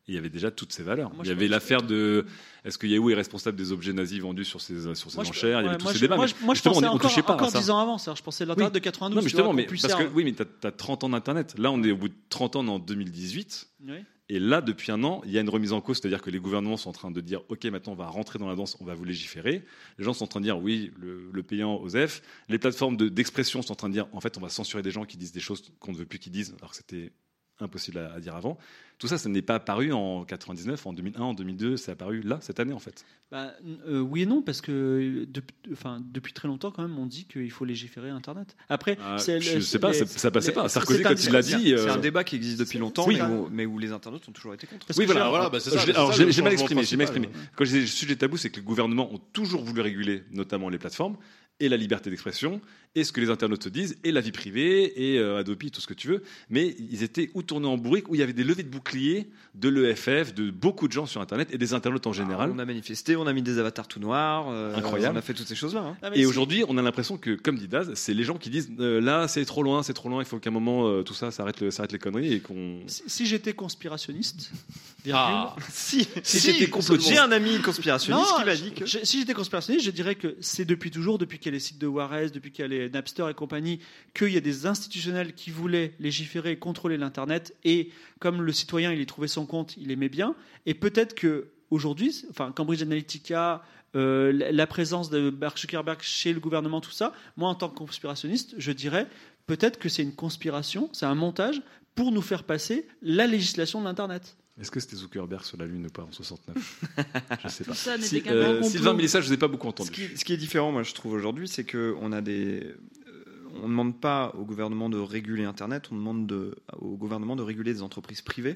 [0.07, 1.13] Il y avait déjà toutes ces valeurs.
[1.13, 2.25] Moi, il y avait l'affaire de
[2.63, 5.29] est-ce que Yahoo est responsable des objets nazis vendus sur ses, sur ses moi, je-
[5.31, 5.61] enchères?
[5.61, 6.15] Il y avait tous ces débats.
[6.15, 7.59] Moi, mais je, on, encore, touchait pas encore à ça.
[7.59, 7.97] 10 ans avant.
[7.97, 9.15] Je pensais l'Internet de 92.
[9.15, 11.55] Non, mais tu vois, justement, mais parce que oui, mais tu as, 30 ans d'Internet.
[11.57, 13.67] Là, on est au bout de 30 ans en 2018.
[13.87, 13.95] Oui.
[14.29, 16.39] Et là, depuis un an, il y a une remise en cause, c'est-à-dire que les
[16.39, 18.85] gouvernements sont en train de dire OK, maintenant on va rentrer dans la danse, on
[18.85, 19.63] va vous légiférer.
[19.97, 22.21] Les gens sont en train de dire oui, le, le payant OSEF.
[22.49, 24.91] Les plateformes de- d'expression sont en train de dire en fait, on va censurer des
[24.91, 27.13] gens qui disent des choses qu'on ne veut plus qu'ils disent, alors que c'était
[27.59, 28.57] impossible à, à dire avant.
[28.99, 32.39] Tout ça, ça n'est pas apparu en 99, en 2001, en 2002, c'est apparu là,
[32.41, 33.05] cette année en fait.
[33.31, 33.53] Bah,
[33.87, 37.25] euh, oui et non, parce que depuis, enfin, depuis très longtemps, quand même, on dit
[37.25, 38.55] qu'il faut légiférer Internet.
[38.69, 40.67] Après, c'est je le- sais pas, les- ça- ça passait les- pas.
[40.69, 43.05] Sarkozy, c'est quand un il l'a dit, C'est euh, un débat qui existe depuis longtemps,
[43.07, 43.17] Oui.
[43.17, 44.87] mais, où, mais où les internautes ont toujours été contre.
[44.87, 45.25] Parce oui, voilà.
[45.25, 46.83] j'ai- Voilà, bah, c'est ça, Je l'ai- c'est alors, ça, j'ai mal exprimé.
[46.83, 47.29] J'ai mal exprimé.
[47.55, 50.69] Quand je disais le sujet tabou, c'est que les gouvernements ont toujours voulu réguler, notamment
[50.69, 51.17] les plateformes
[51.59, 52.61] et la liberté d'expression
[52.99, 55.81] et ce que les internautes se disent et la vie privée et euh, Adobe, tout
[55.81, 56.23] ce que tu veux.
[56.49, 59.29] Mais ils étaient ou tournés en bourrique où il y avait des levées de boucliers
[59.55, 62.51] de l'EFF, de beaucoup de gens sur Internet et des internautes en général.
[62.53, 64.47] On a manifesté, on a mis des avatars tout noirs.
[64.49, 65.15] euh, Incroyable.
[65.15, 65.81] On a fait toutes ces choses-là.
[65.81, 65.97] hein.
[66.03, 68.69] Ah, Et aujourd'hui, on a l'impression que, comme dit Daz, c'est les gens qui disent
[68.79, 71.13] euh, là, c'est trop loin, c'est trop loin, il faut qu'à un moment euh, tout
[71.15, 72.81] ça s'arrête, le- s'arrête les conneries et qu'on.
[72.87, 74.51] Si, si j'étais conspirationniste,
[75.13, 75.55] Ah.
[75.71, 77.09] Si, Si si, j'étais complotiste.
[77.11, 78.85] J'ai un ami conspirationniste Non, qui m'a dit que.
[78.85, 81.59] je- si j'étais conspirationniste, je dirais que c'est depuis toujours, depuis qu'il y a les
[81.61, 83.79] sites de Juarez, depuis qu'il y a les Napster et compagnie,
[84.13, 87.55] qu'il y a des institutionnels qui voulaient légiférer et contrôler l'Internet.
[87.63, 90.35] Et comme le citoyen, il y trouvait son compte, il aimait bien.
[90.65, 93.63] Et peut-être que aujourd'hui, enfin, Cambridge Analytica,
[93.95, 97.77] euh, la présence de Mark Zuckerberg chez le gouvernement, tout ça, moi, en tant que
[97.77, 99.07] conspirationniste, je dirais
[99.45, 101.61] peut-être que c'est une conspiration, c'est un montage
[101.95, 104.37] pour nous faire passer la législation de l'Internet.
[104.59, 106.83] Est-ce que c'était Zuckerberg sur la Lune ou pas en 69
[107.43, 107.73] Je sais pas.
[107.75, 108.63] Ça Si- complot.
[108.63, 109.89] Sylvain Mélissa, je vous ai pas beaucoup entendu.
[109.89, 112.61] Ce qui, ce qui est différent, moi, je trouve aujourd'hui, c'est que on a des.
[112.63, 113.23] euh,
[113.55, 117.43] On ne demande pas au gouvernement de réguler Internet, on demande de- au gouvernement de
[117.43, 118.55] réguler des entreprises privées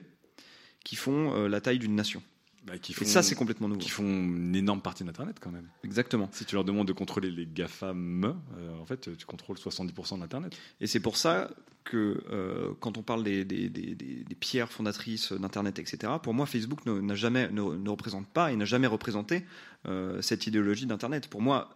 [0.84, 2.24] qui font euh, la taille d'une nation.
[2.66, 3.80] Bah, qui Et ça, c'est complètement nouveau.
[3.82, 5.68] Qui font une énorme partie d'Internet quand même.
[5.84, 6.30] Exactement.
[6.32, 8.24] Si tu leur demandes de contrôler les GAFAM,
[8.58, 10.56] euh, en fait, tu contrôles 70% d'Internet.
[10.80, 11.50] Et c'est pour ça
[11.84, 16.36] que euh, quand on parle des, des- des- des- des pierres fondatrices d'Internet, etc., pour
[16.36, 19.44] moi, Facebook ne, n'a jamais, ne, ne représente pas et n'a jamais représenté
[19.88, 21.28] euh, cette idéologie d'Internet.
[21.28, 21.76] Pour moi,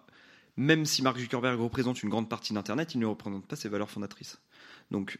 [0.58, 3.90] même si Mark Zuckerberg représente une grande partie d'Internet, il ne représente pas ses valeurs
[3.90, 4.38] fondatrices.
[4.92, 5.18] Donc,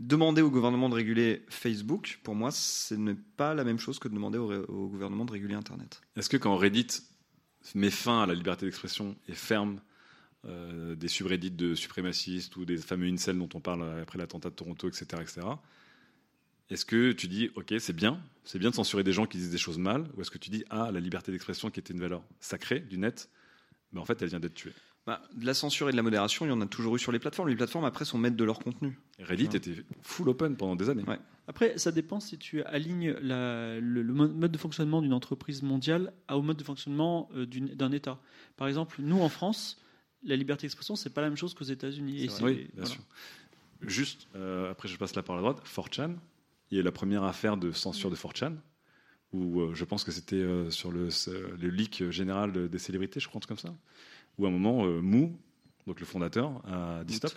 [0.00, 4.08] demander au gouvernement de réguler Facebook, pour moi, ce n'est pas la même chose que
[4.08, 6.00] de demander au, gouvernement de réguler Internet.
[6.16, 7.02] Est-ce que quand Reddit
[7.74, 9.80] met fin à la liberté d'expression et ferme
[10.44, 14.54] euh, des subreddits de suprémacistes ou des fameux incels dont on parle après l'attentat de
[14.54, 15.46] Toronto, etc., etc.,
[16.70, 19.50] est-ce que tu dis, ok, c'est bien, c'est bien de censurer des gens qui disent
[19.50, 22.00] des choses mal, ou est-ce que tu dis, ah, la liberté d'expression qui était une
[22.00, 23.30] valeur sacrée du net,
[23.92, 24.74] mais en fait, elle vient d'être tuée?
[25.08, 27.12] Bah, de la censure et de la modération, il y en a toujours eu sur
[27.12, 27.48] les plateformes.
[27.48, 28.98] Les plateformes, après, sont maîtres de leur contenu.
[29.18, 29.56] Et Reddit Ouais.
[29.56, 29.72] était
[30.02, 31.04] full open pendant des années.
[31.46, 35.62] Après, ça dépend si tu alignes la- le, le mo- mode de fonctionnement d'une entreprise
[35.62, 38.20] mondiale au mode de fonctionnement euh, d'un État.
[38.58, 39.80] Par exemple, nous en France,
[40.22, 42.28] la liberté d'expression, c'est pas la même chose qu'aux États-Unis.
[42.42, 42.86] Oui, bien voilà.
[42.90, 43.00] sûr.
[43.80, 46.16] Juste, euh, après je passe la parole à droite, 4chan,
[46.70, 48.56] il y a eu la première affaire de censure de 4chan,
[49.32, 51.08] où euh, je pense que c'était euh, sur le,
[51.62, 53.76] leak général de- des célébrités, je crois, un truc comme ça,
[54.38, 55.36] où à un moment, euh, Mou,
[55.86, 57.32] donc le fondateur, a dit stop.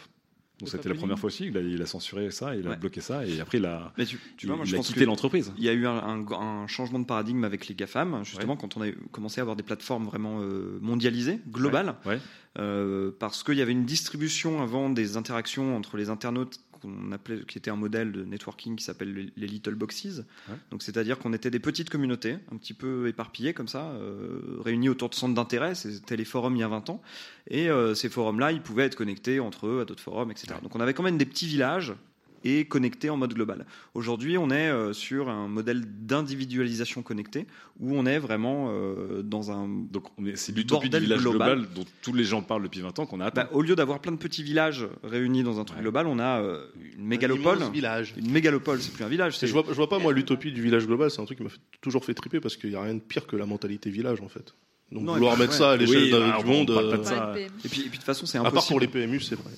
[0.60, 3.02] Donc c'était la première fois aussi, il a, il a censuré ça, il a bloqué
[3.02, 4.88] ça, et après il a, Mais tu, tu vois, il, moi, il je a pense
[4.90, 5.52] quitté l'entreprise.
[5.58, 8.78] Il y a eu un, un- un changement de paradigme avec les GAFAM, justement, quand
[8.78, 12.20] on a commencé à avoir des plateformes vraiment euh, mondialisées, globales, ouais.
[12.60, 17.42] euh, parce qu'il y avait une distribution avant des interactions entre les internautes qu'on appelait,
[17.48, 20.06] qui était un modèle de networking qui s'appelle les- little boxes.
[20.50, 20.56] Ouais.
[20.72, 24.90] Donc, c'est-à-dire qu'on était des petites communautés, un petit peu éparpillées comme ça, euh, réunies
[24.90, 25.76] autour de centres d'intérêt.
[25.76, 27.02] C'était les forums il y a 20 ans.
[27.48, 30.56] Et euh, ces forums-là, ils pouvaient être connectés entre eux à d'autres forums, etc.
[30.64, 31.94] Donc, on avait quand même des petits villages
[32.44, 33.66] et connectés en mode global.
[33.94, 37.46] Aujourd'hui, on est euh, sur un modèle d'individualisation connectée
[37.80, 41.58] où on est vraiment euh, dans un Donc on est- c'est l'utopie du village global.
[41.60, 41.74] global.
[41.76, 43.44] dont tous les gens parlent depuis 20 ans qu'on a atteint.
[43.44, 46.42] Bah, au lieu d'avoir plein de petits villages réunis dans un truc global, on a
[46.42, 46.66] euh,
[46.98, 47.58] une mégalopole.
[47.58, 48.14] immense village.
[48.18, 49.38] Une mégalopole, c'est plus un village.
[49.42, 51.50] Je vois, je vois pas, moi, l'utopie du village global, c'est un truc qui m'a
[51.82, 54.28] toujours fait triper parce qu'il n'y a rien de pire que la mentalité village, en
[54.30, 54.56] fait.
[54.92, 55.58] Donc, Non, vouloir mettre ouais.
[55.58, 56.74] ça à l'échelle Oui, bah, du on monde.
[56.74, 57.34] parle pas de euh, ça.
[57.40, 58.56] Et puis, et puis de toute façon, c'est À impossible.
[58.60, 59.52] part pour les PMU, c'est vrai.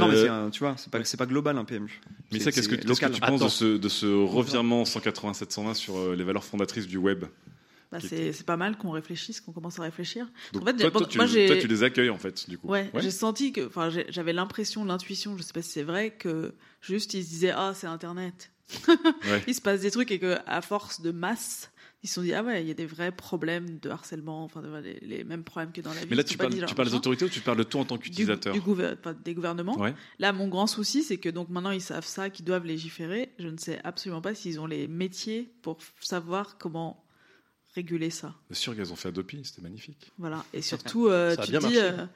[0.00, 2.00] Non, mais Euh, c'est un- tu vois, c'est pas, c'est pas global un PMU.
[2.32, 6.14] Mais C'est- ça, qu'est-ce que, tu penses de ce, de ce revirement 180-720 sur euh,
[6.16, 7.24] les valeurs fondatrices du web
[7.92, 10.28] Bah, c'est c'est pas mal qu'on réfléchisse, qu'on commence à réfléchir.
[10.52, 12.68] Donc, en fait, toi, tu, moi, toi, tu les accueilles en fait, du coup.
[12.68, 16.54] Ouais, j'ai senti que, enfin, j'avais l'impression, l'intuition, je sais pas si c'est vrai, que
[16.80, 18.50] juste ils se disaient ah c'est Internet.
[18.86, 19.42] Ouais.
[19.48, 21.69] Il se passe des trucs et que à force de masse,
[22.02, 24.62] ils se sont dit ah ouais il y a des vrais problèmes de harcèlement, enfin
[24.62, 26.06] de- les, les mêmes problèmes que dans la vie.
[26.10, 28.02] Mais là, tu parles, tu des autorités ou tu parles de toi en tant du,
[28.02, 29.78] qu'utilisateur du gouver- enfin, des gouvernements.
[29.78, 29.94] Ouais.
[30.18, 33.32] Là, mon grand souci, c'est que donc maintenant ils savent ça, qu'ils doivent légiférer.
[33.38, 37.04] Je ne sais absolument pas s'ils ont les métiers pour savoir comment
[37.74, 38.34] réguler ça.
[38.48, 40.10] Bien sûr qu'elles ont fait Adopi, c'était magnifique.
[40.18, 40.44] Voilà.
[40.52, 42.06] Et surtout, euh, Ça tu dis, euh,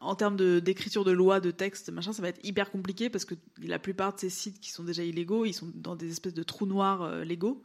[0.00, 3.24] en termes de- d'écriture de, loi, de texte, machin, ça va être hyper compliqué parce
[3.24, 6.34] que la plupart de ces sites qui sont déjà illégaux, ils sont dans des espèces
[6.34, 7.62] de trous noirs euh, légaux.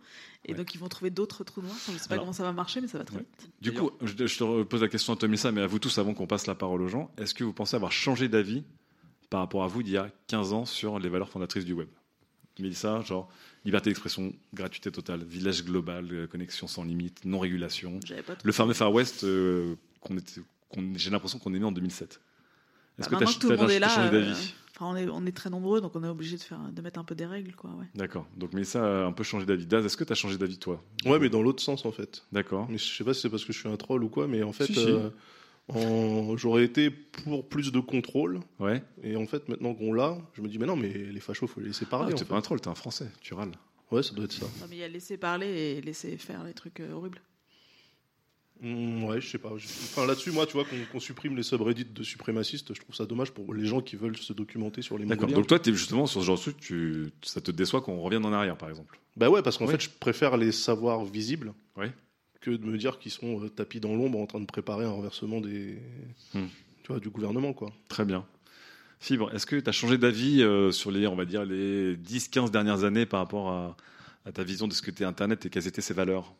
[0.48, 1.74] Et donc, ils vont trouver d'autres trous noirs.
[1.76, 3.50] Enfin, je sais pas Alors- comment ça va marcher, mais ça va très vite.
[3.62, 6.14] Du coup, je, je te pose la question à Tomisa, mais à vous tous avant
[6.14, 8.64] qu'on passe la parole aux gens, est-ce que vous pensez avoir changé d'avis
[9.32, 11.88] par rapport à vous d'il y a 15 ans sur les valeurs fondatrices du web?
[12.60, 13.28] Mélissa, genre
[13.66, 18.00] liberté d'expression, gratuité totale, village global, euh, connexion sans limite, non-régulation.
[18.06, 21.66] J'avais pas trop Le fameux Far West euh, qu'on était, qu'on- j'ai l'impression qu'on aimait
[21.66, 22.22] en 2007.
[23.00, 24.96] Est-ce Bah, que tu as, tout le monde est là, changé euh, d'avis enfin, on,
[24.96, 27.16] est, on est très nombreux, donc on est obligé de, faire, de mettre un peu
[27.16, 27.56] des règles.
[27.56, 27.88] Quoi, ouais.
[27.96, 28.28] D'accord.
[28.38, 29.66] Donc Mélissa a un peu changé d'avis.
[29.66, 30.82] Daz, est-ce que tu as changé d'avis toi?
[31.06, 32.24] Ouais, mais dans l'autre sens en fait.
[32.32, 32.68] D'accord.
[32.70, 34.44] Mais je sais pas si c'est parce que je suis un troll ou quoi, mais
[34.44, 34.80] en fait, Si, si.
[34.80, 35.10] euh,
[35.74, 38.40] j'aurais été pour plus de contrôle.
[38.60, 38.84] Ouais.
[39.04, 41.60] Et en fait, maintenant qu'on l'a, je me dis, mais non, mais les fachos, faut
[41.60, 42.12] les laisser parler.
[42.12, 42.30] Ah, t'es fait.
[42.30, 43.52] pas un troll, t'es un français, tu râles.
[43.92, 44.46] Ouais, ça doit être ça.
[44.62, 47.22] Non, mais il y a laisser parler et laisser faire les trucs euh, horribles.
[48.62, 49.52] Mm, ouais, je sais pas.
[49.52, 53.32] Enfin, là-dessus, moi, tu vois, qu'on supprime les subreddits de suprémacistes, je trouve ça dommage
[53.32, 55.30] pour les gens qui veulent se documenter sur les D'accord.
[55.30, 58.26] Donc toi, es justement sur ce genre de truc, tu, ça te déçoit qu'on revienne
[58.26, 59.00] en arrière, par exemple.
[59.18, 59.72] Bah ouais, parce qu'en Oui.
[59.72, 61.92] fait, je préfère les savoirs visibles Ouais.
[62.42, 64.92] Que de me dire qu'ils sont euh, tapis dans l'ombre en train de préparer un
[64.92, 65.80] renversement des,
[66.34, 66.48] Hmm.
[66.84, 67.72] tu vois, du gouvernement, quoi.
[67.88, 68.26] Très bien.
[69.00, 72.50] Fibre, est-ce que tu as changé d'avis euh, sur les, on va dire, les 10-15
[72.52, 73.78] dernières années par rapport à,
[74.26, 76.34] à ta vision de ce que était Internet et quelles étaient ses valeurs?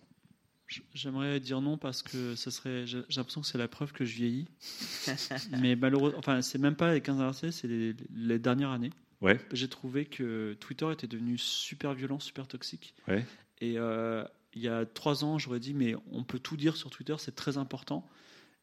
[0.96, 2.88] J'aimerais dire non parce que ce serait.
[2.88, 4.48] J'ai j'ai l'impression que c'est la preuve que je vieillis.
[5.60, 8.90] Mais malheureusement, enfin, c'est même pas les 15 dernières années, c'est les, les dernières années.
[9.22, 9.40] Ouais.
[9.54, 12.96] J'ai trouvé que Twitter était devenu super violent, super toxique.
[13.08, 13.24] Ouais.
[13.62, 14.24] Et euh,
[14.56, 17.36] il y a trois ans, j'aurais dit, mais on peut tout dire sur Twitter, c'est
[17.36, 18.08] très important.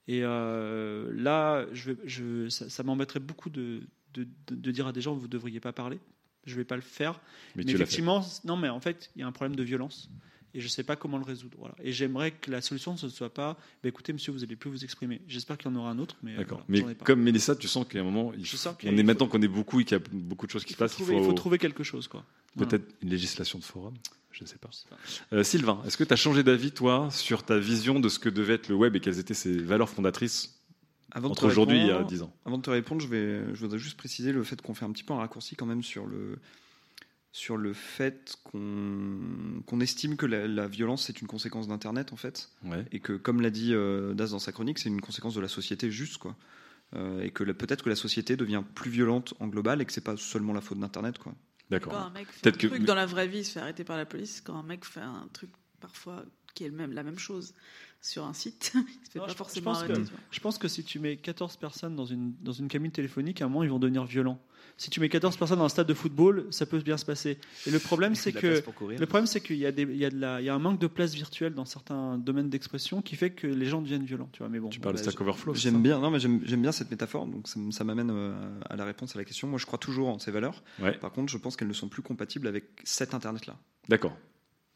[0.09, 3.83] Et euh, là, je vais, je, ça, ça m'embêterait beaucoup de,
[4.15, 6.01] de, de- de dire à des gens, vous ne devriez pas parler.
[6.45, 7.21] Je ne vais pas le faire.
[7.55, 10.11] Mais Mais, effectivement, non, mais en fait, il y a un problème de violence.
[10.55, 11.57] Et je ne sais pas comment le résoudre.
[11.59, 11.75] Voilà.
[11.83, 14.69] Et j'aimerais que la solution, ce ne soit pas, bah, écoutez, monsieur, vous n'allez plus
[14.69, 15.23] vous exprimer.
[15.27, 16.63] J'espère qu'il y en aura un autre, mais, D'accord.
[16.69, 19.03] voilà, mais comme Mélissa, tu sens qu'à un moment, il, Je sens qu'il on est
[19.03, 21.05] maintenant qu'on est beaucoup et qu'il y a beaucoup de choses qui se passent, il
[21.07, 22.25] faut trouver quelque chose, quoi.
[22.59, 23.95] Peut-être une législation de forum,
[24.33, 24.71] je ne sais pas.
[25.33, 28.29] Euh, Sylvain, est-ce que tu as changé d'avis, toi, sur ta vision de ce que
[28.29, 30.61] devait être le web et quelles étaient ses valeurs fondatrices
[31.13, 32.33] Avant entre aujourd'hui et il y a répondre- 10 ans?
[32.45, 34.93] Avant de te répondre, je, vais, je voudrais juste préciser le fait qu'on fait un
[34.93, 36.39] petit peu un raccourci quand même sur le,
[37.33, 42.51] sur le fait qu'on estime que la, la violence c'est une conséquence d'Internet en fait.
[42.65, 42.85] Ouais.
[42.93, 45.49] Et que, comme l'a dit euh, Das dans sa chronique, c'est une conséquence de la
[45.49, 46.37] société juste quoi.
[46.95, 50.03] Euh, et que peut-être que la société devient plus violente en global et que c'est
[50.05, 51.35] pas seulement la faute d'Internet quoi.
[51.73, 51.93] D'accord.
[51.93, 53.61] Quand un mec fait un Peut-être que- truc dans la vraie vie, il se fait
[53.61, 54.41] arrêter par la police.
[54.41, 55.51] Quand un mec fait un truc
[55.81, 56.25] parfois
[56.55, 57.55] qui est le même, la même chose
[58.01, 60.03] sur un site, il se fait Non, pas je, forcément je pense arrêter.
[60.11, 63.41] que, je pense que si tu mets 14 personnes dans une, dans une cabine téléphonique,
[63.43, 64.41] à un moment, ils vont devenir violents.
[64.77, 67.39] Si tu mets 14 personnes dans un stade de football, ça peut bien se passer.
[67.67, 68.63] Et le problème, c'est que
[68.99, 70.55] le problème, c'est qu'il y a des, il y a de la, il y a
[70.55, 74.05] un manque de place virtuelle dans certains domaines d'expression qui fait que les gens deviennent
[74.05, 74.29] violents.
[74.33, 74.69] Tu vois, mais bon.
[74.69, 77.27] Tu parles de Bah, Stack Overflow, J'aime bien, non, mais j'aime j'aime bien cette métaphore,
[77.27, 78.35] donc ça, ça m'amène euh,
[78.69, 79.49] à la réponse à la question.
[79.49, 80.63] Moi, je crois toujours en ces valeurs.
[80.81, 80.97] Ouais.
[80.99, 83.57] Par contre, je pense qu'elles ne sont plus compatibles avec cet Internet-là.
[83.89, 84.17] D'accord.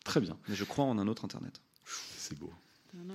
[0.04, 0.36] Très bien.
[0.48, 1.60] Mais je crois en un autre Internet.
[2.16, 2.52] C'est beau.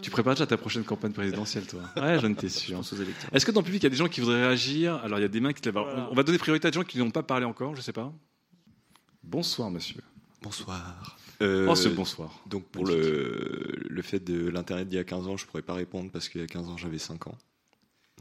[0.01, 2.77] Tu prépares déjà ta prochaine campagne présidentielle, toi Ouais, j'en étais sûr.
[2.77, 3.29] pense aux électeurs.
[3.33, 4.95] Est-ce que dans le public, il y a des gens qui voudraient réagir?
[5.03, 5.73] Alors, il y a des mains qui se lèvent.
[5.75, 6.07] Voilà.
[6.11, 8.11] On va donner priorité à des gens qui n'ont pas parlé encore, je sais pas.
[9.23, 10.01] Bonsoir, monsieur.
[10.41, 11.17] Bonsoir.
[11.41, 12.39] Oh, ce bonsoir.
[12.45, 15.73] Donc pour le, le fait de l'Internet d'il y a 15 ans, je pourrais pas
[15.73, 17.37] répondre parce qu'il y a 15 ans, j'avais 5 ans.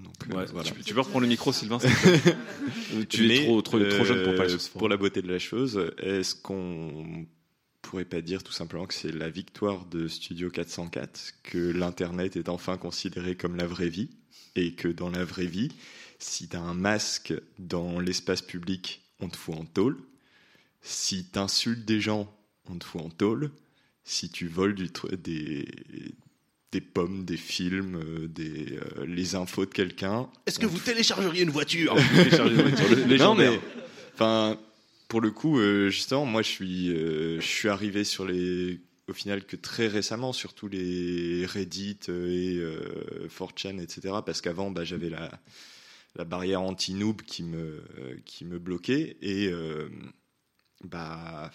[0.02, 0.70] Donc, euh, voilà.
[0.70, 1.78] tu, tu veux reprendre le micro, Sylvain
[3.10, 4.58] Tu es Mais, trop, trop, trop jeune pour parler euh.
[4.78, 7.26] Pour la beauté de la chose, est-ce qu'on
[7.82, 12.48] pourrait pas dire tout simplement que c'est la victoire de Studio 404, que l'Internet est
[12.48, 14.10] enfin considéré comme la vraie vie,
[14.56, 15.70] et que dans la vraie vie,
[16.18, 19.98] si tu as un masque dans l'espace public, on te fout en tôle.
[20.82, 22.32] Si tu insultes des gens,
[22.68, 23.50] on te fout en tôle.
[24.04, 24.90] Si tu voles du
[25.22, 25.66] des,
[26.72, 30.28] des pommes, des films, euh, des, euh, les infos de quelqu'un.
[30.46, 31.96] Est-ce que vous téléchargeriez une voiture?
[32.14, 33.60] Téléchargez une voiture, Non, mais
[34.14, 34.58] enfin,
[35.10, 39.12] pour le coup, euh, justement, moi, je suis, euh, je suis arrivé sur les, au
[39.12, 44.14] final, que très récemment, sur tous les Reddit euh, et euh, 4chan, etc.
[44.24, 45.30] Parce qu'avant, bah, j'avais la,
[46.24, 49.50] barrière anti-noob qui me, bloquait et
[50.84, 51.50] bah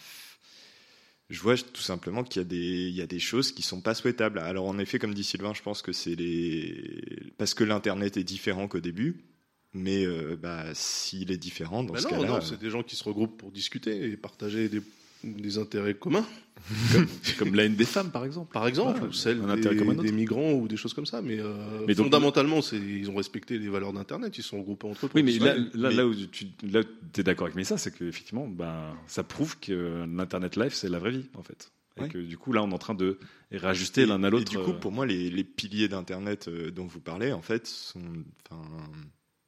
[1.29, 3.81] je vois tout simplement qu'il y a des, il y a des choses qui sont
[3.81, 4.39] pas souhaitables.
[4.39, 8.23] Alors en effet, comme dit Sylvain, je pense que c'est les, parce que l'internet est
[8.23, 9.34] différent qu'au début.
[9.77, 12.69] Mais euh, bah, s'il est différent, dans Bah ce non, cas-là, non, euh, c'est des
[12.69, 14.81] gens qui se regroupent pour discuter et partager des,
[15.23, 16.25] des intérêts communs.
[16.93, 18.53] Comme, comme la haine des femmes, par exemple.
[18.53, 20.03] Par exemple, Ouais, ou celle un des, intérêt comme un autre.
[20.03, 21.21] des migrants ou des choses comme ça.
[21.21, 21.53] Mais, euh,
[21.85, 25.05] Mais donc- fondamentalement, c'est, ils ont respecté les valeurs d'Internet, ils se sont regroupés entre
[25.07, 25.09] eux.
[25.13, 26.79] Oui, mais là, là, Mais- là où tu là,
[27.17, 31.11] es d'accord avec Mélissa, c'est qu'effectivement, ben, ça prouve que l'Internet Live, c'est la vraie
[31.11, 31.71] vie, en fait.
[31.97, 32.09] Et Ouais.
[32.09, 33.19] que du coup, là, on est en train de
[33.51, 34.49] réajuster l'un à Et l'autre.
[34.49, 38.01] du coup, pour moi, les, les piliers d'Internet dont vous parlez, en fait, sont,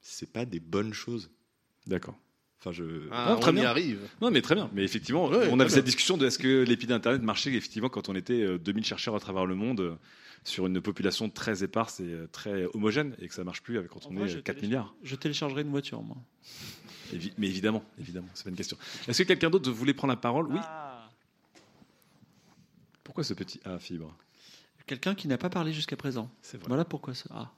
[0.10, 1.30] c'est pas des bonnes choses.
[1.86, 2.16] D'accord.
[2.60, 3.08] Enfin, je.
[3.12, 3.70] Ah, Non, très on y bien.
[3.70, 4.00] arrive.
[4.22, 4.70] Non, mais très bien.
[4.74, 8.10] Mais effectivement, Ouais, on avait cette discussion de est-ce que l'épidémie d'Internet marchait effectivement quand
[8.10, 9.96] on était euh, 2000 chercheurs à travers le monde euh,
[10.44, 13.90] sur une population très éparse et euh, très homogène et que ça marche plus avec
[13.92, 14.96] quand on vrai, est je euh, 4 télécharge- milliards.
[15.04, 16.18] Je téléchargerai une voiture, moi.
[17.14, 18.78] Évi- mais évidemment, évidemment, c'est pas une question.
[19.08, 20.48] Est-ce que quelqu'un d'autre voulait prendre la parole?
[20.52, 20.60] Oui.
[23.04, 24.16] Pourquoi ce petit A fibre?
[24.86, 26.30] Quelqu'un qui n'a pas parlé jusqu'à présent.
[26.42, 26.68] C'est vrai.
[26.70, 27.30] Voilà pourquoi ça.
[27.32, 27.52] Ah.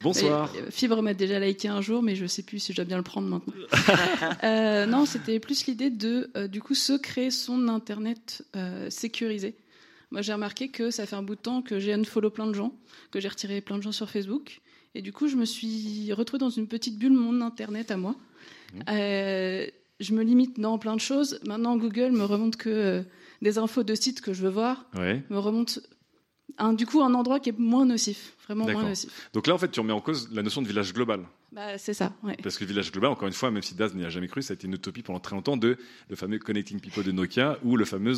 [0.00, 0.52] Bonsoir.
[0.56, 2.96] Euh, Fibre m'a déjà liké un jour, mais je sais plus si je dois bien
[2.98, 3.54] le prendre maintenant.
[4.44, 9.56] Euh, non, c'était plus l'idée de, euh, du coup, se créer son internet euh, sécurisé.
[10.10, 12.52] Moi, j'ai remarqué que ça fait un bout de temps que j'ai unfollow plein de
[12.54, 12.74] gens,
[13.10, 14.60] que j'ai retiré plein de gens sur Facebook.
[14.94, 18.14] Et du coup, je me suis retrouvée dans une petite bulle, mon internet à moi.
[18.90, 19.66] Euh,
[20.00, 21.40] je me limite dans plein de choses.
[21.46, 23.02] Maintenant, Google me remonte que
[23.42, 25.22] des infos de sites que je veux voir, Ouais.
[25.30, 25.80] me remonte
[26.58, 29.30] un, du coup un endroit qui est moins nocif, vraiment moins nocif.
[29.32, 31.24] Donc là, en fait, tu remets en cause la notion de village global.
[31.52, 32.36] Bah, c'est ça, ouais.
[32.42, 34.42] Parce que le village global, encore une fois, même si Daz n'y a jamais cru,
[34.42, 35.76] ça a été une utopie pendant très longtemps de
[36.08, 38.14] le fameux Connecting People de Nokia ou le fameux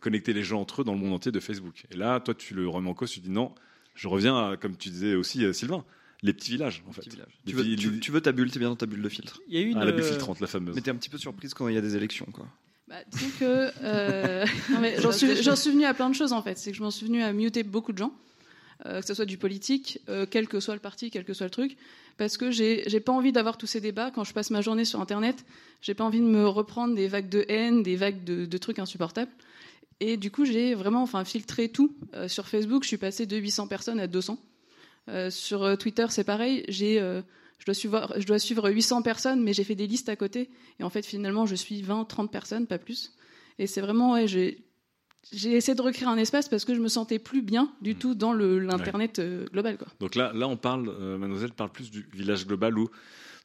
[0.00, 1.84] connecter les gens entre eux dans le monde entier de Facebook.
[1.90, 3.54] Et là, toi, tu le remets en cause, tu dis non,
[3.94, 5.84] je reviens à, comme tu disais aussi, euh, Sylvain,
[6.22, 7.04] les petits villages, en fait.
[7.06, 7.12] Les
[7.46, 9.40] Tu veux, petits- tu- tu veux ta bulle, t'es bien dans ta bulle de filtre.
[9.48, 10.74] Il y a eu Ah, une, la bulle euh, filtrante, la fameuse.
[10.74, 12.46] Mais t'es un petit peu surprise quand il y a des élections, quoi.
[12.88, 14.46] Bah, disons que euh,
[14.98, 16.56] j'en suis, suis venue à plein de choses en fait.
[16.58, 18.12] C'est que je m'en suis venue à muter beaucoup de gens,
[18.86, 21.46] euh, que ce soit du politique, euh, quel que soit le parti, quel que soit
[21.46, 21.76] le truc,
[22.16, 25.00] parce que j'ai pas envie d'avoir tous ces débats quand je passe ma journée sur
[25.00, 25.44] Internet.
[25.82, 28.78] J'ai pas envie de me reprendre des vagues de haine, des vagues de, de trucs
[28.78, 29.30] insupportables.
[30.00, 31.94] Et du coup, j'ai vraiment enfin filtré tout.
[32.14, 34.38] Euh, sur Facebook, je suis passée de 800 personnes à 200.
[35.08, 36.64] Euh, sur euh, Twitter, c'est pareil.
[36.68, 37.22] J'ai euh,
[37.58, 40.50] je dois, suivre, je dois suivre 800 personnes, mais j'ai fait des listes à côté.
[40.78, 43.14] Et en fait, finalement, je suis 20, 30 personnes, pas plus.
[43.58, 44.64] Et c'est vraiment, ouais, j'ai,
[45.32, 48.14] j'ai essayé de recréer un espace parce que je me sentais plus bien du tout
[48.14, 49.76] dans le, l'Internet euh, global.
[49.76, 49.88] Quoi.
[50.00, 52.88] Donc là, là, on parle, euh, Mademoiselle parle plus du village global où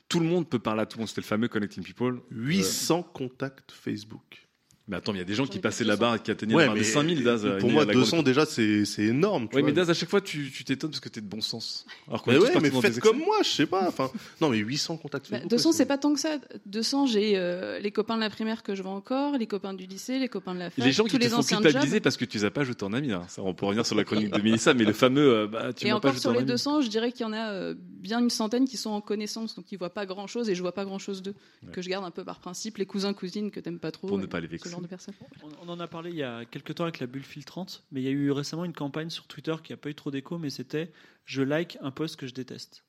[0.09, 1.09] tout le monde peut parler à tout le monde.
[1.09, 2.22] C'était le fameux Connecting People.
[2.30, 4.42] 800 contacts Facebook.
[4.89, 6.63] Mais attends, mais il y a des gens qui passaient là-bas et qui atteignaient Ouais,
[6.63, 7.47] la barre des mais 5000, Daz.
[7.61, 8.25] pour moi, la grande 200 époque.
[8.25, 9.47] déjà, c'est c'est énorme.
[9.47, 9.69] tu Oui, vois.
[9.69, 11.85] mais Daz, à chaque fois, tu tu t'étonnes parce que t'es de bon sens.
[12.09, 13.87] Alors qu'on Mais ouais, mais faites comme moi, je sais pas.
[13.87, 15.49] Enfin, non, mais 800 contacts Bah, Facebook.
[15.51, 16.37] 200, ouais, c'est pas tant que ça.
[16.65, 19.85] 200, j'ai euh, les copains de la primaire que je vois encore, les copains du
[19.85, 21.95] lycée, les copains de la fac, Les gens tous qui te les font anciens culpabiliser
[21.97, 22.03] jobs.
[22.03, 23.07] parce que tu les as pas ajoutés en ami.
[23.07, 23.23] Là.
[23.29, 25.87] Ça, on peut revenir sur la chronique de Mélissa, mais le fameux euh, bah, tu
[25.87, 26.47] Et m'as pas encore sur en les ami.
[26.47, 29.55] 200, je dirais qu'il y en a euh, bien une centaine qui sont en connaissance,
[29.55, 31.35] donc ils voient pas grand chose et je vois pas grand chose d'eux.
[31.71, 34.07] Que je garde un peu par principe, les cousins, cousines que t'aimes pas trop.
[34.07, 34.73] Pour ne pas les vexer.
[34.74, 35.14] Genre de personnes.
[35.43, 38.02] On, on en a parlé il y a quelques temps avec la bulle filtrante, mais
[38.02, 40.38] il y a eu récemment une campagne sur Twitter qui n'a pas eu trop d'écho,
[40.38, 40.92] mais c'était
[41.26, 42.84] je like un post que je déteste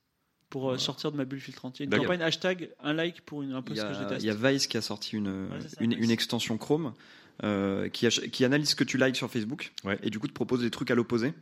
[0.51, 1.81] pour euh, sortir de ma bulle filtrante.
[1.81, 3.93] Il y a une campagne hashtag un like pour une, un Il post y, que
[3.95, 4.23] je a, déteste.
[4.23, 6.95] il y a Vice qui a sorti une, ça, une, extension Chrome
[7.43, 9.73] euh, qui analyse ce que tu likes sur Facebook
[10.03, 11.33] et du coup te propose des trucs à l'opposé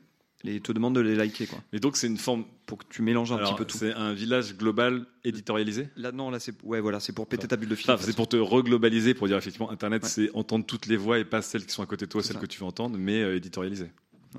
[0.44, 1.46] et te demande de les liker.
[1.46, 1.60] Quoi.
[1.72, 3.78] Et donc c'est une forme pour que tu mélanges un Alors, petit peu tout.
[3.78, 5.88] C'est un village global éditorialisé?
[5.96, 7.92] Là, non, là, c'est ouais, voilà, c'est pour péter ta bulle de filtre.
[7.94, 10.08] Enfin, c'est pour te reglobaliser, pour dire effectivement, Internet, Ouais.
[10.08, 12.36] c'est entendre toutes les voix et pas celles qui sont à côté de toi, celles
[12.36, 12.40] ça.
[12.40, 13.90] que tu veux entendre, mais euh, éditorialisé.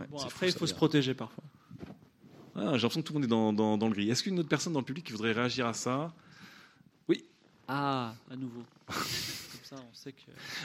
[0.09, 1.43] Bon, C'est après, fou, il faut se protéger parfois.
[2.55, 4.09] Ah, J'ai l'impression que tout le monde est dans, dans, dans le gris.
[4.09, 6.13] Est-ce qu'une autre personne dans le public qui voudrait réagir à ça?
[7.07, 7.23] Oui.
[7.67, 8.61] Ah, à nouveau.
[8.87, 8.97] Comme
[9.63, 10.17] ça, on sait que.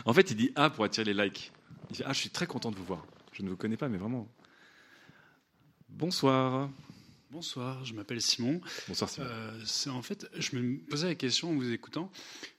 [0.05, 1.53] En fait, il dit Ah pour attirer les likes.
[1.91, 3.05] Il dit Ah, je suis très content de vous voir.
[3.33, 4.29] Je ne vous connais pas, mais vraiment.
[5.89, 6.71] Bonsoir.
[7.31, 8.61] Bonsoir, je m'appelle Simon.
[8.89, 9.27] Bonsoir, Simon.
[9.29, 12.11] Euh, c'est en fait, je me posais la question en vous écoutant.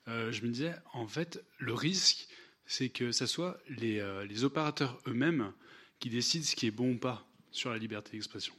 [0.08, 2.27] euh, je me disais, en fait, le risque,
[2.66, 5.53] c'est que ce soit les, euh, les opérateurs eux-mêmes
[5.99, 8.53] qui décident ce qui est bon ou pas sur la liberté d'expression.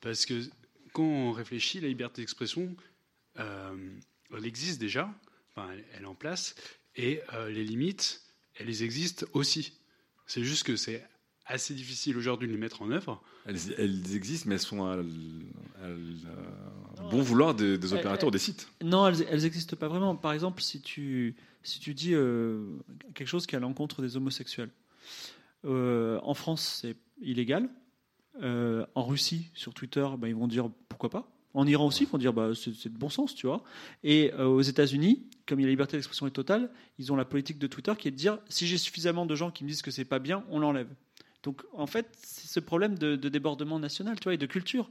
[0.00, 0.42] Parce que
[0.92, 2.74] quand on réfléchit, la liberté d'expression,
[3.36, 5.12] elle existe déjà,
[5.50, 6.54] enfin, elle, elle est en place,
[6.96, 8.22] et les limites,
[8.54, 9.72] elles existent aussi.
[10.26, 11.06] C'est juste que c'est
[11.46, 13.22] assez difficile aujourd'hui de les mettre en œuvre.
[13.44, 14.98] Elles, elles existent, mais elles sont à,
[17.10, 18.68] bon vouloir des, des opérateurs des sites.
[18.82, 20.16] Non, elles, elles existent pas vraiment.
[20.16, 22.64] Par exemple, si tu, si tu dis euh,
[23.14, 24.70] quelque chose qui est à l'encontre des homosexuels,
[25.64, 27.68] euh, en France, c'est illégal.
[28.42, 31.32] Euh, en Russie, sur Twitter, ben, ils vont dire pourquoi pas.
[31.54, 33.64] En Iran aussi, ils vont dire bah, c'est de bon sens, tu vois.
[34.04, 37.16] Et euh, aux États-Unis, comme il y a la liberté d'expression est totale, ils ont
[37.16, 39.70] la politique de Twitter qui est de dire si j'ai suffisamment de gens qui me
[39.70, 40.88] disent que c'est pas bien, on l'enlève.
[41.46, 44.90] Donc en fait, c'est ce problème de, de débordement national, tu vois, et de culture.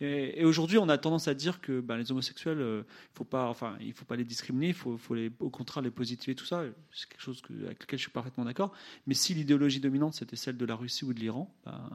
[0.00, 3.24] Et, et aujourd'hui, on a tendance à dire que bah, les homosexuels, euh, il faut
[3.24, 6.36] pas, enfin, il faut pas les discriminer, il faut, faut les, au contraire les positiver,
[6.36, 6.62] tout ça.
[6.92, 8.72] C'est quelque chose que, avec lequel je suis parfaitement d'accord.
[9.08, 11.90] Mais si l'idéologie dominante c'était celle de la Russie ou de l'Iran, bah,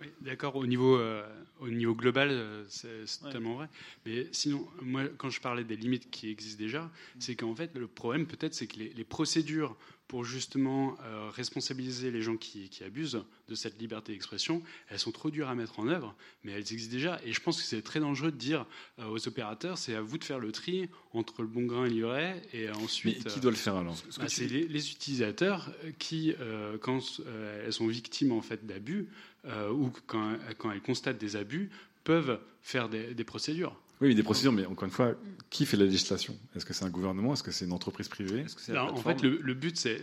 [0.00, 1.22] Oui, d'accord, au niveau, euh,
[1.60, 3.68] au niveau global, euh, c'est c'est totalement vrai.
[4.04, 7.86] Mais sinon, moi, quand je parlais des limites qui existent déjà, c'est qu'en fait, le
[7.86, 9.76] problème, peut-être, c'est que les, les procédures
[10.12, 15.10] pour justement euh, responsabiliser les gens qui, qui abusent de cette liberté d'expression, elles sont
[15.10, 17.18] trop dures à mettre en œuvre, mais elles existent déjà.
[17.24, 18.66] Et je pense que c'est très dangereux de dire
[18.98, 21.88] euh, aux opérateurs, c'est à vous de faire le tri entre le bon grain et
[21.88, 23.24] l'ivraie, et ensuite...
[23.24, 23.96] Mais qui doit le faire, alors?
[24.18, 29.08] bah, C'est les, les utilisateurs qui, euh, quand euh, elles sont victimes en fait d'abus,
[29.46, 31.70] euh, ou quand, quand elles constatent des abus,
[32.04, 33.80] peuvent faire des, des procédures.
[34.02, 35.14] Oui, mais des procédures, mais encore une fois,
[35.48, 36.36] qui fait la législation?
[36.56, 37.34] Est-ce que c'est un gouvernement?
[37.34, 38.44] Est-ce que c'est une entreprise privée?
[38.76, 40.02] En fait, le, le but, c'est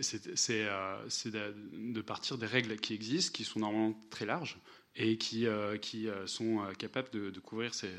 [0.50, 0.96] euh,
[1.26, 4.58] de, de partir des règles qui existent, qui sont normalement très larges
[4.96, 7.90] et qui, euh, qui euh, sont euh, capables de, de couvrir ces,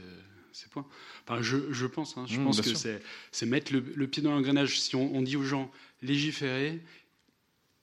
[0.51, 0.87] ces points.
[1.27, 2.79] Enfin, je, je pense, hein, je Mmh, pense bien que sûr.
[2.79, 4.79] c'est c'est mettre le, le pied dans l'engrenage.
[4.79, 5.71] Si on, on dit aux gens
[6.01, 6.81] légiférer,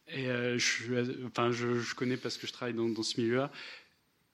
[0.08, 3.20] et euh, je, suis- enfin, je, je connais parce que je travaille dans, dans ce
[3.20, 3.52] milieu-là,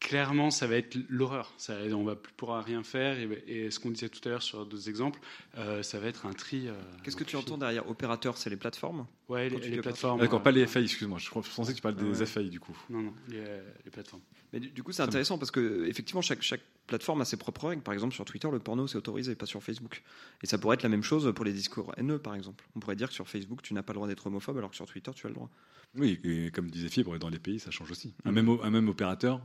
[0.01, 1.53] clairement, ça va être l'horreur.
[1.57, 3.19] Ça- On va plus pouvoir rien faire.
[3.19, 5.19] Et, et ce qu'on disait tout à l'heure sur d'autres exemples,
[5.59, 6.69] euh, ça va être un tri.
[6.69, 10.21] euh, Qu'est-ce que tu entends derrière opérateur C'est les plateformes Ouais, les, plateformes.
[10.21, 11.19] D'accord, euh, pas les FAI, excuse-moi.
[11.19, 12.27] Je pensais que tu parlais des Ouais.
[12.27, 12.77] FAI du coup.
[12.91, 13.43] Non, non, les,
[13.85, 14.23] les plateformes.
[14.53, 17.69] Mais du, du coup, c'est intéressant parce que effectivement, chaque, chaque plateforme a ses propres
[17.69, 17.83] règles.
[17.83, 20.03] Par exemple, sur Twitter, le porno c'est autorisé, pas sur Facebook.
[20.43, 22.65] Et ça pourrait être la même chose pour les discours haineux, par exemple.
[22.77, 24.77] On pourrait dire que sur Facebook, tu n'as pas le droit d'être homophobe, alors que
[24.77, 25.49] sur Twitter, tu as le droit.
[25.97, 28.15] Oui, et comme disait Fibre, dans les pays, ça change aussi.
[28.25, 28.35] Un Mhm.
[28.35, 29.41] même, un même opérateur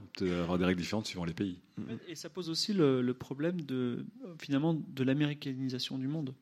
[0.58, 1.60] des règles différentes suivant les pays.
[2.08, 4.06] Et ça pose aussi le, le problème de
[4.40, 6.34] finalement de l'américanisation du monde.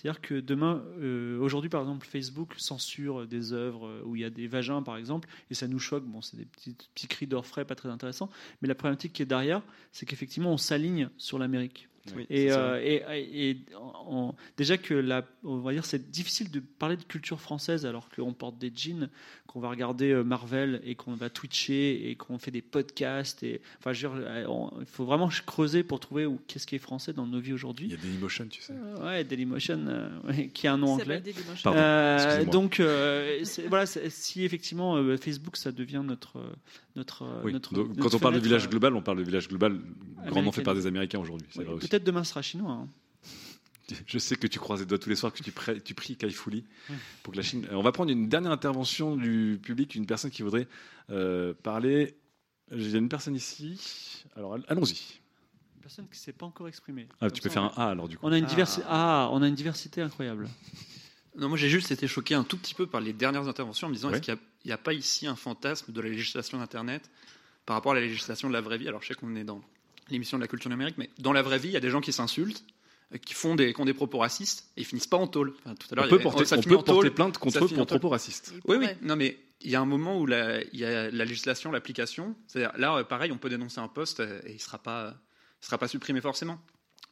[0.00, 4.24] C'est-à-dire que demain, euh, aujourd'hui par exemple, Facebook censure des œuvres euh, où il y
[4.24, 6.04] a des vagins par exemple, et ça nous choque.
[6.06, 8.30] Bon, c'est des petits, petits cris d'orfraie pas très intéressants,
[8.62, 11.89] mais la problématique qui est derrière, c'est qu'effectivement on s'aligne sur l'Amérique.
[12.16, 16.50] Oui, et, euh, et, et en- en- déjà que la, on va dire c'est difficile
[16.50, 19.10] de parler de culture française alors qu'on porte des jeans,
[19.46, 23.60] qu'on va regarder euh, Marvel et qu'on va twitcher et qu'on fait des podcasts et
[23.78, 26.74] enfin je veux dire, euh, on- il faut vraiment creuser pour trouver où qu'est-ce qui
[26.74, 27.86] est français dans nos vies aujourd'hui.
[27.88, 28.72] Il y a Dailymotion, tu sais.
[28.72, 31.20] Euh, ouais, Dailymotion, euh, ouais, qui a un nom anglais.
[31.20, 31.62] Dailymotion.
[31.70, 36.38] Pardon, Euh, donc, euh, c'est- voilà, c'est- si effectivement euh, Facebook, ça devient notre
[36.96, 37.52] notre, Oui.
[37.52, 39.78] notre- Donc, notre quand on parle de village global, on parle de village global
[40.26, 41.46] grandement fait par des Américains aujourd'hui.
[41.50, 41.86] c'est oui, vrai aussi.
[41.90, 42.72] Peut-être demain sera chinois.
[42.72, 42.88] hein.
[44.06, 46.16] Je sais que tu croises les doigts tous les soirs, que tu, pries- tu pries
[46.16, 46.64] Kai Fu Lee
[47.24, 47.66] pour que la Chine.
[47.72, 50.68] On va prendre une dernière intervention du public, une personne qui voudrait
[51.10, 52.14] euh, parler.
[52.70, 54.22] Il y a une personne ici.
[54.36, 55.18] Alors all- allons-y.
[55.74, 57.08] Une personne qui ne s'est pas encore exprimée.
[57.20, 58.24] Ah, tu peux ça, faire un A alors du coup.
[58.24, 58.48] On a une Ah.
[58.48, 58.86] diversité.
[58.88, 60.48] Ah, on a une diversité incroyable.
[61.36, 63.90] Non, moi j'ai juste été choqué un tout petit peu par les dernières interventions en
[63.90, 64.18] me disant Ouais.
[64.18, 67.10] est-ce qu'il n'y a, pas ici un fantasme de la législation d'Internet
[67.66, 68.86] par rapport à la législation de la vraie vie?
[68.86, 69.60] Alors je sais qu'on est dans
[70.10, 72.00] l'émission de la culture numérique, mais dans la vraie vie, il y a des gens
[72.00, 72.64] qui s'insultent,
[73.14, 75.54] euh, qui font des, qui ont des propos racistes et ils finissent pas en tôle.
[75.64, 77.64] Enfin, tout à l'heure, On peut avait- porter- ça on peut porter tôle, plainte contre
[77.64, 78.52] eux pour propos racistes.
[78.66, 81.24] Oui, oui, non, mais il y a un moment où la- il y a la
[81.24, 82.36] législation, l'application.
[82.46, 85.14] C'est-à-dire là, euh, pareil, on peut dénoncer un poste euh, et il sera pas,
[85.62, 86.60] il sera pas supprimé forcément.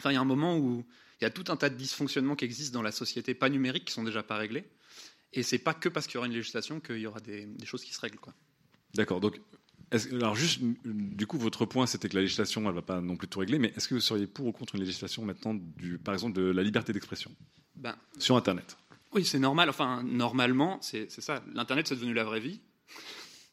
[0.01, 0.85] Enfin, il y a un moment où
[1.21, 3.87] il y a tout un tas de dysfonctionnements qui existent dans la société pas numérique
[3.87, 4.65] qui sont déjà pas réglés.
[5.35, 7.67] Et c'est pas que parce qu'il y aura une législation qu'il y aura des, des
[7.67, 8.19] choses qui se règlent.
[8.21, 8.33] Quoi.
[8.95, 9.21] D'accord.
[9.21, 9.39] Donc,
[10.13, 13.29] alors juste, du coup, votre point, c'était que la législation, elle va pas non plus
[13.29, 16.15] tout régler, mais est-ce que vous seriez pour ou contre une législation maintenant, du, par
[16.15, 17.31] exemple, de la liberté d'expression
[17.77, 18.77] Ben, sur Internet?
[19.13, 19.71] Oui, c'est normal.
[19.71, 21.43] Enfin, normalement, c'est ça.
[21.55, 22.61] L'Internet, c'est devenu la vraie vie.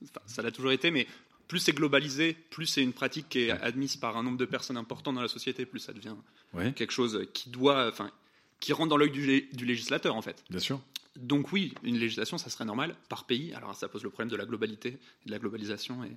[0.03, 1.07] Enfin, ça l'a toujours été, mais
[1.47, 4.77] plus c'est globalisé, plus c'est une pratique qui est admise par un nombre de personnes
[4.77, 6.15] important dans la société, plus ça devient
[6.53, 6.72] Ouais.
[6.73, 8.11] quelque chose qui doit, enfin,
[8.59, 10.43] qui rentre dans l'œil du législateur, en fait.
[10.49, 10.81] Bien sûr.
[11.16, 13.53] Donc oui, une législation, ça serait normal par pays.
[13.53, 14.90] Alors ça pose le problème de la globalité,
[15.24, 16.11] et de la globalisation, et,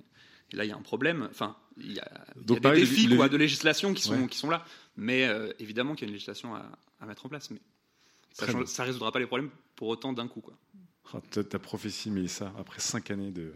[0.51, 1.27] et là il y a un problème.
[1.31, 4.27] Enfin, il y a, y des défis quoi, de législation qui sont, Ouais.
[4.27, 4.65] qui sont là.
[4.97, 6.65] Mais euh, évidemment qu'il y a une législation à,
[6.99, 7.59] à mettre en place, mais
[8.33, 10.41] ça ne résoudra pas les problèmes pour autant d'un coup.
[10.41, 10.57] Quoi.
[11.13, 13.53] Ah, ta, prophétie, Mélissa, après cinq années de,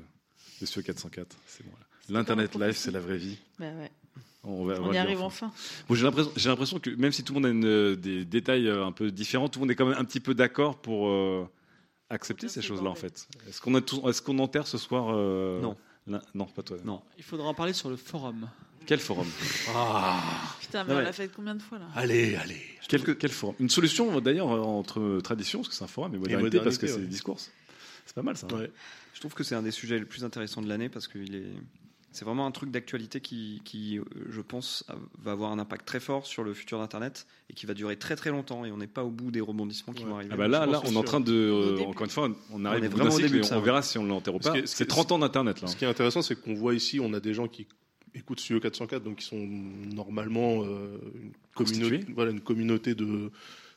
[0.62, 1.72] de ce 404, c'est bon.
[2.10, 3.38] L'Internet live, c'est la vraie vie.
[3.60, 3.92] Bah ouais.
[4.46, 5.52] On, va- On va y arrive enfin.
[5.88, 8.86] Bon, j'ai l'impression, que même si tout le monde a une, euh, des détails euh,
[8.86, 11.48] un peu différents, tout le monde est quand même un petit peu d'accord pour euh,
[12.10, 13.28] accepter ces choses-là en fait.
[13.48, 15.78] Est-ce qu'on qu'on enterre ce soir euh, Non.
[16.36, 16.78] non, pas toi.
[16.84, 17.02] Non.
[17.18, 18.50] Il faudra en parler sur le forum.
[18.86, 19.28] Quel forum?
[19.74, 20.22] Ah.
[20.60, 21.00] Putain, mais Ouais.
[21.02, 21.86] on l'a fait combien de fois là?
[21.96, 22.62] Allez, allez.
[22.90, 23.56] Quel, quel forum?
[23.62, 26.88] Une solution d'ailleurs entre tradition, parce que c'est un forum, et modernité, modernité, parce que
[26.88, 27.08] c'est ouais.
[27.08, 27.40] discours.
[28.06, 28.46] C'est pas mal ça.
[28.54, 28.66] hein.
[29.14, 31.46] Je trouve que c'est un des sujets les plus intéressants de l'année parce qu'il est
[32.14, 35.86] C'est vraiment un truc d'actualité qui, qui, euh, je pense, a- va avoir un impact
[35.86, 38.64] très fort sur le futur d'Internet et qui va durer très très longtemps.
[38.66, 40.30] Et on n'est pas au bout des rebondissements qui vont arriver.
[40.34, 42.82] Ah bah là, là, on est en train de, euh, encore une fois, on arrive
[42.82, 43.62] On est vraiment au début on ouais.
[43.62, 44.54] verra si on l'enterre ou pas.
[44.66, 45.68] C'est est- 30 ans d'internet là.
[45.68, 47.68] Ce qui est intéressant, c'est qu'on voit ici, on a des gens qui
[48.16, 49.38] écoutent Studio 404, donc qui sont
[49.96, 53.32] normalement euh, une, communauté, voilà, une communauté de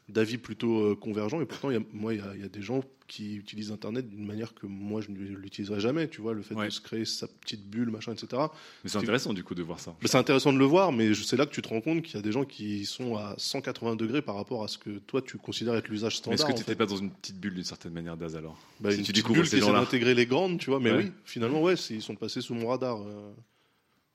[0.09, 1.41] d'avis plutôt euh, convergents.
[1.41, 3.37] Et pourtant, il y a, moi, il y, a, il y a des gens qui
[3.37, 6.09] utilisent Internet d'une manière que moi, je ne l'utiliserai jamais.
[6.09, 8.43] Tu vois, le fait de se créer sa petite bulle, machin, etc.
[8.83, 9.97] Mais c'est intéressant du coup de voir ça.
[10.05, 12.17] C'est intéressant de le voir, mais je- c'est là que tu te rends compte qu'il
[12.17, 15.23] y a des gens qui sont à 180 degrés par rapport à ce que toi
[15.23, 16.35] tu considères être l'usage standard.
[16.35, 18.59] est-ce que tu n'étais pas dans une petite bulle d'une certaine manière, Daz alors?
[18.81, 20.81] Bah, Si une tu petite découvres bulle qui essaie d'intégrer les grandes, tu vois.
[20.81, 21.05] Mais Ouais.
[21.05, 23.01] oui, finalement, ouais, ils sont passés sous mon radar.
[23.03, 23.33] euh.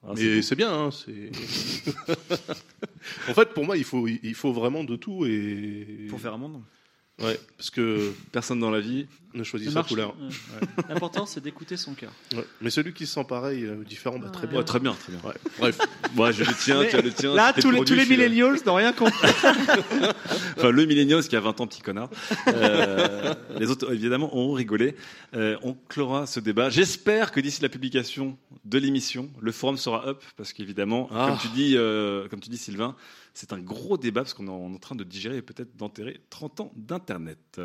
[0.04, 0.74] Ah, c'est mais c'est bien.
[0.74, 1.32] hein, c'est-
[3.30, 6.08] en fait, pour moi, il faut, il faut vraiment de tout et.
[6.10, 6.62] Pour faire un monde.
[7.22, 9.90] Ouais, parce que personne dans la vie ne choisit Ça sa marche.
[9.90, 10.16] couleur.
[10.20, 10.84] Ouais.
[10.90, 12.12] L'important, c'est d'écouter son cœur.
[12.34, 12.46] Ouais.
[12.62, 14.60] Mais celui qui se sent pareil, euh, différent, bah, très bien.
[14.60, 15.22] Ouais, très bien, très bien.
[15.24, 15.36] Ouais.
[15.60, 15.78] Bref.
[16.16, 17.34] Moi, j'ai le tien, Mais tu as le tien.
[17.34, 19.14] là, tous les- produit, tous les je millennials n'ont rien compris.
[20.58, 22.10] enfin, le millennials qui a 20 ans, petit connard.
[22.48, 24.96] Euh, les autres, évidemment, ont rigolé.
[25.36, 26.70] Euh, on clora ce débat.
[26.70, 31.28] J'espère que d'ici la publication de l'émission, le forum sera up, parce qu'évidemment, Ah.
[31.30, 32.96] comme tu dis, euh, comme tu dis, Sylvain,
[33.34, 36.60] c'est un gros débat parce qu'on est en train de digérer et peut-être d'enterrer 30
[36.60, 37.62] ans d'Internet.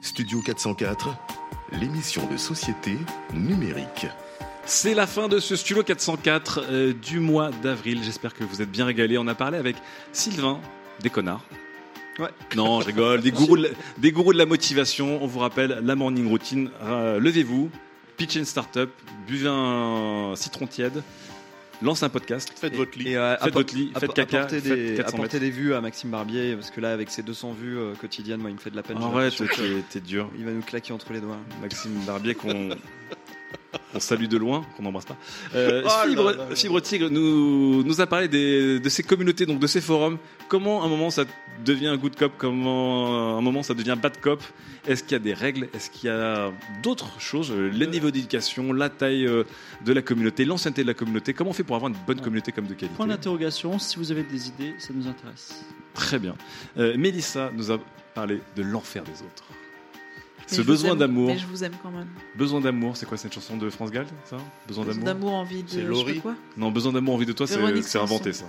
[0.00, 1.08] Studio 404,
[1.72, 2.96] l'émission de société
[3.34, 4.06] numérique.
[4.64, 8.00] C'est la fin de ce Studio 404 euh, du mois d'avril.
[8.02, 9.18] J'espère que vous êtes bien régalés.
[9.18, 9.76] On a parlé avec
[10.12, 10.60] Sylvain,
[11.00, 11.44] des connards.
[12.18, 12.28] Ouais.
[12.56, 13.22] Non, je rigole.
[13.22, 13.68] Des gourous, de la,
[13.98, 15.22] des gourous de la motivation.
[15.22, 16.70] On vous rappelle la morning routine.
[16.82, 17.70] Euh, Levez-vous,
[18.16, 18.90] pitch and startup,
[19.26, 21.02] buvez un citron tiède,
[21.82, 22.52] lance un podcast.
[22.54, 23.10] Faites votre lit.
[23.10, 25.44] Et euh, faites votre lit, faites caca, apporter faites des, 400 apporter mètres.
[25.44, 28.50] des vues à Maxime Barbier, parce que là, avec ses 200 vues euh, quotidiennes, moi,
[28.50, 28.98] il me fait de la peine.
[28.98, 30.30] que t'es t'es dur.
[30.38, 31.38] Il va nous claquer entre les doigts.
[31.60, 32.70] Maxime Barbier qu'on
[33.94, 35.16] on salue de loin, qu'on n'embrasse pas.
[35.54, 36.56] Euh, Oh Fibre, là là.
[36.56, 40.18] Fibre Tigre nous, nous a parlé des- de ces communautés, donc de ces forums.
[40.48, 41.24] Comment à un moment ça
[41.64, 44.42] devient un good cop, comment à un moment ça devient bad cop?
[44.86, 45.68] Est-ce qu'il y a des règles?
[45.74, 46.50] Est-ce qu'il y a
[46.82, 47.50] d'autres choses?
[47.50, 49.44] Euh, Les niveaux d'éducation, la taille euh,
[49.84, 51.34] de la communauté, l'ancienneté de la communauté.
[51.34, 52.96] Comment on fait pour avoir une bonne communauté comme de qualité?
[52.96, 55.62] Point d'interrogation, si vous avez des idées, ça nous intéresse.
[55.92, 56.36] Très bien.
[56.78, 57.78] Euh, Mélissa nous a
[58.14, 59.44] parlé de l'enfer des autres.
[60.50, 61.28] Ce besoin d'amour.
[61.28, 62.08] Mais je vous aime quand même.
[62.34, 64.36] Besoin d'amour, c'est quoi cette chanson de France Gall, ça
[64.66, 65.04] Besoin Besoin d'amour.
[65.04, 66.20] d'amour, envie de- C'est Laurie.
[66.20, 66.34] quoi.
[66.56, 67.56] Non, besoin d'amour, envie de toi, c'est
[67.98, 68.46] inventé ça.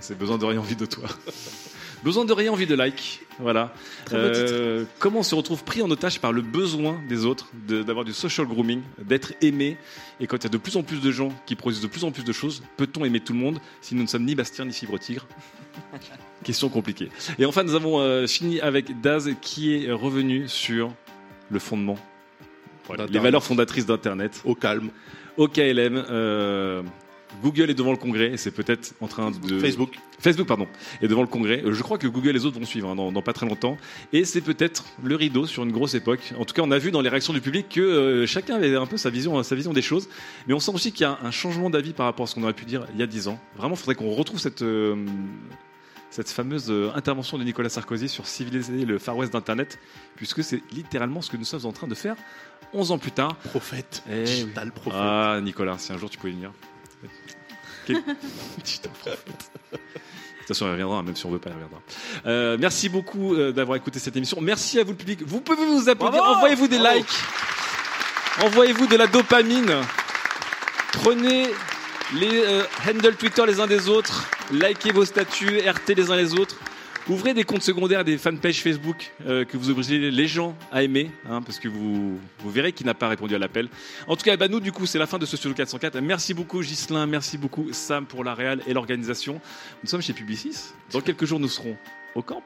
[0.00, 1.04] C'est- besoin de rien, envie de toi.
[2.04, 3.20] besoin de rien, envie de like.
[3.38, 3.72] Voilà.
[4.12, 8.04] Euh, comment on se retrouve pris en otage par le besoin des autres, de- d'avoir
[8.04, 9.76] du social grooming, d'être aimé.
[10.20, 12.04] Et quand il y a de plus en plus de gens qui produisent de plus
[12.04, 14.66] en plus de choses, peut-on aimer tout le monde si nous ne sommes ni Bastien
[14.66, 15.26] ni Fibre Tigre?
[16.44, 17.10] Question compliquée.
[17.38, 20.92] Et enfin, nous avons euh, fini avec Daz qui est revenu sur
[21.50, 21.98] le fondement,
[22.86, 24.42] voilà, les valeurs fondatrices d'Internet.
[24.44, 24.90] Au calme.
[25.36, 26.04] Au KLM.
[26.10, 26.82] euh,
[27.42, 29.60] Google est devant le Congrès et c'est peut-être en train de...
[29.60, 29.96] Facebook.
[30.18, 30.66] Facebook, pardon,
[31.00, 31.62] est devant le Congrès.
[31.64, 33.46] Euh, Je crois que Google et les autres vont suivre hein, dans, dans pas très
[33.46, 33.76] longtemps.
[34.12, 36.32] Et c'est peut-être le rideau sur une grosse époque.
[36.38, 38.74] En tout cas, on a vu dans les réactions du public que euh, chacun avait
[38.74, 40.08] un peu sa vision, sa vision des choses.
[40.48, 42.42] Mais on sent aussi qu'il y a un changement d'avis par rapport à ce qu'on
[42.42, 43.38] aurait pu dire il y a 10 ans.
[43.56, 44.96] Vraiment, il faudrait qu'on retrouve cette, euh,
[46.10, 49.78] cette fameuse euh, intervention de Nicolas Sarkozy sur civiliser le Far West d'Internet,
[50.16, 52.16] puisque c'est littéralement ce que nous sommes en train de faire
[52.72, 53.36] 11 ans plus tard.
[53.36, 54.02] Prophète.
[54.08, 54.24] Eh oui.
[54.24, 55.00] Digital prophète.
[55.02, 56.52] Ah, Nicolas, si un jour tu pouvais venir.
[58.64, 59.50] Digital prophète.
[59.72, 61.80] De toute façon, il reviendra, même si on veut pas, il reviendra.
[62.26, 64.40] Euh, merci beaucoup euh, d'avoir écouté cette émission.
[64.40, 65.22] Merci à vous, le public.
[65.24, 66.22] Vous pouvez vous applaudir.
[66.24, 66.98] Envoyez-vous des Bravo.
[66.98, 67.18] likes.
[68.42, 69.76] Envoyez-vous de la dopamine.
[70.92, 71.46] Prenez
[72.14, 74.28] les euh, handles Twitter les uns des autres.
[74.52, 76.56] Likez vos statuts, RT les uns les autres.
[77.08, 81.10] Ouvrez des comptes secondaires, des fanpages Facebook euh, que vous obligez les gens à aimer,
[81.28, 83.68] hein, parce que vous, vous verrez qui n'a pas répondu à l'appel.
[84.06, 86.00] En tout cas, bah, nous, du coup, c'est la fin de ce Studio 404.
[86.00, 87.06] Merci beaucoup, Ghislain.
[87.06, 89.40] Merci beaucoup, Sam, pour la réal et l'organisation.
[89.82, 90.72] Nous sommes chez Publicis.
[90.92, 91.76] Dans quelques jours, nous serons
[92.14, 92.42] au camp.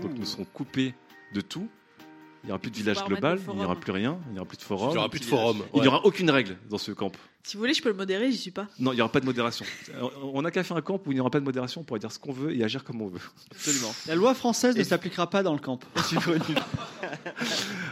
[0.00, 0.94] Donc, nous serons coupés
[1.34, 1.68] de tout.
[2.44, 4.48] Il n'y aura plus de village global, il n'y aura plus rien, il n'y aura
[4.48, 4.90] plus de forum.
[4.92, 7.10] Il y aura plus de forum, Il n'y aura aucune règle dans ce camp.
[7.44, 8.66] Si vous voulez, je peux le modérer, j'y suis pas.
[8.78, 9.64] Non, il n'y aura pas de modération.
[10.22, 11.98] On n'a qu'à faire un camp où il n'y aura pas de modération, on pourra
[11.98, 13.20] dire ce qu'on veut et agir comme on veut.
[13.52, 13.94] Absolument.
[14.06, 15.78] La loi française ne s'appliquera pas dans le camp.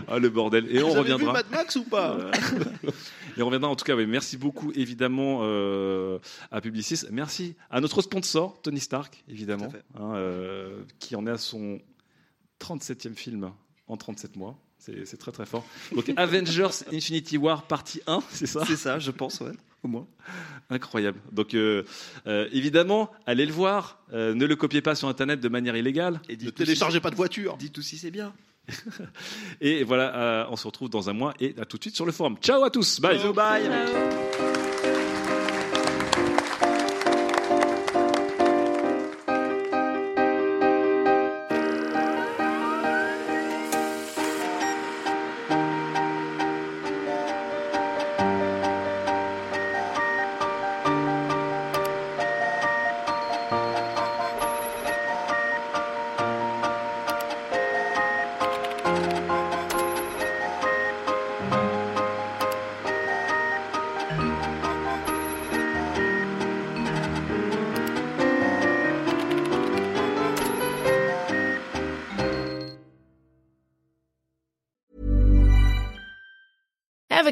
[0.08, 0.66] Ah, le bordel.
[0.70, 1.26] Et on Vous avez reviendra.
[1.26, 2.16] vu Mad Max ou pas
[3.36, 3.96] Et on reviendra en tout cas.
[3.96, 6.18] Oui, merci beaucoup évidemment euh,
[6.52, 7.00] à Publicis.
[7.10, 11.80] Merci à notre sponsor Tony Stark évidemment, hein, euh, qui en est à son
[12.60, 13.50] 37e film
[13.88, 14.56] en 37 mois.
[15.04, 15.64] C'est très très fort.
[15.94, 18.64] Donc Avengers Infinity War partie 1, c'est ça?
[18.66, 20.06] C'est ça, je pense, ouais, au moins.
[20.70, 21.18] Incroyable.
[21.32, 21.84] Donc euh,
[22.26, 24.00] euh, évidemment, allez le voir.
[24.12, 26.20] Euh, ne le copiez pas sur Internet de manière illégale.
[26.28, 27.56] Et Ne téléchargez pas de voiture.
[27.56, 28.32] Dites tout si c'est bien.
[29.60, 32.10] Et voilà, on se retrouve dans un mois et à tout de suite sur le
[32.10, 32.36] forum.
[32.40, 33.00] Ciao à tous.
[33.00, 33.18] Bye.
[33.32, 33.70] Bye.